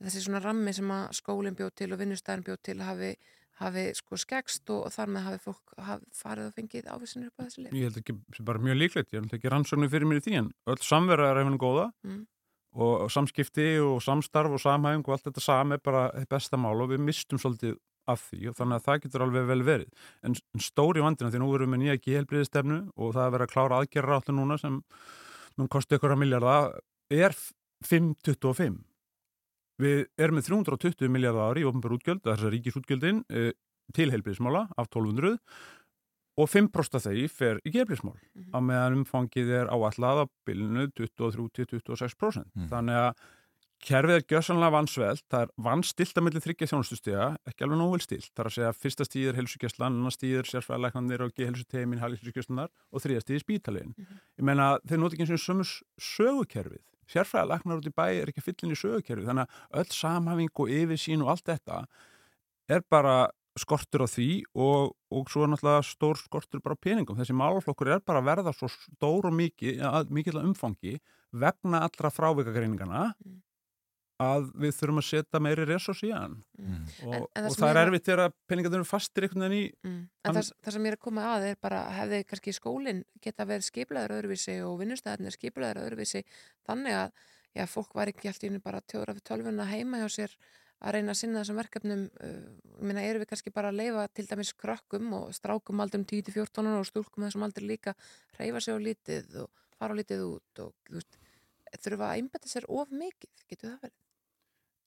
þessi 0.00 0.24
svona 0.24 0.42
rammi 0.44 0.74
sem 0.76 0.94
að 0.96 1.04
skólinn 1.20 1.58
bjóð 1.58 1.74
til 1.80 1.90
og 1.92 2.00
vinnustæðin 2.00 2.46
bjóð 2.48 2.60
til 2.68 2.78
hafi, 2.86 3.12
hafi 3.60 3.84
sko 3.98 4.18
skekst 4.20 4.70
og, 4.72 4.86
og 4.88 4.94
þar 4.94 5.12
með 5.14 5.26
hafi 5.28 5.40
fólk 5.44 5.74
hafi 5.86 6.10
farið 6.16 6.48
og 6.50 6.54
fengið 6.58 6.90
ávísinir 6.94 7.30
upp 7.30 7.40
á 7.40 7.42
þessi 7.46 7.64
leið. 7.66 7.76
ég 7.78 7.86
held 7.90 8.00
ekki, 8.02 8.16
sem 8.36 8.48
bara 8.48 8.62
mjög 8.64 8.78
líklegt 8.80 9.14
ég 9.14 9.20
held 9.22 9.36
ekki 9.38 9.52
rannsóknir 9.52 9.92
fyrir 9.92 10.08
mér 10.10 10.20
í 10.22 10.24
því 10.26 10.36
en 10.40 10.50
öll 10.72 10.80
samverða 10.84 11.30
er 11.34 11.40
hefðin 11.42 11.60
góða 11.60 11.86
Mm. 12.06 12.24
og, 12.74 12.92
og 13.04 13.10
samskipti 13.10 13.68
og 13.82 14.00
samstarf 14.04 14.52
og 14.56 14.60
samhæfing 14.62 15.04
og 15.06 15.14
allt 15.16 15.26
þetta 15.28 15.42
sami 15.44 15.74
er 15.76 15.84
bara 15.84 16.04
besta 16.30 16.56
mál 16.56 16.78
og 16.80 16.92
við 16.92 17.00
mistum 17.04 17.38
svolítið 17.42 17.76
af 18.10 18.22
því 18.30 18.48
og 18.50 18.56
þannig 18.58 18.78
að 18.78 18.84
það 18.86 19.00
getur 19.04 19.22
alveg 19.26 19.48
vel 19.50 19.62
verið 19.66 19.90
en, 20.26 20.34
en 20.34 20.62
stóri 20.64 21.02
vandina 21.04 21.30
því 21.30 21.40
nú 21.42 21.50
erum 21.54 21.74
við 21.76 21.82
nýja 21.84 21.98
gehelbriðistefnu 22.06 22.78
og 22.96 23.12
það 23.14 23.26
er 23.26 23.34
verið 23.36 23.46
að 23.48 23.52
klára 23.54 23.80
aðgerra 23.82 24.16
áttu 24.20 24.34
núna 24.34 24.56
sem 24.58 24.80
mun 25.58 25.68
kosti 25.70 25.98
ykkur 25.98 26.14
að 26.14 26.22
miljarda 26.22 26.54
er 27.10 27.36
525 27.86 28.78
við 29.80 30.04
erum 30.20 30.38
með 30.38 30.48
320 30.50 31.12
miljardar 31.12 31.50
ári 31.50 31.64
í 31.64 31.68
ofnbjör 31.68 31.96
útgjöld, 31.98 32.22
þess 32.26 32.46
að 32.46 32.54
ríkisútgjöldin 32.56 33.24
e, 33.28 33.50
til 33.96 34.10
heilbriðismála 34.12 34.66
af 34.76 34.88
1200 34.88 35.36
og 36.40 36.48
5% 36.48 36.96
af 36.96 37.04
þeir 37.04 37.32
fer 37.32 37.60
í 37.66 37.72
geflismál 37.74 38.16
á 38.54 38.58
meðan 38.62 39.02
umfangið 39.02 39.52
er 39.62 39.72
áallað 39.72 40.24
á 40.24 40.24
bylunu 40.46 40.88
23-26%. 40.96 42.46
Mhm. 42.54 42.70
Þannig 42.70 43.00
að 43.00 43.28
kerfið 43.80 44.18
er 44.18 44.24
gjössanlega 44.28 44.74
vansveld, 44.74 45.22
það 45.32 45.44
er 45.46 45.52
vannstilt 45.64 46.18
að 46.18 46.24
milli 46.26 46.42
þryggja 46.44 46.68
þjónustustega, 46.70 47.28
ekki 47.48 47.64
alveg 47.64 47.80
nógu 47.80 47.96
vel 47.96 48.04
stilt. 48.04 48.30
Það 48.34 48.42
er 48.42 48.50
að 48.50 48.56
segja 48.56 48.70
að 48.70 48.80
fyrsta 48.82 49.06
stíð 49.08 49.28
er 49.30 49.38
helsugjastlan, 49.40 49.96
annar 49.96 50.14
stíð 50.14 50.40
er 50.42 50.50
sérfræðilegnandir 50.50 51.24
og 51.24 51.34
gehelsutemin, 51.38 52.02
helsugjastlunar 52.02 52.68
og 52.68 53.04
þriða 53.04 53.24
stíð 53.24 53.38
er 53.38 53.44
spítalinn. 53.46 53.94
Ég 54.36 54.44
meina, 54.44 54.78
þeir 54.84 55.00
nota 55.00 55.16
ekki 55.16 55.26
eins 55.26 55.36
og 55.38 55.44
sömu 55.46 55.68
sögukerfið. 55.96 56.84
Sérfræðilegnar 57.10 57.80
út 57.80 57.90
í 57.90 57.94
bæ 57.94 58.06
er 58.06 58.30
ekki 58.30 58.44
fyllin 58.44 58.74
í 58.74 58.78
sögukerfið, 58.78 59.28
þannig 59.30 59.50
að 59.50 59.82
öll 59.82 59.92
samhæfing 59.96 60.62
og 60.62 60.72
yfirsýn 60.78 61.24
og 61.24 61.34
allt 61.34 61.50
þetta 61.50 61.82
er 62.70 62.84
bara 62.90 63.14
skortur 63.58 64.06
á 64.06 64.08
því 64.08 64.28
og, 64.54 64.94
og 65.10 65.30
svo 65.30 65.44
er 65.44 65.52
náttúrulega 65.52 65.84
stór 65.86 66.20
skortur 66.20 66.62
bara 66.64 66.78
peningum. 66.78 67.18
Þessi 67.18 67.34
málaflokkur 67.36 67.90
er 67.96 68.04
bara 68.06 68.22
að 68.22 68.28
verða 68.30 68.54
svo 68.54 68.70
stór 68.70 69.28
og 69.28 69.34
mikið, 69.36 69.82
mikið 70.10 70.40
umfangi 70.44 70.98
vegna 71.30 71.82
allra 71.86 72.10
frávikagreyningana 72.14 73.10
að 74.20 74.50
við 74.60 74.74
þurfum 74.76 75.00
að 75.00 75.06
setja 75.08 75.40
meiri 75.40 75.64
resurs 75.68 76.02
í 76.04 76.10
hann 76.12 76.36
Mm. 76.60 76.84
og, 77.06 77.14
En- 77.14 77.26
en 77.34 77.44
það 77.44 77.50
og 77.50 77.56
það 77.56 77.70
er 77.70 77.80
erfitt 77.86 78.04
þegar 78.10 78.22
að 78.26 78.32
peningarnir 78.52 78.80
eru 78.82 78.88
fastir 78.90 79.24
einhvern 79.26 79.44
veginn 79.46 79.58
í 79.58 79.72
Mm. 79.88 80.00
En 80.24 80.34
það, 80.34 80.52
það 80.62 80.72
sem 80.76 80.84
ég 80.84 80.92
er 80.92 80.96
að 80.98 81.04
koma 81.08 81.22
að 81.34 81.46
er 81.50 81.56
bara 81.60 81.80
hefði 81.96 82.24
kannski 82.28 82.52
skólinn 82.58 83.04
geta 83.24 83.46
verið 83.48 83.68
skiplaður 83.70 84.16
öðruvísi 84.20 84.56
og 84.66 84.78
vinnustæðarnir 84.82 85.32
skiplaður 85.38 85.82
öðruvísi 85.86 86.24
þannig 86.68 86.92
að 87.00 87.12
já, 87.56 87.64
fólk 87.66 87.94
var 87.94 88.06
ekki 88.12 88.28
allt 88.28 88.44
í 88.44 88.48
hennu 88.50 88.60
bara 88.62 88.80
tjóður 88.82 89.14
af 89.16 89.22
tölvuna 89.24 89.64
heima 89.66 89.98
hjá 90.04 90.08
sér 90.20 90.36
að 90.80 90.94
reyna 90.94 91.12
að 91.12 91.18
sinna 91.20 91.40
þessum 91.42 91.58
verkefnum 91.60 92.04
uh, 92.24 92.44
minna, 92.80 93.02
eru 93.04 93.18
við 93.20 93.28
kannski 93.32 93.50
bara 93.52 93.68
að 93.68 93.80
leifa 93.82 94.04
til 94.16 94.26
dæmis 94.26 94.52
krökkum 94.56 95.10
og 95.12 95.32
strákum 95.36 95.80
aldrum 95.82 96.04
10-14 96.08 96.70
og 96.78 96.86
stúlkum 96.88 97.24
þessum 97.26 97.42
aldrei 97.44 97.66
líka 97.68 97.92
reyfa 98.38 98.60
sig 98.60 98.72
á 98.72 98.78
lítið 98.80 99.42
og 99.42 99.50
fara 99.76 99.92
á 99.92 99.98
lítið 100.00 100.22
út 100.28 100.62
og 100.64 100.72
þú 100.88 100.94
veist, 101.00 101.18
þurfa 101.84 102.06
að 102.08 102.16
einbæta 102.20 102.48
sér 102.48 102.64
of 102.68 102.88
mikið, 102.90 103.44
getur 103.50 103.70
það 103.74 103.80
verið? 103.84 103.98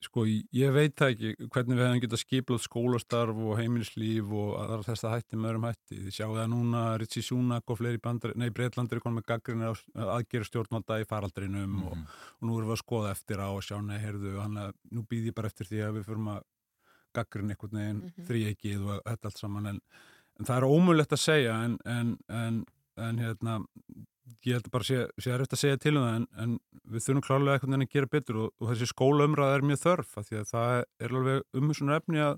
Sko, 0.03 0.23
ég 0.27 0.73
veit 0.75 0.93
það 0.99 1.11
ekki 1.13 1.47
hvernig 1.53 1.77
við 1.79 1.85
hefum 1.87 2.01
getað 2.03 2.21
skiplað 2.21 2.61
skólastarf 2.65 3.37
og 3.39 3.57
heimilislíf 3.59 4.31
og 4.35 4.53
aðra 4.59 4.85
þess 4.87 5.05
að 5.07 5.13
hætti 5.15 5.39
með 5.39 5.49
öðrum 5.51 5.67
hætti. 5.69 5.99
Þið 6.05 6.15
sjáu 6.17 6.31
það 6.37 6.49
núna, 6.53 6.81
Ritsi 7.01 7.23
Súnak 7.23 7.73
og 7.73 7.79
fleiri 7.79 8.01
bandar, 8.03 8.33
nei, 8.35 8.49
Breitlandir 8.53 8.99
er 8.99 9.03
konum 9.05 9.19
með 9.21 9.27
gaggrinni 9.31 9.69
aðgera 10.17 10.49
stjórnvalda 10.49 10.99
í 11.01 11.07
faraldrinum 11.09 11.77
og, 11.87 11.97
og 12.39 12.47
nú 12.49 12.57
erum 12.59 12.71
við 12.71 12.77
að 12.77 12.81
skoða 12.83 13.13
eftir 13.15 13.43
á 13.43 13.47
og 13.53 13.63
sjá, 13.63 13.77
nei, 13.85 13.97
heyrðu, 14.03 14.35
hann 14.41 14.59
að 14.67 14.73
nú 14.91 15.05
býð 15.09 15.29
ég 15.31 15.37
bara 15.39 15.51
eftir 15.53 15.69
því 15.71 15.83
að 15.87 15.97
við 15.99 16.09
förum 16.11 16.31
að 16.35 16.41
gaggrinni 17.13 17.53
einhvern 17.53 17.77
veginn, 17.79 18.01
mm 18.01 18.13
Mhm. 18.13 18.25
þrýekið 18.29 18.87
og 18.89 19.03
þetta 19.05 19.29
allt 19.29 19.37
saman, 19.43 19.67
en, 19.69 19.81
en 20.39 20.45
það 20.49 20.57
er 20.57 20.65
ómulett 20.67 21.13
að 21.13 21.21
segja, 21.21 21.59
en, 21.65 21.77
en, 21.85 22.17
en, 22.29 22.63
en 22.97 23.19
hérna, 23.21 23.59
ég 24.43 24.55
held 24.55 24.67
að 24.67 24.73
bara 24.73 24.87
sé, 24.87 24.99
sé 25.19 25.33
að 25.35 25.55
segja 25.59 25.79
til 25.81 25.95
um 25.97 26.05
það 26.05 26.17
en, 26.17 26.27
en 26.43 26.53
við 26.93 27.05
þurfum 27.05 27.25
klárlega 27.25 27.57
einhvern 27.57 27.75
veginn 27.75 27.87
að 27.87 27.95
gera 27.95 28.11
betur 28.13 28.39
og, 28.43 28.53
og 28.59 28.69
þessi 28.71 28.89
skólaumræða 28.91 29.57
er 29.57 29.65
mjög 29.69 29.81
þörf 29.83 30.13
af 30.19 30.27
því 30.29 30.39
að 30.39 30.51
það 30.51 30.75
er 30.79 31.17
alveg 31.19 31.59
umhersunar 31.59 32.01
efni 32.01 32.23
að 32.23 32.37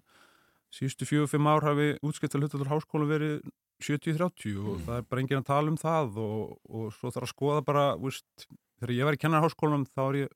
síðustu 0.76 1.08
fjögur, 1.10 1.32
fimm 1.32 1.50
ár 1.50 1.66
hafi 1.66 1.92
útskipta 2.06 2.42
hlutalur 2.42 2.72
háskóla 2.72 3.10
verið 3.10 3.36
70-30 3.84 4.58
og 4.62 4.82
það 4.86 4.98
er 4.98 5.08
bara 5.10 5.24
enginn 5.24 5.42
að 5.42 5.50
tala 5.50 5.72
um 5.74 5.80
það 5.80 6.20
og, 6.24 6.56
og 6.70 6.88
svo 6.96 7.12
þarf 7.12 7.28
að 7.28 7.34
skoða 7.34 7.66
bara 7.68 7.86
víst, 8.02 8.48
þegar 8.80 8.96
ég 8.96 9.10
var 9.10 9.18
í 9.18 9.22
kennarháskólanum 9.22 9.88
þá 9.92 10.04
er 10.06 10.20
ég 10.24 10.36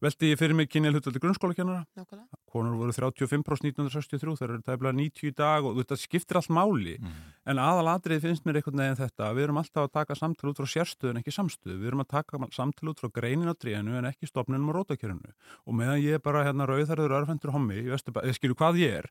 veldi 0.00 0.30
ég 0.32 0.38
fyrir 0.40 0.56
mig 0.56 0.70
kynja 0.70 0.92
hlutalur 0.92 1.22
grunnskólakennara. 1.22 1.84
Nákvæmlega. 1.98 2.38
konur 2.50 2.74
voru 2.80 2.92
35% 2.92 3.68
1963 3.70 4.38
þeir 4.40 4.52
eru 4.54 4.62
tæmlega 4.66 4.96
90 4.98 5.28
í 5.28 5.34
dag 5.38 5.66
og 5.68 5.76
þetta 5.78 5.98
skiptir 6.00 6.40
allt 6.40 6.50
máli. 6.50 6.96
Mm. 7.00 7.18
en 7.50 7.60
aðalatrið 7.62 8.24
finnst 8.24 8.44
mér 8.46 8.58
einhvern 8.60 8.82
veginn 8.82 8.98
þetta 8.98 9.28
að 9.28 9.36
við 9.38 9.46
erum 9.46 9.60
alltaf 9.60 9.86
að 9.86 9.92
taka 9.98 10.16
samtal 10.18 10.50
út 10.50 10.60
frá 10.60 10.68
sérstöðu 10.70 11.12
en 11.12 11.20
ekki 11.20 11.34
samstöðu, 11.34 11.78
við 11.80 11.90
erum 11.90 12.04
að 12.04 12.10
taka 12.16 12.40
samtal 12.54 12.90
út 12.92 13.00
frá 13.00 13.10
greinin 13.20 13.50
á 13.50 13.54
trénu 13.54 13.96
en 13.98 14.08
ekki 14.10 14.28
stopnunum 14.28 14.70
á 14.70 14.76
rótakjörunu 14.78 15.32
og 15.66 15.78
meðan 15.78 16.02
ég 16.02 16.18
er 16.18 16.24
bara 16.24 16.44
hérna 16.46 16.68
rauðarður 16.68 17.16
örfendur 17.20 17.54
hommi, 17.54 17.80
ég, 17.80 17.96
ég 17.96 18.36
skilju 18.36 18.58
hvað 18.58 18.82
ég 18.82 18.98
er? 19.00 19.10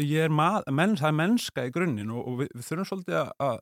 Ég 0.00 0.28
er 0.28 0.32
mað, 0.32 0.64
menns, 0.70 1.02
það 1.02 1.10
er 1.10 1.18
mennska 1.22 1.66
í 1.68 1.74
grunninn 1.74 2.14
og, 2.14 2.24
og 2.24 2.40
við, 2.42 2.54
við 2.54 2.68
þurfum 2.68 2.90
svolítið 2.90 3.20
að, 3.20 3.60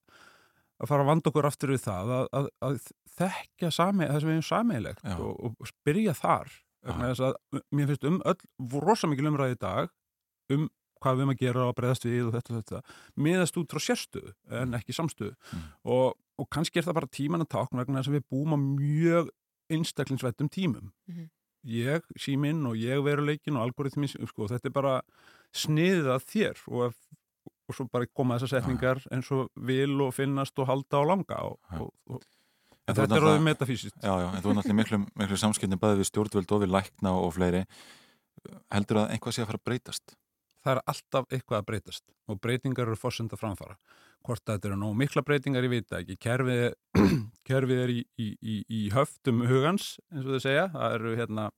að 0.83 0.91
fara 0.91 1.05
að 1.05 1.11
vanda 1.13 1.31
okkur 1.31 1.47
aftur 1.49 1.73
við 1.75 1.83
það 1.87 2.13
að, 2.19 2.27
að, 2.41 2.47
að 2.69 2.79
þekkja 3.17 3.71
sami, 3.71 4.07
það 4.11 4.21
sem 4.21 4.29
við 4.31 4.37
erum 4.37 4.47
sameiglegt 4.51 5.03
Já. 5.07 5.17
og, 5.23 5.57
og 5.63 5.69
spyrja 5.71 6.15
þar 6.19 6.53
að 7.23 7.35
mér 7.71 7.91
finnst 7.93 8.05
um 8.09 8.21
öll 8.27 8.81
rosa 8.83 9.07
mikil 9.07 9.29
umræði 9.31 9.55
í 9.55 9.61
dag 9.63 9.91
um 10.51 10.65
hvað 11.03 11.15
við 11.19 11.23
erum 11.23 11.33
að 11.35 11.41
gera 11.43 11.67
og 11.69 11.77
breyðast 11.79 12.05
við 12.07 12.25
og 12.29 12.33
þetta 12.35 12.53
og 12.53 12.59
þetta 12.63 12.81
miðast 13.27 13.57
út 13.59 13.73
frá 13.75 13.81
sérstöðu 13.83 14.33
en 14.63 14.75
ekki 14.79 14.95
samstöðu 14.95 15.35
Mm. 15.53 15.63
og, 15.95 16.17
og 16.39 16.49
kannski 16.55 16.79
er 16.79 16.87
það 16.87 16.95
bara 16.99 17.11
tíman 17.15 17.43
að 17.45 17.51
tákn 17.55 17.79
vegna 17.83 18.01
þess 18.03 18.11
að 18.13 18.17
við 18.19 18.27
búum 18.33 18.55
á 18.55 18.59
mjög 18.63 19.31
einstaklingsvettum 19.73 20.49
tímum 20.55 20.91
Mhm. 21.11 21.29
ég, 21.67 22.03
síminn 22.19 22.67
og 22.67 22.75
ég 22.75 22.99
veruleikin 23.07 23.55
og 23.57 23.69
algoritmi, 23.69 24.09
sko, 24.11 24.49
þetta 24.51 24.67
er 24.67 24.75
bara 24.75 24.95
sniðið 25.55 26.09
að 26.17 26.25
þér 26.33 26.63
og, 26.69 26.87
ef, 26.89 26.97
og 27.69 27.77
svo 27.77 27.87
bara 27.93 28.09
koma 28.11 28.39
þessar 28.39 28.61
setningar 28.61 29.03
eins 29.15 29.31
og 29.35 29.51
vil 29.69 30.01
og 30.05 30.15
finnast 30.17 30.59
og 30.59 30.69
halda 30.71 31.03
og 31.03 31.11
langa 31.13 31.43
og, 31.49 31.59
og, 31.79 31.91
og 32.11 32.23
En 32.91 32.97
þetta 32.99 33.15
er 33.15 33.25
orðið 33.29 33.45
metafísist 33.47 33.95
Já, 34.03 34.13
já, 34.19 34.29
en 34.29 34.43
þú 34.43 34.51
er 34.51 34.57
náttúrulega 34.59 34.79
miklu, 34.81 34.99
miklu 35.21 35.39
samskiptin 35.39 35.81
bæði 35.81 36.01
við 36.01 36.09
stjórnvöld 36.09 36.55
og 36.57 36.63
við 36.65 36.73
lækna 36.75 37.13
og 37.15 37.29
fleiri. 37.37 37.63
Heldur 38.75 39.05
að 39.05 39.13
einhvað 39.15 39.37
sé 39.37 39.45
að 39.45 39.53
fara 39.53 39.61
að 39.61 39.67
breytast? 39.69 40.17
Það 40.63 40.73
er 40.73 40.81
alltaf 40.93 41.29
eitthvað 41.31 41.61
að 41.61 41.69
breytast 41.69 42.05
og 42.27 42.41
breytingar 42.43 42.91
eru 42.91 42.99
fórsenda 42.99 43.39
framfara. 43.39 43.77
Hvort 44.27 44.43
þetta 44.47 44.71
eru 44.71 44.79
nóg 44.83 44.99
mikla 44.99 45.23
breytingar 45.27 45.67
ég 45.67 45.75
veit 45.77 45.95
ekki. 45.99 46.19
Kerfið, 46.23 46.65
kerfið 47.49 47.83
er 47.85 47.95
í, 47.95 48.01
í, 48.19 48.29
í, 48.43 48.57
í 48.67 48.83
höftum 48.95 49.45
hugans 49.47 49.95
eins 50.11 50.27
og 50.27 50.35
þau 50.35 50.45
segja, 50.49 50.67
það 50.75 50.99
eru 50.99 51.15
hérna 51.23 51.49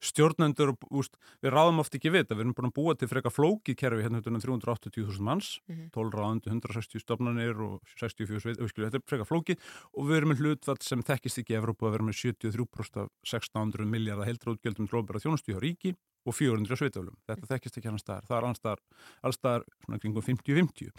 stjórnendur 0.00 0.74
úst, 0.90 1.16
við 1.42 1.52
ráðum 1.54 1.80
oft 1.80 1.94
ekki 1.94 2.10
við 2.12 2.24
þetta, 2.24 2.36
við 2.36 2.44
erum 2.46 2.54
búin 2.56 2.68
að 2.70 2.76
búa 2.76 2.94
til 2.96 3.08
freka 3.08 3.32
flókið 3.32 3.76
kerfi 3.76 4.02
hérna 4.04 4.20
um 4.20 4.40
380.000 4.40 5.20
manns 5.20 5.60
Mhm. 5.68 5.90
12 5.92 6.14
ráðandi, 6.14 6.50
160 6.50 7.00
stofnanir 7.00 7.56
og 7.60 7.80
64 7.96 8.40
sveit, 8.40 8.58
auðvitað, 8.60 8.90
þetta 8.90 9.00
er 9.00 9.06
freka 9.06 9.24
flókið 9.28 9.58
og 9.96 10.04
við 10.06 10.16
erum 10.16 10.30
með 10.32 10.40
hlutfall 10.42 10.82
sem 10.82 11.02
þekkist 11.02 11.38
ekki 11.42 11.54
í 11.54 11.60
Evrópu 11.60 11.86
að 11.86 11.92
vera 11.96 12.04
með 12.04 12.18
73% 12.20 12.96
af 12.96 13.08
1600 13.24 13.86
miljardar 13.86 14.26
heildra 14.26 14.56
tróðbæra 14.56 15.20
þjónustu 15.22 15.52
hjá 15.54 15.60
ríki 15.60 15.94
og 16.26 16.34
400 16.34 16.76
sveitaflum. 16.76 17.16
Þetta 17.26 17.46
þekkist 17.52 17.78
ekki 17.78 17.88
annars 17.90 18.02
staðar. 18.04 18.26
Það 18.26 18.36
er 18.36 18.46
annars 18.46 18.60
staðar, 18.62 18.80
alls 19.22 19.38
staðar 19.38 19.64
svona 19.84 20.00
kringum 20.02 20.22
50-50. 20.26 20.90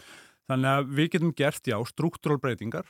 Þannig 0.48 0.70
að 0.72 0.88
við 0.96 1.10
getum 1.12 1.34
gert, 1.36 1.62
já, 1.68 1.76
struktúral 1.84 2.40
breytingar 2.40 2.86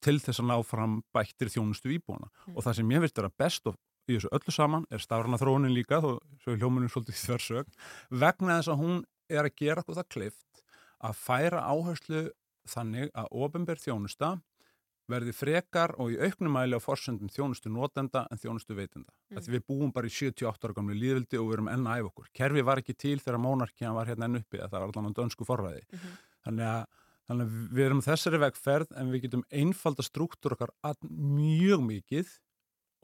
til 0.00 0.16
þess 0.18 0.40
að 0.40 0.48
ná 0.50 0.56
fram 0.64 1.02
bættir 1.14 1.50
þjónustu 1.52 1.92
íbúana 1.92 2.30
og 2.54 2.64
það 2.64 2.76
sem 2.80 2.90
ég 2.90 3.02
veist 3.04 3.18
vera 3.20 3.30
best 3.38 3.66
og 3.70 3.76
í 4.10 4.18
þessu 4.18 4.32
öllu 4.36 4.54
saman 4.54 4.86
er 4.90 5.02
stafrana 5.02 5.40
þróunin 5.40 5.74
líka 5.76 6.02
þó 6.02 6.10
svo 6.42 6.54
er 6.54 6.60
hljómunum 6.60 6.92
svolítið 6.92 7.20
þversög 7.24 7.72
vegna 8.22 8.58
þess 8.58 8.74
að 8.74 8.84
hún 8.84 9.00
er 9.30 9.46
að 9.46 9.56
gera 9.62 9.84
okkur 9.84 10.00
það 10.00 10.12
klift 10.16 10.64
að 11.00 11.18
færa 11.20 11.64
áherslu 11.70 12.28
þannig 12.68 13.10
að 13.16 13.34
ofinber 13.44 13.80
þjónusta 13.80 14.36
verði 15.10 15.34
frekar 15.34 15.94
og 16.00 16.14
í 16.14 16.18
auknum 16.22 16.54
mæli 16.54 16.78
á 16.78 16.80
forsendum 16.82 17.30
þjónustu 17.32 17.70
notenda 17.72 18.26
en 18.30 18.40
þjónustu 18.40 18.76
veitenda. 18.78 19.10
Mm. 19.30 19.40
Því 19.42 19.54
við 19.56 19.64
búum 19.72 19.94
bara 19.94 20.10
í 20.10 20.14
78 20.14 20.68
ára 20.68 20.76
gamlu 20.76 20.96
líðvildi 20.96 21.40
og 21.40 21.48
við 21.48 21.56
erum 21.56 21.70
enn 21.72 21.88
að 21.88 22.02
æfa 22.02 22.10
okkur. 22.12 22.28
Kerfi 22.40 22.64
var 22.68 22.82
ekki 22.82 22.96
til 22.98 23.16
þegar 23.18 23.42
monarkían 23.42 23.96
var 23.96 24.10
hérna 24.10 24.28
enn 24.28 24.40
uppi, 24.40 24.60
að 24.60 24.68
það 24.68 24.84
var 24.84 24.92
allan 24.92 25.10
á 25.10 25.18
dönsku 25.18 25.48
forræði. 25.48 25.82
Þannig, 26.46 26.68
að, 26.68 27.02
þannig 27.30 27.48
að 27.48 27.74
við 27.78 27.88
erum 27.88 28.04
þessari 28.06 28.42
vegferð 28.44 28.94
en 29.00 29.12
við 29.14 29.26
getum 29.26 29.44
einfalda 29.62 30.06
struktúr 30.06 30.56
okkar 30.56 30.74
mjög 31.10 31.84
mikið 31.88 32.36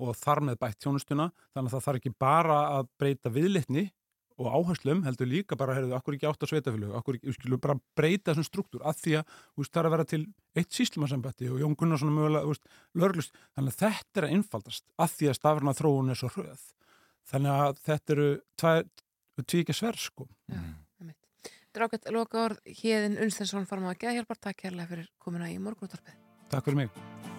og 0.02 0.16
þar 0.18 0.42
með 0.48 0.58
bætt 0.62 0.82
þjónustuna 0.84 1.30
þannig 1.54 1.70
að 1.70 1.74
það 1.76 1.86
þarf 1.86 2.00
ekki 2.00 2.14
bara 2.20 2.58
að 2.76 2.90
breyta 3.00 3.32
viðlitni 3.32 3.86
og 4.36 4.52
áherslum 4.52 5.00
heldur 5.06 5.28
líka 5.30 5.56
bara, 5.56 5.74
heyrðu, 5.76 5.94
akkur 5.96 6.16
ekki 6.16 6.28
átt 6.28 6.44
að 6.44 6.50
sveitafélög, 6.50 6.92
akkur 6.98 7.16
ekki, 7.16 7.30
við 7.30 7.36
skulum 7.38 7.62
bara 7.62 7.78
breyta 7.96 8.32
þessum 8.32 8.46
struktúr 8.46 8.84
að 8.84 8.98
því 9.00 9.14
að 9.20 9.30
þú 9.32 9.62
veist, 9.62 9.72
það 9.72 9.80
er 9.80 9.88
að 9.88 9.94
vera 9.94 10.08
til 10.10 10.20
eitt 10.60 10.76
síslumarsambætti 10.76 11.48
og 11.52 11.62
Jón 11.62 11.76
Gunnarsson 11.80 12.10
er 12.12 12.16
mögulega, 12.18 12.44
þú 12.44 12.52
veist, 12.52 12.66
lörglust, 13.00 13.38
þannig 13.56 13.72
að 13.72 13.80
þetta 13.86 14.20
er 14.20 14.26
að 14.28 14.34
einfaldast 14.36 14.84
að 15.00 15.14
því 15.14 15.30
að 15.30 15.38
stafrana 15.40 15.76
þróun 15.80 16.12
er 16.12 16.20
svo 16.20 16.32
hröð. 16.34 16.66
Þannig 17.26 17.62
að 17.64 17.80
þetta 17.88 18.16
eru 18.16 18.28
tvíkja 19.46 19.78
sverð, 19.80 20.04
sko. 20.10 20.28
Drákvæmt 21.76 22.12
loka 22.14 22.40
orð 22.40 22.60
Híðin 22.78 23.18
Unstensson 23.20 23.68
form 23.68 23.88
að 23.90 23.98
geðhjálpar 24.06 24.40
takk 24.40 24.62
kærlega 24.64 24.92
fyrir 24.94 25.10
komuna 25.20 25.50
í 25.52 25.58
morgunúttarpið. 25.60 26.20
Takk 26.52 26.70
fyrir 26.70 26.86
mig. 26.86 27.35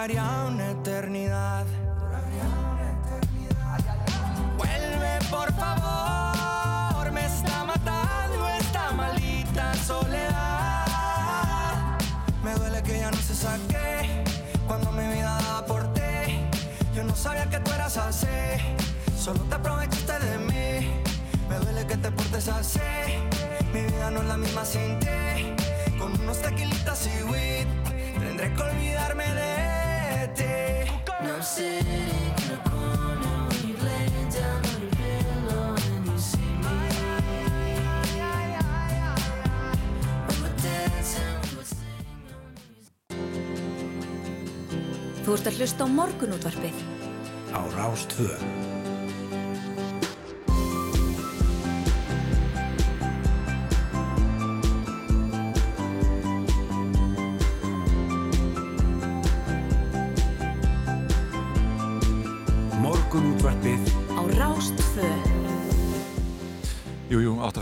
Duraría 0.00 0.46
una 0.48 0.70
eternidad? 0.70 1.66
Vuelve 4.56 5.18
por 5.30 5.52
favor, 5.52 7.12
me 7.12 7.26
está 7.26 7.64
matando 7.64 8.48
esta 8.48 8.92
maldita 8.92 9.74
soledad. 9.74 10.86
Me 12.42 12.54
duele 12.54 12.82
que 12.82 13.00
ya 13.00 13.10
no 13.10 13.16
se 13.18 13.34
saque 13.34 14.24
cuando 14.66 14.90
mi 14.90 15.06
vida 15.06 15.38
daba 15.42 15.66
por 15.66 15.92
ti. 15.92 16.00
Yo 16.94 17.04
no 17.04 17.14
sabía 17.14 17.44
que 17.50 17.60
tú 17.60 17.70
eras 17.72 17.98
así, 17.98 18.26
solo 19.18 19.40
te 19.50 19.54
aprovechaste 19.56 20.18
de 20.18 20.38
mí. 20.38 21.02
Me 21.46 21.56
duele 21.56 21.86
que 21.86 21.98
te 21.98 22.10
portes 22.10 22.48
así. 22.48 22.80
Mi 23.74 23.82
vida 23.82 24.10
no 24.10 24.20
es 24.20 24.28
la 24.28 24.38
misma 24.38 24.64
sin 24.64 24.98
ti. 24.98 25.54
Con 25.98 26.18
unos 26.22 26.40
tequilitas 26.40 27.06
y 27.06 27.22
weed, 27.24 27.66
tendré 28.18 28.54
que 28.54 28.62
olvidarme 28.62 29.34
de 29.34 29.79
ti. 30.40 30.56
Now 31.24 31.36
I'm 31.36 31.42
sitting 31.42 32.32
in 32.42 32.50
a 32.56 32.60
corner 32.70 33.36
when 33.48 33.60
you 33.68 33.76
lay 33.88 34.08
down 34.32 34.60
on 34.70 34.76
your 34.80 34.94
pillow 35.00 35.66
and 35.92 36.02
you 36.08 36.18
see 36.30 36.52
me. 36.64 36.76
And 37.04 38.32
we 40.28 40.40
would 40.42 41.68
sing. 41.68 41.88
Þú 45.20 45.30
ert 45.36 45.46
að 45.46 45.56
hlusta 45.60 45.84
á 45.84 45.88
morgunútvarpið. 46.00 46.76
Á 47.54 47.60
Rástvö. 47.76 48.79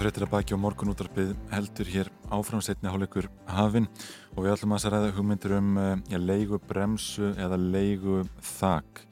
Áttafréttir 0.09 0.25
að 0.25 0.31
baki 0.33 0.55
og 0.57 0.61
morgunúttarpið 0.63 1.33
heldur 1.53 1.89
hér 1.93 2.09
áfram 2.33 2.63
setni 2.65 2.89
hálfleikur 2.89 3.27
hafin 3.45 3.85
og 4.33 4.39
við 4.41 4.55
ætlum 4.55 4.73
að 4.73 4.87
ræða 4.95 5.11
hugmyndir 5.19 5.53
um 5.59 5.75
uh, 5.77 5.89
já, 6.09 6.17
leigu 6.17 6.57
bremsu 6.65 7.35
eða 7.37 7.59
leigu 7.61 8.23
þak. 8.41 9.03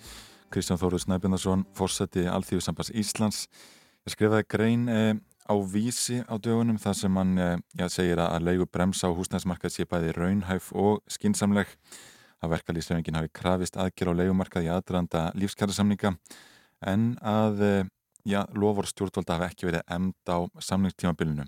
Kristján 0.49 0.81
Þóruð 0.81 1.03
Snæbjörnarsson, 1.05 1.67
fórseti 1.77 2.25
Alþjóðsambans 2.25 2.95
Íslands, 2.97 3.43
ég 4.09 4.15
skrifaði 4.15 4.47
grein 4.49 4.89
uh, 4.89 5.13
á 5.45 5.55
vísi 5.69 6.23
á 6.25 6.33
dögunum 6.41 6.81
þar 6.81 6.97
sem 7.03 7.21
hann 7.21 7.37
uh, 7.45 7.53
já, 7.77 7.91
segir 7.93 8.23
að 8.25 8.47
leigu 8.49 8.65
bremsa 8.65 9.13
á 9.13 9.17
húsnæðismarkað 9.19 9.75
sé 9.75 9.85
bæði 9.91 10.17
raunhæf 10.17 10.71
og 10.73 11.03
skinsamleg 11.13 11.77
að 12.41 12.55
verkalýsrefingin 12.55 13.21
hafi 13.21 13.35
krafist 13.37 13.77
aðgerð 13.77 14.17
á 14.17 14.19
leigumarkað 14.23 14.71
í 14.71 14.73
aðdraðanda 14.73 15.29
lífskjærasamninga 15.37 16.17
en 16.89 17.11
að 17.21 17.63
uh, 17.69 17.93
já, 18.27 18.43
lofur 18.55 18.89
stjórnvalda 18.91 19.39
hafi 19.39 19.51
ekki 19.53 19.69
verið 19.71 19.85
emnd 19.97 20.31
á 20.31 20.39
samningstímabilinu. 20.59 21.47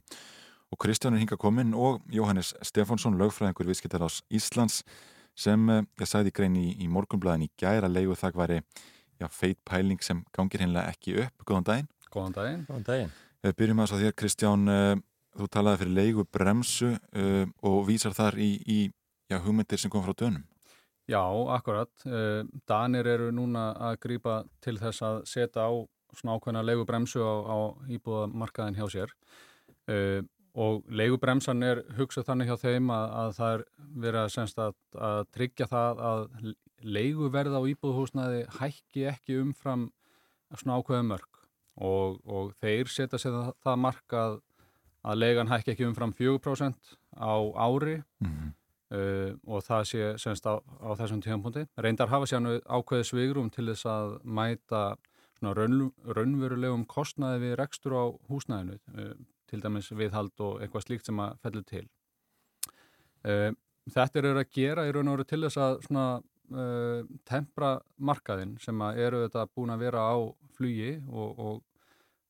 Og 0.68 0.79
Kristján 0.83 1.16
er 1.16 1.22
hinga 1.22 1.39
kominn 1.41 1.72
og 1.74 2.03
Jóhannes 2.12 2.53
Stefánsson, 2.62 3.16
lögfræðingur 3.18 3.70
viðskiptar 3.70 4.05
ás 4.05 4.20
Íslands 4.29 4.83
sem 5.39 5.70
eh, 5.72 5.85
ég 6.01 6.11
sagði 6.11 6.33
í 6.33 6.37
grein 6.37 6.59
í, 6.61 6.66
í 6.85 6.89
morgunblæðin 6.93 7.47
í 7.47 7.53
gæra 7.59 7.89
leigu 7.89 8.16
þak 8.18 8.37
væri 8.37 8.61
feit 9.35 9.59
pæling 9.66 10.03
sem 10.05 10.20
gangir 10.35 10.62
hinnlega 10.62 10.93
ekki 10.93 11.16
upp. 11.24 11.47
Góðan 11.49 11.66
daginn. 11.66 11.89
Góðan 12.12 12.37
daginn. 12.37 12.61
Góðan 12.68 12.87
daginn. 12.87 13.16
Við 13.43 13.57
byrjum 13.59 13.83
að 13.83 13.91
svo 13.91 14.03
þér 14.03 14.14
Kristján, 14.20 14.68
uh, 14.70 14.93
þú 15.39 15.49
talaði 15.55 15.81
fyrir 15.83 15.97
leigu 15.97 16.24
bremsu 16.35 16.93
og 17.62 17.76
vísar 17.87 18.14
þar 18.16 18.39
í, 18.43 18.49
í 18.66 18.79
já, 19.31 19.39
hugmyndir 19.43 19.79
sem 19.79 19.91
kom 19.91 20.03
frá 20.03 20.14
dönum. 20.18 20.43
Já, 21.09 21.22
akkurat. 21.55 21.91
Danir 22.68 23.07
eru 23.09 23.29
núna 23.33 23.70
að 23.89 24.01
grípa 24.03 24.41
til 24.64 24.74
þess 24.81 25.05
að 25.07 25.20
setja 25.31 25.68
á 25.70 25.72
svona 26.17 26.39
ákveðna 26.39 26.65
leigubremsu 26.65 27.23
á, 27.23 27.35
á 27.45 27.59
íbúðamarkaðin 27.93 28.79
hjá 28.79 28.87
sér. 28.93 29.15
Uh, 29.89 30.21
og 30.59 30.83
leigubremsan 30.91 31.63
er 31.63 31.85
hugsað 31.99 32.27
þannig 32.31 32.51
hjá 32.51 32.57
þeim 32.65 32.91
að, 32.91 33.05
að 33.21 33.35
það 33.37 33.53
er 33.55 33.65
verið 34.05 34.21
að, 34.21 34.33
semst, 34.35 34.59
að, 34.59 34.75
að 35.09 35.21
tryggja 35.37 35.69
það 35.71 36.03
að 36.09 36.25
leiguverð 36.99 37.59
á 37.59 37.63
íbúðhúsnaði 37.73 38.45
hækki 38.59 39.07
ekki 39.13 39.39
umfram 39.43 39.89
svona 40.55 40.79
ákveðin 40.81 41.11
mörg 41.13 41.43
og, 41.79 42.19
og 42.27 42.53
þeir 42.59 42.91
setja 42.91 43.21
sér 43.21 43.37
það, 43.37 43.51
það 43.67 43.83
mark 43.85 44.17
að, 44.19 44.39
leigan 45.19 45.51
hækki 45.53 45.75
ekki 45.75 45.87
umfram 45.87 46.15
4% 46.17 46.97
á 47.19 47.35
ári. 47.55 48.01
Mm 48.25 48.55
Uh, 48.89 49.35
og 49.45 49.61
það 49.67 49.83
sé 49.85 50.05
semst 50.17 50.47
á, 50.49 50.57
á 50.57 50.97
þessum 50.97 51.21
tíðanpunkti. 51.21 51.67
Reyndar 51.77 52.09
hafa 52.09 52.25
sér 52.25 52.47
ákveði 52.65 53.05
svigrum 53.05 53.51
til 53.53 53.67
þess 53.69 53.85
að 53.85 54.15
mæta 54.25 54.81
raun, 55.43 55.91
raunverulegum 56.16 56.84
kostnaði 56.91 57.45
við 57.47 57.55
rekstur 57.61 57.97
á 57.97 58.05
húsnæðinu, 58.30 58.78
uh, 58.95 59.14
til 59.49 59.62
dæmis 59.64 59.93
viðhald 59.93 60.45
og 60.45 60.62
eitthvað 60.62 60.86
slíkt 60.86 61.09
sem 61.09 61.22
að 61.24 61.39
fellur 61.45 61.66
til. 61.68 61.84
Uh, 63.26 63.53
þetta 63.93 64.22
eru 64.22 64.34
að 64.36 64.51
gera 64.55 64.89
í 64.89 64.93
raun 64.95 65.09
og 65.09 65.18
veru 65.18 65.28
til 65.28 65.45
þess 65.47 65.62
að 65.64 65.80
svona 65.86 66.09
tempra 67.28 67.74
markaðin 68.01 68.55
sem 68.57 68.80
eru 68.97 69.18
þetta 69.26 69.43
búin 69.53 69.68
að 69.68 69.82
vera 69.82 70.01
á 70.01 70.16
flugi 70.57 70.95
og, 71.05 71.43
og, 71.45 71.59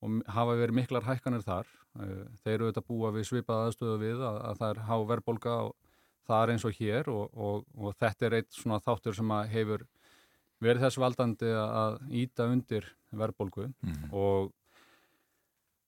og 0.03 0.17
hafa 0.35 0.57
verið 0.59 0.75
miklar 0.75 1.07
hækkanir 1.07 1.45
þar. 1.47 1.71
Þeir 2.43 2.55
eru 2.57 2.71
þetta 2.73 2.83
búa 2.89 3.13
við 3.15 3.29
svipað 3.29 3.69
aðstöðu 3.69 4.01
við 4.03 4.25
að, 4.27 4.41
að 4.49 4.59
það 4.59 4.73
er 4.73 4.81
há 4.89 4.97
verðbolga 5.13 5.55
og 5.69 5.77
það 6.29 6.43
er 6.43 6.53
eins 6.53 6.67
og 6.69 6.77
hér 6.77 7.11
og, 7.13 7.39
og, 7.73 7.95
þetta 7.97 8.29
er 8.29 8.37
eitt 8.41 8.51
svona 8.53 8.81
þáttur 8.85 9.17
sem 9.17 9.35
hefur 9.53 9.85
verið 10.65 10.85
þess 10.85 11.01
valdandi 11.01 11.53
að 11.55 11.99
íta 12.23 12.49
undir 12.51 12.89
verðbólgu 13.15 13.73
Mhm. 13.83 14.13
og 14.13 14.53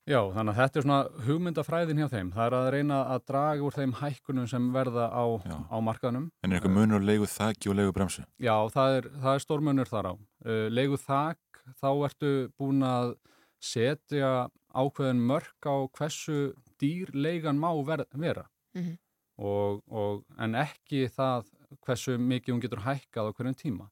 Já, 0.09 0.19
þannig 0.33 0.57
að 0.57 0.59
þetta 0.59 0.79
er 0.81 0.83
svona 0.83 1.25
hugmyndafræðin 1.27 1.99
hjá 2.01 2.07
þeim. 2.11 2.31
Það 2.35 2.47
er 2.47 2.55
að 2.57 2.69
reyna 2.75 2.97
að 3.15 3.21
draga 3.31 3.63
úr 3.63 3.75
þeim 3.77 3.93
hækkunum 3.95 4.49
sem 4.49 4.73
verða 4.73 5.05
á, 5.13 5.25
á 5.71 5.77
markaðnum. 5.79 6.31
En 6.43 6.51
er 6.53 6.59
eitthvað 6.59 6.75
munur 6.75 7.05
leigu 7.05 7.29
þakki 7.31 7.71
og 7.71 7.77
leigu 7.77 7.93
bremsu? 7.95 8.25
Já, 8.41 8.57
það 8.75 8.97
er, 8.97 9.09
það 9.21 9.35
er 9.37 9.45
stórmunur 9.45 9.87
þar 9.93 10.09
á. 10.11 10.15
Uh, 10.45 10.67
leigu 10.73 10.97
þak, 10.99 11.39
þá 11.79 11.89
ertu 12.09 12.33
búin 12.59 12.83
að 12.83 13.13
setja 13.61 14.33
ákveðin 14.75 15.23
mörk 15.31 15.69
á 15.69 15.77
hversu 15.95 16.55
dýr 16.81 17.13
leigan 17.15 17.61
má 17.61 17.71
ver, 17.87 18.07
vera. 18.17 18.47
Mhm. 18.75 18.97
og, 19.39 19.83
og, 19.89 20.25
en 20.39 20.53
ekki 20.55 21.07
það 21.13 21.47
hversu 21.87 22.19
mikið 22.19 22.53
hún 22.55 22.61
getur 22.65 22.83
hækkað 22.85 23.31
á 23.31 23.33
hverjum 23.37 23.57
tíma. 23.57 23.87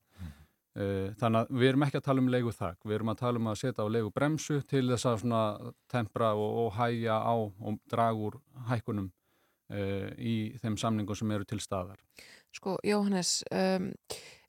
Uh, 0.78 1.10
þannig 1.18 1.40
að 1.42 1.56
við 1.58 1.68
erum 1.72 1.84
ekki 1.88 1.98
að 1.98 2.04
tala 2.06 2.22
um 2.22 2.28
leigu 2.30 2.52
þak, 2.54 2.76
við 2.86 2.94
erum 2.94 3.08
að 3.10 3.20
tala 3.24 3.40
um 3.40 3.46
að 3.50 3.56
setja 3.58 3.82
á 3.82 3.90
leigu 3.90 4.10
bremsu 4.14 4.60
til 4.70 4.84
þess 4.92 5.08
að 5.10 5.72
tempra 5.90 6.28
og, 6.38 6.58
og 6.62 6.68
hæja 6.76 7.16
á 7.18 7.34
og 7.34 7.80
draga 7.90 8.28
úr 8.28 8.36
hækkunum 8.68 9.08
uh, 9.74 10.10
í 10.14 10.34
þeim 10.62 10.76
samningum 10.78 11.18
sem 11.18 11.34
eru 11.34 11.48
til 11.48 11.58
staðar. 11.64 11.98
Sko, 12.54 12.76
Jóhannes, 12.86 13.40
um, 13.50 13.90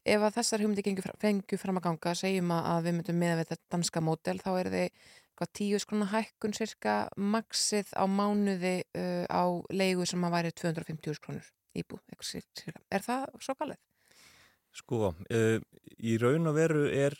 ef 0.06 0.28
að 0.28 0.38
þessar 0.38 0.64
hugmyndi 0.64 0.94
fengju 1.24 1.60
fram 1.60 1.82
að 1.82 1.88
ganga, 1.90 2.16
segjum 2.22 2.54
að 2.60 2.86
við 2.86 2.98
myndum 3.00 3.20
með 3.26 3.42
þetta 3.42 3.60
danska 3.74 4.06
mótel, 4.06 4.38
þá 4.44 4.52
er 4.60 4.72
þið 4.76 5.10
tíu 5.56 5.80
skrona 5.80 6.12
hækkun 6.14 6.54
cirka 6.54 6.96
maksið 7.18 7.94
á 7.98 8.06
mánuði 8.06 8.84
uh, 8.94 9.26
á 9.32 9.44
leigu 9.74 10.06
sem 10.06 10.24
að 10.28 10.36
væri 10.36 10.54
250 10.62 11.18
skronur 11.18 11.54
sér- 12.22 12.82
Er 12.92 13.02
það 13.06 13.30
svo 13.40 13.56
galið? 13.56 13.80
Sko, 14.76 15.14
uh, 15.14 15.58
í 15.98 16.18
raun 16.22 16.50
og 16.50 16.58
veru 16.58 16.86
er 16.94 17.16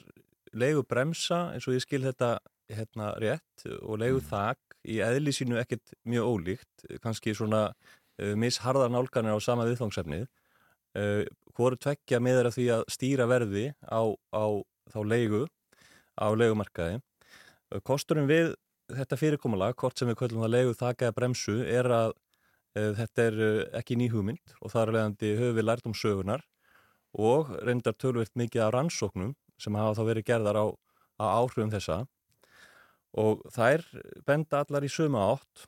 leigu 0.54 0.84
bremsa 0.88 1.50
eins 1.54 1.68
og 1.70 1.76
ég 1.78 1.84
skil 1.84 2.04
þetta 2.06 2.38
hérna 2.70 3.14
rétt 3.22 3.66
og 3.82 4.00
leigu 4.02 4.22
þak 4.26 4.78
í 4.90 5.00
eðli 5.04 5.34
sínu 5.34 5.58
ekkert 5.62 5.96
mjög 6.08 6.30
ólíkt, 6.30 6.86
kannski 7.04 7.34
svona 7.38 7.70
uh, 7.72 8.36
misharðar 8.38 8.94
nálganir 8.94 9.38
á 9.38 9.40
sama 9.42 9.66
viðfangsefnið. 9.70 10.28
Uh, 10.98 11.26
hvoru 11.58 11.78
tveggja 11.78 12.22
meður 12.22 12.50
að 12.50 12.58
því 12.58 12.68
að 12.78 12.88
stýra 12.94 13.28
verði 13.30 13.68
á, 13.86 14.02
á 14.14 14.46
þá 14.94 15.00
leigu 15.06 15.44
á 16.18 16.28
leigumarkaði. 16.34 17.02
Kosturinn 17.86 18.30
við 18.30 18.54
þetta 18.90 19.18
fyrirkomulag, 19.20 19.76
hvort 19.78 20.00
sem 20.00 20.10
við 20.10 20.18
köllum 20.22 20.46
það 20.46 20.56
leigu 20.56 20.78
þak 20.78 21.04
eða 21.06 21.16
bremsu, 21.18 21.60
er 21.70 21.86
að 21.94 22.16
þetta 22.74 23.26
er 23.26 23.38
ekki 23.78 23.98
ný 23.98 24.08
hugmynd 24.14 24.56
og 24.62 24.72
þar 24.74 24.92
leiðandi 24.96 25.30
höfum 25.38 25.56
við 25.58 25.66
lært 25.66 25.88
um 25.90 25.96
sögunar 25.98 26.44
og 27.18 27.50
reyndar 27.66 27.96
tölvöld 27.98 28.32
mikið 28.38 28.66
af 28.68 28.74
rannsóknum 28.76 29.34
sem 29.60 29.76
hafa 29.76 29.98
þá 29.98 30.04
verið 30.12 30.28
gerðar 30.30 30.60
á, 30.62 30.66
á 31.20 31.26
áhrifum 31.42 31.72
þessa 31.74 32.04
og 33.18 33.42
þær 33.56 33.84
benda 34.28 34.62
allar 34.64 34.86
í 34.86 34.92
sömu 34.94 35.18
átt 35.18 35.66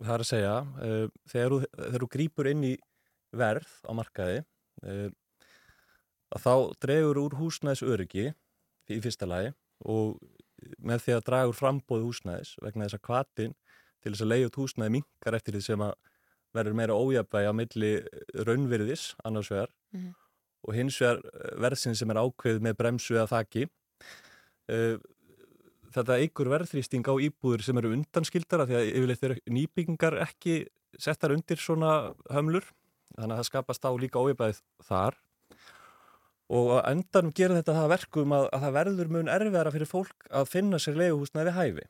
það 0.00 0.14
er 0.14 0.24
að 0.24 0.30
segja 0.30 0.54
uh, 0.64 1.06
þegar, 1.28 1.52
þú, 1.52 1.58
þegar 1.76 2.04
þú 2.04 2.10
grýpur 2.16 2.50
inn 2.50 2.64
í 2.64 2.74
verð 3.36 3.68
á 3.84 3.92
markaði 3.94 4.40
uh, 4.86 5.10
þá 6.36 6.52
dregur 6.82 7.20
úr 7.26 7.36
húsnæðis 7.38 7.84
öryggi 7.86 8.26
í 8.90 8.98
fyrsta 9.04 9.28
lagi 9.28 9.52
og 9.84 10.16
með 10.80 11.04
því 11.04 11.14
að 11.18 11.24
draga 11.28 11.52
úr 11.52 11.58
frambóð 11.58 12.06
húsnæðis 12.08 12.56
vegna 12.64 12.86
þess 12.88 12.98
að 12.98 13.06
kvatin 13.06 13.54
til 14.02 14.12
þess 14.14 14.24
að 14.24 14.30
leiða 14.32 14.50
út 14.50 14.60
húsnæði 14.62 14.94
minkar 14.96 15.36
eftir 15.36 15.56
því 15.56 15.64
sem 15.68 15.84
að 15.84 15.94
verður 16.56 16.76
meira 16.78 16.96
ójafvægi 16.96 17.50
á 17.52 17.54
milli 17.54 17.90
raunvirðis 18.48 19.10
annars 19.28 19.52
vegar 19.52 19.72
Mhm. 19.92 20.14
Og 20.66 20.74
hins 20.76 20.98
vegar 21.02 21.22
eh, 21.22 21.52
verðsinn 21.62 21.98
sem 21.98 22.10
er 22.12 22.22
ákveð 22.22 22.62
með 22.64 22.78
bremsu 22.80 23.16
eða 23.16 23.28
þaki. 23.36 23.68
Uh, 24.66 24.96
þetta 25.94 26.16
eigur 26.20 26.50
verðþrýsting 26.50 27.06
á 27.06 27.14
íbúður 27.22 27.62
sem 27.64 27.78
eru 27.80 27.92
undanskildara 27.94 28.66
því 28.68 28.78
að 28.78 28.88
yfirleitt 28.90 29.22
eru 29.28 29.36
nýbyggingar 29.56 30.18
ekki 30.26 30.56
settar 30.98 31.34
undir 31.34 31.60
svona 31.60 31.92
hömlur 32.32 32.66
þannig 33.16 33.36
að 33.36 33.38
það 33.38 33.48
skapast 33.50 33.86
á 33.86 33.90
líka 34.00 34.20
ójabæðið 34.20 34.60
þar 34.88 35.18
og 36.56 36.72
að 36.76 36.90
endanum 36.92 37.34
gera 37.36 37.58
þetta 37.58 37.76
það 37.76 37.86
að 37.86 37.94
verkum 37.94 38.34
að, 38.36 38.48
að 38.54 38.66
það 38.66 38.76
verður 38.80 39.12
mun 39.16 39.32
erfiðara 39.36 39.72
fyrir 39.74 39.90
fólk 39.90 40.28
að 40.30 40.50
finna 40.50 40.82
sér 40.82 40.98
leiguhúsnaði 41.00 41.48
við 41.48 41.58
hæfi 41.60 41.86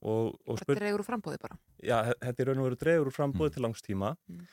og, 0.00 0.32
og 0.46 0.62
Þetta 0.62 0.78
er 0.78 0.88
eigur 0.88 1.02
úr 1.02 1.08
frambóði 1.10 1.42
bara. 1.42 1.60
Já, 1.84 1.96
þetta 2.22 2.42
er 2.42 2.50
raun 2.50 2.62
og 2.62 2.68
veru 2.70 2.80
dregur 2.80 3.10
úr 3.10 3.16
frambúið 3.18 3.56
til 3.56 3.66
langs 3.66 3.84
tíma 3.84 4.16
Mm. 4.30 4.46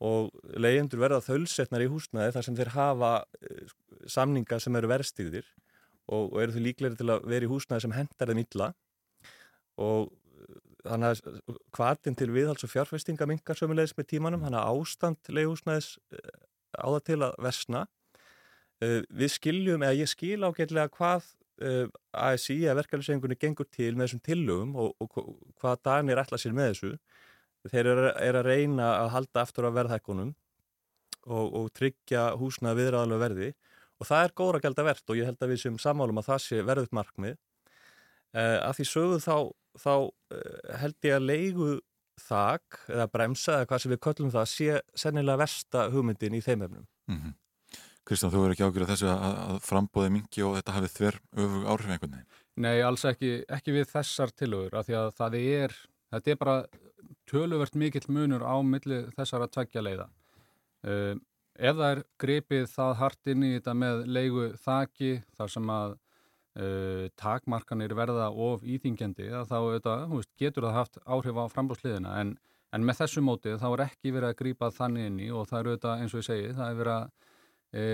Og 0.00 0.30
leyendur 0.56 1.00
verða 1.02 1.20
þölsetnar 1.24 1.84
í 1.84 1.88
húsnaði 1.92 2.32
þar 2.36 2.46
sem 2.46 2.56
þeir 2.56 2.70
hafa 2.76 3.10
eh, 3.44 3.72
samninga 4.08 4.58
sem 4.62 4.78
eru 4.80 4.88
verðstýrðir 4.90 5.48
og, 6.10 6.30
og 6.32 6.38
eru 6.42 6.54
þau 6.56 6.62
líklegri 6.64 7.00
til 7.02 7.10
að 7.12 7.26
vera 7.28 7.46
í 7.46 7.50
húsnaði 7.50 7.84
sem 7.84 7.94
hendar 7.98 8.32
þeim 8.32 8.40
illa. 8.44 8.70
Og 9.80 10.08
eh, 10.08 10.60
þannig 10.88 11.10
að 11.12 11.58
kvartin 11.76 12.16
til 12.16 12.30
viðhalds 12.32 12.64
og 12.64 12.72
fjárfestinga 12.72 13.28
mingar 13.28 13.58
sömulegis 13.60 13.92
með 13.98 14.08
tímanum, 14.14 14.46
þannig 14.46 14.62
að 14.62 14.80
ástand 14.80 15.32
leihúsnaðis 15.36 15.90
á 16.80 16.86
það 16.88 17.02
til 17.10 17.20
að 17.26 17.36
versna. 17.44 17.84
Við 18.80 19.28
skiljum, 19.34 19.82
eða 19.84 19.98
ég 19.98 20.08
skil 20.08 20.38
ágætlega 20.40 20.88
hvað 20.94 21.26
ASI 22.16 22.54
að 22.70 22.78
verkeflisengunni 22.78 23.36
gengur 23.36 23.66
til 23.68 23.90
með 23.92 24.06
þessum 24.06 24.22
tillögum 24.24 24.70
og, 24.80 24.94
og 24.96 25.10
hva- 25.12 25.24
hvað 25.60 25.82
Danir 25.84 26.20
ætla 26.22 26.38
sér 26.40 26.54
með 26.56 26.70
þessu 26.70 26.92
þeir 27.68 27.90
eru 27.92 28.06
er 28.14 28.38
að 28.40 28.48
reyna 28.48 28.86
að 29.02 29.10
halda 29.16 29.42
aftur 29.44 29.68
af 29.68 29.76
verðhækkunum 29.76 30.30
og, 31.26 31.46
og 31.60 31.68
tryggja 31.76 32.30
húsna 32.40 32.72
viðræðalega 32.78 33.24
verði. 33.24 33.50
Og 34.00 34.08
það 34.08 34.24
er 34.24 34.36
góra 34.40 34.62
gælda 34.64 34.86
verðt 34.86 35.12
og 35.12 35.20
ég 35.20 35.28
held 35.28 35.44
að 35.44 35.52
við 35.52 35.62
sem 35.64 35.76
sammálum 35.80 36.22
að 36.22 36.30
það 36.30 36.42
sé 36.46 36.62
verðut 36.64 36.96
markmið. 36.96 37.36
Uh, 38.30 38.58
að 38.62 38.78
því 38.78 38.86
sögu 38.86 39.20
þá, 39.20 39.36
þá 39.82 39.94
uh, 39.98 40.74
held 40.80 41.08
ég 41.08 41.16
að 41.18 41.26
leigu 41.26 41.70
þak 42.20 42.80
eða 42.88 43.10
bremsa 43.10 43.58
eða 43.58 43.68
hvað 43.68 43.82
sem 43.82 43.92
við 43.92 44.02
köllum 44.06 44.32
það 44.32 44.50
sé 44.52 44.80
sennilega 45.02 45.40
versta 45.40 45.86
hugmyndin 45.92 46.36
í 46.38 46.42
þeim 46.44 46.66
efnum. 46.68 46.88
Mm 47.10 47.36
Kristján, 48.10 48.32
þú 48.32 48.40
er 48.42 48.52
ekki 48.54 48.64
ágjörð 48.66 48.90
þessu 48.90 49.08
að, 49.12 49.34
að 49.38 49.58
frambóði 49.62 50.10
mingi 50.10 50.42
og 50.42 50.54
þetta 50.56 50.72
hafið 50.74 50.92
þver 50.96 51.18
öfug 51.44 51.66
áhrif 51.70 51.90
einhvern 51.94 52.14
veginn. 52.16 52.38
Nei, 52.64 52.76
alls 52.82 53.04
ekki, 53.06 53.30
ekki 53.46 53.74
við 53.76 53.90
þessar 53.92 54.32
tillögur 54.34 54.78
af 54.80 54.88
því 54.88 54.96
að 54.98 55.10
það 55.20 55.36
er, 55.40 55.74
þetta 56.14 56.32
er 56.32 56.38
bara 56.40 56.54
töluvert 57.30 57.76
mikill 57.78 58.08
munur 58.12 58.44
á 58.44 58.56
milli 58.64 59.04
þessara 59.16 59.48
tveggja 59.50 59.82
leiða. 59.84 60.06
Uh, 60.86 61.16
ef 61.60 61.76
það 61.76 61.90
er 61.90 62.04
gripið 62.22 62.68
það 62.72 62.94
hart 63.00 63.32
inn 63.32 63.44
í 63.44 63.50
þetta 63.56 63.74
með 63.76 64.04
leigu 64.08 64.46
þaki 64.64 65.10
þar 65.36 65.52
sem 65.52 65.72
að 65.74 65.96
uh, 66.58 67.08
takmarkanir 67.20 67.94
verða 67.96 68.30
of 68.30 68.64
íþingjandi 68.64 69.28
þá 69.48 69.56
þú 69.56 70.16
veist, 70.16 70.32
getur 70.40 70.68
það 70.68 70.78
haft 70.78 71.00
áhrif 71.04 71.40
á 71.40 71.44
frambúrsliðina 71.52 72.14
en, 72.22 72.34
en 72.72 72.86
með 72.86 73.02
þessu 73.02 73.24
móti 73.24 73.56
þá 73.60 73.68
er 73.72 73.84
ekki 73.88 74.14
verið 74.16 74.32
að 74.32 74.38
grípa 74.42 74.70
þannig 74.74 75.10
inn 75.10 75.20
í 75.26 75.30
og 75.30 75.48
það 75.50 75.60
er 75.60 75.70
auðvitað 75.70 76.04
eins 76.04 76.14
og 76.14 76.22
ég 76.22 76.28
segi, 76.30 76.54
það 76.56 76.72
er 76.72 76.80
verið 76.80 76.96
að 76.96 77.10
e, 77.70 77.84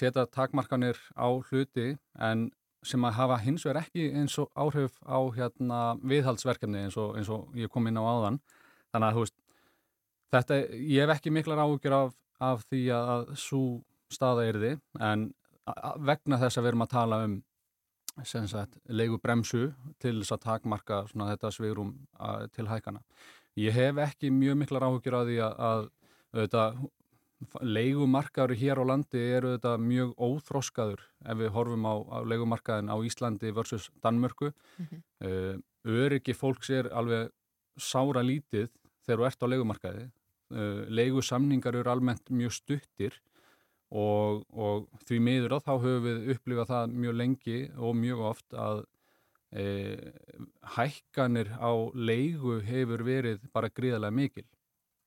setja 0.00 0.26
takmarkanir 0.34 1.00
á 1.16 1.28
hluti 1.48 1.88
en 2.28 2.48
sem 2.86 3.04
að 3.04 3.16
hafa 3.18 3.40
hins 3.42 3.64
vegar 3.66 3.82
ekki 3.82 4.08
eins 4.14 4.36
og 4.38 4.50
áhrif 4.54 4.98
á 5.02 5.18
hérna 5.34 5.80
viðhaldsverkefni 6.02 6.84
eins 6.86 6.96
og, 7.00 7.16
eins 7.18 7.30
og 7.32 7.54
ég 7.58 7.70
kom 7.72 7.86
inn 7.90 7.98
á 7.98 8.04
áðan. 8.04 8.40
Þannig 8.92 9.08
að 9.08 9.20
veist 9.22 9.36
þetta, 10.32 10.58
ég 10.76 11.04
hef 11.04 11.14
ekki 11.16 11.34
miklar 11.34 11.62
áhugjur 11.64 11.96
af, 11.96 12.14
af 12.40 12.64
því 12.68 12.82
að, 12.94 13.34
svo 13.40 13.62
staða 14.12 14.46
er 14.48 14.60
þið 14.62 15.04
en 15.04 15.28
vegna 16.08 16.38
þess 16.40 16.58
að 16.58 16.64
við 16.64 16.70
erum 16.72 16.84
að 16.86 16.94
tala 16.94 17.20
um 17.26 17.38
sagt 18.24 18.78
leigu 18.88 19.18
bremsu 19.22 19.68
til 20.02 20.16
þess 20.20 20.34
að 20.34 20.44
takmarka 20.46 21.02
þetta 21.12 21.50
svigrum 21.54 21.92
a, 22.18 22.48
til 22.50 22.66
hækana 22.66 23.02
ég 23.58 23.74
hef 23.76 24.00
ekki 24.02 24.32
mjög 24.34 24.58
miklar 24.62 24.88
áhugjur 24.88 25.18
af 25.20 25.28
því 25.28 25.36
að, 25.44 25.54
að 25.68 25.84
auðvitað 26.34 26.80
leigumarkaður 27.62 28.56
hér 28.58 28.80
á 28.82 28.84
landi 28.90 29.20
eru 29.38 29.52
þetta 29.56 29.76
mjög 29.78 30.14
óþroskaður 30.18 31.02
ef 31.24 31.38
við 31.38 31.52
horfum 31.54 31.84
á, 31.86 31.94
á 32.10 32.18
leigumarkaðin 32.26 32.90
á 32.90 32.96
Íslandi 33.06 33.52
versus 33.54 33.90
Danmörku 34.02 34.52
Mhm. 34.78 35.02
uh, 35.22 35.56
öryggi 35.84 36.34
fólks 36.34 36.70
er 36.70 36.88
alveg 36.92 37.30
sára 37.78 38.22
lítið 38.26 38.68
þegar 39.06 39.18
þú 39.22 39.26
ert 39.30 39.42
á 39.42 39.46
leigumarkaði 39.52 40.04
uh, 40.50 40.84
leigusamningar 40.90 41.74
eru 41.78 41.90
almennt 41.90 42.28
mjög 42.30 42.52
stuttir 42.58 43.14
og, 43.90 44.42
og 44.52 44.88
því 45.06 45.18
miður 45.22 45.54
að 45.56 45.64
þá 45.64 45.74
höfum 45.80 46.04
við 46.04 46.30
upplifað 46.34 46.68
það 46.74 46.96
mjög 47.04 47.14
lengi 47.22 47.58
og 47.78 47.94
mjög 47.96 48.18
oft 48.34 48.52
að 48.52 48.82
e, 49.56 49.64
hækkanir 50.76 51.48
á 51.56 51.72
leigu 51.96 52.58
hefur 52.66 53.00
verið 53.06 53.46
bara 53.52 53.70
gríðarlega 53.70 54.12
mikil 54.14 54.44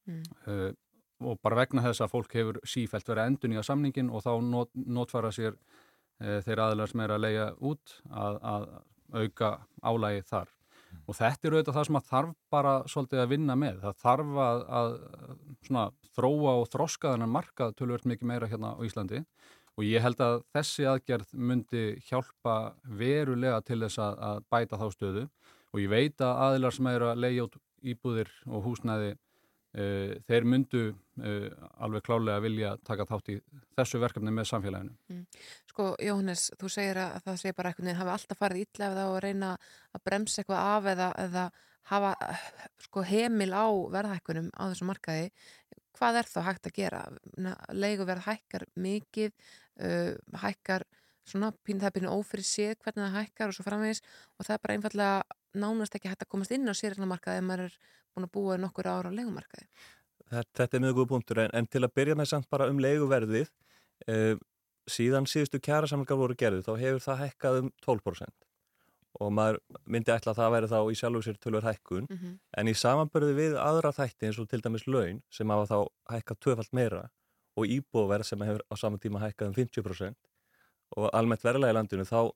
Mm. 0.09 0.23
Og 1.22 1.41
bara 1.43 1.61
vegna 1.61 1.84
þess 1.86 2.03
að 2.03 2.13
fólk 2.15 2.38
hefur 2.38 2.61
sífælt 2.67 3.09
verið 3.11 3.32
endun 3.32 3.55
í 3.55 3.59
að 3.61 3.67
samningin 3.69 4.09
og 4.11 4.26
þá 4.26 4.32
not, 4.45 4.72
notfæra 4.74 5.32
sér 5.36 5.53
uh, 5.55 6.39
þeir 6.45 6.63
aðlar 6.65 6.91
sem 6.91 7.03
er 7.05 7.13
að 7.15 7.24
leia 7.26 7.51
út 7.59 7.99
að, 8.09 8.41
að 8.53 8.67
auka 9.22 9.53
álægi 9.84 10.26
þar. 10.30 10.51
Og 11.07 11.15
þetta 11.15 11.47
er 11.47 11.55
auðvitað 11.55 11.78
það 11.78 11.88
sem 11.88 11.97
að 11.99 12.09
þarf 12.09 12.36
bara 12.51 12.74
svolítið 12.91 13.24
að 13.24 13.32
vinna 13.32 13.55
með, 13.59 13.80
það 13.86 13.97
þarf 14.03 14.39
að, 14.45 14.61
að 14.80 14.93
svona, 15.67 15.86
þróa 16.17 16.53
og 16.59 16.69
þroska 16.74 17.13
þennan 17.13 17.32
markað 17.32 17.76
tölvöld 17.80 18.07
mikið 18.11 18.32
meira 18.32 18.49
hérna 18.51 18.74
á 18.76 18.82
Íslandi. 18.84 19.24
Og 19.80 19.88
ég 19.88 20.03
held 20.03 20.19
að 20.24 20.41
þessi 20.51 20.86
aðgerð 20.91 21.32
myndi 21.32 21.84
hjálpa 22.09 22.55
verulega 22.84 23.61
til 23.63 23.80
þess 23.86 24.01
að, 24.03 24.17
að 24.28 24.41
bæta 24.51 24.80
þá 24.82 24.88
stöðu. 24.97 25.26
Og 25.72 25.80
ég 25.80 25.91
veit 25.91 26.24
að 26.28 26.41
aðilar 26.47 26.76
sem 26.76 26.89
eru 26.91 27.07
að 27.07 27.22
leiða 27.24 27.45
út 27.47 27.59
íbúðir 27.82 28.32
og 28.51 28.65
húsnæði 28.67 29.13
uh, 29.78 30.13
þeir 30.28 30.47
myndu 30.47 30.84
uh, 30.91 31.47
alveg 31.84 32.05
klálega 32.05 32.43
vilja 32.43 32.76
taka 32.88 33.07
þátt 33.09 33.34
í 33.34 33.38
þessu 33.78 34.01
verkefni 34.03 34.34
með 34.36 34.49
samfélaginu. 34.51 34.95
Mm. 35.11 35.26
Sko, 35.72 35.89
Jóhannes, 36.03 36.49
þú 36.59 36.72
segir 36.74 37.01
að 37.01 37.17
það 37.26 37.41
segir 37.43 37.57
bara 37.57 37.72
einhvern 37.72 37.89
veginn 37.89 38.01
hafi 38.01 38.15
alltaf 38.15 38.41
farið 38.41 38.72
það 38.78 39.01
á 39.01 39.07
að 39.07 39.19
reyna 39.26 39.51
að 39.91 40.05
bremsa 40.09 40.41
eitthvað 40.41 40.72
af 40.76 40.89
eða, 40.95 41.09
eða 41.26 41.49
hafa 41.91 42.13
sko, 42.86 43.03
heimil 43.07 43.51
á 43.55 43.67
verðhækkunum 43.97 44.51
á 44.53 44.63
þessu 44.69 44.88
markaði. 44.89 45.30
Hvað 45.97 46.22
er 46.22 46.32
þá 46.32 46.39
hægt 46.47 46.67
að 46.69 46.78
gera? 46.78 47.01
Leiguverð 47.76 48.26
hækkar 48.30 48.65
mikið, 48.80 49.34
uh, 49.84 50.15
hækkar 50.43 50.88
svona 51.28 51.51
pín, 51.63 51.80
það 51.80 51.89
er 51.89 51.95
pínu 51.99 52.13
ófyrir 52.15 52.47
séð 52.47 52.80
hvernig 52.82 53.05
það 53.05 53.17
hækkar 53.19 53.51
og 53.51 53.55
svo 53.55 53.65
framvegis 53.65 54.01
og 54.38 54.45
það 54.47 54.55
er 54.55 54.63
bara 54.63 54.78
einfallega 54.78 55.38
nánast 55.57 55.95
ekki 55.97 56.09
hægt 56.11 56.23
að 56.25 56.31
komast 56.31 56.51
inn 56.55 56.69
á 56.69 56.73
sérregnamarkaði 56.77 57.41
ef 57.41 57.47
maður 57.47 57.65
er 57.69 57.75
búin 58.15 58.27
að 58.27 58.31
búa 58.35 58.57
nokkur 58.61 58.87
ára 58.91 59.09
á 59.11 59.17
leigumarkaði. 59.17 59.67
Þetta, 60.31 60.51
þetta 60.61 60.77
er 60.77 60.83
mjög 60.85 60.95
góð 61.01 61.09
punktur 61.11 61.41
en, 61.43 61.51
en 61.53 61.67
til 61.67 61.81
að 61.83 61.93
byrja 61.95 62.15
með 62.15 62.29
samt 62.31 62.47
bara 62.49 62.69
um 62.71 62.79
leiguverðið 62.79 63.49
uh, 64.07 64.35
síðan 64.87 65.27
síðustu 65.27 65.59
kjærasamlingar 65.59 66.17
voru 66.19 66.35
gerðið 66.39 66.65
þá 66.69 66.71
hefur 66.79 67.03
það 67.03 67.19
hækkað 67.25 67.59
um 67.61 67.71
12% 67.85 68.47
og 69.21 69.31
maður 69.35 69.57
myndi 69.91 70.13
ætla 70.15 70.31
að 70.31 70.37
það 70.39 70.53
væri 70.55 70.69
þá 70.71 70.77
í 70.87 70.95
sjálfu 70.97 71.21
sér 71.25 71.39
tölver 71.43 71.65
hækkun 71.67 72.05
Mhm. 72.09 72.29
en 72.57 72.67
í 72.71 72.73
samanbörði 72.79 73.33
við 73.35 73.57
aðra 73.59 73.91
þætti 73.93 74.29
eins 74.29 74.39
og 74.39 74.47
til 74.49 74.61
dæmis 74.63 74.87
laun 74.87 75.19
sem 75.29 75.49
hafa 75.51 75.67
þá 75.67 76.15
hækkað 76.15 76.39
tvöfalt 76.45 76.71
meira 76.73 77.01
og 77.59 77.67
íbúverð 77.67 78.23
sem 78.25 78.39
hefur 78.39 78.63
á 78.71 78.73
saman 78.79 78.99
tíma 79.03 79.19
hækkað 79.19 79.51
um 79.51 79.53
50% 79.53 80.15
og 80.97 81.09
almennt 81.13 81.43
verðlega 81.43 81.75
í 81.75 81.75
landinu 81.75 82.07
þá, 82.07 82.31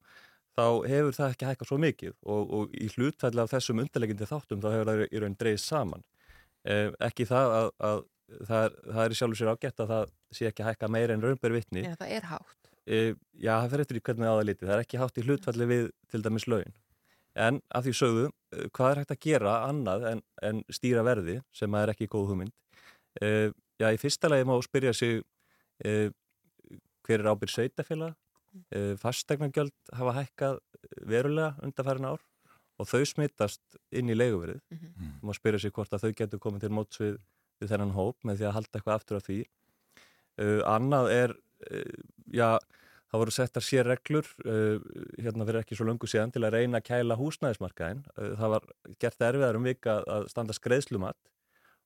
þá 0.55 0.65
hefur 0.89 1.15
það 1.15 1.33
ekki 1.33 1.47
hækkað 1.49 1.69
svo 1.69 1.77
mikið 1.83 2.13
og, 2.23 2.53
og 2.57 2.75
í 2.79 2.89
hlutfælli 2.93 3.43
af 3.43 3.51
þessum 3.51 3.81
undirlegjandi 3.83 4.27
þáttum 4.29 4.61
þá 4.63 4.69
hefur 4.71 4.91
það 4.91 5.01
í 5.05 5.23
raun 5.23 5.39
dreigð 5.39 5.63
saman. 5.63 6.05
Eh, 6.65 6.87
ekki 7.05 7.27
það 7.29 7.55
að, 7.59 7.67
að 7.89 7.99
það, 8.47 8.63
er, 8.63 8.77
er 9.03 9.13
í 9.13 9.19
sjálfu 9.19 9.39
sér 9.39 9.51
ágætt 9.53 9.83
að 9.83 9.91
það 9.91 10.15
sé 10.37 10.47
ekki 10.49 10.63
að 10.63 10.71
hækka 10.71 10.91
meira 10.95 11.15
en 11.15 11.25
raunber 11.25 11.55
vitni. 11.55 11.83
En 11.85 11.99
það 11.99 12.15
er 12.17 12.31
hátt. 12.31 12.71
e, 12.85 13.03
já, 13.41 13.53
það 13.53 13.69
fyrir 13.73 13.85
eftir 13.85 13.99
í 13.99 14.03
hvernig 14.07 14.31
það 14.31 14.41
litið 14.49 14.67
það 14.69 14.75
er 14.75 14.83
ekki 14.85 15.01
hátt 15.01 15.19
í 15.19 15.25
hlutfalli 15.25 15.69
við 15.69 15.85
til 16.11 16.23
dæmis 16.25 16.47
laun. 16.49 16.75
En 17.45 17.61
af 17.75 17.85
því 17.85 17.93
sögðu 17.99 18.25
eh, 18.29 18.67
hvað 18.71 18.91
er 18.91 19.01
hægt 19.01 19.15
að 19.15 19.23
gera 19.27 19.55
annað 19.67 20.09
en, 20.13 20.21
en 20.47 20.61
stýra 20.73 21.03
verði 21.05 21.41
sem 21.55 21.73
að 21.75 21.85
er 21.87 21.95
ekki 21.95 22.11
góð 22.15 22.29
hugmynd? 22.31 22.55
E, 23.19 23.51
já, 23.81 23.89
í 23.91 23.99
fyrsta 23.99 24.31
lagi 24.31 24.47
má 24.47 24.55
spyrja 24.63 24.93
sig 24.95 25.19
e, 25.83 26.11
hver 27.05 27.21
er 27.21 27.33
ábyrð 27.33 27.53
sveitafélag 27.57 28.15
e, 28.71 28.95
fastegnargjöld 29.01 29.73
hafa 29.93 30.13
hækkað 30.19 30.59
verulega 31.05 31.55
undarfærin 31.65 32.07
ár 32.09 32.21
og 32.79 32.87
þau 32.89 33.05
smittast 33.07 33.77
inn 33.91 34.09
í 34.11 34.15
leiguverið 34.17 34.61
Mhm. 34.71 35.11
og 35.21 35.29
maður 35.29 35.39
spyrja 35.39 35.59
sig 35.61 35.71
hvort 35.71 35.93
að 35.93 36.03
þau 36.05 36.13
getur 36.15 36.39
komið 36.39 36.59
til 36.65 36.69
móts 36.75 36.99
við, 36.99 37.17
við 37.61 37.69
þennan 37.71 37.93
hóp 37.95 38.17
með 38.23 38.37
því 38.41 38.47
að 38.49 38.55
halda 38.57 38.79
eitthvað 38.79 38.95
aftur 38.99 39.17
af 39.17 39.23
því. 39.29 39.45
Uh, 40.35 40.59
annað 40.67 41.11
er 41.15 41.31
uh, 41.71 42.01
já, 42.27 42.59
það 43.07 43.21
voru 43.21 43.31
settar 43.31 43.63
sér 43.63 43.85
reglur 43.87 44.27
uh, 44.43 44.79
hérna 45.23 45.45
fyrir 45.47 45.61
ekki 45.61 45.77
svo 45.79 45.85
löngu 45.87 46.09
síðan 46.11 46.33
til 46.35 46.43
að 46.43 46.57
reyna 46.57 46.81
að 46.81 46.87
kæla 46.89 47.15
húsnæðismarkaðin 47.15 48.01
uh, 48.17 48.33
það 48.35 48.49
var 48.57 48.65
gert 48.99 49.21
erfiðar 49.29 49.55
um 49.55 49.63
vika 49.63 50.03
að 50.03 50.27
standa 50.33 50.53
skreiðslumat. 50.53 51.15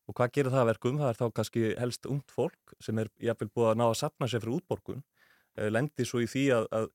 Og 0.10 0.16
hvað 0.18 0.32
gerir 0.34 0.50
það 0.50 0.64
að 0.64 0.70
verkum? 0.72 0.98
Það 0.98 1.10
er 1.14 1.20
þá 1.20 1.26
kannski 1.38 1.64
helst 1.78 2.10
ungt 2.10 2.32
fólk 2.34 2.74
sem 2.82 2.98
er 2.98 3.12
jafnvel 3.22 3.52
búið 3.54 3.70
að 3.70 3.78
ná 3.78 3.86
að 3.92 4.00
sapna 4.02 4.26
sér 4.26 4.42
fyrir 4.42 4.58
útborgun. 4.58 5.04
uh, 5.04 5.19
lendi 5.58 6.06
svo 6.06 6.22
í 6.24 6.28
því 6.30 6.46
að, 6.56 6.68
að 6.72 6.90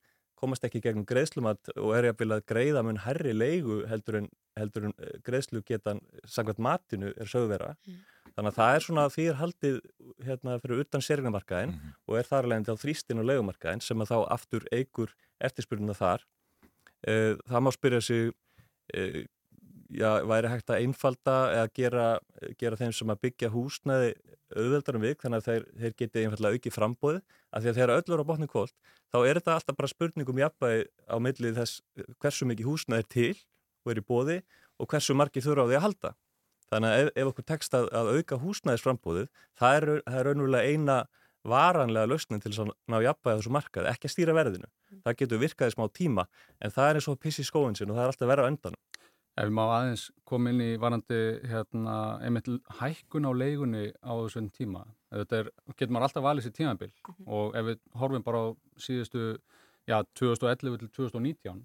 komast 0.44 0.66
ekki 0.66 0.82
gegnum 0.84 1.06
greiðslumat 1.08 1.72
og 1.78 1.92
er 1.96 2.10
jafnvel 2.10 2.36
að 2.36 2.46
greiða 2.50 2.82
mun 2.84 3.00
herri 3.04 3.32
leigu 3.34 3.82
heldur 3.90 4.20
en, 4.20 4.28
heldur 4.58 4.88
en 4.90 4.96
eh, 4.98 5.16
greiðslu 5.24 5.62
getan 5.66 6.02
samkvæmt 6.28 6.62
matinu 6.66 7.12
er 7.14 7.30
sögvera 7.30 7.74
þannig 8.34 8.50
að 8.50 8.58
það 8.58 8.76
er 8.76 8.86
svona 8.86 9.06
því 9.14 9.26
er 9.30 9.40
haldið 9.40 9.80
hérna 10.26 10.56
fyrir 10.62 10.84
utan 10.84 11.04
sérignamarkaðin 11.06 11.74
og 12.08 12.18
er 12.18 12.28
þar 12.28 12.48
alveg 12.48 12.72
á 12.74 12.82
þrýstin 12.82 13.22
og 13.22 13.28
legumarkaðin 13.30 13.84
sem 13.84 14.04
að 14.04 14.10
þá 14.12 14.16
aftur 14.36 14.66
eigur 14.74 15.14
eftirspyrnuna 15.44 15.94
þar. 15.98 16.24
Eh, 17.06 17.36
það 17.46 17.64
má 17.64 17.70
spyrja 17.74 18.00
sig 18.02 18.32
eh, 18.94 19.24
já, 19.94 20.10
væri 20.26 20.50
hægt 20.50 20.72
að 20.72 20.84
einfalda 20.84 21.36
eða 21.54 21.68
gera, 21.78 22.06
gera 22.60 22.78
þeim 22.80 22.92
sem 22.96 23.12
að 23.12 23.22
byggja 23.26 23.50
húsnæði 23.54 24.10
auðveldarum 24.54 25.04
við 25.04 25.16
þannig 25.22 25.40
að 25.40 25.48
þeir, 25.48 25.64
þeir 25.80 25.94
geti 26.00 26.24
einfallega 26.24 26.58
auki 26.58 26.72
frambóði 26.74 27.22
af 27.54 27.62
því 27.62 27.70
að 27.70 27.78
þegar 27.78 27.94
öll 27.94 28.14
eru 28.14 28.26
á 28.26 28.30
botni 28.30 28.50
kvólt 28.50 28.74
þá 29.14 29.18
er 29.22 29.40
þetta 29.40 29.56
alltaf 29.58 29.78
bara 29.78 29.90
spurningum 29.90 30.42
jafnvægi 30.42 30.84
á 31.06 31.16
millið 31.22 31.58
þess 31.60 31.80
hversu 32.22 32.48
mikið 32.50 32.70
húsnæði 32.70 33.04
er 33.04 33.10
til 33.14 33.32
og 33.84 33.92
er 33.92 34.00
í 34.00 34.06
bóði 34.08 34.38
og 34.82 34.90
hversu 34.90 35.16
margir 35.16 35.44
þurfa 35.44 35.66
á 35.66 35.68
því 35.70 35.78
að 35.78 35.84
halda. 35.86 36.14
Þannig 36.72 36.90
að 36.90 37.02
ef, 37.02 37.10
ef 37.14 37.30
okkur 37.30 37.46
tekst 37.50 37.76
að, 37.76 37.90
að 37.94 38.10
auka 38.16 38.38
húsnæðisframbóðið 38.42 39.28
það 39.60 39.76
er, 39.78 39.86
er 40.10 40.26
raunverulega 40.28 40.72
eina 40.72 40.96
varanlega 41.44 42.08
lausnin 42.08 42.40
til 42.40 42.54
að 42.56 42.72
ná 42.88 42.96
jafnvægi 43.04 43.36
á 43.36 43.38
þessu 43.38 43.52
markað, 43.52 43.88
ekki 43.90 44.08
að 44.08 44.14
stýra 44.14 44.34
verðinu. 44.34 44.70
Það 45.04 45.18
getur 45.20 45.42
virkað 45.42 45.70
í 45.70 45.74
smá 45.76 45.84
tíma 45.92 46.24
en 46.58 46.72
það 46.72 46.88
er 46.88 46.98
eins 46.98 47.08
og 47.10 47.18
að 47.18 47.22
pissi 47.26 47.44
í 47.44 47.48
skóin 47.48 47.76
sin 47.76 47.92
og 47.92 47.98
það 47.98 48.06
er 48.06 48.14
alltaf 48.14 48.30
verið 48.32 48.48
á 48.48 48.50
endanum 48.50 48.80
Ef 49.34 49.48
við 49.48 49.54
má 49.56 49.62
aðeins 49.64 50.04
koma 50.30 50.52
inn 50.52 50.62
í 50.62 50.70
varandi 50.78 51.20
hérna, 51.50 51.94
einmitt 52.22 52.46
hækkun 52.78 53.26
á 53.26 53.32
leigunni 53.34 53.88
á 53.98 54.12
þessum 54.14 54.50
tíma. 54.54 54.84
Þetta 55.10 55.40
er, 55.40 55.48
getur 55.74 55.94
maður 55.96 56.06
alltaf 56.08 56.26
valið 56.26 56.46
sér 56.46 56.54
tímabil 56.54 56.90
og 57.26 57.56
ef 57.58 57.66
við 57.66 57.80
horfum 57.98 58.26
bara 58.26 58.42
á 58.46 58.46
síðustu, 58.78 59.24
já, 59.90 59.98
2011 60.14 60.78
til 60.84 60.92
2019 61.00 61.64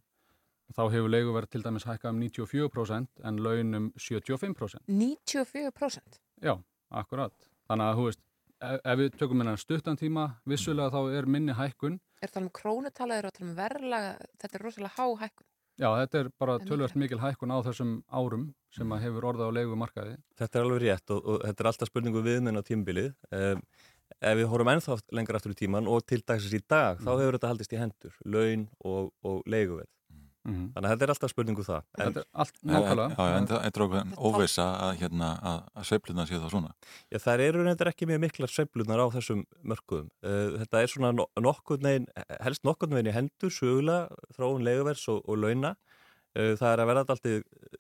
þá 0.76 0.82
hefur 0.94 1.12
leiguverð 1.14 1.52
til 1.54 1.62
dæmis 1.66 1.86
hækkað 1.88 2.14
um 2.14 2.24
94% 2.26 3.24
en 3.26 3.40
laun 3.46 3.78
um 3.78 3.92
75%. 3.98 4.90
94%? 4.90 6.20
Já, 6.46 6.56
akkurat. 6.90 7.50
Þannig 7.70 7.86
að, 7.86 8.00
þú 8.00 8.08
veist, 8.10 8.22
ef, 8.60 8.82
ef 8.84 9.00
við 9.02 9.18
tökum 9.22 9.42
minna 9.42 9.56
stuttan 9.62 9.98
tíma, 10.00 10.28
vissulega 10.50 10.94
þá 10.94 11.18
er 11.20 11.30
minni 11.30 11.56
hækkun. 11.58 12.00
Er 12.22 12.34
það 12.34 12.46
um 12.46 12.52
krónutala, 12.60 13.18
er 13.18 13.30
það 13.30 13.46
um 13.48 13.56
verðlaga, 13.58 14.30
þetta 14.42 14.60
er 14.60 14.66
rosalega 14.68 14.96
há 14.98 15.24
hækkun. 15.24 15.50
Já, 15.80 15.88
þetta 15.96 16.20
er 16.20 16.30
bara 16.42 16.58
tölvöld 16.60 16.96
mikil 17.00 17.22
hækkun 17.22 17.54
á 17.56 17.64
þessum 17.64 17.94
árum 18.12 18.50
sem 18.76 18.90
að 18.92 19.06
hefur 19.06 19.30
orðað 19.32 19.54
á 19.54 19.58
leigumarkaði. 19.58 20.18
Þetta 20.42 20.60
er 20.60 20.66
alveg 20.66 20.82
rétt 20.84 21.14
og, 21.16 21.22
og 21.24 21.46
þetta 21.46 21.64
er 21.64 21.70
alltaf 21.72 21.92
spurningu 21.92 22.24
viðminn 22.26 22.60
á 22.60 22.64
tímbilið. 22.68 23.14
Um, 23.32 23.62
ef 24.20 24.36
við 24.42 24.50
horfum 24.52 24.72
ennþá 24.74 24.98
lengur 25.16 25.40
aftur 25.40 25.56
í 25.56 25.60
tíman 25.62 25.88
og 25.88 26.04
til 26.10 26.20
dagsins 26.20 26.58
í 26.58 26.60
dag, 26.68 27.00
þá 27.00 27.12
hefur 27.14 27.38
þetta 27.38 27.54
haldist 27.54 27.76
í 27.76 27.80
hendur, 27.80 28.20
laun 28.28 28.68
og, 28.84 29.14
og 29.24 29.40
leiguverð. 30.40 30.50
Mhm. 30.50 30.72
Þannig 30.74 30.88
að 30.88 30.94
þetta 30.94 31.04
er 31.04 31.14
alltaf 31.14 31.32
spurningu 31.32 31.64
það. 31.66 31.84
Þetta 31.98 32.20
er 32.20 32.26
allt 32.34 32.56
Já, 32.64 33.28
já, 33.30 33.38
en 33.38 33.48
það 33.48 33.66
er 33.66 33.84
okkur 33.86 34.14
óvisa 34.18 34.66
að, 34.80 34.98
hérna, 35.00 35.30
að, 35.42 35.60
að 35.76 35.88
sveifluna 35.90 36.26
sé 36.28 36.36
það 36.40 36.50
svona. 36.54 36.74
Já, 37.12 37.18
það 37.20 37.44
eru 37.48 37.64
reyndar 37.64 37.92
ekki 37.92 38.08
mjög 38.08 38.22
miklar 38.24 38.50
sveiflunar 38.50 39.00
á 39.00 39.08
þessum 39.14 39.46
mörkuðum. 39.64 40.10
Uh, 40.24 40.58
þetta 40.64 40.82
er 40.82 40.88
svona 40.88 41.12
no 41.12 41.28
nokkurn 41.40 41.84
veginn, 41.84 42.08
helst 42.40 42.64
nokkurn 42.64 42.96
veginn 42.96 43.12
í 43.12 43.16
hendur, 43.16 43.52
sögulega, 43.52 44.10
þróun 44.36 44.66
leiguvers 44.66 45.08
og, 45.10 45.24
og 45.28 45.40
launa. 45.40 45.76
Uh, 46.38 46.54
það 46.56 46.72
er 46.72 46.84
að 46.84 46.92
verða 46.92 47.06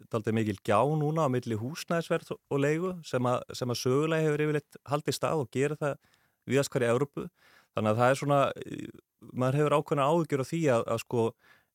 daldið 0.09 0.33
mikil 0.33 0.57
gjá 0.65 0.81
núna 0.97 1.27
á 1.29 1.29
milli 1.29 1.57
húsnæðisverð 1.59 2.33
og 2.35 2.57
leigu 2.59 2.95
sem 3.05 3.23
að, 3.29 3.43
sem 3.53 3.69
að 3.69 3.81
sögulega 3.83 4.25
hefur 4.25 4.43
yfirleitt 4.47 4.79
haldið 4.89 5.15
stað 5.15 5.43
og 5.45 5.51
gerir 5.53 5.77
það 5.79 5.99
viðast 6.49 6.73
hverju 6.73 6.89
Európu. 6.89 7.29
Þannig 7.77 7.91
að 7.93 7.99
það 8.01 8.11
er 8.11 8.17
svona, 8.17 8.39
maður 9.37 9.57
hefur 9.59 9.75
ákveðna 9.77 10.07
áhugjur 10.09 10.41
á 10.41 10.49
því 10.49 10.61
að, 10.73 10.83
að 10.89 11.01
sko 11.03 11.25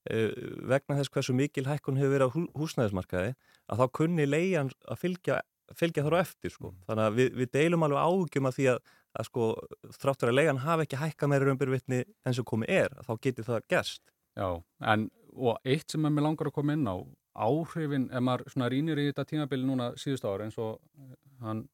vegna 0.05 0.99
þess 0.99 1.13
hversu 1.15 1.35
mikil 1.37 1.65
hækkun 1.69 1.99
hefur 2.01 2.13
verið 2.13 2.29
á 2.29 2.35
hú, 2.35 2.45
húsnæðismarkaði 2.59 3.35
að 3.73 3.81
þá 3.81 3.85
kunni 3.99 4.27
leigan 4.29 4.71
að 4.85 5.01
fylgja, 5.01 5.41
fylgja 5.73 6.05
þar 6.05 6.19
á 6.21 6.25
eftir 6.25 6.53
sko. 6.53 6.75
Þannig 6.89 7.05
að 7.07 7.19
við, 7.19 7.31
við 7.41 7.53
deilum 7.57 7.87
alveg 7.87 8.05
áhugjum 8.05 8.51
að 8.51 8.57
því 8.59 8.67
að, 8.75 8.81
að 9.15 9.29
sko 9.31 9.51
þráttur 9.97 10.33
að 10.33 10.39
leigan 10.41 10.63
hafi 10.65 10.87
ekki 10.87 11.01
hækka 11.01 11.31
meira 11.31 11.49
raumbyrvitni 11.49 12.03
enn 12.05 12.37
sem 12.37 12.49
komið 12.51 12.75
er, 12.83 12.97
þá 13.07 13.13
geti 13.27 13.47
það 13.47 13.69
gerst. 13.73 14.05
Já, 14.35 14.49
en 14.93 15.09
og 15.35 15.59
eitt 15.67 15.91
sem 15.91 16.05
er 16.07 16.13
mér 16.15 16.29
langar 16.29 16.51
að 16.51 16.57
koma 16.59 16.77
inn 16.77 16.87
á 16.87 16.97
áhrifin, 17.35 18.07
ef 18.15 18.23
maður 18.23 18.71
rínir 18.71 19.01
í 19.03 19.09
þetta 19.09 19.25
tímabili 19.27 19.67
núna 19.67 19.91
síðust 19.99 20.27
ára 20.29 20.47
eins 20.47 20.59
og 20.63 20.79
eh, 21.01 21.17
hann 21.43 21.65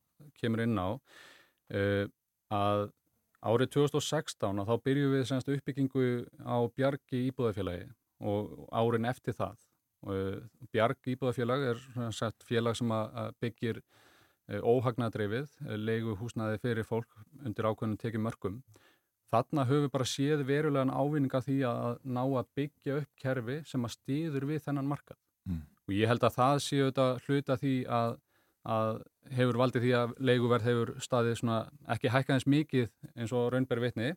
kemur 0.40 0.62
inn 0.65 0.78
á 0.81 0.89
uh, 0.97 2.07
að 2.52 2.86
árið 3.40 3.73
2016 3.77 4.61
að 4.61 4.69
þá 4.69 4.85
byrjum 4.85 5.15
við 5.15 5.55
uppbyggingu 5.57 6.07
á 6.44 6.57
Bjargi 6.77 7.23
íbúðafélagi 7.31 7.89
og 8.20 8.68
árin 8.72 9.09
eftir 9.09 9.36
það 9.36 9.56
uh, 10.06 10.38
Bjarg 10.72 11.12
íbúðafélag 11.14 11.66
er 11.72 11.82
sett 12.16 12.44
félag 12.47 12.76
sem 12.78 12.92
byggir 13.40 13.80
uh, 13.80 14.60
óhagnadreifið, 14.60 15.51
uh, 15.66 15.76
leigu 15.76 16.16
húsnaði 16.20 16.60
fyrir 16.62 16.88
fólk 16.88 17.20
undir 17.44 17.70
ákveðnum 17.70 18.01
tekið 18.01 18.26
mörgum 18.28 18.62
Þarna 19.30 19.66
höfum 19.68 19.84
við 19.84 19.92
bara 19.94 20.09
séð 20.10 20.40
verulegan 20.48 20.90
ávinninga 20.90 21.40
því 21.44 21.59
að 21.68 22.01
ná 22.02 22.22
að 22.24 22.48
byggja 22.59 22.97
upp 22.98 23.20
kerfi 23.22 23.60
sem 23.68 23.86
að 23.86 23.92
stýður 23.94 24.47
við 24.48 24.64
þennan 24.64 24.90
markað. 24.90 25.18
Mm. 25.47 25.60
Og 25.86 25.94
ég 25.94 26.10
held 26.10 26.26
að 26.26 26.34
það 26.38 26.55
séu 26.64 26.88
þetta 26.88 27.06
hluta 27.26 27.56
því 27.60 27.74
að, 28.01 28.16
að 28.74 28.90
hefur 29.38 29.60
valdið 29.62 29.86
því 29.86 29.92
að 30.01 30.16
leiguverð 30.30 30.66
hefur 30.66 30.92
staðið 31.06 31.44
ekki 31.94 32.14
hækkaðins 32.16 32.48
mikið 32.56 32.88
eins 33.14 33.34
og 33.36 33.52
raunbæri 33.55 33.86
vitni 33.86 34.10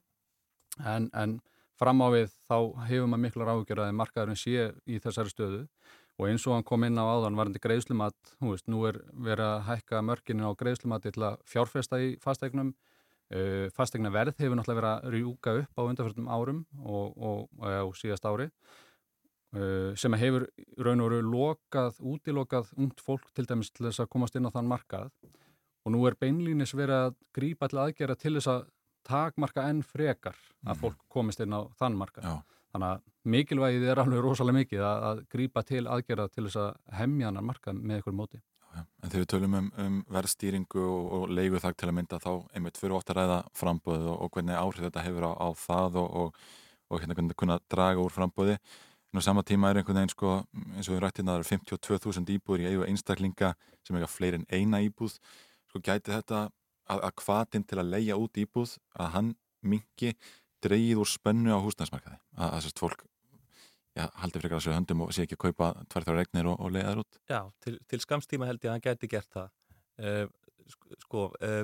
en, 0.81 1.09
en 1.13 1.37
fram 1.83 2.01
á 2.01 2.07
við 2.13 2.31
þá 2.47 2.57
hefur 2.87 3.11
maður 3.11 3.23
miklar 3.25 3.51
ágjörðaði 3.53 3.97
markaðurinn 3.99 4.39
sé 4.39 4.71
í 4.87 5.01
þessari 5.03 5.33
stöðu. 5.33 5.61
Og 6.21 6.29
eins 6.29 6.43
og 6.45 6.53
hann 6.53 6.65
kom 6.67 6.83
inn 6.85 6.99
á 7.01 7.05
áðan 7.09 7.37
varandi 7.39 7.61
greiðslumat, 7.61 8.15
þú 8.37 8.51
veist, 8.53 8.67
nú 8.69 8.83
er 8.85 8.99
verið 9.11 9.47
að 9.47 9.63
hækka 9.69 10.01
mörkinu 10.05 10.45
á 10.45 10.51
greiðslumati 10.59 11.13
til 11.15 11.23
að 11.25 11.39
fjárfesta 11.49 11.99
í 12.01 12.11
fasteignum. 12.21 12.73
Uh, 13.33 13.65
fasteigna 13.73 14.11
verð 14.13 14.37
hefur 14.37 14.59
náttúrulega 14.59 14.77
verið 14.77 14.91
að 14.91 15.13
rjúka 15.15 15.53
upp 15.63 15.79
á 15.79 15.81
undanfjörnum 15.87 16.27
árum 16.29 16.59
og, 16.83 17.15
og, 17.17 17.39
og, 17.57 17.77
og 17.87 17.95
síðast 17.97 18.27
ári. 18.29 18.45
Uh, 19.53 19.89
sem 19.97 20.13
hefur 20.21 20.45
raun 20.85 21.01
og 21.01 21.09
veru 21.09 21.25
lokað, 21.31 21.97
útilokað 21.97 22.69
ungt 22.77 23.01
fólk 23.01 23.31
til 23.33 23.47
dæmis 23.49 23.73
til 23.73 23.87
þess 23.87 24.03
að 24.03 24.11
komast 24.13 24.37
inn 24.37 24.45
á 24.45 24.53
þann 24.53 24.69
markað. 24.69 25.09
Og 25.83 25.95
nú 25.95 26.03
er 26.05 26.19
beinlínis 26.19 26.75
verið 26.77 27.07
að 27.07 27.17
grípa 27.33 27.71
til 27.71 27.81
aðgera 27.81 28.19
til 28.19 28.35
þess 28.37 28.51
að 28.53 28.67
takmarka 29.07 29.67
enn 29.69 29.83
frekar 29.85 30.37
að 30.63 30.79
fólk 30.81 31.05
komist 31.11 31.43
inn 31.43 31.55
á 31.55 31.61
þann 31.79 31.99
markað. 31.99 32.29
Já. 32.29 32.59
Þannig 32.73 32.89
að 32.89 33.03
mikilvægið 33.33 33.83
er 33.91 34.01
alveg 34.01 34.23
rosalega 34.25 34.59
mikið 34.59 34.81
að, 34.87 35.03
að 35.09 35.19
grípa 35.35 35.63
til 35.67 35.83
aðgerða 35.85 36.31
til 36.33 36.47
þess 36.47 36.59
að 36.63 36.97
hemja 36.97 37.29
hann 37.29 37.45
markað 37.45 37.77
með 37.79 38.01
ykkur 38.01 38.17
móti. 38.17 38.41
En 38.73 39.11
þegar 39.11 39.21
við 39.21 39.29
tölum 39.33 39.57
um, 39.59 39.67
um 39.83 39.99
verðstýringu 40.15 40.81
og, 40.81 41.11
og 41.17 41.33
leigu 41.37 41.61
þak 41.61 41.77
til 41.77 41.89
að 41.91 41.95
mynda 41.99 42.19
þá 42.23 42.31
einmitt 42.57 42.79
fyrir 42.81 42.95
að 42.97 43.13
ræða 43.19 43.37
frambóðið 43.59 44.07
og, 44.09 44.17
og 44.25 44.33
hvernig 44.33 44.57
áhrif 44.57 44.87
þetta 44.87 45.03
hefur 45.05 45.27
á, 45.29 45.31
á 45.37 45.47
það 45.61 45.99
og, 46.01 46.17
og, 46.23 46.41
og 46.89 47.03
hérna 47.03 47.17
hvernig 47.19 47.37
kunna 47.37 47.59
draga 47.69 48.01
úr 48.01 48.15
frambóði. 48.15 48.57
En 49.13 49.21
á 49.21 49.27
sama 49.27 49.43
tíma 49.45 49.69
er 49.69 49.77
einhvern 49.77 49.99
veginn 49.99 50.15
sko, 50.15 50.39
eins 50.73 50.89
og 50.89 50.95
við 50.95 51.03
rættum 51.03 51.29
það 51.29 51.43
eru 51.43 51.49
52.000 51.51 52.33
íbúður 52.33 52.63
í 52.63 52.69
eigu 52.71 52.87
einstaklinga 52.87 53.53
sem 53.85 53.99
eiga 53.99 54.09
fleiri 54.09 54.41
en 54.41 54.47
eina 54.49 54.81
íbúð. 54.81 55.19
Sko 55.69 55.83
gæti 55.85 56.15
þetta 56.15 56.47
að, 56.89 56.99
að 57.07 57.15
hvatinn 57.23 57.65
til 57.67 57.79
að 57.81 57.91
leia 57.95 58.19
út 58.19 58.39
íbúð 58.39 58.77
að 58.99 59.11
hann 59.15 59.33
mingi 59.63 60.13
dreigið 60.63 61.01
úr 61.03 61.09
spennu 61.09 61.55
á 61.55 61.59
húsnæðismarkaði. 61.63 62.19
Að, 62.37 62.55
þessast 62.57 62.81
fólk 62.83 63.05
já, 63.93 64.07
haldi 64.21 64.41
frekar 64.41 64.59
að 64.59 64.65
sér 64.65 64.77
höndum 64.77 65.05
og 65.05 65.13
sé 65.13 65.25
ekki 65.25 65.37
að 65.37 65.43
kaupa 65.45 65.69
tværþar 65.91 66.19
regnir 66.21 66.49
og, 66.51 66.59
og 66.59 66.73
leiða 66.73 66.91
þær 66.91 67.03
út. 67.03 67.21
Já, 67.29 67.39
til, 67.65 67.77
til 67.91 68.01
skamstíma 68.03 68.49
held 68.49 68.63
ég 68.63 68.71
að 68.71 68.75
hann 68.77 68.85
gæti 68.87 69.09
gert 69.11 69.31
það. 69.33 69.55
Uh, 70.03 70.25
sko, 71.03 71.25
uh, 71.45 71.63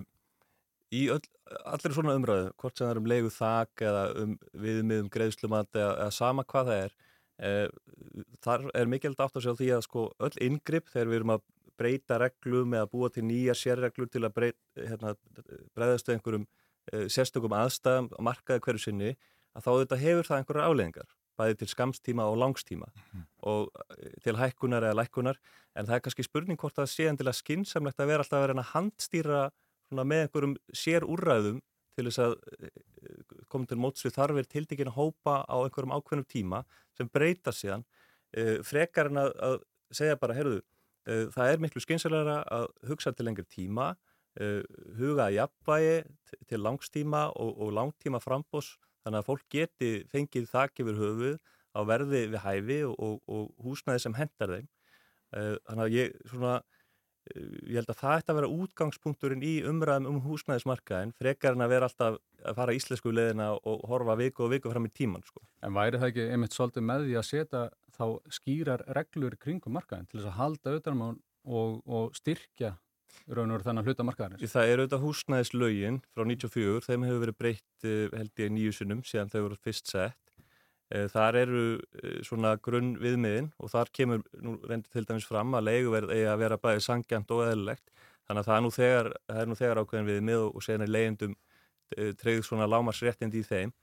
í 0.96 1.06
öll, 1.14 1.22
allir 1.70 1.96
svona 1.96 2.16
umræðu, 2.18 2.50
hvort 2.62 2.78
sem 2.78 2.86
það 2.86 2.94
er 2.94 3.02
um 3.02 3.12
leigu 3.14 3.32
þak 3.34 3.86
eða 3.90 4.04
um 4.24 4.36
viðmiðum 4.66 5.14
greiðslumat 5.14 5.72
eða, 5.76 5.94
eða 6.06 6.18
sama 6.20 6.46
hvað 6.50 6.72
það 6.72 6.84
er, 6.86 6.98
uh, 7.50 8.28
þar 8.46 8.68
er 8.78 8.92
mikilvægt 8.92 9.26
átt 9.26 9.40
að 9.40 9.48
sjá 9.48 9.56
því 9.60 9.72
að 9.78 9.86
sko 9.88 10.06
öll 10.28 10.36
yngripp 10.50 10.92
þegar 10.94 11.12
við 11.12 11.22
erum 11.22 11.36
að 11.38 11.48
breyta 11.80 12.20
reglum 12.22 12.76
eða 12.78 12.90
búa 12.92 13.12
til 13.14 13.26
nýja 13.28 13.56
sérreglur 13.58 14.10
til 14.12 14.26
að 14.26 14.36
breyta, 14.36 14.60
hérna, 14.80 15.16
breyðast 15.78 16.12
einhverjum 16.14 16.46
uh, 16.46 17.08
sérstökum 17.12 17.56
aðstæðum 17.58 18.12
að 18.18 18.28
markaði 18.30 18.66
hverju 18.68 18.86
sinni, 18.86 19.16
að 19.56 19.66
þá 19.66 19.72
þetta 19.72 20.04
hefur 20.04 20.30
það 20.30 20.42
einhverjar 20.44 20.70
afleðingar 20.70 21.16
bæði 21.40 21.60
til 21.62 21.70
skamstíma 21.72 22.28
og 22.28 22.38
langstíma 22.42 22.90
og 23.48 23.70
eh, 23.96 24.12
til 24.26 24.36
hækkunar 24.40 24.86
eða 24.90 25.00
lækkunar. 25.02 25.40
En 25.78 25.88
það 25.88 25.96
er 25.96 26.04
kannski 26.06 26.26
spurning 26.28 26.60
hvort 26.60 26.76
það 26.78 26.92
sé 26.92 27.08
endilega 27.10 27.40
skinsamlegt 27.40 28.02
að 28.02 28.12
vera 28.12 28.26
alltaf 28.26 28.40
að 28.40 28.46
vera 28.46 28.58
að 28.60 28.72
handstýra 28.74 29.42
með 29.96 30.24
einhverjum 30.26 30.56
sér 30.76 31.06
úrræðum 31.08 31.62
til 31.98 32.08
þess 32.08 32.22
að 32.24 32.36
eh, 32.60 32.84
koma 33.52 33.70
til 33.70 33.80
móts 33.82 34.06
við 34.06 34.18
þarfir 34.18 34.50
tildekinn 34.52 34.92
að 34.92 35.00
hópa 35.00 35.40
á 35.48 35.56
einhverjum 35.64 35.96
ákveðnum 35.96 36.30
tíma 36.30 36.64
sem 36.98 37.10
breyta 37.12 37.54
síðan 37.56 37.86
uh, 38.38 38.60
frekar 38.66 39.10
en 39.10 39.22
að, 39.24 39.32
að 39.48 39.56
segja 39.96 40.18
bara, 40.20 40.36
heyrðu, 40.38 40.60
það 41.08 41.52
er 41.54 41.62
miklu 41.64 41.82
skinsamlegra 41.84 42.42
að 42.52 42.66
hugsa 42.90 43.14
til 43.16 43.26
lengri 43.28 43.46
tíma 43.50 43.94
uh, 44.40 44.64
huga 44.98 45.30
jafnvægi 45.34 46.02
til 46.50 46.64
langstíma 46.64 47.30
og, 47.36 47.54
og 47.62 47.72
langtíma 47.78 48.22
frambós 48.24 48.76
þannig 49.04 49.22
að 49.22 49.30
fólk 49.30 49.46
geti 49.54 49.92
fengið 50.12 50.50
þakk 50.52 50.84
yfir 50.84 51.00
höfuð 51.00 51.38
á 51.76 51.80
verði 51.88 52.26
við 52.34 52.44
hæfi 52.44 52.80
og, 52.88 52.96
og, 52.98 53.16
og 53.30 53.64
húsnæði 53.64 54.04
sem 54.06 54.18
hendar 54.18 54.56
þeim. 54.56 54.68
Uh, 55.30 55.56
þannig 55.70 55.84
að 55.86 55.96
ég, 55.96 56.16
svona, 56.32 56.54
ég 57.36 57.78
held 57.80 57.92
að 57.92 58.00
það 58.00 58.16
ætti 58.18 58.34
að 58.34 58.40
vera 58.40 58.52
útgangspunkturinn 58.64 59.46
í 59.46 59.54
umræðum 59.70 60.10
um 60.10 60.20
húsnæðismarkaðin 60.26 61.14
frekar 61.20 61.58
en 61.58 61.66
að 61.66 61.74
vera 61.76 61.90
alltaf 61.90 62.20
að 62.40 62.60
fara 62.60 62.76
íslensku 62.76 63.14
leðina 63.14 63.52
og 63.58 63.86
horfa 63.92 64.18
viku 64.20 64.46
og 64.48 64.54
viku 64.56 64.74
fram 64.74 64.88
í 64.90 64.94
tíman. 64.96 65.26
Sko. 65.28 65.44
En 65.66 65.76
væri 65.78 66.02
það 66.02 66.12
ekki 66.12 66.28
einmitt 66.34 66.58
svolítið 66.58 66.88
með 66.90 67.08
því 67.08 67.18
að 67.20 67.28
setja 67.30 67.64
þá 68.00 68.06
skýrar 68.40 68.86
reglur 68.96 69.36
kringum 69.40 69.76
markaðin 69.76 70.08
til 70.10 70.20
þess 70.20 70.32
að 70.32 70.40
halda 70.40 70.76
auðvitað 70.76 71.04
og, 71.50 71.82
og 71.86 72.16
styrkja 72.18 72.76
raun 73.30 73.54
og 73.54 73.64
þannig 73.66 73.84
að 73.84 73.92
hluta 73.92 74.06
markaðarins? 74.08 74.54
Það 74.54 74.72
er 74.72 74.82
auðvitað 74.82 75.04
húsnæðislaugin 75.06 76.00
frá 76.14 76.26
94, 76.30 76.86
þeim 76.88 77.06
hefur 77.08 77.24
verið 77.26 77.38
breytt 77.44 77.88
held 78.16 78.44
ég 78.44 78.54
nýju 78.56 78.76
sunnum 78.80 79.04
síðan 79.06 79.32
þau 79.34 79.42
voru 79.44 79.60
fyrst 79.64 79.92
sett. 79.92 80.29
Þar 80.90 81.36
eru 81.38 81.64
svona 82.26 82.56
grunn 82.66 82.96
viðmiðin 82.98 83.52
og 83.62 83.70
þar 83.70 83.92
kemur 83.94 84.24
nú 84.42 84.56
reyndir 84.66 84.90
til 84.90 85.06
dæmis 85.06 85.28
fram 85.30 85.54
að 85.54 85.68
leiguverð 85.68 86.14
eigi 86.16 86.26
að 86.32 86.40
vera 86.42 86.58
bæðið 86.64 86.82
sangjant 86.88 87.34
og 87.36 87.44
eðlilegt. 87.46 87.92
Þannig 88.26 88.42
að 88.42 88.50
það 88.50 88.56
er 88.56 88.64
nú 88.66 88.72
þegar, 88.74 89.10
er 89.36 89.50
nú 89.50 89.58
þegar 89.60 89.82
ákveðin 89.84 90.10
viðmið 90.10 90.48
og 90.48 90.66
séðan 90.66 90.86
er 90.86 90.92
leigendum 90.96 91.38
treyð 92.18 92.42
svona 92.48 92.70
lámarsréttindi 92.70 93.44
í 93.44 93.46
þeim. 93.46 93.76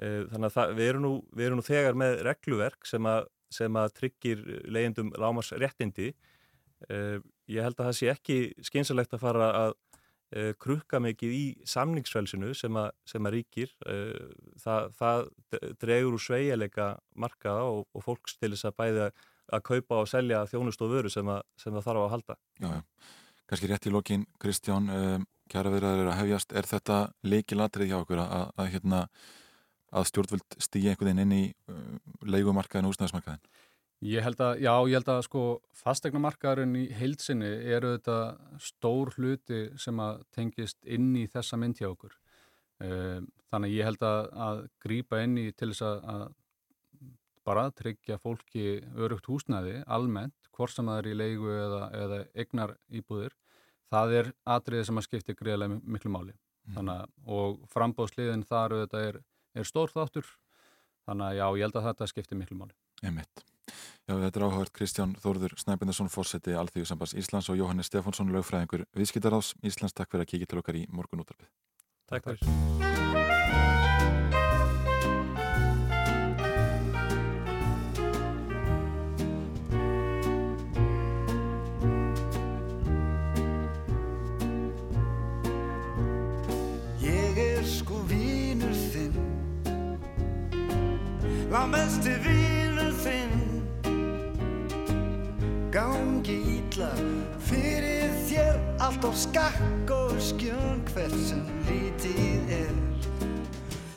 Þannig 0.00 0.48
að 0.48 0.56
það, 0.56 0.74
við, 0.78 0.88
erum 0.88 1.04
nú, 1.04 1.12
við 1.36 1.46
erum 1.46 1.60
nú 1.60 1.66
þegar 1.66 2.00
með 2.00 2.18
regluverk 2.24 2.88
sem 2.88 3.08
að, 3.12 3.28
sem 3.52 3.76
að 3.76 3.94
tryggir 4.00 4.44
leigendum 4.72 5.12
lámarsréttindi 5.20 6.14
ég 6.88 7.62
held 7.62 7.76
að 7.76 7.88
það 7.88 7.96
sé 7.98 8.10
ekki 8.12 8.38
skynsalegt 8.64 9.12
að 9.14 9.22
fara 9.22 9.48
að 9.58 9.74
uh, 10.36 10.52
krukka 10.60 11.00
mikið 11.02 11.34
í 11.36 11.42
samningsfælsinu 11.68 12.52
sem, 12.58 12.78
sem 13.08 13.28
að 13.28 13.36
ríkir 13.36 13.72
uh, 13.86 14.30
það, 14.62 14.88
það 14.98 15.26
dregur 15.82 16.16
úr 16.16 16.24
sveigileika 16.24 16.88
markaða 17.14 17.66
og, 17.70 17.84
og 17.92 18.06
fólks 18.06 18.38
til 18.38 18.52
þess 18.54 18.70
að 18.70 18.78
bæða 18.82 19.10
að 19.52 19.64
kaupa 19.68 20.00
og 20.00 20.08
selja 20.08 20.44
þjónust 20.48 20.84
og 20.84 20.94
vöru 20.94 21.12
sem, 21.12 21.28
að, 21.28 21.42
það 21.60 21.82
þarf 21.84 22.04
að 22.04 22.12
halda. 22.14 22.38
Já, 22.62 22.70
já. 22.78 22.82
Kanski 23.52 23.68
rétt 23.68 23.86
í 23.88 23.92
lokin, 23.92 24.26
Kristján 24.40 24.88
um, 24.88 25.24
kjara 25.52 25.72
viðræður 25.74 26.12
að 26.12 26.20
hefjast. 26.22 26.54
Er 26.56 26.68
þetta 26.70 26.98
leikilatrið 27.26 27.90
hjá 27.90 27.98
okkur 27.98 28.22
að, 28.22 28.46
að, 28.54 28.70
hérna, 28.72 29.02
að 29.92 30.08
stjórnvöld 30.08 30.56
stýja 30.62 30.94
einhvern 30.94 31.10
veginn 31.10 31.24
inn 31.26 31.34
í 31.36 32.30
leigumarkaðin 32.32 32.88
og 32.88 32.94
úsnæðismarkaðin 32.94 33.42
Ég 34.02 34.24
held 34.24 34.40
að, 34.42 34.56
já, 34.64 34.72
ég 34.90 34.98
held 34.98 35.10
að 35.12 35.20
sko 35.28 35.42
fastegnamarkaðurinn 35.78 36.74
í 36.80 36.88
heilsinni 36.98 37.50
eru 37.70 37.92
þetta 37.94 38.16
stór 38.58 39.12
hluti 39.14 39.60
sem 39.78 40.00
að 40.02 40.24
tengist 40.34 40.80
inn 40.82 41.12
í 41.14 41.28
þessa 41.30 41.58
mynd 41.60 41.78
hjá 41.78 41.92
okkur. 41.92 42.16
Þannig 42.82 43.68
að 43.68 43.76
ég 43.76 43.86
held 43.86 44.02
að, 44.08 44.22
að 44.46 44.62
grýpa 44.82 45.20
inn 45.22 45.36
í 45.38 45.44
til 45.54 45.70
þess 45.70 45.84
að, 45.86 46.00
að 46.14 46.24
bara 47.46 47.68
tryggja 47.78 48.18
fólki 48.22 48.80
örugt 48.98 49.28
húsnæði 49.30 49.82
almennt, 49.86 50.50
hvort 50.54 50.74
sem 50.74 50.90
það 50.90 50.98
er 50.98 51.10
í 51.12 51.14
leigu 51.20 51.54
eða, 51.54 51.84
eða 51.98 52.20
egnar 52.44 52.74
íbúðir, 52.90 53.38
það 53.92 54.16
er 54.18 54.32
atriðið 54.56 54.88
sem 54.88 54.98
að 54.98 55.08
skipta 55.08 55.38
greiðlega 55.38 55.78
miklu 55.82 56.14
máli. 56.14 56.34
Mm. 56.66 56.74
Þannig 56.76 56.98
að, 56.98 57.14
og 57.38 57.62
frambóðsliðin 57.74 58.44
þar 58.50 58.76
auðvitað 58.76 59.08
er, 59.12 59.22
er 59.58 59.70
stór 59.70 59.94
þáttur, 59.94 60.28
þannig 61.06 61.30
að 61.30 61.40
já, 61.40 61.46
ég 61.46 61.66
held 61.68 61.80
að 61.80 61.88
þetta 61.90 62.12
skipta 62.14 62.38
miklu 62.38 62.60
máli. 62.62 62.78
Emitt. 63.02 63.46
Já, 64.08 64.16
þetta 64.18 64.40
er 64.40 64.46
áhört 64.48 64.72
Kristján 64.74 65.12
Þórður 65.22 65.54
Snæbjörnsson, 65.62 66.10
fórseti 66.10 66.56
Alþjóðu 66.58 66.88
sambans 66.90 67.14
Íslands 67.14 67.50
og 67.52 67.60
Jóhannes 67.60 67.86
Stefánsson, 67.90 68.32
lögfræðingur 68.34 68.86
viðskiptarás 68.98 69.54
Íslands. 69.62 69.94
Takk 69.94 70.10
fyrir 70.10 70.26
að 70.26 70.32
kíkja 70.34 70.50
til 70.50 70.62
okkar 70.62 70.80
í 70.80 70.86
morgun 70.90 71.22
útarpið. 71.22 71.48
Takk 72.10 72.26
fyrir. 72.26 72.42
Ég 87.02 87.38
er 87.38 87.64
sko 87.66 88.02
vínur 88.10 88.72
Gangi 95.72 96.34
ítla 96.60 96.90
fyrir 97.40 98.10
þér 98.28 98.58
Allt 98.84 99.06
á 99.08 99.10
skakk 99.16 99.88
og 99.88 100.18
skjön 100.20 100.82
Hvert 100.92 101.16
sem 101.16 101.46
lítið 101.64 102.52
er. 102.52 102.74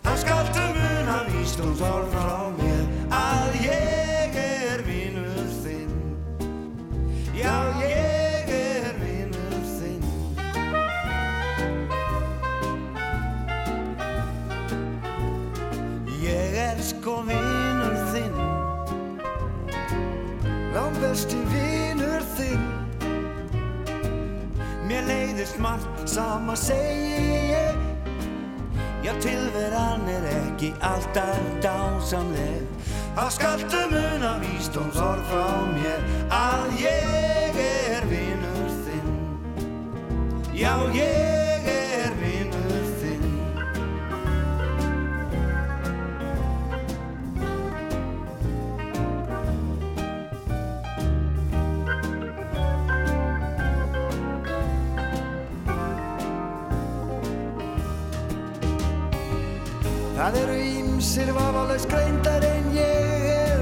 Það 0.05 0.21
skaltu 0.23 0.63
muna 0.77 1.17
víst 1.33 1.59
og 1.59 1.75
þár 1.81 2.07
frá 2.15 2.31
mér 2.55 2.85
Að 3.11 3.59
ég 3.65 4.39
er 4.39 4.85
vínur 4.87 5.51
þinn. 5.65 5.91
Já, 7.35 7.57
ég 7.83 8.15
Ég 16.25 16.55
er 16.57 16.79
sko 16.81 17.19
vinur 17.21 17.44
besti 21.01 21.39
vinnur 21.51 22.23
þinn. 22.35 22.63
Mér 24.85 25.07
leiðist 25.09 25.59
margt 25.63 26.05
sama 26.09 26.55
segi 26.59 27.41
ég. 27.51 27.83
Já, 29.05 29.13
tilveran 29.21 30.07
er 30.09 30.25
ekki 30.31 30.71
alltaf 30.81 31.45
dásamleg. 31.61 32.65
Það 33.15 33.29
skaltu 33.37 33.83
mun 33.93 34.25
að 34.27 34.41
výstóms 34.43 34.97
orð 34.99 35.29
frá 35.29 35.45
mér 35.71 36.01
Að 36.35 36.81
ég 36.81 37.61
er 37.67 38.09
vinnur 38.11 38.75
þinn. 38.83 39.15
Já, 40.57 40.73
ég 40.97 41.34
ímsir 61.15 61.31
vafalaus 61.33 61.85
greindar 61.87 62.43
en 62.43 62.65
ég 62.75 63.21
er 63.31 63.61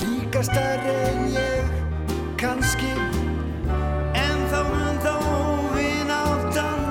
líka 0.00 0.42
stærri 0.42 0.94
en 1.10 1.20
ég 1.30 1.68
kannski. 2.40 2.90
En 4.18 4.42
þá 4.50 4.58
mun 4.72 4.98
þá 5.04 5.14
vináttan 5.76 6.82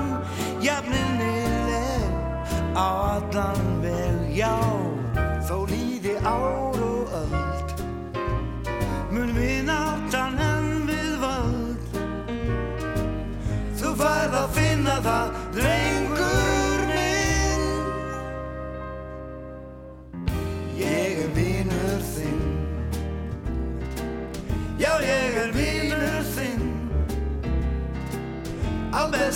jafninnileg 0.64 2.08
á 2.72 2.88
allan 3.20 3.68
veg, 3.84 4.16
já 4.40 4.65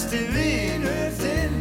besti 0.01 0.21
vinur 0.33 1.11
þinn 1.21 1.57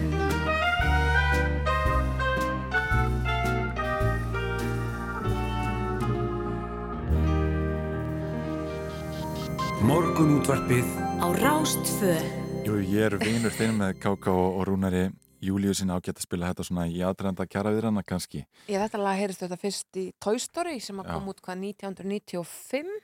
Morgun 9.83 10.37
útvarpið 10.37 10.87
Á 11.19 11.27
Rástfö 11.35 12.15
Jú, 12.63 12.79
ég 12.79 13.09
er 13.09 13.17
vinur 13.19 13.51
þinn 13.51 13.75
með 13.81 13.99
Káka 13.99 14.31
og, 14.31 14.61
og 14.61 14.69
Rúnari 14.69 15.09
Júliusin 15.43 15.91
ágætt 15.91 16.15
að 16.21 16.23
spila 16.23 16.53
þetta 16.53 16.67
svona 16.69 16.87
í 16.87 17.03
aðrenda 17.03 17.43
kjara 17.47 17.71
við 17.75 17.85
hana 17.87 18.01
kannski. 18.03 18.45
Ég 18.67 18.79
þetta 18.83 18.99
lag 18.99 19.19
heyrist 19.19 19.43
þetta 19.43 19.59
fyrst 19.59 19.99
í 19.99 20.09
Toy 20.19 20.39
Story 20.39 20.79
sem 20.83 20.99
að 20.99 21.07
Já. 21.07 21.13
kom 21.15 21.29
út 21.31 21.43
hvað 21.43 21.63
1995 21.75 22.95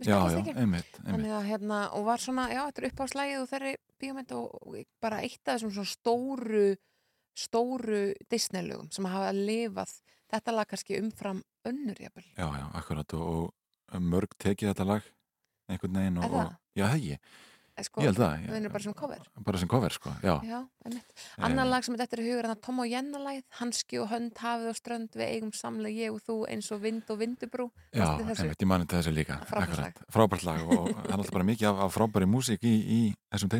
Mér 0.00 0.08
Já, 0.08 0.16
já, 0.32 0.40
einmitt, 0.56 0.98
einmitt. 1.04 1.32
að 1.36 1.48
hérna, 1.50 1.78
og 1.92 2.06
var 2.06 2.20
svona, 2.22 2.46
já, 2.48 2.62
þetta 2.70 2.80
er 2.80 2.86
uppáðslægið 2.88 3.40
og 3.42 3.48
þeirri 3.50 3.72
bíómynd 4.00 4.32
og, 4.36 4.78
bara 5.02 5.20
eitt 5.24 5.42
af 5.46 5.58
þessum 5.58 5.74
svona 5.76 5.92
stóru 5.92 6.64
stóru 7.36 8.00
Disney-lögum 8.30 8.90
sem 8.92 9.06
hafa 9.08 9.30
lifað 9.36 9.92
þetta 10.30 10.54
lag 10.54 10.68
kannski 10.70 10.98
umfram 11.00 11.42
önnur 11.68 12.00
jafnvel. 12.00 12.26
Já, 12.36 12.48
já, 12.58 12.66
akkurat 12.80 13.14
og, 13.18 13.52
og 13.92 14.02
mörg 14.02 14.34
tekið 14.40 14.72
þetta 14.72 14.88
lag 14.88 15.06
einhvern 15.70 16.00
veginn 16.00 16.20
og, 16.20 16.34
og 16.34 16.52
já, 16.74 16.86
það 16.86 16.96
ekki. 16.98 17.18
Eh, 17.80 17.86
Sko, 17.88 18.02
ég 18.04 18.10
held 18.10 18.20
það. 18.20 18.46
Það 18.50 18.58
er 18.60 18.74
bara 18.74 18.84
sem 18.84 18.96
cover. 19.00 19.28
Bara 19.46 19.60
sem 19.62 19.70
cover, 19.70 19.94
sko, 19.96 20.12
já. 20.22 20.34
Já, 20.44 20.58
einmitt. 20.84 21.14
Annar 21.48 21.70
lag 21.70 21.86
sem 21.86 21.96
þetta 21.96 22.18
er 22.18 22.24
hugur 22.26 22.48
er 22.50 22.58
Tom 22.60 22.82
og 22.84 22.90
Jenna-lagið, 22.90 23.44
Hanski 23.60 24.00
og 24.02 24.10
hönd, 24.12 24.34
hafið 24.40 24.70
og 24.72 24.78
strönd, 24.78 25.16
við 25.16 25.26
eigum 25.28 25.52
samlega 25.56 26.06
ég 26.06 26.14
og 26.14 26.20
þú 26.26 26.36
eins 26.52 26.70
og 26.74 26.82
vind 26.84 27.10
og 27.10 27.20
vindubrú. 27.22 27.70
Já, 27.96 28.06
ég 28.20 28.66
mani 28.68 28.86
til 28.86 29.00
þessu 29.00 29.14
líka. 29.16 29.40
Frábært 29.48 29.80
lag. 29.80 29.90
akkurat. 29.90 30.12
Frábært 30.14 30.46
lag 30.46 30.64
og 30.66 30.90
það 30.90 31.08
er 31.08 31.16
alltaf 31.16 31.34
bara 31.38 31.48
mikið 31.50 31.70
af, 31.70 31.82
af 31.86 31.96
frábæri 31.96 32.28
músík 32.30 32.66
í, 32.68 32.74
í 32.84 33.00
þessum 33.32 33.50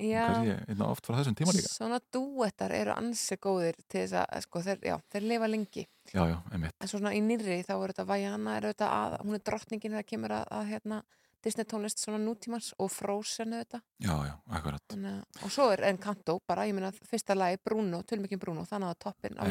einna 0.00 0.90
oft 0.90 1.06
frá 1.06 1.18
þessum 1.20 1.36
tíma 1.38 1.54
líka. 1.54 1.70
Svona 1.70 2.00
dúettar 2.12 2.72
eru 2.74 2.94
ansi 2.96 3.38
góðir 3.42 3.78
til 3.86 4.04
þess 4.04 4.18
að, 4.22 4.44
sko, 4.46 4.62
þeir, 4.66 4.82
já, 4.90 4.96
þeir 5.12 5.26
lifa 5.30 5.50
lengi. 5.50 5.86
Já, 6.10 6.22
já, 6.26 6.36
einmitt. 6.50 6.76
En 6.80 6.90
svo 6.90 6.98
svona 7.00 7.12
í 7.14 7.22
nýrri 7.24 7.60
þá 7.66 7.74
er 7.76 7.92
þetta 7.92 8.06
Vajana, 8.08 8.56
er 8.58 8.68
þetta 8.72 8.90
að, 8.96 9.16
hún 9.24 9.36
er 9.38 9.44
drottningin 9.46 9.94
þegar 9.96 10.08
kemur 10.08 10.34
að, 10.40 10.46
að 10.58 10.70
hérna, 10.72 11.00
Disney 11.44 11.64
tónlist 11.64 12.02
svona 12.02 12.18
nútímans 12.20 12.74
og 12.78 12.90
Frozen 12.92 13.54
þetta. 13.56 13.80
Já, 14.04 14.12
já, 14.28 14.34
akkurat. 14.52 14.82
Þannig, 14.92 15.22
og 15.40 15.52
svo 15.52 15.68
er 15.72 15.86
Encanto 15.88 16.36
bara, 16.48 16.66
ég 16.68 16.76
meina 16.76 16.90
fyrsta 16.92 17.36
lagi 17.36 17.56
Bruno, 17.64 18.02
tölmikinn 18.04 18.40
Bruno, 18.42 18.66
þannig 18.68 18.92
að 18.92 18.98
toppin 19.06 19.40
á 19.40 19.48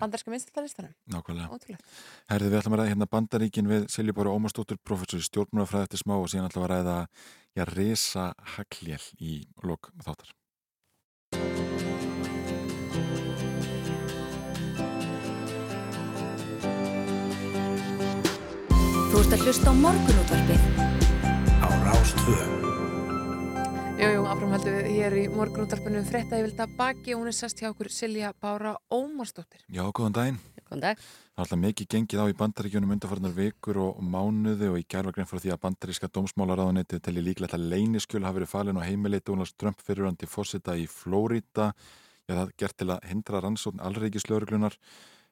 bandarska 0.00 0.32
minnstallistanum. 0.32 0.96
Nákvæmlega. 1.10 1.54
Ótrúlegt. 1.54 1.94
Herði, 2.32 2.50
við 2.50 2.58
ætlum 2.60 2.74
að 2.74 2.82
ræða 2.82 2.94
hérna 2.94 3.10
bandaríkin 3.14 3.70
við 3.70 3.86
Siljubáru 3.94 4.34
Ómarsdóttur, 4.34 4.80
professor 4.82 5.22
í 5.22 5.28
stjórnmjörnafræði 5.28 5.86
eftir 5.86 6.02
smá 6.02 6.16
og 6.18 6.26
síðan 6.32 6.50
ætlum 6.50 6.66
að 6.66 6.74
ræða 6.74 6.98
já, 7.54 7.64
resa 7.70 8.26
haglél 8.56 9.02
í 9.22 9.38
lok 9.62 9.92
þáttar. 10.02 10.34
Þú 19.10 19.24
ert 19.24 19.34
að 19.34 19.46
hlusta 19.46 19.70
á 19.70 19.74
morgunútvarpið 19.74 20.69
á 21.90 21.94
Rástvö. 21.94 22.34
Jú, 24.00 24.08
jú, 24.14 24.22
áfram 24.30 24.52
heldum 24.54 24.76
við 24.78 24.86
hér 24.94 25.14
í 25.18 25.24
ég 25.26 26.44
vildi 26.46 26.62
að 26.62 26.76
baki 26.78 27.14
og 27.14 27.20
hún 27.20 27.30
er 27.30 27.36
sest 27.36 27.58
hjá 27.60 27.68
okkur 27.70 27.90
Silja 27.92 28.30
Bára 28.32 28.76
Ómarsdóttir. 28.88 29.60
Já, 29.68 29.82
góðan 29.90 30.14
daginn. 30.14 30.38
Góðan 30.68 30.84
dag. 30.84 31.00
Það 31.00 31.36
er 31.36 31.44
alltaf 31.44 31.60
mikið 31.60 31.88
gengið 31.94 32.22
á 32.22 32.26
í 32.30 32.36
bandaríkjunum 32.38 32.94
undarfarnar 32.94 33.34
vikur 33.36 33.80
og 33.82 34.00
mánuði 34.00 34.70
og 34.70 34.78
í 34.78 34.86
gerfagrein 34.88 35.28
frá 35.28 35.40
því 35.42 35.52
að 35.52 35.62
bandaríska 35.66 36.10
dómsmálaráðuneti 36.14 37.00
telli 37.02 37.24
líklegt 37.26 37.56
að 37.58 37.66
leyniskjöl 37.74 38.24
hafi 38.24 38.38
verið 38.40 38.52
falin 38.52 38.80
og 38.80 38.86
heimilið 38.86 39.24
Donalds 39.26 39.54
Trump 39.58 39.82
fyrirvandi 39.84 40.28
fósita 40.30 40.76
í 40.78 40.86
Flórida. 40.88 41.72
Já, 42.24 42.36
það 42.36 42.44
er 42.46 42.54
gert 42.62 42.78
til 42.78 42.90
að 42.94 43.08
hindra 43.10 43.42
rannsókn 43.44 43.82
allreikislauruglunar. 43.82 44.78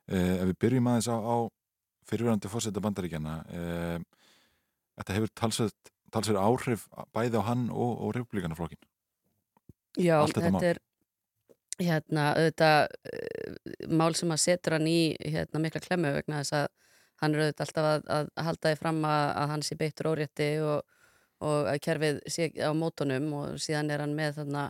Eh, 0.08 0.34
ef 0.42 0.48
við 0.50 0.58
byrjum 0.64 0.90
aðeins 0.90 1.08
á, 1.12 1.16
á 1.16 1.36
fyrirvandi 2.08 2.50
fósita 2.50 2.82
bandaríkjana, 2.82 3.38
eh, 3.52 3.98
þetta 4.98 5.16
hefur 5.16 5.32
talsveit, 5.36 5.92
talsveit 6.14 6.38
áhrif 6.40 6.86
bæði 7.14 7.40
á 7.40 7.48
hann 7.48 7.68
og, 7.70 7.94
og 8.04 8.14
republikanaflokkin. 8.16 8.80
Já, 9.98 10.18
Allt 10.20 10.36
þetta 10.36 10.50
þetta 10.52 10.70
er 10.72 10.80
hérna, 11.78 12.26
auðvitað 12.34 12.80
uh, 12.88 13.88
mál 14.00 14.12
sem 14.18 14.34
að 14.34 14.42
setur 14.44 14.76
hann 14.78 14.90
í 14.90 15.00
hérna, 15.22 15.62
mikla 15.62 15.82
klemmu 15.84 16.12
vegna 16.16 16.42
þess 16.42 16.56
að 16.58 16.68
hann 17.22 17.34
er 17.34 17.44
auðvitað 17.44 17.66
alltaf 17.66 17.88
að, 17.90 18.08
að 18.16 18.30
halda 18.48 18.72
því 18.72 18.80
fram 18.82 19.00
að, 19.08 19.24
að 19.42 19.52
hann 19.52 19.64
sé 19.66 19.78
beittur 19.78 20.10
órétti 20.12 20.48
og, 20.64 20.98
og 21.44 21.70
að 21.72 21.80
kerfið 21.86 22.20
sé 22.30 22.50
á 22.58 22.70
mótunum 22.74 23.30
og 23.40 23.62
síðan 23.62 23.94
er 23.94 24.04
hann 24.04 24.14
með 24.18 24.40
þarna 24.40 24.68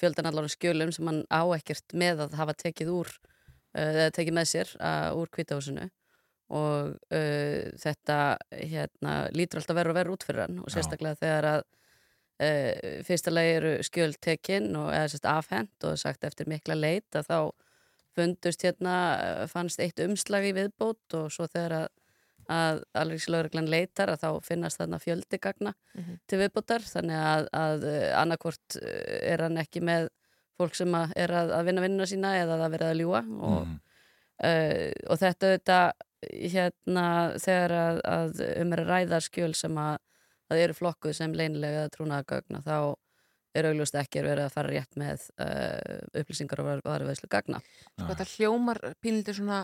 fjöldanallar 0.00 0.48
skjölum 0.52 0.92
sem 0.94 1.08
hann 1.08 1.22
á 1.28 1.42
ekkert 1.56 1.96
með 1.96 2.26
að 2.26 2.38
hafa 2.40 2.56
tekið 2.64 2.92
úr 2.92 3.12
uh, 3.12 3.88
eða 3.88 4.12
tekið 4.16 4.38
með 4.40 4.52
sér 4.54 4.72
uh, 4.80 5.10
úr 5.18 5.32
kvítahúsinu 5.32 5.88
og 6.52 6.92
uh, 6.92 7.60
þetta 7.80 8.18
hérna, 8.52 9.14
lítur 9.32 9.60
alltaf 9.62 9.76
verður 9.78 9.94
og 9.94 9.98
verður 10.00 10.16
út 10.18 10.26
fyrir 10.28 10.44
hann 10.46 10.58
og 10.60 10.68
Já. 10.68 10.74
sérstaklega 10.76 11.20
þegar 11.22 11.48
að 11.54 11.62
uh, 12.42 13.02
fyrsta 13.08 13.32
lagi 13.32 13.54
eru 13.56 13.72
skjöld 13.86 14.20
tekin 14.24 14.70
og 14.76 14.90
eða 14.92 15.08
sérst 15.12 15.28
afhent 15.32 15.88
og 15.88 15.98
sagt 16.00 16.24
eftir 16.28 16.50
mikla 16.52 16.76
leit 16.78 17.18
að 17.18 17.28
þá 17.30 17.38
fundust 18.12 18.60
hérna, 18.66 18.94
eh, 19.24 19.46
fannst 19.48 19.80
eitt 19.80 19.96
umslag 20.04 20.44
í 20.44 20.52
viðbót 20.52 21.14
og 21.16 21.30
svo 21.32 21.46
þegar 21.48 21.72
að 21.78 21.90
að 22.52 22.80
alvegslaugreglan 22.98 23.68
leitar 23.70 24.10
að 24.12 24.18
þá 24.24 24.28
finnast 24.44 24.80
þarna 24.80 24.98
fjöldigagna 25.00 25.70
Mhm. 25.94 26.16
til 26.28 26.38
viðbótar 26.40 26.82
þannig 26.84 27.16
að, 27.22 27.46
að 27.54 27.84
annarkvort 28.18 28.76
er 28.82 29.44
hann 29.46 29.56
ekki 29.62 29.80
með 29.80 30.08
fólk 30.58 30.74
sem 30.76 30.92
að 30.92 31.12
er 31.16 31.30
að, 31.38 31.52
að 31.54 31.64
vinna 31.70 31.80
vinnuna 31.86 32.08
sína 32.10 32.32
eða 32.42 32.58
að 32.66 32.70
vera 32.74 32.90
að 32.90 32.98
ljúa 33.00 33.22
og, 33.22 33.62
Mhm. 33.62 33.78
uh, 34.42 34.90
og 35.08 35.18
þetta 35.22 35.52
auðvitað 35.52 35.92
hérna 36.30 37.06
þegar 37.40 37.76
að, 37.76 38.00
að 38.08 38.42
um 38.62 38.74
er 38.74 38.82
að 38.82 38.90
ræða 38.92 39.22
skjöl 39.24 39.52
sem 39.58 39.78
að, 39.80 39.96
að 40.52 40.64
eru 40.66 40.76
flokkuð 40.78 41.16
sem 41.18 41.34
leynilega 41.36 41.84
eða 41.84 41.94
trúnaðagögna 41.96 42.62
þá 42.66 42.76
er 43.56 43.68
augljóst 43.68 43.96
ekki 44.00 44.22
að 44.22 44.28
vera 44.30 44.48
að 44.48 44.56
fara 44.56 44.72
rétt 44.72 44.98
með 45.00 45.28
uh, 45.42 46.00
upplýsingar 46.22 46.62
og 46.62 46.70
varveðslu 46.86 47.28
gagna. 47.32 47.60
Sko 47.92 48.08
þetta 48.08 48.28
hljómar 48.30 48.80
pínlítið 49.04 49.38
svona, 49.42 49.58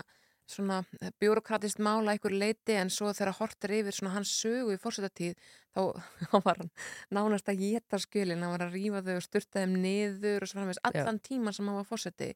svona 0.49 0.79
bjórokratist 1.21 1.81
mála 1.81 2.13
einhver 2.13 2.35
leiti 2.35 2.77
en 2.77 2.91
svo 2.93 3.09
þegar 3.17 3.37
hortir 3.39 3.75
yfir 3.79 3.97
svona 3.97 4.13
hans 4.17 4.35
sögu 4.43 4.75
í 4.75 4.81
fórsetatíð 4.81 5.33
þá, 5.73 5.81
þá 6.29 6.37
var 6.45 6.61
hann 6.61 6.71
nánast 7.17 7.49
að 7.49 7.65
geta 7.65 8.01
skjölin, 8.01 8.45
hann 8.45 8.53
var 8.53 8.67
að 8.67 8.77
rífa 8.77 9.03
þau 9.07 9.15
og 9.17 9.25
styrta 9.25 9.63
þeim 9.63 9.77
niður 9.81 10.45
og 10.45 10.51
svo 10.51 10.61
framvegis 10.61 10.83
allan 10.91 11.21
tíman 11.25 11.57
sem 11.57 11.69
hann 11.69 11.81
var 11.81 11.89
fórseti. 11.89 12.33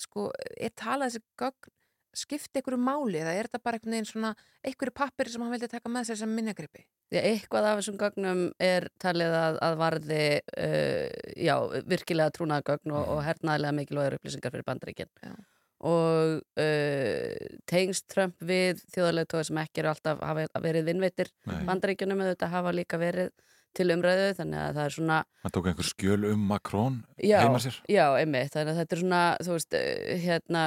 Sko, 0.00 0.28
er 0.60 0.76
talað 0.76 1.14
þessi 1.14 1.24
gögn 1.40 1.76
skipti 2.16 2.60
einhverju 2.60 2.80
máli 2.80 3.20
eða 3.20 3.34
er 3.36 3.48
þetta 3.48 3.62
bara 3.64 3.78
einhvern 3.78 3.94
veginn 3.96 4.08
svona 4.08 4.32
einhverju 4.66 4.94
pappir 4.96 5.30
sem 5.30 5.44
hann 5.44 5.52
vildi 5.54 5.68
taka 5.70 5.92
með 5.92 6.08
sér 6.10 6.20
sem 6.22 6.34
minnagripi? 6.34 6.84
Já, 7.10 7.20
eitthvað 7.22 7.68
af 7.68 7.78
þessum 7.80 8.00
gögnum 8.00 8.42
er 8.62 8.88
talið 9.02 9.36
að, 9.38 9.60
að 9.66 9.78
varði 9.80 10.24
uh, 10.40 11.06
já, 11.34 11.54
virkilega 11.90 12.34
trúnaðagögn 12.36 12.94
og, 12.94 13.14
og 13.14 13.22
hernaðilega 13.26 13.76
mikilvægur 13.78 14.18
upplýsingar 14.18 14.54
fyrir 14.54 14.68
bandaríkinn. 14.68 15.12
Og 15.90 16.42
uh, 16.60 17.46
tengst 17.70 18.10
Trump 18.12 18.36
við 18.44 18.82
þjóðarleitói 18.94 19.44
sem 19.48 19.62
ekki 19.62 19.82
eru 19.82 19.94
alltaf 19.94 20.60
verið 20.60 20.90
vinnveitir 20.90 21.32
Nei. 21.48 21.62
bandaríkjunum 21.70 22.26
eða 22.26 22.34
þetta 22.34 22.52
hafa 22.54 22.74
líka 22.76 23.00
verið 23.00 23.32
til 23.76 23.86
umræðu 23.94 24.28
þannig 24.38 24.60
að 24.60 24.74
það 24.78 24.84
er 24.88 24.94
svona 24.96 25.18
Hann 25.44 25.52
tók 25.56 25.66
einhver 25.70 25.86
skjöl 25.88 26.24
um 26.32 26.40
Macron 26.50 26.96
Já, 27.22 27.38
heima 27.44 27.60
sér. 27.62 27.76
já, 27.88 28.04
einmitt, 28.18 28.52
þannig 28.54 28.72
að 28.74 28.80
þetta 28.82 28.96
er 28.96 29.02
svona, 29.04 29.20
þú 29.46 29.56
veist, 29.56 29.74
eh, 29.78 30.16
hérna, 30.24 30.62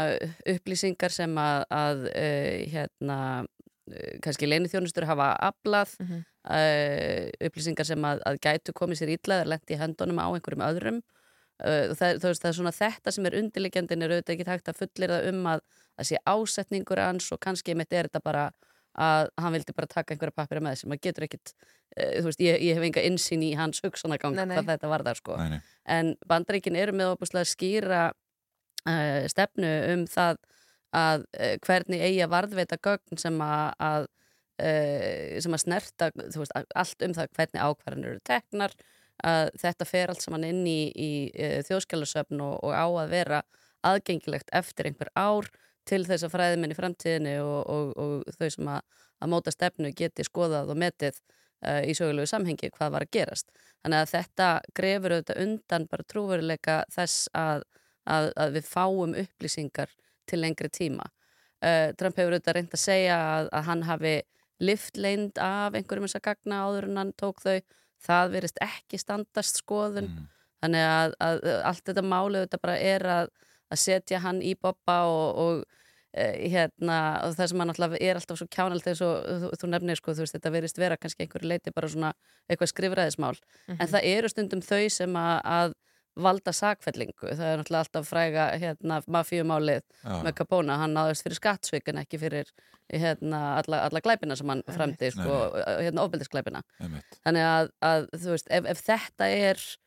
upplýsingar 0.56 1.12
sem 1.12 1.36
að, 1.36 1.66
að 1.70 2.06
eh, 2.16 2.64
hérna, 2.74 3.18
eh, 3.92 4.14
kannski 4.24 4.48
leinithjónustur 4.48 5.06
hafa 5.10 5.34
aflað, 5.50 5.98
Mhm. 6.00 6.24
uh, 6.44 7.30
upplýsingar 7.48 7.86
sem 7.88 8.02
að, 8.04 8.20
að 8.28 8.40
gætu 8.44 8.74
komið 8.76 9.00
sér 9.00 9.12
illa 9.18 9.42
eða 9.42 9.50
lendi 9.54 9.76
í 9.76 9.80
hendunum 9.80 10.20
á 10.20 10.28
einhverjum 10.36 10.66
öðrum 10.68 11.02
það, 11.64 12.18
þú 12.20 12.28
veist, 12.28 12.42
það 12.44 12.50
er 12.50 12.58
svona 12.58 12.74
þetta 12.76 13.12
sem 13.14 13.26
er 13.30 13.36
undirliggjandin 13.40 14.04
er 14.04 14.10
auðvitað 14.16 14.34
ekki 14.36 14.48
hægt 14.50 14.68
að 14.72 14.80
fullir 14.82 15.14
það 15.14 15.28
um 15.30 15.44
að 15.54 15.62
það 16.00 16.08
sé 16.10 16.18
ásetningur 16.28 17.00
hans 17.00 17.32
og 17.32 17.40
kannski 17.40 17.76
mitt 17.78 17.94
er 17.94 18.10
þetta 18.10 18.24
bara 18.26 18.46
að 18.94 19.30
hann 19.42 19.56
vildi 19.56 19.74
bara 19.76 19.90
taka 19.90 20.14
einhverja 20.14 20.36
pappira 20.38 20.62
með 20.64 20.82
sem 20.82 20.92
maður 20.92 21.06
getur 21.08 21.26
ekkit 21.28 21.54
uh, 21.54 22.20
þú 22.20 22.26
veist, 22.30 22.44
ég, 22.46 22.60
ég 22.62 22.78
hef 22.78 22.88
enga 22.90 23.06
insýn 23.10 23.46
í 23.46 23.54
hans 23.58 23.82
hugsanagang 23.86 24.36
Nei, 24.38 24.46
nei. 24.46 24.58
hvað 24.58 24.74
þetta 24.74 24.92
var 24.92 25.06
þar 25.08 25.22
sko 25.22 25.38
Nei, 25.40 25.48
nei. 25.56 25.62
en 25.98 26.12
bandaríkin 26.30 26.78
eru 26.80 26.96
með 26.98 27.14
opuslega 27.16 27.50
skýra 27.50 28.02
uh, 28.12 29.24
stefnu 29.32 29.72
um 29.94 30.06
það 30.10 30.42
að 30.94 31.26
uh, 31.40 31.56
hvernig 31.66 32.04
eigi 32.06 32.22
að 32.26 32.34
varðveita 32.36 32.78
gögn 32.86 33.22
sem 33.22 33.42
að, 33.42 33.70
að 33.82 34.08
uh, 34.62 35.40
sem 35.42 35.58
að 35.58 35.64
snerta 35.66 36.12
þú 36.20 36.44
veist, 36.44 36.54
allt 36.76 37.08
um 37.08 37.18
það 37.18 37.34
hvernig 37.40 37.64
ákvarðanir 37.66 38.14
eru 38.14 38.26
teknar 38.30 38.78
að 39.24 39.50
þetta 39.62 39.86
fer 39.88 40.12
allt 40.12 40.24
saman 40.26 40.46
inn 40.48 40.64
í, 40.68 40.80
í 40.94 41.12
uh, 41.34 41.60
þjóðskjálusöfn 41.66 42.42
og, 42.46 42.56
og 42.66 42.74
á 42.78 42.86
að 42.86 43.14
vera 43.14 43.42
aðgengilegt 43.84 44.54
eftir 44.56 44.90
einhver 44.90 45.10
ár 45.18 45.50
til 45.90 46.04
þess 46.08 46.26
að 46.28 46.34
fræðiminn 46.34 46.74
í 46.74 46.78
framtíðinni 46.78 47.38
og, 47.44 47.60
og, 47.70 47.94
og 48.00 48.36
þau 48.38 48.50
sem 48.56 48.70
að, 48.72 49.00
að 49.20 49.32
móta 49.34 49.54
stefnu 49.54 49.92
geti 49.98 50.26
skoðað 50.28 50.72
og 50.74 50.80
metið 50.80 51.18
uh, 51.20 51.82
í 51.84 51.96
sögulegu 51.98 52.30
samhengi 52.30 52.72
hvað 52.76 52.96
var 52.96 53.06
að 53.06 53.14
gerast. 53.18 53.52
Þannig 53.84 54.04
að 54.04 54.14
þetta 54.14 54.50
grefur 54.80 55.16
auðvitað 55.18 55.42
undan 55.46 55.88
bara 55.92 56.08
trúveruleika 56.14 56.78
þess 56.94 57.28
að, 57.38 57.66
að, 58.08 58.30
að 58.40 58.58
við 58.58 58.70
fáum 58.70 59.18
upplýsingar 59.24 59.96
til 60.30 60.42
lengri 60.44 60.72
tíma. 60.72 61.08
Uh, 61.64 61.92
Trump 62.00 62.20
hefur 62.20 62.36
auðvitað 62.36 62.60
reynd 62.60 62.76
að 62.76 62.84
segja 62.84 63.18
að, 63.38 63.50
að 63.52 63.68
hann 63.70 63.88
hafi 63.88 64.16
liftleind 64.64 65.40
af 65.42 65.76
einhverjum 65.76 66.08
þess 66.08 66.20
að 66.20 66.28
gagna 66.30 66.62
áður 66.68 66.90
en 66.90 67.02
hann 67.02 67.16
tók 67.20 67.44
þau. 67.44 67.58
Það 68.04 68.34
verist 68.34 68.58
ekki 68.64 69.00
standast 69.00 69.62
skoðun. 69.62 70.10
Þannig 70.64 70.84
að, 70.88 71.14
að 71.24 71.42
allt 71.68 71.86
þetta 71.88 72.04
máli 72.04 72.40
auðvitað 72.40 72.62
bara 72.64 72.76
er 72.80 73.06
að, 73.08 73.30
að 73.72 73.80
setja 73.80 74.20
hann 74.24 74.42
í 74.42 74.56
boppa 74.60 74.98
og, 75.08 75.38
og 75.44 75.64
eh, 76.14 76.50
hérna, 76.54 76.98
og 77.26 77.36
það 77.38 77.48
sem 77.54 77.60
hann 77.64 77.70
alltaf 77.74 77.96
er 78.00 78.16
alltaf 78.20 78.38
svo 78.42 78.48
kjánald 78.48 78.86
og 78.92 78.98
þú, 79.00 79.54
þú 79.62 79.70
nefnir 79.72 79.98
sko, 80.02 80.14
þú 80.14 80.26
veist, 80.26 80.36
þetta 80.38 80.52
verist 80.54 80.78
vera 80.82 80.98
kannski 80.98 81.24
einhverju 81.26 81.48
leiti 81.50 81.72
bara 81.74 81.88
svona 81.90 82.14
eitthvað 82.50 82.74
skrifræðismál 82.74 83.38
Mhm. 83.68 83.78
en 83.80 83.88
það 83.88 84.04
eru 84.18 84.30
stundum 84.30 84.62
þau 84.62 84.90
sem 84.92 85.14
að, 85.16 85.42
að 85.46 85.74
valda 86.16 86.52
sakfellingu, 86.54 87.26
það 87.34 87.40
er 87.50 87.58
náttúrulega 87.58 87.86
alltaf 87.88 88.06
fræga 88.06 88.44
hérna, 88.62 89.00
mafíumálið 89.10 89.82
Já. 90.04 90.22
með 90.22 90.34
Capone, 90.38 90.76
hann 90.78 90.94
náðist 90.94 91.24
fyrir 91.26 91.40
skattsvik 91.40 91.88
en 91.90 91.98
ekki 92.04 92.20
fyrir 92.22 92.52
hérna, 92.94 93.40
alla, 93.64 93.80
alla 93.88 94.00
glæpina 94.04 94.36
sem 94.38 94.48
hann 94.52 94.62
fremdi, 94.70 95.10
sko, 95.10 95.40
hérna 95.82 96.04
ofbeldisglæpina 96.06 96.62
Einmitt. 96.80 97.18
þannig 97.26 97.48
að, 97.48 97.72
að 97.82 98.06
þú 98.14 98.30
veist, 98.36 98.52
ef, 98.54 98.66
ef 98.76 98.84
þetta 98.86 99.30
er 99.34 99.58
uh, 99.58 99.80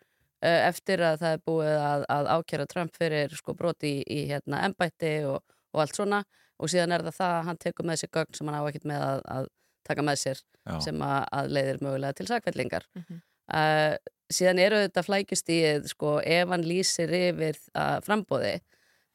eftir 0.47 1.01
að 1.01 1.21
það 1.23 1.37
er 1.37 1.45
búið 1.49 1.77
að, 1.81 2.05
að 2.17 2.27
ákjæra 2.37 2.67
Trump 2.73 2.97
fyrir 2.97 3.37
sko 3.39 3.55
broti 3.57 3.93
í, 4.01 4.03
í 4.07 4.19
hérna 4.31 4.65
embætti 4.69 5.13
og, 5.29 5.41
og 5.73 5.81
allt 5.85 5.97
svona 5.97 6.23
og 6.61 6.69
síðan 6.73 6.93
er 6.97 7.05
það 7.07 7.17
það 7.21 7.37
að 7.39 7.47
hann 7.51 7.63
tekur 7.67 7.87
með 7.89 8.03
sér 8.03 8.13
gögn 8.17 8.37
sem 8.37 8.49
hann 8.51 8.59
á 8.61 8.69
ekkert 8.69 8.85
með 8.89 9.07
að, 9.07 9.23
að 9.37 9.49
taka 9.87 10.03
með 10.03 10.21
sér 10.23 10.43
Já. 10.67 10.77
sem 10.85 11.03
að, 11.07 11.19
að 11.41 11.51
leiðir 11.57 11.83
mögulega 11.85 12.17
til 12.21 12.29
sakfellingar 12.31 12.87
Mhm. 12.97 13.19
uh, 13.55 13.97
síðan 14.27 14.59
eru 14.59 14.79
þetta 14.83 15.03
flækjustíð 15.07 15.85
sko 15.93 16.17
ef 16.27 16.49
hann 16.51 16.65
lýsir 16.67 17.13
yfir 17.15 17.59
uh, 17.79 18.01
frambóði 18.03 18.57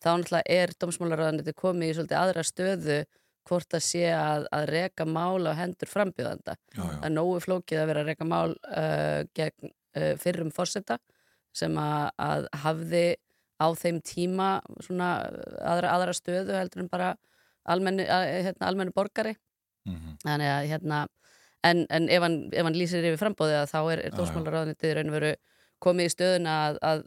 þá 0.02 0.08
náttúrulega 0.16 0.56
er 0.56 0.72
dómsmálaráðaniti 0.80 1.54
komið 1.60 1.90
í 1.92 1.96
svolítið 1.98 2.18
aðra 2.22 2.44
stöðu 2.48 3.02
hvort 3.50 3.74
að 3.76 3.84
sé 3.84 4.06
að, 4.16 4.46
að 4.54 4.70
reka 4.72 5.06
mál 5.10 5.44
á 5.50 5.54
hendur 5.58 5.90
frambjóðanda 5.92 6.56
Já, 6.56 6.80
já. 6.80 6.96
það 7.02 7.06
er 7.10 7.14
nógu 7.18 7.40
flókið 7.44 7.82
að 7.82 7.90
vera 7.92 8.04
að 8.06 8.10
reka 8.14 8.28
mál 8.30 8.54
uh, 8.56 9.22
gegn 9.36 9.74
uh, 9.98 10.14
fyrrum 10.22 10.52
fórseta 10.56 10.98
sem 11.56 11.76
að, 11.82 12.10
að 12.22 12.48
hafði 12.64 13.06
á 13.62 13.68
þeim 13.78 14.00
tíma 14.02 14.50
svona 14.82 15.10
aðra, 15.62 15.92
aðra 15.98 16.14
stöðu 16.18 16.56
heldur 16.58 16.82
en 16.86 16.90
bara 16.90 17.10
almenni, 17.70 18.08
að, 18.10 18.28
hérna, 18.48 18.68
almenni 18.72 18.96
borgari 18.96 19.36
Mhm. 19.82 20.20
þannig 20.22 20.50
að 20.54 20.68
hérna 20.70 20.98
en, 21.66 21.80
en 21.90 22.04
ef, 22.10 22.22
hann, 22.22 22.36
ef 22.54 22.68
hann 22.68 22.76
lýsir 22.78 23.02
yfir 23.02 23.18
frambóðið 23.18 23.56
að 23.64 23.72
þá 23.72 23.80
er, 23.96 24.02
er 24.06 24.14
dómsmálaráðnitið 24.14 24.92
raun 24.94 25.10
og 25.10 25.16
veru 25.16 25.32
komið 25.82 26.06
í 26.06 26.12
stöðuna 26.14 26.54
að, 26.68 26.78
að 26.86 27.02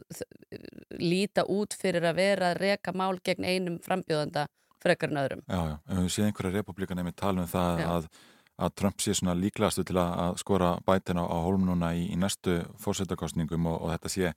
líta 0.99 1.45
út 1.47 1.75
fyrir 1.79 2.03
að 2.09 2.17
vera 2.19 2.49
að 2.51 2.59
reka 2.65 2.91
mál 2.91 3.15
gegn 3.23 3.47
einum 3.47 3.77
frambjóðanda 3.83 4.43
frekar 4.83 5.13
en 5.13 5.21
öðrum 5.23 5.43
Já, 5.47 5.59
já, 5.71 5.75
en 5.87 6.01
við 6.03 6.11
séð 6.17 6.27
einhverja 6.27 6.57
republikan 6.59 6.99
einmitt 7.01 7.15
tala 7.19 7.45
um 7.45 7.49
það 7.51 7.79
Já. 7.79 7.87
að, 7.95 8.09
að 8.55 8.75
Trump 8.79 9.01
sé 9.03 9.15
svona 9.15 9.35
líklastu 9.35 9.83
til 9.87 9.97
að, 9.99 10.11
að 10.25 10.37
skora 10.39 10.75
bætin 10.87 11.19
á, 11.19 11.25
núna 11.59 11.91
í, 11.95 12.05
í 12.13 12.19
næstu 12.19 12.61
fórsetakostningum 12.79 13.67
og, 13.67 13.81
og 13.83 13.91
þetta 13.95 14.11
sé 14.13 14.35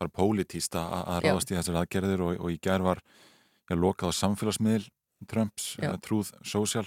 bara 0.00 0.14
pólitíst 0.16 0.78
að, 0.80 1.18
ráðast 1.26 1.52
í 1.52 1.58
þessar 1.58 1.82
aðgerðir 1.82 2.24
og, 2.24 2.38
og 2.40 2.54
í 2.54 2.60
gær 2.62 2.84
var 2.86 3.02
já, 3.68 3.76
lokað 3.76 4.14
á 4.16 4.20
samfélagsmiðl 4.20 4.88
Trumps, 5.28 5.74
uh, 5.82 5.98
Truth 6.00 6.32
Social. 6.48 6.86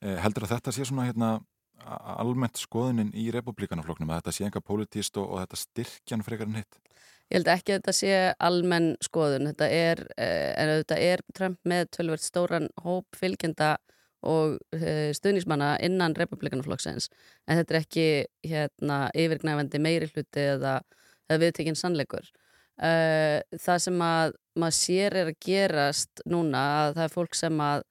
Eh, 0.00 0.16
heldur 0.22 0.46
að 0.46 0.54
þetta 0.54 0.72
sé 0.72 0.86
svona 0.88 1.04
hérna 1.04 1.34
almennt 2.16 2.58
skoðunin 2.58 3.12
í 3.16 3.28
republikanafloknum 3.34 4.10
að 4.10 4.22
þetta 4.22 4.34
sé 4.34 4.46
enga 4.46 4.62
pólitíst 4.64 5.18
og, 5.20 5.28
og 5.34 5.42
þetta 5.42 5.60
styrkjan 5.60 6.24
frekar 6.24 6.48
en 6.48 6.60
hitt? 6.62 6.78
Ég 7.26 7.40
held 7.40 7.50
ekki 7.50 7.74
að 7.74 7.80
þetta 7.80 7.94
sé 7.98 8.12
almenn 8.48 8.92
skoðun. 9.02 9.48
Þetta 9.50 9.68
er, 9.74 10.02
eh, 10.16 10.52
en 10.62 10.72
þetta 10.80 10.98
er 11.02 11.22
Trump 11.34 11.58
með 11.66 11.90
tölvert 11.98 12.24
stóran 12.24 12.68
hóp 12.84 13.18
fylgjenda 13.18 13.74
og 14.26 14.56
eh, 14.76 15.12
stuðnismanna 15.16 15.76
innan 15.84 16.16
republikanaflokksins. 16.16 17.10
En 17.46 17.60
þetta 17.60 17.74
er 17.74 17.80
ekki 17.82 18.08
hérna, 18.46 18.98
yfirgnæfandi 19.14 19.82
meiri 19.82 20.08
hluti 20.10 20.48
eða, 20.56 20.80
eða 21.28 21.42
viðtekinn 21.44 21.78
sannleikur. 21.78 22.28
Eh, 22.76 23.40
það 23.60 23.82
sem 23.86 24.02
að 24.04 24.34
maður 24.56 24.78
sér 24.80 25.16
er 25.20 25.30
að 25.30 25.38
gerast 25.44 26.22
núna 26.28 26.64
að 26.82 26.96
það 26.98 27.06
er 27.06 27.14
fólk 27.14 27.38
sem 27.38 27.62
að, 27.64 27.86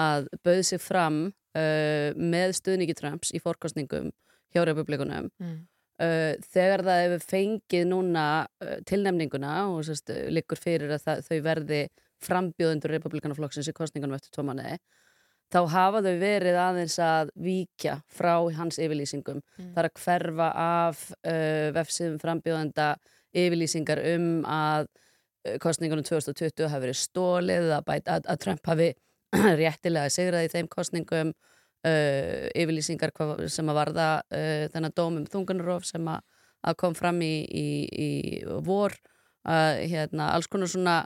að 0.00 0.28
bauð 0.44 0.62
sig 0.70 0.82
fram 0.82 1.20
uh, 1.56 2.10
með 2.16 2.56
stuðningi 2.60 2.96
Trumps 2.96 3.32
í 3.36 3.40
fórkostningum 3.42 4.12
hjá 4.54 4.62
republikunum 4.68 5.30
Mm. 5.40 5.56
uh, 6.00 6.34
þegar 6.52 6.84
það 6.86 7.02
hefur 7.04 7.24
fengið 7.32 7.86
núna 7.90 8.26
uh, 8.64 8.76
tilnefninguna 8.88 9.54
og 9.72 9.84
sérst, 9.88 10.12
liggur 10.32 10.60
fyrir 10.60 10.96
að 10.96 11.04
það, 11.06 11.24
þau 11.28 11.38
verði 11.48 11.80
frambjóðundur 12.26 12.94
republikanaflokksins 12.96 13.68
í 13.68 13.76
kostningunum 13.76 14.16
eftir 14.16 14.32
tvo 14.32 14.46
manni 14.48 14.76
þá 15.52 15.58
hafa 15.72 16.02
þau 16.02 16.14
verið 16.20 16.56
aðeins 16.58 16.96
að 17.02 17.30
víkja 17.38 18.00
frá 18.12 18.34
hans 18.56 18.78
yfirlýsingum 18.82 19.40
Mm. 19.56 19.72
það 19.72 19.82
er 19.82 19.88
að 19.88 20.00
hverfa 20.04 20.48
af 20.62 21.02
uh, 21.16 21.68
vefsiðum 21.76 22.18
frambjóðenda 22.22 22.88
yfirlýsingar 23.36 24.00
um 24.14 24.28
að 24.44 24.86
uh, 24.88 25.56
kostningunum 25.62 26.04
2020 26.04 26.68
hafi 26.72 26.84
verið 26.86 26.98
stólið 27.00 27.70
að, 27.76 27.84
bæt, 27.86 28.08
að, 28.08 28.30
að 28.32 28.40
Trump 28.44 28.66
hafi 28.72 28.88
réttilega 29.62 30.12
sigrað 30.12 30.46
í 30.48 30.52
þeim 30.52 30.68
kostningum 30.72 31.32
uh, 31.32 32.46
yfirlýsingar 32.54 33.14
sem 33.48 33.68
að 33.70 33.78
varða 33.80 34.08
uh, 34.30 34.66
þennan 34.74 34.96
dóm 34.96 35.20
um 35.22 35.28
þungunarof 35.30 35.86
sem 35.86 36.08
að, 36.10 36.24
að 36.66 36.78
kom 36.82 36.94
fram 36.98 37.22
í, 37.22 37.34
í, 37.46 37.68
í 37.86 38.10
vor 38.66 38.96
hérna, 39.46 40.32
alls 40.34 40.48
konar 40.50 40.66
svona 40.66 41.04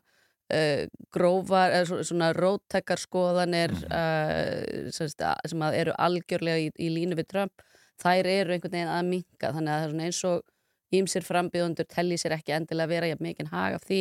uh, 0.54 0.84
grófar, 1.14 1.72
eða 1.78 1.88
svo- 1.90 2.04
svona 2.10 2.30
róttekar 2.36 3.00
skoðanir 3.02 3.74
uh, 3.88 4.88
að- 4.90 5.50
sem 5.50 5.64
að 5.66 5.78
eru 5.82 5.94
algjörlega 5.98 6.64
í, 6.66 6.70
í 6.78 6.88
línu 6.94 7.18
við 7.18 7.28
Trump 7.32 7.62
þær 8.00 8.26
eru 8.32 8.54
einhvern 8.56 8.72
veginn 8.72 8.94
að 8.94 9.08
minka 9.10 9.52
þannig 9.52 9.72
að 9.74 9.80
það 9.80 9.86
er 9.86 9.92
svona 9.94 10.08
eins 10.08 10.24
og 10.30 10.96
ímsir 11.00 11.22
frambíðundur 11.26 11.86
telli 11.86 12.16
sér 12.18 12.34
ekki 12.38 12.54
endilega 12.56 12.90
vera 12.90 13.10
jafn 13.12 13.26
mikinn 13.28 13.50
hag 13.52 13.76
af 13.76 13.84
því 13.86 14.00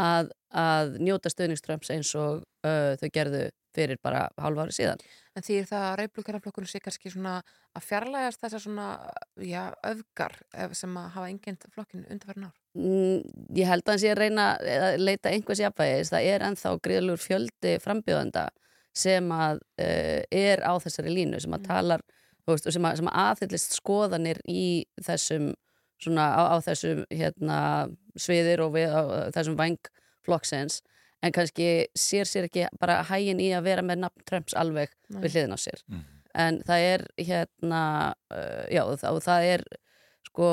að, 0.00 0.30
að 0.52 0.94
njóta 1.04 1.32
stöðningströms 1.32 1.90
eins 1.92 2.12
og 2.16 2.42
uh, 2.64 2.92
þau 3.00 3.08
gerðu 3.12 3.42
fyrir 3.76 4.00
bara 4.02 4.26
hálfa 4.40 4.66
ári 4.66 4.76
síðan. 4.76 5.04
En 5.36 5.44
því 5.44 5.60
er 5.60 5.68
það 5.68 5.86
að 5.86 5.96
reyflukaraflokkurinn 6.00 6.70
sé 6.70 6.80
kannski 6.82 7.12
svona 7.12 7.36
að 7.76 7.86
fjarlægast 7.86 8.42
þessar 8.42 8.64
svona, 8.64 8.88
já, 9.44 9.62
öfgar 9.86 10.36
eh, 10.56 10.72
sem 10.76 10.96
að 10.96 11.10
hafa 11.16 11.30
engind 11.32 11.66
flokkin 11.74 12.06
undarfærin 12.08 12.48
ár. 12.48 12.54
Mm, 12.76 13.20
ég 13.56 13.70
held 13.70 13.84
að 13.84 13.92
hann 13.92 14.02
sé 14.02 14.12
að 14.12 14.22
reyna 14.22 14.50
að 14.56 15.00
leita 15.02 15.32
einhvers 15.32 15.62
jafnvægis. 15.62 16.12
Það 16.14 16.30
er 16.32 16.46
ennþá 16.48 16.76
gríðalur 16.88 17.22
fjöldi 17.22 17.76
frambjóðanda 17.84 18.48
sem 18.96 19.32
að 19.36 19.60
uh, 19.60 20.20
er 20.32 20.64
á 20.64 20.72
þessari 20.80 21.12
línu, 21.12 21.40
sem 21.42 21.52
að 21.52 21.66
talar 21.68 22.04
þú 22.46 22.54
veist, 22.54 22.68
og 22.68 22.76
sem, 22.76 22.86
að, 22.86 22.98
sem 23.00 23.08
að 23.10 23.22
aðhyllist 23.24 23.76
skoðanir 23.76 24.40
í 24.48 24.66
þessum 25.02 25.50
svona 26.02 26.26
á, 26.30 26.42
á 26.54 26.56
þessum 26.64 27.02
hérna 27.10 27.58
sviðir 28.20 28.62
og 28.64 28.76
við, 28.76 28.92
á, 28.92 29.02
þessum 29.34 29.56
væng 29.58 29.90
flokksins 30.26 30.80
en 31.26 31.34
kannski 31.34 31.66
sér 31.98 32.28
sér 32.30 32.46
ekki 32.48 32.66
bara 32.80 33.00
hægin 33.08 33.40
í 33.42 33.50
að 33.56 33.66
vera 33.68 33.82
með 33.86 34.04
nafn 34.04 34.24
Trumps 34.28 34.54
alveg 34.58 34.92
Nei. 35.10 35.20
við 35.24 35.34
hliðin 35.36 35.56
á 35.56 35.58
sér 35.60 35.82
Mhm. 35.88 36.04
en 36.36 36.60
það 36.68 36.84
er 36.92 37.04
hérna 37.18 37.82
uh, 38.30 38.64
já 38.70 38.82
og 38.84 38.98
það, 39.24 39.42
er 39.54 39.62
sko 40.28 40.48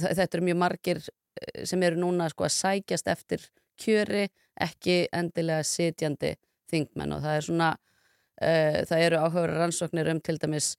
þetta 0.00 0.28
eru 0.38 0.46
mjög 0.48 0.56
margir 0.62 1.00
eh, 1.04 1.64
sem 1.68 1.82
eru 1.82 1.96
núna 2.00 2.28
sko 2.32 2.46
að 2.48 2.54
sækjast 2.56 3.08
eftir 3.12 3.44
kjöri 3.76 4.28
ekki 4.56 5.02
endilega 5.12 5.62
sitjandi 5.68 6.34
þingmenn 6.72 7.12
og 7.12 7.20
það 7.22 7.36
er 7.36 7.44
svona 7.44 7.70
uh, 7.76 8.80
það 8.88 9.04
eru 9.10 9.20
áhugaður 9.20 9.54
rannsóknir 9.60 10.08
um 10.14 10.20
til 10.24 10.38
dæmis 10.40 10.70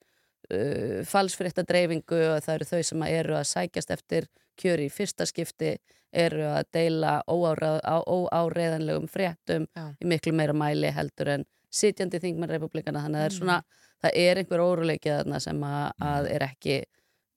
uh, 0.50 1.04
falsfrétta 1.06 1.62
dreifingu 1.68 2.18
og 2.34 2.42
það 2.42 2.54
eru 2.58 2.68
þau 2.72 2.82
sem 2.90 3.06
að 3.06 3.14
eru 3.20 3.38
að 3.38 3.46
sækjast 3.52 3.94
eftir 3.94 4.26
kjöri 4.58 4.86
í 4.88 4.92
fyrsta 4.92 5.26
skipti 5.28 5.76
eru 6.12 6.44
að 6.48 6.64
deila 6.72 7.18
óáreiðanlegum 7.28 9.08
fréttum 9.10 9.66
Já. 9.76 9.88
í 10.00 10.08
miklu 10.08 10.32
meira 10.36 10.54
mæli 10.56 10.90
heldur 10.94 11.28
en 11.36 11.44
sitjandi 11.68 12.20
þingmenn 12.22 12.50
republikana 12.54 13.02
þannig 13.04 13.18
að 13.18 13.24
það 13.24 13.28
er 13.28 13.34
Mm. 13.34 13.38
svona 13.38 13.58
það 14.02 14.10
er 14.22 14.40
einhver 14.42 14.62
óruleikið 14.64 15.16
þarna 15.18 15.40
sem 15.40 15.60
að, 15.68 15.90
að 16.00 16.28
er 16.32 16.42
ekki 16.48 16.76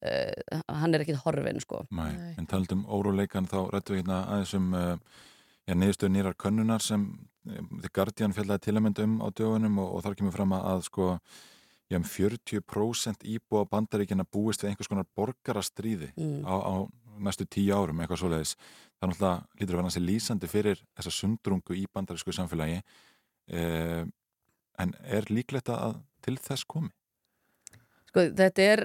uh, 0.06 0.62
hann 0.82 0.94
er 0.96 1.04
ekki 1.04 1.18
horfin 1.26 1.60
sko 1.62 1.84
Nei. 1.92 2.14
En 2.38 2.48
talandum 2.48 2.86
óróleikan 2.88 3.48
þá 3.50 3.58
rættum 3.74 3.96
við 3.98 4.04
hérna 4.04 4.22
aðeins 4.28 4.54
um 4.56 4.74
uh, 4.74 4.96
já, 5.68 5.74
niðurstöðu 5.76 6.14
nýrar 6.16 6.36
könnunar 6.40 6.82
sem 6.82 7.08
um, 7.46 7.70
The 7.82 7.90
Guardian 7.94 8.34
fjallaði 8.34 8.66
til 8.70 8.76
að 8.78 8.86
mynda 8.88 9.04
um 9.04 9.20
á 9.22 9.28
dögunum 9.36 9.80
og, 9.84 9.96
og 9.98 10.04
þar 10.06 10.16
kemur 10.22 10.32
fram 10.38 10.54
að, 10.56 10.64
að 10.72 10.86
sko 10.88 11.10
já, 11.92 11.98
um 12.00 12.08
40% 12.08 13.26
íbúa 13.28 13.66
bandaríkina 13.68 14.24
búist 14.32 14.64
við 14.64 14.72
einhvers 14.72 14.88
konar 14.88 15.10
borgarastríði 15.18 16.14
Mm. 16.16 16.46
á, 16.48 16.56
á 16.56 16.76
næstu 17.24 17.48
tíu 17.50 17.76
árum, 17.76 18.02
eitthvað 18.02 18.24
svoleiðis. 18.24 18.56
Það 18.98 19.08
er 19.08 19.12
náttúrulega 19.12 19.60
lítur 19.60 19.74
að 19.74 19.78
vera 19.78 19.88
hansi 19.88 20.04
lýsandi 20.04 20.50
fyrir 20.52 20.82
þessa 20.98 21.14
sundrungu 21.16 21.78
í 21.78 21.86
bandarísku 21.94 22.34
samfélagi 22.36 22.82
uh, 22.82 24.04
en 24.82 24.96
er 25.06 25.30
líklegt 25.30 25.72
að 25.74 26.00
til 26.26 26.38
þess 26.42 26.68
komi? 26.70 26.92
Sko, 28.12 28.28
þetta 28.38 28.68
er 28.68 28.84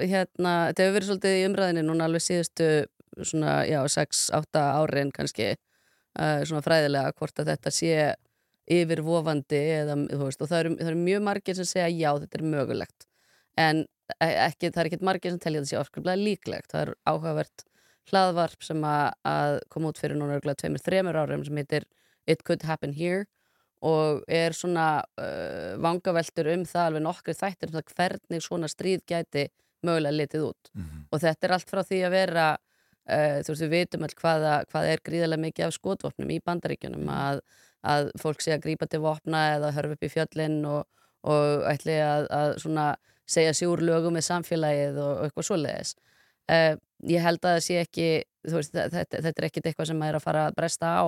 hérna, 0.00 0.52
þetta 0.70 0.84
hefur 0.84 0.96
verið 0.96 1.10
svolítið 1.10 1.38
í 1.38 1.46
umræðinni 1.50 1.84
núna 1.86 2.08
alveg 2.08 2.24
síðustu 2.24 2.68
svona, 3.20 3.62
já, 3.68 3.82
6-8 3.92 4.62
árin 4.80 5.12
kannski 5.14 5.52
uh, 5.52 6.40
svona 6.48 6.62
fræðilega 6.64 7.12
hvort 7.18 7.42
að 7.42 7.52
þetta 7.52 7.74
sé 7.74 7.96
yfirvofandi 8.72 9.60
eða, 9.82 9.96
veist, 10.20 10.42
og 10.42 10.48
það 10.50 10.60
eru, 10.64 10.76
það 10.78 10.92
eru 10.92 11.02
mjög 11.02 11.24
margir 11.26 11.58
sem 11.58 11.68
segja 11.68 11.90
já, 11.90 12.10
þetta 12.22 12.38
er 12.38 12.46
mögulegt 12.54 13.06
en 13.60 13.84
e- 14.16 14.38
ekki, 14.46 14.70
það 14.70 14.80
er 14.82 14.90
ekkert 14.90 15.06
margir 15.08 15.34
sem 15.34 15.42
telja 15.42 15.62
þetta 15.62 15.72
sé 15.72 15.80
afskriflega 15.80 16.22
líklegt, 16.22 16.70
það 16.72 16.84
er 16.86 16.94
áhugavert 17.10 17.64
hlaðvarp 18.10 18.64
sem 18.64 18.82
að, 18.86 19.12
að 19.28 19.58
kom 19.72 19.86
út 19.88 20.00
fyrir 20.00 20.18
núna 20.18 20.38
örgulega 20.38 20.62
tveimur, 20.62 20.82
þremur 20.82 21.20
árum 21.22 21.44
sem 21.46 21.60
heitir 21.60 21.86
It 22.26 22.42
Could 22.46 22.66
Happen 22.66 22.94
Here 22.96 23.26
og 23.82 24.22
er 24.30 24.54
svona 24.54 25.02
uh, 25.18 25.74
vangaveltur 25.82 26.52
um 26.52 26.66
það 26.68 26.88
alveg 26.88 27.02
nokkri 27.02 27.34
þættir 27.34 27.70
um 27.70 27.78
það 27.78 27.94
hvernig 27.96 28.44
svona 28.44 28.70
stríð 28.70 29.02
gæti 29.10 29.48
mögulega 29.82 30.14
litið 30.14 30.44
út. 30.46 30.70
Og 31.10 31.22
þetta 31.22 31.48
er 31.48 31.54
allt 31.56 31.72
frá 31.72 31.82
því 31.82 31.98
að 32.06 32.14
vera 32.14 32.46
uh, 32.54 33.38
þú 33.42 33.52
veist 33.52 33.64
við 33.64 33.74
vitum 33.74 34.06
all 34.06 34.14
hvaða, 34.20 34.54
hvað 34.70 34.90
er 34.92 35.04
gríðarlega 35.08 35.44
mikið 35.46 35.66
af 35.66 35.74
skotvopnum 35.74 36.30
í 36.30 36.40
bandaríkjunum 36.46 37.10
að, 37.10 37.42
að 37.82 38.10
fólk 38.22 38.44
sé 38.44 38.54
að 38.54 38.64
grípa 38.68 38.86
til 38.86 39.02
vopna 39.02 39.46
eða 39.56 39.72
hörfa 39.74 39.98
upp 39.98 40.06
í 40.06 40.12
fjöllin 40.12 40.60
og, 40.70 40.86
og 41.26 41.66
ætli 41.72 41.98
að, 41.98 42.28
að 42.30 42.54
svona 42.62 42.86
segja 43.26 43.54
sig 43.54 43.70
úr 43.70 43.82
lögum 43.82 44.14
með 44.14 44.28
samfélagið 44.28 44.98
og, 45.02 45.12
og 45.18 45.26
eitthvað 45.26 45.48
svoleiðis 45.48 45.94
uh, 46.50 46.74
ég 47.08 47.24
held 47.24 47.42
að 47.42 47.56
það 47.56 47.64
sé 47.66 47.80
ekki 47.82 48.06
veist, 48.48 48.74
þetta, 48.74 49.20
þetta 49.24 49.42
er 49.42 49.48
ekkit 49.48 49.68
eitthvað 49.68 49.90
sem 49.92 50.06
er 50.06 50.18
að 50.18 50.24
fara 50.24 50.46
að 50.48 50.56
bresta 50.58 50.94
á 50.98 51.06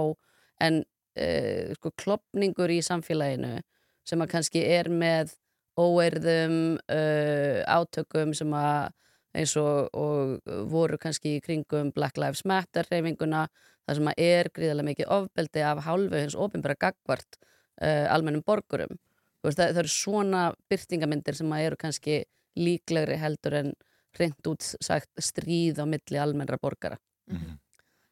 en 0.65 0.83
uh, 0.83 1.73
sko, 1.79 1.95
klopningur 2.03 2.75
í 2.75 2.81
samfélaginu 2.85 3.57
sem 4.05 4.21
að 4.21 4.35
kannski 4.35 4.65
er 4.67 4.91
með 4.93 5.35
óeirðum 5.81 6.59
uh, 6.79 7.63
átökum 7.67 8.35
sem 8.37 8.53
að 8.55 8.93
eins 9.35 9.57
og, 9.59 9.89
og 9.99 10.53
voru 10.71 10.99
kannski 11.03 11.39
í 11.39 11.43
kringum 11.43 11.91
Black 11.95 12.21
Lives 12.23 12.45
Matter 12.47 12.87
reyfinguna 12.87 13.49
þar 13.85 13.99
sem 13.99 14.11
að 14.13 14.21
er 14.23 14.51
gríðarlega 14.55 14.91
mikið 14.93 15.11
ofbeldi 15.17 15.65
af 15.67 15.81
hálfu 15.89 16.21
hins 16.21 16.37
ofinbæra 16.39 16.77
gagvart 16.79 17.41
almennum 17.83 18.45
borgurum. 18.47 18.95
Veist, 19.43 19.59
það, 19.59 19.73
það 19.75 19.81
eru 19.83 19.91
svona 19.93 20.43
byrtingamindir 20.71 21.37
sem 21.37 21.51
að 21.53 21.65
eru 21.67 21.79
kannski 21.81 22.21
líklegri 22.57 23.19
heldur 23.21 23.59
en 23.59 23.73
reynd 24.19 24.51
út 24.51 24.63
sagt 24.63 25.11
stríð 25.19 25.81
á 25.83 25.85
milli 25.89 26.21
almennra 26.21 26.59
borgara 26.63 26.99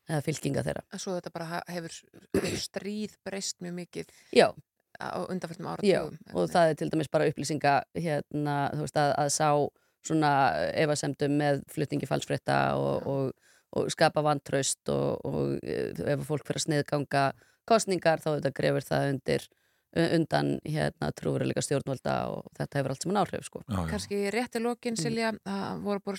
eða 0.08 0.22
fylkinga 0.26 0.64
þeirra 0.66 0.82
Svo 0.98 1.16
þetta 1.18 1.32
bara 1.34 1.62
hefur 1.70 1.94
stríð 2.58 3.16
breyst 3.24 3.60
mjög 3.62 3.76
mikið 3.80 4.10
Já. 4.34 4.48
á 4.98 5.22
undanfærstum 5.28 5.68
Já, 5.86 6.02
áratugum. 6.02 6.18
og 6.34 6.50
það 6.50 6.72
er 6.72 6.80
til 6.80 6.90
dæmis 6.92 7.12
bara 7.12 7.28
upplýsinga 7.30 7.76
hérna, 7.94 8.56
þú 8.74 8.86
veist, 8.86 8.98
að, 8.98 9.14
að 9.22 9.30
sá 9.36 9.48
svona 10.02 10.32
efasemdum 10.74 11.38
með 11.38 11.62
flutningi 11.70 12.08
falsfrétta 12.10 12.58
og, 12.74 13.06
og, 13.06 13.32
og 13.78 13.90
skapa 13.94 14.22
vantraust 14.26 14.90
og, 14.90 15.22
og 15.24 15.58
eh, 15.62 15.94
ef 16.16 16.24
fólk 16.26 16.46
fyrir 16.48 16.58
að 16.60 16.66
sniðganga 16.66 17.26
kostningar 17.68 18.22
þá 18.22 18.32
þetta 18.34 18.54
grefur 18.56 18.88
það 18.88 19.10
undir 19.12 19.46
undan 19.92 20.54
hérna 20.64 21.10
trúveruleika 21.12 21.60
stjórnvalda 21.64 22.14
og 22.32 22.46
þetta 22.56 22.78
hefur 22.80 22.94
allt 22.94 23.02
saman 23.04 23.18
áhrif 23.20 23.44
sko. 23.44 23.60
Kanski 23.90 24.20
rétti 24.32 24.62
lokin, 24.62 24.96
Silja, 24.96 25.32
það 25.44 25.82
voru 25.84 26.14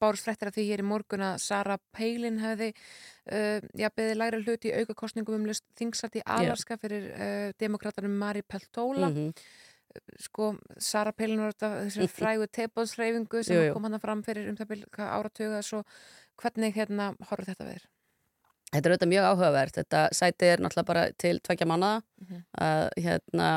bárust 0.00 0.24
fréttir 0.24 0.48
af 0.48 0.54
því 0.56 0.64
hér 0.70 0.82
í 0.84 0.86
morgun 0.88 1.24
að 1.26 1.40
Sara 1.44 1.76
Palin 1.92 2.38
hefði 2.40 2.70
uh, 2.72 3.60
já, 3.76 3.88
beðið 3.92 4.16
læra 4.20 4.40
hlut 4.44 4.64
í 4.68 4.72
aukakostningum 4.80 5.36
um 5.40 5.46
lust 5.50 5.64
þingsat 5.76 6.16
í 6.20 6.24
Alaska 6.24 6.78
fyrir 6.80 7.10
uh, 7.12 7.50
demokratanum 7.60 8.16
Mari 8.24 8.42
Peltola 8.48 9.10
Mhm. 9.12 9.32
sko, 10.24 10.54
Sara 10.80 11.12
Palin 11.12 11.40
var 11.44 11.52
þetta 11.52 11.70
þessum 11.84 12.08
frægu 12.16 12.46
tebóðsreyfingu 12.48 13.42
sem 13.44 13.58
Jú, 13.58 13.64
jú. 13.68 13.72
kom 13.76 13.84
hann 13.90 14.00
fram 14.00 14.22
fyrir 14.24 14.48
um 14.48 14.56
það 14.56 14.70
byrja 14.72 15.08
áratuga 15.18 15.58
svo 15.62 15.82
hvernig 16.40 16.72
hérna 16.80 17.10
horfður 17.28 17.50
þetta 17.52 17.66
þér? 17.74 17.82
Þetta 18.72 18.88
er 18.88 18.94
auðvitað 18.94 19.10
mjög 19.12 19.28
áhugavert. 19.28 19.76
Þetta 19.76 20.02
sæti 20.16 20.48
er 20.48 20.62
náttúrulega 20.64 20.88
bara 20.88 21.04
til 21.20 21.38
tvekja 21.44 21.66
mánuða. 21.68 22.02
Mhm. 22.22 22.42
að 22.62 22.88
hérna 23.04 23.48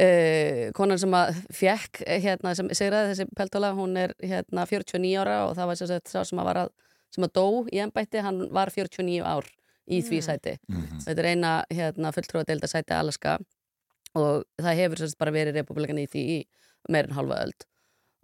uh, 0.00 0.70
konan 0.76 0.98
sem 1.00 1.14
að 1.16 1.40
fjekk 1.54 2.02
hérna 2.24 2.54
sem 2.58 2.68
sigraði 2.74 3.12
þessi 3.14 3.26
peltóla 3.36 3.72
hún 3.76 3.96
er 4.00 4.14
hérna 4.22 4.66
49 4.68 5.14
ára 5.22 5.38
og 5.48 5.56
það 5.58 5.70
var 5.70 5.80
sem 5.80 5.90
sagt 5.90 6.12
sá 6.12 6.20
sem 6.26 6.40
að 6.42 6.48
var 6.50 6.60
að 6.64 6.70
sem 7.10 7.26
að 7.26 7.32
dó 7.34 7.46
í 7.74 7.80
ennbætti, 7.82 8.20
hann 8.22 8.44
var 8.54 8.70
49 8.70 9.24
ár 9.26 9.48
í 9.90 9.98
því 10.06 10.20
Mm. 10.20 10.26
sæti. 10.26 10.52
Þetta 11.06 11.18
er 11.18 11.26
eina 11.32 11.64
hérna 11.70 12.12
fulltrúa 12.14 12.44
deilda 12.46 12.68
sæti 12.70 12.94
Alaska 12.94 13.38
og 14.14 14.44
það 14.60 14.76
hefur 14.78 14.98
sem 14.98 15.08
sagt 15.08 15.18
bara 15.18 15.34
verið 15.34 15.54
republikan 15.58 15.98
í 15.98 16.06
því 16.06 16.22
í 16.36 16.38
meirinn 16.88 17.14
halva 17.14 17.42
öld. 17.44 17.66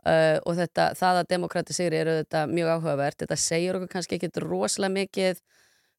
Uh, 0.07 0.39
og 0.47 0.55
þetta, 0.55 0.95
það 0.95 1.19
að 1.21 1.29
demokrati 1.33 1.75
sigri 1.75 1.99
eru 1.99 2.13
þetta 2.23 2.45
mjög 2.47 2.69
áhugavert, 2.77 3.19
þetta 3.19 3.37
segir 3.37 3.75
okkur 3.75 3.91
kannski 3.91 4.15
ekki 4.21 4.31
rosalega 4.45 4.95
mikið 4.95 5.41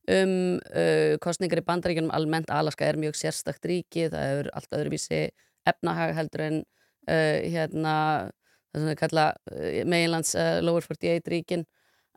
um 0.08 0.34
uh, 0.58 1.16
kostningar 1.24 1.62
í 1.62 1.66
bandaríkjunum. 1.68 2.14
Almennt 2.16 2.52
Alaska 2.54 2.88
er 2.88 3.00
mjög 3.00 3.18
sérstakt 3.20 3.66
ríki. 3.68 4.08
Það 4.12 4.28
hefur 4.32 4.52
allt 4.58 4.78
öðruvísi 4.80 5.22
efnahag 5.68 6.14
heldur 6.18 6.46
en 6.48 6.60
uh, 6.62 7.40
hérna 7.44 7.96
það 8.72 8.80
sem 8.80 8.92
við 8.92 9.00
kalla 9.02 9.26
uh, 9.52 9.82
meginlands 9.90 10.36
uh, 10.36 10.60
lower 10.64 10.86
48 10.86 11.34
ríkin. 11.34 11.66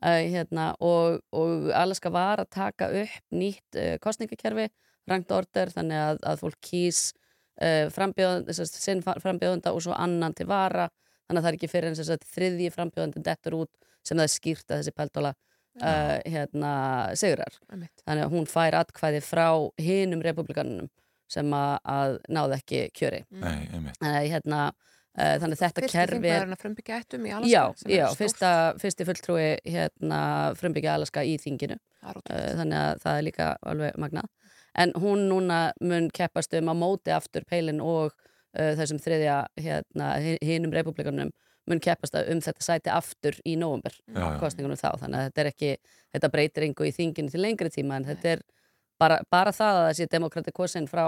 Uh, 0.01 0.23
hérna, 0.33 0.71
og, 0.81 1.19
og 1.37 1.69
Alaska 1.77 2.09
var 2.13 2.41
að 2.41 2.55
taka 2.57 2.87
upp 3.03 3.37
nýtt 3.37 3.77
kostningakerfi 4.01 4.71
rangt 5.11 5.33
order 5.35 5.69
þannig 5.75 6.01
að, 6.01 6.23
að 6.31 6.41
fólk 6.41 6.57
kýs 6.65 7.03
uh, 7.61 7.91
frambjóðan, 7.93 8.49
sinn 8.71 9.03
frambjóðanda 9.05 9.75
og 9.75 9.85
svo 9.85 9.97
annan 9.97 10.37
til 10.37 10.49
vara. 10.51 10.89
Þannig 11.27 11.41
að 11.41 11.45
það 11.45 11.53
er 11.53 11.59
ekki 11.59 11.71
fyrir 11.71 11.91
en 11.91 11.99
sem 11.99 12.09
sagt, 12.09 12.27
þriðji 12.35 12.73
frambjóðandi 12.75 13.23
dettur 13.27 13.61
út 13.61 13.91
sem 14.07 14.17
það 14.17 14.27
er 14.27 14.35
skýrt 14.35 14.67
að 14.71 14.81
þessi 14.81 14.97
peltóla 14.97 15.35
uh, 15.79 16.17
hérna, 16.27 16.73
sigrar. 17.19 17.55
Einmitt. 17.71 18.03
þannig 18.07 18.27
að 18.27 18.35
hún 18.37 18.49
fær 18.51 18.77
atkvæði 18.81 19.21
frá 19.25 19.47
hinum 19.79 20.23
republikanunum 20.27 20.89
sem 21.31 21.53
að, 21.55 21.77
að 21.87 22.17
náðu 22.29 22.57
ekki 22.59 22.81
kjöri. 22.99 23.21
Nei, 23.31 23.69
einmitt. 23.71 24.01
þannig 24.03 24.31
hérna 24.33 24.63
uh, 24.71 25.37
þannig 25.39 25.55
að 25.55 25.63
þetta 25.63 25.85
Fyrsti 25.85 25.93
kerfi 25.99 26.17
þingmaðurinn 26.19 26.57
að 26.57 26.63
frumbyggja 26.65 26.99
ættum 27.05 27.29
í 27.29 27.35
Alaska 27.37 27.53
já, 27.53 27.63
sem 27.83 27.93
já 27.95 28.07
fyrsta, 28.19 28.51
fyrsti 28.83 29.07
fulltrúi 29.11 29.47
hérna, 29.77 30.21
frumbyggja 30.59 30.97
Alaska 30.99 31.23
í 31.27 31.37
þinginu. 31.43 31.79
Uh, 32.03 32.23
þannig 32.59 32.79
að 32.81 33.05
það 33.05 33.19
er 33.21 33.27
líka 33.29 33.53
alveg 33.71 34.01
magnað. 34.03 34.29
En 34.81 34.93
hún 35.03 35.25
núna 35.31 35.61
mun 35.83 36.11
keppast 36.15 36.53
um 36.59 36.69
að 36.71 36.79
móti 36.83 37.11
aftur 37.15 37.43
peilin 37.51 37.81
og 37.83 38.11
uh, 38.15 38.75
þessum 38.79 38.99
þriðja 39.03 39.39
hérna, 39.59 40.13
hi- 40.23 40.39
hinum 40.47 40.75
republikanum 40.75 41.31
mun 41.71 41.83
keppast 41.83 42.17
um 42.21 42.41
þetta 42.45 42.67
sæti 42.67 42.93
aftur 42.95 43.39
í 43.47 43.57
já. 43.57 44.39
kostningunum 44.43 44.79
þá 44.81 44.91
þannig 45.01 45.21
að 45.21 45.29
þetta 45.29 45.45
er 45.45 45.51
ekki, 45.53 45.71
þetta 46.17 46.33
breytir 46.35 46.67
engu 46.69 46.89
í 46.89 46.95
þinginu 46.97 47.31
til 47.33 47.43
lengri 47.45 47.71
tíma 47.73 47.97
en 48.01 48.09
þetta 48.11 48.35
er 48.35 48.43
bara, 49.01 49.21
bara 49.33 49.53
það 49.57 49.81
að 49.87 49.95
sé 49.97 50.07
demokrati 50.13 50.53
kosin 50.53 50.89
frá, 50.91 51.07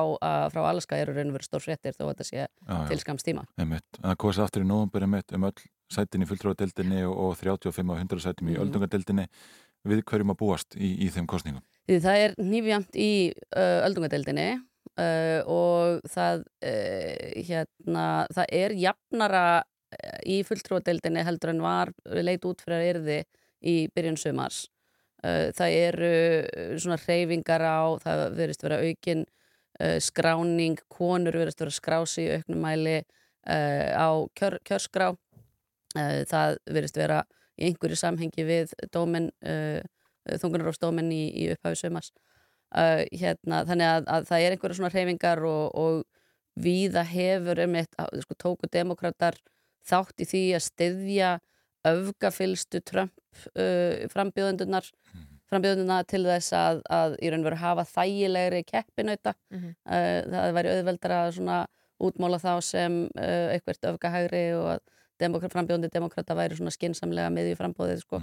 frá 0.53 0.63
Alaska 0.65 0.97
eru 0.97 1.13
raun 1.17 1.33
og 1.33 1.37
verið 1.37 1.51
stór 1.51 1.65
fréttir 1.67 1.97
þó 1.97 2.07
að 2.07 2.15
þetta 2.15 2.29
sé 2.31 2.47
til 2.89 3.01
skams 3.03 3.27
tíma. 3.27 3.45
Það 3.59 4.17
kosi 4.25 4.43
aftur 4.45 4.65
í 4.65 4.69
einmitt 5.05 5.35
um 5.37 5.45
öll 5.51 5.67
sætin 5.93 6.25
í 6.25 6.29
fulltrúadeildinni 6.31 7.03
og, 7.05 7.19
og 7.19 7.37
35 7.37 7.93
og 7.93 8.01
100 8.01 8.25
sætum 8.25 8.49
í 8.49 8.55
Mhm. 8.57 8.63
öldungadeildinni 8.65 9.27
við 9.85 10.03
hverjum 10.09 10.33
að 10.33 10.39
búast 10.41 10.77
í, 10.79 10.95
í 11.05 11.11
þeim 11.11 11.27
kostningum. 11.27 11.63
Því 11.89 11.99
það 12.01 12.21
er 12.25 12.35
nýfjamt 12.39 12.97
í 12.97 13.11
uh, 13.35 13.81
öldungadeildinni 13.89 14.49
uh, 14.55 15.41
og 15.51 16.01
það, 16.09 16.45
uh, 16.63 17.43
hérna, 17.49 18.07
það 18.33 18.47
er 18.63 18.77
jafnara 18.79 19.45
í 20.27 20.43
fulltrúadeildinni 20.47 21.25
heldur 21.27 21.53
en 21.53 21.63
var 21.65 21.93
leit 22.05 22.45
út 22.49 22.63
fyrir 22.65 22.79
að 22.79 22.91
yrði 22.93 23.19
í 23.63 23.75
byrjun 23.95 24.19
sumars. 24.21 24.65
Uh, 25.23 25.51
það 25.55 25.77
eru 25.79 26.13
uh, 26.43 26.75
svona 26.83 26.99
reyfingar 26.99 27.63
á, 27.63 27.83
það 28.03 28.23
verðist 28.41 28.67
vera 28.67 28.83
aukin 28.83 29.25
skráning, 30.05 30.77
konur 30.93 31.35
verðist 31.35 31.63
vera 31.63 31.73
skrási 31.75 32.27
í 32.27 32.33
auknum 32.37 32.61
mæli 32.63 32.99
uh, 33.01 33.89
á 33.99 34.09
kjör, 34.39 34.59
kjörskrá 34.69 35.09
það 35.93 36.59
verðist 36.73 36.97
vera 37.01 37.23
í 37.57 37.67
einhverju 37.67 37.97
samhengi 38.01 38.45
við 38.49 38.71
dómin, 38.95 39.27
þungunarófsdómin 40.41 41.11
í, 41.13 41.25
í 41.37 41.49
upphafi 41.53 41.81
sömars. 41.83 42.13
Uh, 42.73 43.03
hérna, 43.13 43.59
þannig 43.69 43.91
að, 43.91 44.07
að 44.15 44.29
það 44.31 44.45
er 44.45 44.55
einhverju 44.55 44.79
svona 44.79 44.93
hreyfingar 44.95 45.43
og, 45.45 45.75
og 45.77 46.63
víða 46.65 47.03
hefur 47.05 47.61
einmitt, 47.61 47.93
á- 48.01 48.09
sko, 48.25 48.37
tóku 48.41 48.71
demokrater 48.73 49.37
þátt 49.89 50.23
í 50.23 50.29
því 50.29 50.45
að 50.57 50.65
styðja 50.69 51.33
öfgafylstu 51.89 52.81
Trump 52.87 53.15
uh, 53.57 54.07
frambjóðundunar 54.13 54.87
frambjóðunduna 55.53 55.99
til 56.09 56.23
þess 56.25 56.55
að, 56.57 56.81
að 56.89 57.19
í 57.21 57.31
raun 57.33 57.45
veru 57.45 57.59
hafa 57.61 57.85
þægilegri 57.91 58.63
keppinauta. 58.69 59.35
Mhm. 59.53 59.75
uh, 59.85 60.19
það 60.33 60.57
væri 60.59 60.75
auðveldara 60.77 61.21
að 61.27 61.35
svona 61.39 61.61
útmála 62.03 62.41
þá 62.43 62.53
sem 62.65 62.99
uh, 63.13 63.49
eitthvert 63.53 63.91
öfgahægri 63.93 64.47
og 64.59 64.69
að 64.77 64.83
demokrat, 65.23 65.53
frambjóðundi 65.55 65.93
demokrata 65.93 66.35
væri 66.35 66.59
svona 66.59 66.73
skinsamlega 66.75 67.31
miðju 67.31 67.59
frambóðið 67.61 68.03
sko. 68.03 68.23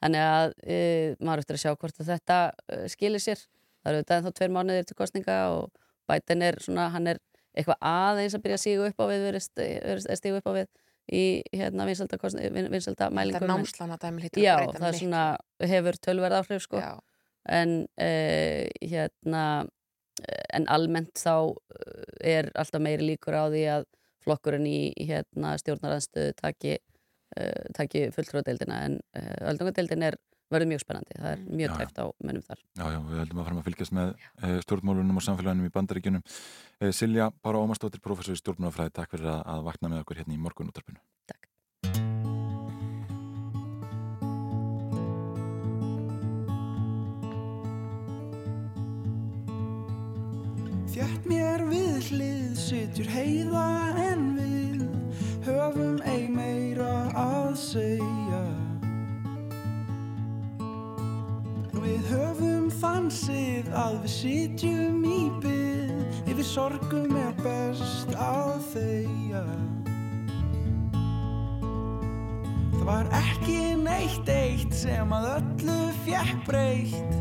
þannig 0.00 0.22
að 0.24 0.52
uh, 0.64 1.08
maður 1.20 1.42
eftir 1.42 1.58
að 1.58 1.64
sjá 1.64 1.72
hvort 1.74 2.00
að 2.00 2.12
þetta 2.14 2.38
uh, 2.48 2.86
skilir 2.88 3.24
sér. 3.24 3.42
Það 3.80 3.90
eru 3.90 3.98
auðvitað 3.98 4.20
ennþá 4.20 4.32
tveir 4.38 4.54
mánuðir 4.54 4.86
til 4.88 4.96
kostninga 4.96 5.40
og 5.56 5.82
Biden 6.08 6.42
er 6.44 6.58
svona, 6.60 6.88
hann 6.94 7.06
er 7.10 7.20
eitthvað 7.56 7.80
aðeins 7.90 8.36
að 8.36 8.42
byrja 8.44 8.58
að 8.58 8.64
sígu 8.64 8.86
upp 8.86 9.02
á 9.02 9.04
við 9.10 9.26
verið 9.26 9.44
stígu 10.16 10.38
upp 10.38 10.48
á 10.48 10.52
við 10.54 10.66
í 11.12 11.24
hérna 11.56 11.86
vinselda, 11.88 12.18
vinselda 12.20 13.10
mælingum 13.14 13.42
Þetta 13.42 13.52
námslana 13.52 13.98
dæmi 14.00 14.28
að 14.28 14.42
Já, 14.42 14.54
það 14.76 14.88
er 14.88 14.98
svona, 15.00 15.24
hefur 15.72 15.98
tölverð 16.06 16.38
áhrif 16.40 16.64
sko. 16.66 16.82
en 17.50 17.76
uh, 17.98 18.64
hérna 18.80 19.44
en 20.54 20.66
almennt 20.68 21.16
þá 21.18 21.34
eh, 21.48 22.36
er 22.36 22.50
alltaf 22.58 22.82
meiri 22.82 23.12
líkur 23.12 23.36
á 23.36 23.44
því 23.48 23.64
að 23.76 23.86
flokkurinn 24.20 24.66
í 24.68 24.92
hérna, 25.08 25.54
stjórnaranstöðu 25.56 26.34
taki, 26.36 26.74
uh, 27.40 27.68
taki 27.72 28.02
fulltróðdeildina 28.12 28.82
en 28.84 28.98
uh, 29.16 29.36
öldungadeildin 29.48 30.04
er 30.10 30.18
verður 30.50 30.70
mjög 30.72 30.82
spennandi, 30.82 31.16
það 31.18 31.30
er 31.30 31.44
mjög 31.46 31.68
Já, 31.68 31.72
já. 31.72 31.78
tæft 31.80 32.00
á 32.02 32.06
mönnum 32.26 32.46
þar 32.46 32.60
Já, 32.60 32.84
já, 32.90 32.98
við 33.10 33.20
höldum 33.22 33.40
að 33.42 33.46
fara 33.48 33.60
að 33.60 33.68
fylgjast 33.68 33.94
með 33.96 34.10
uh, 34.16 34.56
stjórnmálunum 34.66 35.20
og 35.20 35.26
samfélagunum 35.26 35.68
í 35.70 35.74
bandaríkjunum. 35.76 36.24
Uh, 36.80 36.90
Silja 36.96 37.30
Bára 37.44 37.62
Ómarsdóttir, 37.62 38.02
professor 38.02 38.34
í 38.34 38.40
stjórnmálafræði, 38.42 38.94
takk 38.98 39.14
fyrir 39.14 39.30
að, 39.30 39.40
að 39.54 39.64
vakna 39.70 39.92
með 39.92 40.04
okkur 40.04 40.22
hérna 40.22 40.36
í 40.36 40.42
morgun 40.42 40.72
útarpinu. 40.72 41.00
Þjætt 50.90 51.26
mér 51.30 51.62
við 51.70 52.08
hlið 52.10 52.56
sitjur 52.58 53.10
heiða 53.14 53.66
en 54.02 54.24
við 54.34 54.82
höfum 55.46 56.00
ei 56.10 56.26
meira 56.32 56.90
að 57.14 57.54
segja 57.62 58.42
Við 61.80 62.08
höfum 62.10 62.66
þansið 62.80 63.70
að 63.72 63.94
við 64.02 64.12
sitjum 64.12 65.04
í 65.08 65.20
byð 65.40 65.70
Yfir 66.30 66.44
sorgum 66.44 67.14
er 67.16 67.32
best 67.40 68.12
að 68.20 68.60
þegja. 68.74 69.40
Það 72.74 72.84
var 72.86 73.10
ekki 73.18 73.56
neitt 73.80 74.30
eitt 74.30 74.76
sem 74.76 75.14
að 75.16 75.26
öllu 75.38 75.78
fjekk 76.04 76.44
breytt. 76.46 77.16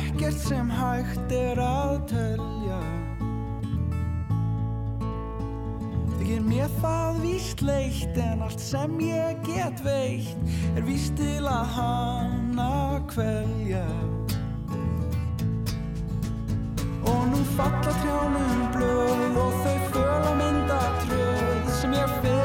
Ekkert 0.00 0.40
sem 0.40 0.72
hægt 0.72 1.36
er 1.36 1.60
að 1.62 1.94
telja. 2.10 2.80
Þykir 6.18 6.44
mér 6.48 6.76
það 6.82 7.22
víst 7.22 7.62
leitt 7.64 8.18
En 8.20 8.42
allt 8.44 8.60
sem 8.60 8.98
ég 9.00 9.38
get 9.46 9.80
veitt 9.86 10.50
Er 10.74 10.84
víst 10.84 11.14
til 11.16 11.46
að 11.46 11.64
hana 12.58 13.00
kvelja. 13.06 13.86
Og 17.04 17.22
nú 17.30 17.40
falla 17.56 17.92
trjánum 18.02 18.72
blöð 18.74 19.36
Og 19.38 19.52
þau 19.62 19.78
föl 19.92 20.24
á 20.28 20.32
myndatröð 20.40 21.70
Sem 21.80 21.92
ég 21.92 22.10
feta 22.22 22.37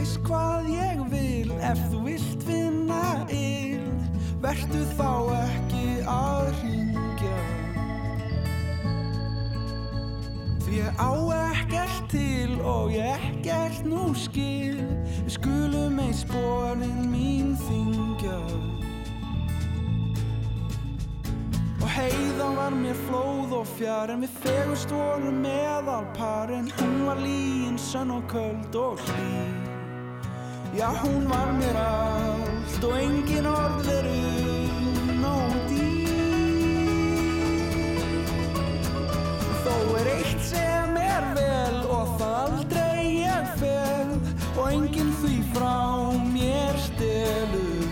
veist 0.00 0.20
hvað 0.24 0.68
ég 0.72 1.00
vil 1.12 1.50
ef 1.60 1.80
þú 1.90 1.98
vilt 2.06 2.44
finna 2.46 3.04
ill 3.36 3.88
Vertu 4.40 4.80
þá 4.96 5.10
ekki 5.36 5.88
að 6.08 6.46
ringja 6.62 7.40
Því 10.64 10.78
ég 10.78 11.02
á 11.04 11.12
ekkert 11.36 12.06
til 12.14 12.56
og 12.64 12.94
ég 12.94 13.26
ekkert 13.28 13.84
nú 13.84 14.14
skil 14.16 14.80
Við 15.26 15.34
skulum 15.36 16.00
ei 16.00 16.14
sporin 16.16 17.02
mín 17.12 17.52
þingja 17.66 18.38
heiðan 21.90 22.54
var 22.54 22.74
mér 22.78 22.96
flóð 23.08 23.50
og 23.58 23.66
fjár 23.74 24.12
En 24.14 24.22
við 24.24 24.36
fegust 24.44 24.94
vorum 24.94 25.42
meðal 25.42 26.06
par 26.16 26.52
En 26.54 26.70
hún 26.78 27.02
var 27.08 27.20
líin, 27.20 27.76
sönn 27.76 28.14
og 28.14 28.24
köld 28.30 28.78
og 28.78 29.02
hlý 29.10 29.69
Já, 30.72 30.88
hún 31.02 31.28
var 31.28 31.52
mér 31.52 31.76
allt 31.76 32.84
og 32.84 32.94
engin 32.94 33.46
orð 33.46 33.80
veru 33.88 34.20
nóg 35.18 35.56
dýr. 35.66 37.00
Þó 39.64 39.74
er 39.98 40.10
eitt 40.12 40.44
sem 40.46 40.94
er 41.02 41.26
vel 41.34 41.80
og 41.90 42.14
það 42.20 42.38
aldrei 42.44 43.02
ég 43.24 43.50
fel 43.58 44.14
og 44.54 44.62
enginn 44.70 45.10
því 45.18 45.34
frá 45.50 45.74
mér 46.30 46.80
stelur. 46.86 47.90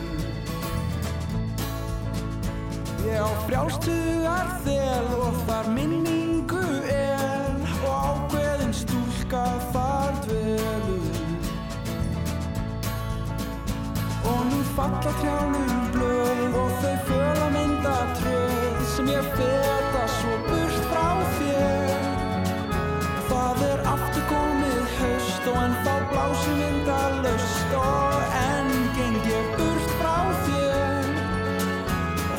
Ég 3.10 3.18
á 3.18 3.30
frjálstugar 3.48 4.56
þel 4.62 5.12
og 5.18 5.44
þar 5.50 5.74
minningu 5.74 6.27
Og 14.28 14.40
nú 14.50 14.60
falla 14.76 15.12
trjánum 15.20 15.70
blöð 15.94 16.56
og 16.60 16.72
þau 16.82 16.96
föl 17.08 17.38
að 17.46 17.50
mynda 17.54 17.94
tröð 18.18 18.82
sem 18.94 19.08
ég 19.12 19.30
feta 19.38 20.04
svo 20.18 20.36
burt 20.48 20.78
frá 20.90 21.08
þér. 21.38 22.04
Það 23.30 23.64
er 23.70 23.82
aftur 23.94 24.28
komið 24.28 24.78
haust 24.98 25.48
og 25.52 25.58
en 25.64 25.76
þá 25.86 25.94
blási 26.12 26.54
vindalaust 26.60 27.74
og 27.80 28.38
enn 28.44 28.72
geng 28.98 29.18
ég 29.32 29.50
burt 29.56 29.90
frá 29.98 30.16
þér. 30.46 31.12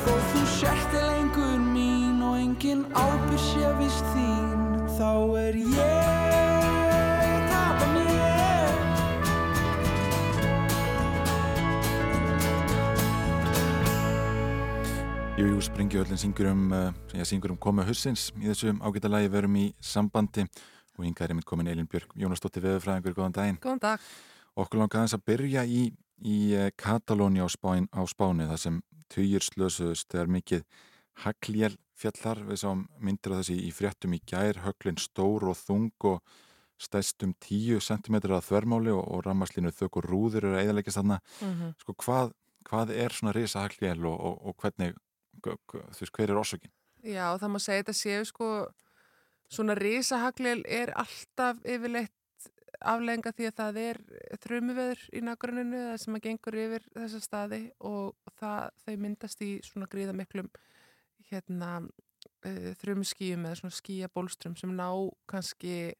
Þó 0.05 0.13
þú 0.31 0.47
sérti 0.59 1.05
lengur 1.09 1.59
mín 1.73 2.21
og 2.21 2.39
engin 2.45 2.87
ábyrg 2.93 3.45
sé 3.49 3.75
vist 3.81 4.09
þín 4.13 4.89
þá 4.99 5.13
er 5.47 5.63
ég 5.75 6.28
Jú, 15.39 15.45
jú, 15.47 15.59
Springjöldin 15.63 16.19
syngur 16.19 16.49
um, 16.51 16.65
syngur 17.23 17.53
um 17.53 17.57
komu 17.63 17.85
hussins 17.87 18.25
í 18.41 18.49
þessu 18.49 18.73
ágæta 18.83 19.07
lagi 19.07 19.29
verum 19.31 19.53
í 19.55 19.69
sambandi 19.79 20.43
og 20.97 21.05
hingað 21.05 21.29
er 21.29 21.31
einmitt 21.31 21.47
komin 21.47 21.69
Elin 21.71 21.87
Björk 21.87 22.11
Jónasdóttir 22.19 22.65
veðurfræðingur, 22.65 23.15
góðan 23.15 23.37
daginn. 23.37 23.59
Góðan 23.63 23.79
dag. 23.85 24.03
Okkur 24.59 24.81
langar 24.81 24.99
aðeins 24.99 25.15
að 25.15 25.23
byrja 25.31 25.63
í, 25.63 25.85
í 26.27 26.35
uh, 26.59 26.67
Katalóni 26.75 27.39
á, 27.39 27.47
Spáin, 27.47 27.87
á 27.95 28.03
Spáni 28.11 28.49
þar 28.51 28.61
sem 28.65 28.83
tugir 29.07 29.47
slösuðust 29.47 30.11
þegar 30.11 30.35
mikið 30.35 30.67
hagljél 31.23 31.73
fjallar 32.03 32.45
við 32.51 32.63
sáum 32.65 32.85
myndir 32.99 33.37
af 33.37 33.45
þessi 33.45 33.59
í 33.63 33.73
fréttum 33.79 34.19
í 34.19 34.23
gær, 34.27 34.59
höglinn 34.67 34.99
stór 34.99 35.47
og 35.53 35.59
þung 35.63 36.09
og 36.11 36.39
stæstum 36.83 37.31
10 37.47 37.79
cm 37.87 38.19
að 38.27 38.41
þvermáli 38.51 38.91
og, 38.91 39.05
og 39.07 39.23
rammarslínu 39.23 39.71
þök 39.71 40.03
og 40.03 40.11
rúður 40.11 40.49
eru 40.49 40.57
að 40.57 40.65
eðalegja 40.65 40.99
þarna. 40.99 41.23
Mhm. 41.39 41.77
Sko 41.79 42.01
hvað, 42.03 42.35
hvað 42.67 42.97
er 43.07 43.15
svona 43.15 43.39
risa 43.39 43.63
hagljél 43.63 44.03
og, 44.03 44.19
og, 44.19 44.41
og 44.51 44.65
hvernig, 44.65 44.99
þú 45.43 45.99
veist, 46.03 46.13
hver 46.17 46.29
er 46.33 46.39
orsökin? 46.41 46.71
Já, 47.03 47.25
það 47.39 47.51
má 47.53 47.59
segja 47.63 47.83
þetta 47.83 47.95
séu 47.95 48.25
sko 48.27 48.47
svona 49.49 49.75
risahaglil 49.79 50.63
er 50.67 50.91
alltaf 50.99 51.61
yfirleitt 51.65 52.11
aflega 52.79 53.31
því 53.35 53.47
að 53.49 53.55
það 53.59 53.77
er 53.83 53.97
þrumuveður 54.43 54.99
í 55.11 55.21
nágruninu 55.25 55.79
það 55.89 55.97
sem 56.03 56.15
að 56.15 56.21
gengur 56.27 56.57
yfir 56.61 56.85
þessa 56.95 57.19
staði 57.23 57.61
og 57.79 58.13
það, 58.39 58.69
þau 58.85 58.93
myndast 59.03 59.41
í 59.43 59.49
svona 59.65 59.87
gríða 59.91 60.13
miklum 60.15 60.47
hérna 61.31 61.71
uh, 61.81 62.69
þrumuskíum 62.79 63.47
eða 63.49 63.57
svona 63.59 63.75
skíabólstrum 63.79 64.55
sem 64.59 64.71
ná 64.77 64.87
kannski 65.27 65.93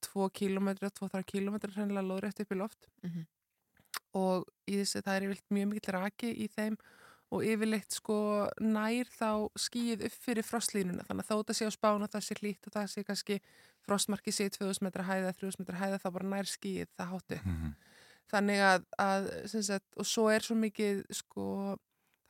2 0.00 0.30
km, 0.32 0.72
2-3 0.80 1.22
km 1.28 1.60
hreinlega 1.74 2.06
lóðrétt 2.06 2.40
upp 2.42 2.52
í 2.54 2.58
loft 2.58 2.88
Mhm. 3.04 3.26
og 4.14 4.48
í 4.66 4.80
þessi 4.80 5.02
það 5.04 5.14
er 5.16 5.24
yfirleitt 5.28 5.50
mjög 5.54 5.68
mikill 5.70 5.94
raki 5.94 6.30
í 6.32 6.48
þeim 6.48 6.76
og 7.30 7.44
yfirleitt 7.46 7.92
sko 7.94 8.16
nær 8.60 9.06
þá 9.14 9.48
skíið 9.58 10.04
upp 10.08 10.16
fyrir 10.24 10.46
frostlínuna 10.46 11.04
þannig 11.06 11.24
að 11.24 11.28
þó 11.30 11.36
þetta 11.42 11.54
sé 11.60 11.68
á 11.70 11.72
spána 11.76 12.08
það 12.10 12.24
sé 12.26 12.34
hlýtt 12.40 12.66
og 12.66 12.74
það 12.74 12.88
sé 12.94 13.04
kannski 13.06 13.36
frostmarki 13.86 14.32
sé 14.34 14.48
í 14.48 14.54
2000 14.56 14.82
metra 14.88 15.04
hæða, 15.06 15.30
3000 15.38 15.62
metra 15.62 15.78
hæða 15.80 16.00
þá 16.02 16.08
bara 16.16 16.30
nær 16.34 16.50
skíið 16.50 16.88
það 16.98 17.12
hátu 17.14 17.38
Mhm. 17.44 17.70
þannig 18.30 18.60
að, 18.62 18.82
að 18.98 19.30
sagt, 19.62 19.86
og 19.96 20.06
svo 20.06 20.28
er 20.30 20.40
svo 20.46 20.54
mikið 20.54 21.04
sko 21.10 21.46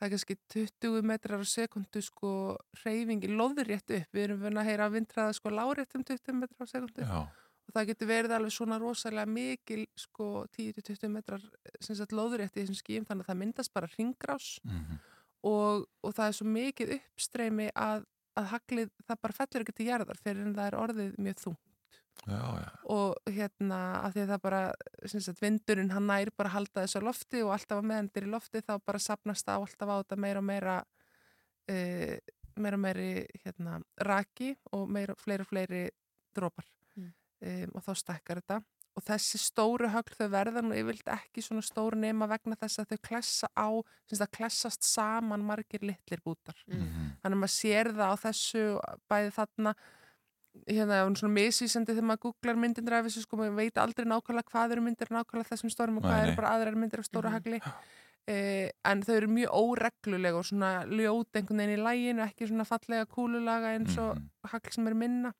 það 0.01 0.05
er 0.07 0.09
kannski 0.15 0.35
20 0.49 1.01
metrar 1.05 1.41
á 1.41 1.45
sekundu 1.45 2.01
sko 2.01 2.57
reyfingi 2.85 3.29
loðrétt 3.29 3.91
upp 3.99 4.09
við 4.13 4.23
erum 4.23 4.39
vunna 4.41 4.61
að 4.63 4.69
heyra 4.71 4.87
að 4.89 4.95
vindraða 4.97 5.33
sko 5.37 5.49
lárétt 5.53 5.93
um 5.95 6.03
20 6.03 6.33
metrar 6.39 6.65
á 6.65 6.71
sekundu 6.71 7.01
Já. 7.05 7.27
Og 7.71 7.77
það 7.77 7.87
getur 7.93 8.09
verið 8.11 8.35
alveg 8.35 8.51
svona 8.51 8.77
rosalega 8.83 9.31
mikil 9.31 9.85
sko 9.95 10.27
10-20 10.57 11.07
metrar 11.15 11.43
sem 11.79 11.95
sagt 11.95 12.11
loðrétt 12.11 12.57
í 12.59 12.65
þessum 12.65 12.75
skíum 12.81 13.07
þannig 13.07 13.23
að 13.23 13.31
það 13.31 13.39
myndast 13.45 13.73
bara 13.73 13.87
ringrás 13.95 14.51
Mhm. 14.67 14.99
og, 15.47 15.87
og 16.03 16.13
það 16.13 16.27
er 16.27 16.35
svo 16.37 16.45
mikið 16.51 16.91
uppstreymi 16.99 17.69
að, 17.73 18.03
að 18.37 18.49
haglið 18.51 18.89
það 19.07 19.21
bara 19.23 19.37
fellur 19.39 19.63
ekki 19.65 19.73
til 19.79 19.87
jarðar 19.87 20.19
fyrir 20.21 20.43
en 20.45 20.55
það 20.59 20.67
er 20.67 20.77
orðið 20.83 21.15
mjög 21.17 21.39
þungt 21.45 21.67
Já, 22.27 22.43
já. 22.59 22.69
og 22.91 23.15
hérna 23.31 23.77
af 24.03 24.11
því 24.13 24.21
að 24.25 24.31
það 24.33 24.41
bara 24.43 24.59
sem 25.09 25.21
sagt, 25.23 25.39
vindurinn 25.41 25.93
hann 25.95 26.05
nær 26.11 26.29
bara 26.37 26.49
að 26.51 26.55
halda 26.57 26.83
þessu 26.83 26.99
á 27.01 27.07
lofti 27.07 27.41
og 27.41 27.53
alltaf 27.55 27.79
að 27.79 27.87
meðendir 27.87 28.27
í 28.27 28.31
lofti 28.35 28.61
þá 28.67 28.73
bara 28.85 28.99
sapnast 28.99 29.47
á 29.49 29.55
alltaf 29.55 29.89
á 29.89 29.95
þetta 30.03 30.17
meira 30.19 30.43
og 30.43 30.45
meira 30.45 30.75
uh, 31.71 32.17
meira 32.59 32.77
og 32.77 32.83
meiri 32.83 33.07
hérna, 33.45 33.79
raki 34.05 34.51
og 34.75 34.89
meira, 34.91 35.15
fleiri 35.17 35.45
og 35.47 35.49
fleiri 35.53 35.83
drópar 36.35 36.67
Mm. 36.67 36.80
Um, 37.41 37.71
og 37.75 37.83
þá 37.83 37.91
stekkar 37.95 38.41
þetta 38.41 38.61
og 38.99 39.03
þessi 39.07 39.39
stóru 39.39 39.87
högl 39.87 40.15
þau 40.17 40.27
verða 40.33 40.61
nú 40.61 40.75
yfirleitt 40.75 41.07
ekki 41.07 41.41
svona 41.45 41.61
stóru 41.63 41.95
nema 41.95 42.27
vegna 42.27 42.57
þess 42.59 42.81
að 42.83 42.89
þau 42.91 42.97
klessa 43.07 43.47
á 43.55 43.67
sem 44.09 44.17
sagt, 44.19 44.27
að 44.27 44.37
klessast 44.37 44.83
saman 44.83 45.45
margir 45.47 45.79
litlir 45.81 46.19
bútar 46.25 46.55
Mhm. 46.67 47.17
þannig 47.23 47.37
að 47.37 47.41
maður 47.43 47.55
sér 47.55 47.91
það 47.95 48.11
á 48.11 48.15
þessu 48.25 48.63
bæði 49.09 49.31
þarna 49.37 49.75
hérna, 50.67 50.91
það 50.99 51.05
er 51.07 51.15
svona 51.21 51.33
misvísandi 51.39 51.93
þegar 51.95 52.07
maður 52.09 52.23
googlar 52.25 52.57
myndir 52.59 52.93
af 52.97 53.05
þessu, 53.07 53.21
sko, 53.23 53.37
maður 53.39 53.55
veit 53.55 53.77
aldrei 53.79 54.05
nákvæmlega 54.11 54.51
hvað 54.51 54.71
eru 54.75 54.81
myndir 54.81 55.07
nákvæmlega 55.15 55.49
þessum 55.53 55.71
stórum 55.71 55.97
og 55.97 56.03
hvað 56.03 56.17
nei. 56.19 56.27
eru 56.27 56.35
bara 56.41 56.51
aðrar 56.57 56.75
myndir 56.75 56.99
af 56.99 57.07
stóra 57.07 57.29
Mhm. 57.31 57.35
hagli 57.39 57.61
eh, 58.27 58.69
en 58.85 59.01
þau 59.01 59.15
eru 59.15 59.27
mjög 59.27 59.49
óreglulega 59.55 60.35
og 60.37 60.43
svona 60.45 60.83
ljót 60.85 61.31
einhvern 61.33 61.57
veginn 61.63 61.79
í 61.79 61.81
læginu, 61.81 62.27
ekki 62.27 62.47
svona 62.51 62.67
fallega 62.67 63.05
kúlulaga 63.07 63.71
eins 63.79 63.97
og 63.97 64.17
Mhm. 64.17 64.29
hagl 64.51 64.71
sem 64.73 64.87
er 64.87 64.93
minna 64.93 65.33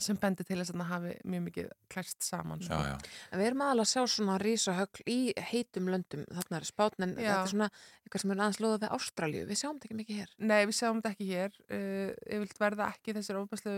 sem 0.00 0.16
bendir 0.16 0.46
til 0.48 0.56
þess 0.56 0.72
að 0.72 0.78
það 0.80 0.88
hafi 0.92 1.10
mjög 1.28 1.42
mikið 1.46 1.66
klæst 1.92 2.24
saman 2.24 2.62
sko. 2.64 2.74
Já, 2.80 2.92
já. 2.94 3.10
En 3.30 3.40
við 3.42 3.46
erum 3.50 3.64
aðalega 3.66 3.84
að 3.84 3.90
sjá 3.92 4.02
svona 4.14 4.36
rísahögl 4.40 5.02
í 5.12 5.16
heitum 5.52 5.90
löndum, 5.92 6.22
þarna 6.32 6.58
er 6.60 6.66
spátn 6.68 7.06
en 7.06 7.12
Já. 7.16 7.26
þetta 7.26 7.40
er 7.42 7.50
svona 7.52 7.68
eitthvað 8.02 8.22
sem 8.24 8.32
er 8.32 8.40
aðeins 8.42 8.60
loða 8.64 8.78
við 8.82 8.94
Ástralju, 8.96 9.42
við 9.50 9.60
sjáum 9.60 9.76
þetta 9.76 9.88
ekki 9.90 9.98
mikið 10.00 10.20
hér. 10.22 10.32
Nei, 10.38 10.60
við 10.70 10.78
sjáum 10.78 11.02
þetta 11.02 11.12
ekki 11.12 11.28
hér 11.28 11.58
uh, 11.68 12.14
yfirleitt 12.24 12.62
verða 12.64 12.88
ekki 12.94 13.16
þessir 13.18 13.40
ofbæslu 13.42 13.74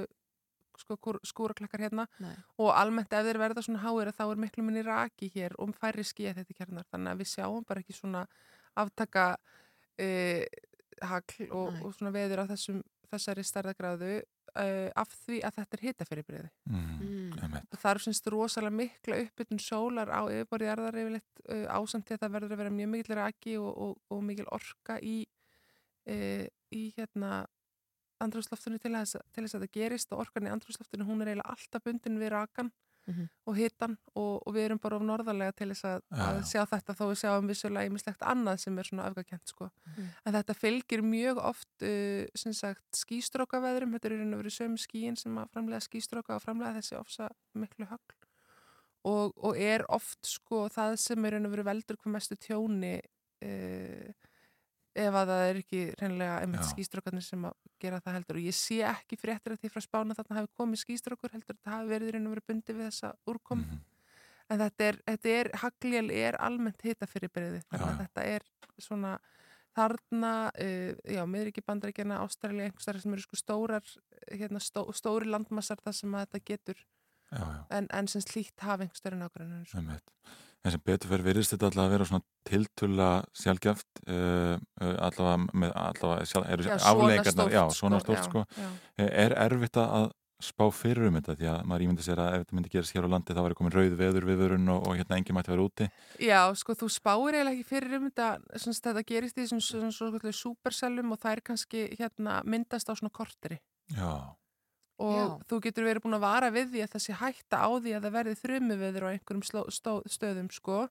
sko, 0.85 0.97
kúr- 0.99 1.21
skúraklakkar 1.27 1.85
hérna 1.87 2.07
Nei. 2.23 2.35
og 2.63 2.71
almennt 2.75 3.13
ef 3.15 3.27
þeir 3.29 3.39
verða 3.43 3.63
svona 3.67 3.83
háir 3.85 4.11
þá 4.15 4.25
er 4.27 4.41
miklu 4.43 4.65
minni 4.67 4.83
raki 4.87 5.29
hér 5.35 5.55
og 5.63 5.75
færri 5.79 6.03
skíða 6.07 6.39
þetta 6.41 6.57
kjarnar 6.59 6.89
þannig 6.91 7.13
að 7.13 7.21
við 7.23 7.31
sjáum 7.31 7.67
bara 7.69 7.83
ekki 7.85 7.95
svona 7.95 8.25
aftaka 8.83 9.27
uh, 9.35 10.45
hagl 11.05 11.49
og, 11.51 11.79
og 11.85 11.95
svona 11.95 12.15
veður 12.15 12.43
á 12.43 12.51
þessum, 12.55 12.81
þessari 13.11 13.45
stærðagráðu 13.47 14.13
uh, 14.61 14.91
af 15.03 15.11
því 15.25 15.41
að 15.47 15.57
þetta 15.59 15.77
er 15.79 15.85
hitafyrirbreiði 15.89 16.51
Mhm. 16.71 16.99
Mm. 17.01 17.33
Einmitt. 17.43 17.67
og 17.73 17.79
það 17.83 17.91
eru 17.91 18.05
semst 18.05 18.27
rosalega 18.33 18.77
mikla 18.79 19.19
uppbytun 19.25 19.61
sólar 19.61 20.09
á 20.15 20.21
yfirborði 20.31 20.69
jarðar 20.71 21.01
yfirleitt 21.03 21.43
uh, 21.49 21.67
ásamt 21.79 22.07
því 22.09 22.15
að 22.17 22.23
það 22.25 22.35
verður 22.37 22.55
að 22.55 22.63
vera 22.63 22.71
mjög 22.79 22.91
mikil 22.95 23.17
raki 23.19 23.57
og, 23.59 23.73
og, 23.87 23.99
og 24.11 24.23
mikil 24.23 24.47
orka 24.55 24.99
í, 25.03 25.17
uh, 26.09 26.47
í 26.73 26.83
hérna 26.97 27.45
andrúsloftinu 28.25 28.79
til 28.79 28.95
til 28.95 29.45
þess 29.45 29.57
að 29.59 29.65
það 29.67 29.73
gerist 29.75 30.13
og 30.15 30.23
orkan 30.25 30.47
í 30.47 30.53
andrúsloftinu 30.55 31.05
hún 31.09 31.23
er 31.23 31.33
eiginlega 31.35 31.51
alltaf 31.55 31.83
bundin 31.85 32.21
við 32.21 32.33
rakan 32.37 32.71
Mhm. 33.07 33.27
og 33.47 33.57
hitan 33.59 33.99
og, 34.17 34.43
og 34.47 34.55
við 34.55 34.65
erum 34.65 34.79
bara 34.81 34.97
of 34.97 35.03
norðarlega 35.05 35.53
til 35.53 35.69
þess 35.69 35.85
að, 35.85 36.03
Já, 36.09 36.23
að 36.25 36.37
já. 36.39 36.45
sjá 36.51 36.63
þetta 36.71 36.95
þó 36.97 37.03
við 37.11 37.19
sjáum 37.21 37.49
vissulega 37.51 37.91
ýmislegt 37.91 38.23
annað 38.25 38.61
sem 38.63 38.79
er 38.79 38.89
svona 38.89 39.09
öfgakent 39.11 39.53
sko. 39.53 39.69
Mm. 39.97 40.07
en 40.25 40.33
þetta 40.39 40.55
fylgir 40.57 41.03
mjög 41.05 41.41
oft 41.45 41.83
uh, 41.85 42.25
sem 42.35 42.53
sagt 42.57 43.01
skýstrókaveðrum 43.03 43.93
þetta 43.93 44.09
eru 44.09 44.17
í 44.17 44.23
raun 44.23 44.35
og 44.39 44.41
verið 44.45 44.57
sömu 44.57 44.81
skíin 44.81 45.17
sem 45.21 45.37
að 45.37 45.51
framlega 45.53 45.85
skýstróka 45.85 46.37
og 46.39 46.43
framlega 46.47 46.79
þessi 46.81 46.97
ofsa 46.99 47.29
miklu 47.55 47.87
högl 47.93 48.17
og, 49.05 49.35
og 49.37 49.59
er 49.61 49.85
oft 49.93 50.25
sko 50.25 50.69
það 50.73 50.97
sem 50.97 51.25
er 51.29 51.35
í 51.35 51.37
raun 51.37 51.51
og 51.51 51.53
verið 51.59 51.69
veldur 51.69 51.97
hvað 52.01 52.17
mestu 52.17 52.37
tjóni 52.41 52.95
uh, 53.45 54.13
ef 54.95 55.15
að 55.19 55.31
það 55.33 55.43
er 55.49 55.59
ekki 55.61 55.81
reynilega 56.01 56.35
einmitt 56.45 56.67
skýstrókarnir 56.71 57.25
sem 57.27 57.45
að 57.49 57.55
gera 57.83 58.01
það 58.05 58.15
heldur 58.19 58.39
og 58.41 58.47
ég 58.47 58.55
sé 58.59 58.79
ekki 58.87 59.19
fréttir 59.19 59.55
að 59.57 59.61
því 59.65 59.71
frá 59.75 59.83
spána 59.85 60.15
þarna 60.19 60.39
hafi 60.41 60.53
komið 60.61 60.83
skýstrókur 60.85 61.35
heldur 61.35 61.57
þetta 61.59 61.75
hafi 61.75 61.91
verið 61.91 62.19
og 62.21 62.35
verið 62.35 62.47
bundið 62.53 62.79
við 62.81 62.89
þessa 62.91 63.13
úrkom 63.27 63.65
Mhm. 63.65 63.81
en 64.51 64.59
þetta 64.61 64.85
er, 64.89 64.97
þetta 65.09 65.29
er 65.41 65.51
hagljál 65.63 66.11
er 66.13 66.37
almennt 66.39 66.83
hita 66.85 67.07
fyrir 67.07 67.31
byrði 67.33 67.63
þannig 67.71 67.89
að 67.89 68.01
þetta 68.05 68.25
er 68.35 68.43
svona 68.79 69.19
þarna, 69.75 70.51
uh, 70.55 70.95
já, 71.11 71.23
miðriki 71.27 71.63
bandaríkjana 71.67 72.21
Ástralja, 72.23 72.69
einhverstara 72.69 73.01
sem 73.03 73.13
eru 73.13 73.25
sko 73.25 73.37
stórar 73.37 73.83
hérna, 74.31 74.61
stó, 74.63 74.85
stóri 74.95 75.27
landmassar 75.27 75.81
þar 75.83 75.97
sem 75.99 76.15
að 76.15 76.27
þetta 76.29 76.45
getur 76.53 76.85
Já, 77.35 77.41
já. 77.43 77.67
en, 77.71 77.89
en 77.91 78.07
sem 78.07 78.23
slíkt 78.23 78.61
hafa 78.63 78.85
einhverstara 78.85 79.19
nákvæmlega 79.19 79.65
sko. 79.67 79.83
En 80.65 80.73
sem 80.73 80.81
betur 80.81 81.11
fyrir 81.13 81.27
virðist 81.27 81.53
þetta 81.53 81.69
allavega 81.69 81.87
að 81.91 81.95
vera 81.95 82.09
svona 82.09 82.25
tiltulla 82.49 83.09
sjálfgjaft 83.37 84.05
uh, 84.09 84.55
uh, 84.81 84.95
allavega 85.05 85.59
með 85.61 85.73
allavega 85.77 86.29
sjálf, 86.31 86.47
eru 86.55 86.65
Já, 86.65 86.77
svona 86.79 86.93
afleikarnar, 86.95 87.51
já, 87.53 87.65
sko, 87.69 87.79
svona 87.83 87.99
stórt 88.01 88.29
sko. 88.31 88.45
já. 88.57 88.69
Eh, 88.97 89.11
Er 89.25 89.35
erfitt 89.45 89.77
að 89.83 90.07
spá 90.45 90.65
fyrir 90.75 91.09
um 91.09 91.15
þetta 91.17 91.37
því 91.39 91.47
að 91.53 91.61
maður 91.71 91.85
ímyndi 91.87 92.05
sér 92.05 92.21
að 92.21 92.35
ef 92.35 92.43
þetta 92.43 92.57
myndi 92.59 92.73
gerast 92.73 92.95
hér 92.97 93.07
á 93.07 93.13
landi 93.13 93.37
þá 93.37 93.43
væri 93.45 93.57
komin 93.59 93.75
rauð 93.75 93.95
veður 94.01 94.27
viðvörun 94.29 94.73
og, 94.75 94.89
og 94.89 94.99
hérna 94.99 95.19
engin 95.21 95.37
mætti 95.37 95.53
vera 95.53 95.65
úti 95.65 95.87
Já, 96.21 96.41
sko, 96.59 96.77
þú 96.81 96.89
spáir 96.93 97.39
eiginlega 97.39 97.55
ekki 97.55 97.69
fyrir 97.71 97.97
um 98.01 98.09
þetta, 98.11 98.29
svona, 98.61 98.81
þetta 98.89 99.05
gerist 99.13 99.39
í 99.39 99.45
þessum 99.45 99.63
svona, 99.65 99.93
svona, 99.95 100.21
svona 100.21 100.37
supersellum 100.41 101.15
og 101.15 101.21
það 101.23 101.37
er 101.37 101.43
kannski 101.49 101.85
hérna 102.01 102.41
myndast 102.45 102.91
á 102.91 102.93
svona 102.99 103.15
korteri 103.15 103.61
Já, 103.95 104.11
og 105.03 105.17
Já. 105.17 105.27
þú 105.51 105.61
getur 105.65 105.89
verið 105.89 106.05
búin 106.05 106.19
að 106.19 106.27
vara 106.27 106.51
við 106.55 106.71
því 106.75 106.85
að 106.85 106.93
það 106.93 107.05
sé 107.05 107.17
hætta 107.19 107.63
á 107.67 107.69
því 107.73 107.95
að 107.97 108.05
það 108.07 108.17
verði 108.19 108.35
þrumuveður 108.43 109.07
á 109.07 109.13
einhverjum 109.13 109.47
sló, 109.49 109.63
stó, 109.75 109.93
stöðum 110.07 110.51
sko. 110.55 110.85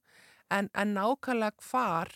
En, 0.52 0.70
en 0.76 0.96
nákvæmlega 0.98 1.70
hvar 1.70 2.12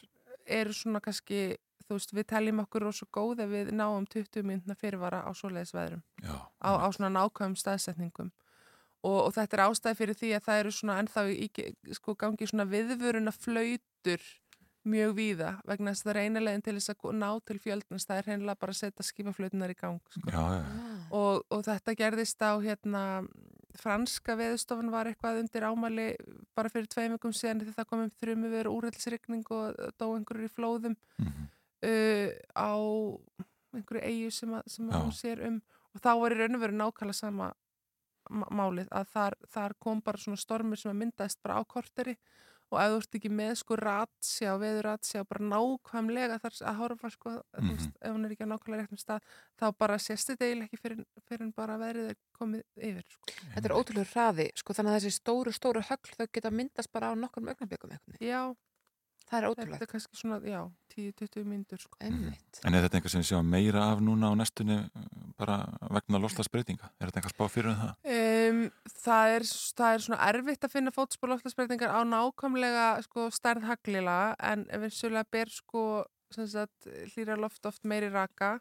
eru 0.47 0.75
svona 0.75 0.99
kannski 1.03 1.57
þú 1.87 1.95
veist, 1.95 2.11
við 2.15 2.27
teljum 2.27 2.63
okkur 2.65 2.87
rosa 2.87 3.07
góð 3.15 3.45
ef 3.45 3.53
við 3.53 3.71
náum 3.75 4.07
20 4.11 4.43
myndna 4.47 4.75
fyrirvara 4.75 5.23
á 5.23 5.31
svoleiðisveðrum 5.31 6.03
á, 6.59 6.71
á 6.83 6.87
svona 6.91 7.13
nákvæmum 7.15 7.55
staðsetningum. 7.59 8.33
Og, 9.05 9.19
og 9.27 9.31
þetta 9.37 9.55
er 9.55 9.63
ástæði 9.67 9.99
fyrir 10.01 10.17
því 10.19 10.33
að 10.35 10.45
það 10.47 10.59
eru 10.63 10.73
svona 10.75 10.97
ennþá 10.99 11.23
í 11.31 11.47
sko 11.95 12.17
gangi 12.19 12.49
svona 12.49 12.67
viðvöruna 12.67 13.31
flautur 13.31 14.25
mjög 14.87 15.13
víða 15.17 15.51
vegna 15.67 15.93
þess 15.93 16.03
að 16.03 16.09
það 16.09 16.13
er 16.13 16.21
einalegin 16.23 16.63
til 16.65 16.75
þess 16.77 16.93
að 16.93 17.15
ná 17.19 17.29
til 17.47 17.57
fjöldnans 17.63 18.07
það 18.07 18.21
er 18.21 18.29
og, 21.11 21.43
og 21.51 21.63
þetta 21.67 21.95
gerðist 21.95 22.41
á 22.41 22.57
hérna 22.63 23.03
franska 23.77 24.33
veðustofan 24.39 24.89
var 24.89 25.05
eitthvað 25.05 25.43
undir 25.43 25.65
ámæli 25.69 26.07
bara 26.57 26.69
fyrir 26.73 26.87
tveim 26.89 27.13
vikum 27.13 27.33
síðan 27.35 27.59
þegar 27.61 27.75
það 27.77 27.89
kom 27.91 27.99
um 28.07 28.13
þrjumu 28.21 28.49
verið 28.49 28.73
úrællisrykning 28.73 29.43
og 29.53 29.75
dó 29.99 30.07
einhverjur 30.15 30.49
í 30.49 30.53
flóðum 30.55 30.95
Mhm. 31.21 31.45
uh, 31.85 32.29
á 32.57 32.73
einhverju 33.77 34.01
eigu 34.03 34.31
sem, 34.33 34.49
að, 34.57 34.63
sem 34.67 34.89
hún 34.89 35.11
sér 35.13 35.43
um. 35.47 35.61
Og 35.95 36.01
þá 36.01 36.11
var 36.21 36.33
í 36.33 36.37
raun 36.39 36.55
og 36.57 36.61
veru 36.61 36.77
nákvæmlega 36.77 37.13
sama 37.17 37.51
ma- 38.29 38.49
málið 38.51 38.89
að 38.91 39.07
þar, 39.13 39.35
þar 39.53 39.73
kom 39.79 40.01
bara 40.01 40.17
svona 40.17 40.37
stormur 40.41 40.77
sem 40.77 40.91
að 40.91 40.99
myndaðist 41.03 41.39
bara 41.43 41.57
á 41.57 41.63
korteri 41.65 42.17
og 42.71 42.79
ef 42.81 42.89
þú 42.91 42.97
ert 43.01 43.15
ekki 43.19 43.29
með 43.31 43.53
sko 43.61 43.75
ratsjá, 43.79 44.51
veður 44.59 44.83
ratsjá 44.89 45.23
bara 45.29 45.45
nákvæmlega 45.53 46.39
þar 46.43 46.57
að 46.71 46.75
horfa 46.81 47.09
sko, 47.13 47.29
þú 47.55 47.61
Mhm. 47.63 47.69
veist, 47.77 47.93
ef 48.01 48.11
hún 48.11 48.25
er 48.25 48.31
ekki 48.35 48.43
á 48.45 48.51
nákvæmlega 48.51 48.81
réttum 48.87 48.99
stað 48.99 49.21
þá 49.59 49.65
bara 49.77 49.97
sést 49.97 50.27
þetta 50.29 50.45
eiginlega 50.45 50.67
ekki 50.69 50.81
fyrir, 50.83 51.05
fyrir 51.29 51.53
bara 51.55 51.77
veðrið 51.77 52.09
er 52.09 52.15
komið 52.37 52.63
yfir 52.77 53.03
sko. 53.07 53.23
Þetta 53.55 53.65
er 53.65 53.77
ótrúlega 53.79 54.11
hraði, 54.13 54.49
sko, 54.55 54.73
þannig 54.73 54.91
að 54.93 54.99
þessi 54.99 55.19
stóru, 55.21 55.51
stóru 55.55 55.81
högl 55.81 56.15
þau 56.17 56.27
geta 56.31 56.51
myndast 56.51 56.91
bara 56.91 57.11
á 57.11 57.15
nokkrum 57.15 57.47
augnablikum 57.47 57.89
eitthvað. 57.91 58.19
Já, 58.21 58.55
Það 59.27 59.37
er 59.37 59.43
þetta 59.43 59.51
ótrúlega. 59.59 59.81
er 59.81 59.87
kannski 59.91 60.15
svona, 60.15 60.39
já, 60.47 60.71
10-20 60.95 61.43
mínútur 61.43 61.79
sko. 61.81 61.97
Einmitt. 61.99 62.61
En 62.63 62.73
er 62.73 62.87
þetta 62.87 62.95
einhver 62.95 63.09
sem 63.11 63.21
við 63.21 63.27
sjáum 63.27 63.49
meira 63.51 63.81
af 63.91 63.99
núna 63.99 64.31
á 64.31 64.33
næstunni 64.39 64.89
bara 65.37 65.67
vegna 65.91 66.17
loslasbreytinga? 66.17 66.89
Er 67.01 67.07
þetta 67.11 67.19
einhver 67.19 67.33
spá 67.35 67.49
fyrir 67.51 67.71
um 67.73 67.75
það? 67.75 67.95
Um, 68.47 68.63
það, 69.03 69.33
er, 69.37 69.45
það 69.77 69.95
er 69.95 70.03
svona 70.05 70.19
erfitt 70.29 70.65
að 70.67 70.73
finna 70.73 70.93
fótspor 70.95 71.31
loftlagsbreytingar 71.31 71.93
á 71.93 72.01
nákvæmlega 72.07 72.87
sko, 73.05 73.27
stærð 73.33 73.67
haglila 73.69 74.17
en 74.43 74.65
ef 74.73 74.83
við 74.83 74.95
sjölega 74.97 75.31
ber 75.33 75.53
sko, 75.53 75.83
sagt, 76.33 76.89
hlýra 77.13 77.37
loft 77.39 77.65
oft 77.69 77.87
meiri 77.87 78.11
raka. 78.13 78.57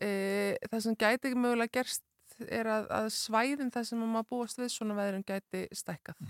E, 0.00 0.56
það 0.70 0.82
sem 0.86 0.98
gæti 0.98 1.30
ekki 1.30 1.42
mögulega 1.42 1.80
gerst 1.80 2.06
er 2.48 2.70
að, 2.70 2.88
að 2.96 3.08
svæðin 3.14 3.70
það 3.72 3.88
sem 3.90 4.02
maður 4.02 4.28
búast 4.32 4.60
við 4.60 4.72
svona 4.72 4.96
veðrum 4.98 5.24
gæti 5.28 5.66
stækkað. 5.76 6.20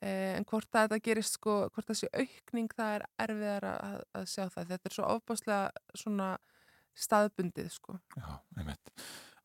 E, 0.00 0.10
en 0.36 0.46
hvort 0.48 0.68
að 0.72 0.88
þetta 0.88 1.04
gerist 1.04 1.38
sko, 1.38 1.58
hvort 1.74 1.94
sé 1.96 2.10
aukning 2.12 2.72
það 2.76 2.98
er 2.98 3.06
erfiðar 3.26 3.68
að, 3.74 4.02
að 4.16 4.28
sjá 4.32 4.44
það. 4.44 4.68
Þetta 4.72 4.90
er 4.90 4.96
svo 4.96 5.08
ofbáslega 5.14 6.00
svona 6.04 6.34
staðbundið 6.96 7.72
sko. 7.74 7.98
Já, 8.16 8.28
einmitt. 8.56 8.92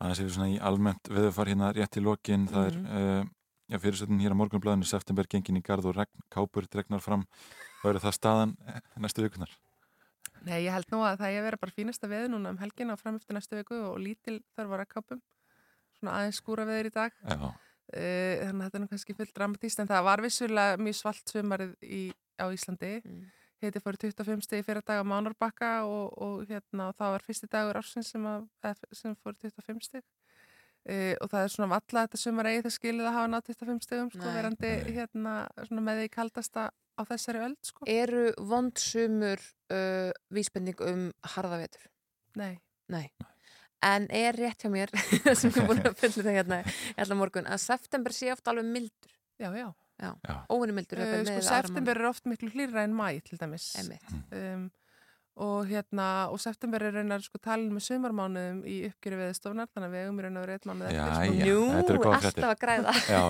Er 0.02 0.18
við 0.18 0.34
svona 0.34 0.50
í 0.50 0.60
almennt 0.60 1.10
veðufar 1.12 1.52
hérna 1.52 1.72
rétt 1.78 1.98
í 2.00 2.02
lokin, 2.04 2.48
það 2.50 2.68
er 2.72 2.78
Mhm. 2.78 2.86
uh, 3.22 3.26
já, 3.72 3.78
fyrirsöldin 3.80 4.22
hér 4.22 4.34
á 4.34 4.40
morgunblæðinu 4.40 4.86
september 4.88 5.28
gengin 5.30 5.58
í 5.60 5.64
garð 5.64 5.86
og 5.92 5.96
regn, 5.96 6.24
kápur 6.34 6.68
dregnar 6.68 7.02
fram 7.04 7.26
og 7.84 7.90
eru 7.92 8.00
það 8.04 8.18
staðan 8.18 8.56
eh, 8.68 8.80
næstu 9.00 9.24
vikunar? 9.24 9.52
Nei, 10.42 10.64
ég 10.66 10.74
held 10.74 10.90
nú 10.92 11.04
að 11.06 11.20
það 11.22 11.32
er 11.32 11.40
að 11.40 11.46
vera 11.46 11.60
bara 11.62 11.76
fínasta 11.76 12.10
veð 12.10 12.28
núna 12.34 12.50
um 12.50 12.58
helgina 12.58 12.94
og 12.94 13.00
fram 13.00 13.20
eftir 13.20 13.38
næstu 13.38 13.60
viku 13.60 13.78
og 13.92 14.00
lítil 14.02 14.40
þarf 14.58 14.74
að 14.74 14.88
kápum 14.90 15.22
svona 16.00 16.16
aðeins 16.18 16.40
skúra 16.42 16.66
veður 16.66 16.90
í 16.90 16.94
dag 16.96 17.12
Já. 17.22 17.52
Eh, 17.94 18.42
þannig 18.48 18.62
að 18.62 18.66
þetta 18.66 18.78
er 18.78 18.82
nú 18.82 18.90
kannski 18.90 19.16
fullt 19.18 19.34
dramatíst 19.36 19.80
en 19.84 19.88
það 19.88 20.04
var 20.08 20.22
vissulega 20.24 20.78
mjög 20.82 20.96
svalt 20.98 21.34
sumarið 21.34 21.76
í, 21.84 22.02
á 22.42 22.46
Íslandi 22.50 22.94
mm. 23.04 23.26
Heiti 23.68 23.84
fór 23.84 24.00
25 24.02 24.48
stegi 24.48 24.66
fyrir 24.66 24.86
dag 24.88 25.02
á 25.02 25.06
Mánárbakka 25.06 25.72
og, 25.86 26.18
og 26.18 26.50
hérna 26.50 26.90
og 26.90 26.98
það 26.98 27.16
var 27.16 27.26
fyrsti 27.28 27.52
dagur 27.52 27.80
ársins 27.82 28.12
sem, 28.14 28.26
að, 28.26 28.84
sem 28.96 29.16
fór 29.22 29.38
25 29.38 29.88
steg 29.90 30.06
Uh, 30.82 31.14
og 31.22 31.30
það 31.30 31.44
er 31.46 31.52
svona 31.54 31.70
valla 31.76 32.04
þetta 32.08 32.18
sumar 32.18 32.48
eigi 32.50 32.62
það 32.66 32.74
skilið 32.74 33.06
að 33.06 33.14
hafa 33.14 33.30
nátt 33.30 33.50
25 33.52 33.84
stegum 33.86 34.08
sko, 34.10 34.32
verandi 34.34 34.70
hérna 34.88 35.34
með 35.78 36.00
því 36.00 36.08
kaldasta 36.16 36.64
á 36.74 37.02
þessari 37.06 37.44
öld 37.46 37.70
sko. 37.70 37.86
Eru 37.86 38.24
vondsumur 38.50 39.44
uh, 39.76 40.10
vísbending 40.34 40.82
um 40.88 41.04
harðavetur? 41.36 41.86
Nei. 42.42 42.56
Nei. 42.90 43.06
En 43.86 44.08
er 44.10 44.34
rétt 44.38 44.66
hjá 44.66 44.72
mér, 44.74 44.90
sem 45.38 45.54
er 45.54 45.70
búin 45.70 45.86
að 45.86 46.02
fylla 46.02 46.26
það 46.26 46.40
hérna 46.40 46.60
allan 47.06 47.22
morgun, 47.22 47.50
að 47.50 47.62
september 47.62 48.18
sé 48.18 48.34
oft 48.34 48.50
alveg 48.50 48.66
mildur. 48.74 49.14
Já, 49.38 49.52
já. 49.54 49.70
Já, 50.02 50.12
já. 50.26 50.36
óvinni 50.50 50.76
mildur. 50.76 51.02
Uh, 51.06 51.24
sko, 51.28 51.42
september 51.46 52.00
er 52.00 52.10
oft 52.10 52.30
miklu 52.30 52.50
hlýra 52.50 52.86
en 52.88 52.96
mæ 52.98 53.20
til 53.22 53.38
dæmis 53.38 53.72
um, 53.80 54.70
og 55.42 55.66
hérna 55.70 56.28
og 56.30 56.40
september 56.44 56.84
er 56.84 56.96
raunar 56.98 57.24
sko 57.24 57.40
talin 57.42 57.72
með 57.72 57.86
sumarmánuðum 57.88 58.64
í 58.68 58.76
uppgjöru 58.90 59.20
veðstofnar 59.22 59.70
þannig 59.72 59.88
að 59.88 59.94
við 59.96 60.04
eigum 60.04 60.20
í 60.20 60.26
raun 60.26 60.40
og 60.42 60.44
verið 60.44 60.58
eitt 60.58 60.68
mánuð 60.68 60.92
Já, 60.92 61.06
eftir 61.80 62.00
sko. 62.02 62.12
fréttir. 62.12 62.28
alltaf 62.28 62.50
að 62.50 62.60
græða. 62.66 62.96
Já, 63.08 63.22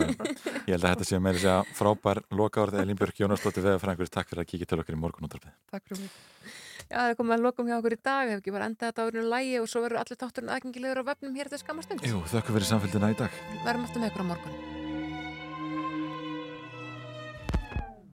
ég 0.65 0.73
held 0.73 0.81
að 0.81 0.89
þetta 0.89 1.07
sé 1.11 1.19
meira 1.22 1.38
að 1.38 1.45
segja 1.45 1.77
frábær 1.77 2.23
lokaórð 2.41 2.81
Elínbjörg 2.81 3.22
Jónasdóttir 3.22 3.68
veðafræðingur, 3.68 4.11
takk 4.18 4.34
fyrir 4.34 4.43
að 4.43 4.49
kíkja 4.52 4.72
til 4.72 4.81
okkur 4.81 4.98
í 4.98 5.02
morgunúttarpið. 5.03 5.56
Takk 5.72 5.88
fyrir 5.88 6.03
mig. 6.07 6.19
Já, 6.89 6.98
það 6.98 7.14
er 7.14 7.18
komið 7.22 7.38
að 7.38 7.45
lokum 7.45 7.69
hjá 7.69 7.77
okkur 7.77 7.95
í 7.95 8.02
dag, 8.02 8.34
hefur 8.34 8.41
ekki 8.41 8.57
bara 8.57 8.68
endað 8.72 8.91
þetta 8.91 9.07
árinu 9.07 9.30
lægi 9.31 9.56
og 9.61 9.72
svo 9.72 9.85
verður 9.85 10.02
allir 10.02 10.22
þátturinn 10.26 10.53
aðgengilegur 10.57 11.03
á 11.06 11.10
vefnum 11.14 11.39
hér 11.39 11.53
til 11.53 11.61
skamastund. 11.61 12.03
Jú, 12.03 12.26
þakka 12.34 12.57
fyrir 12.57 12.69
samfélgina 12.73 13.14
í 13.14 13.18
dag. 13.22 13.41
Verðum 13.61 13.88
aftur 13.88 14.03
með 14.03 14.11
ykkur 14.11 14.26
á 14.26 14.31
morgun. 14.34 14.70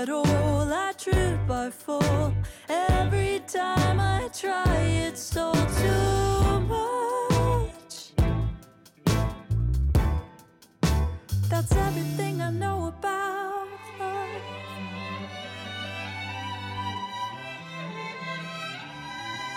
at 0.00 0.08
all. 0.08 0.72
I 0.72 0.92
trip, 0.96 1.50
I 1.50 1.68
fall. 1.70 2.32
Every 2.68 3.42
time 3.46 4.00
I 4.00 4.30
try, 4.32 4.76
it's 5.06 5.36
all 5.36 5.52
too 5.52 6.60
much. 6.74 8.12
That's 11.50 11.72
everything 11.72 12.40
I 12.40 12.50
know 12.50 12.86
about 12.86 13.66
love. 13.98 14.42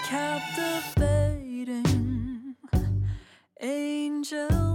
Captivating 0.09 1.85
angel 3.61 4.72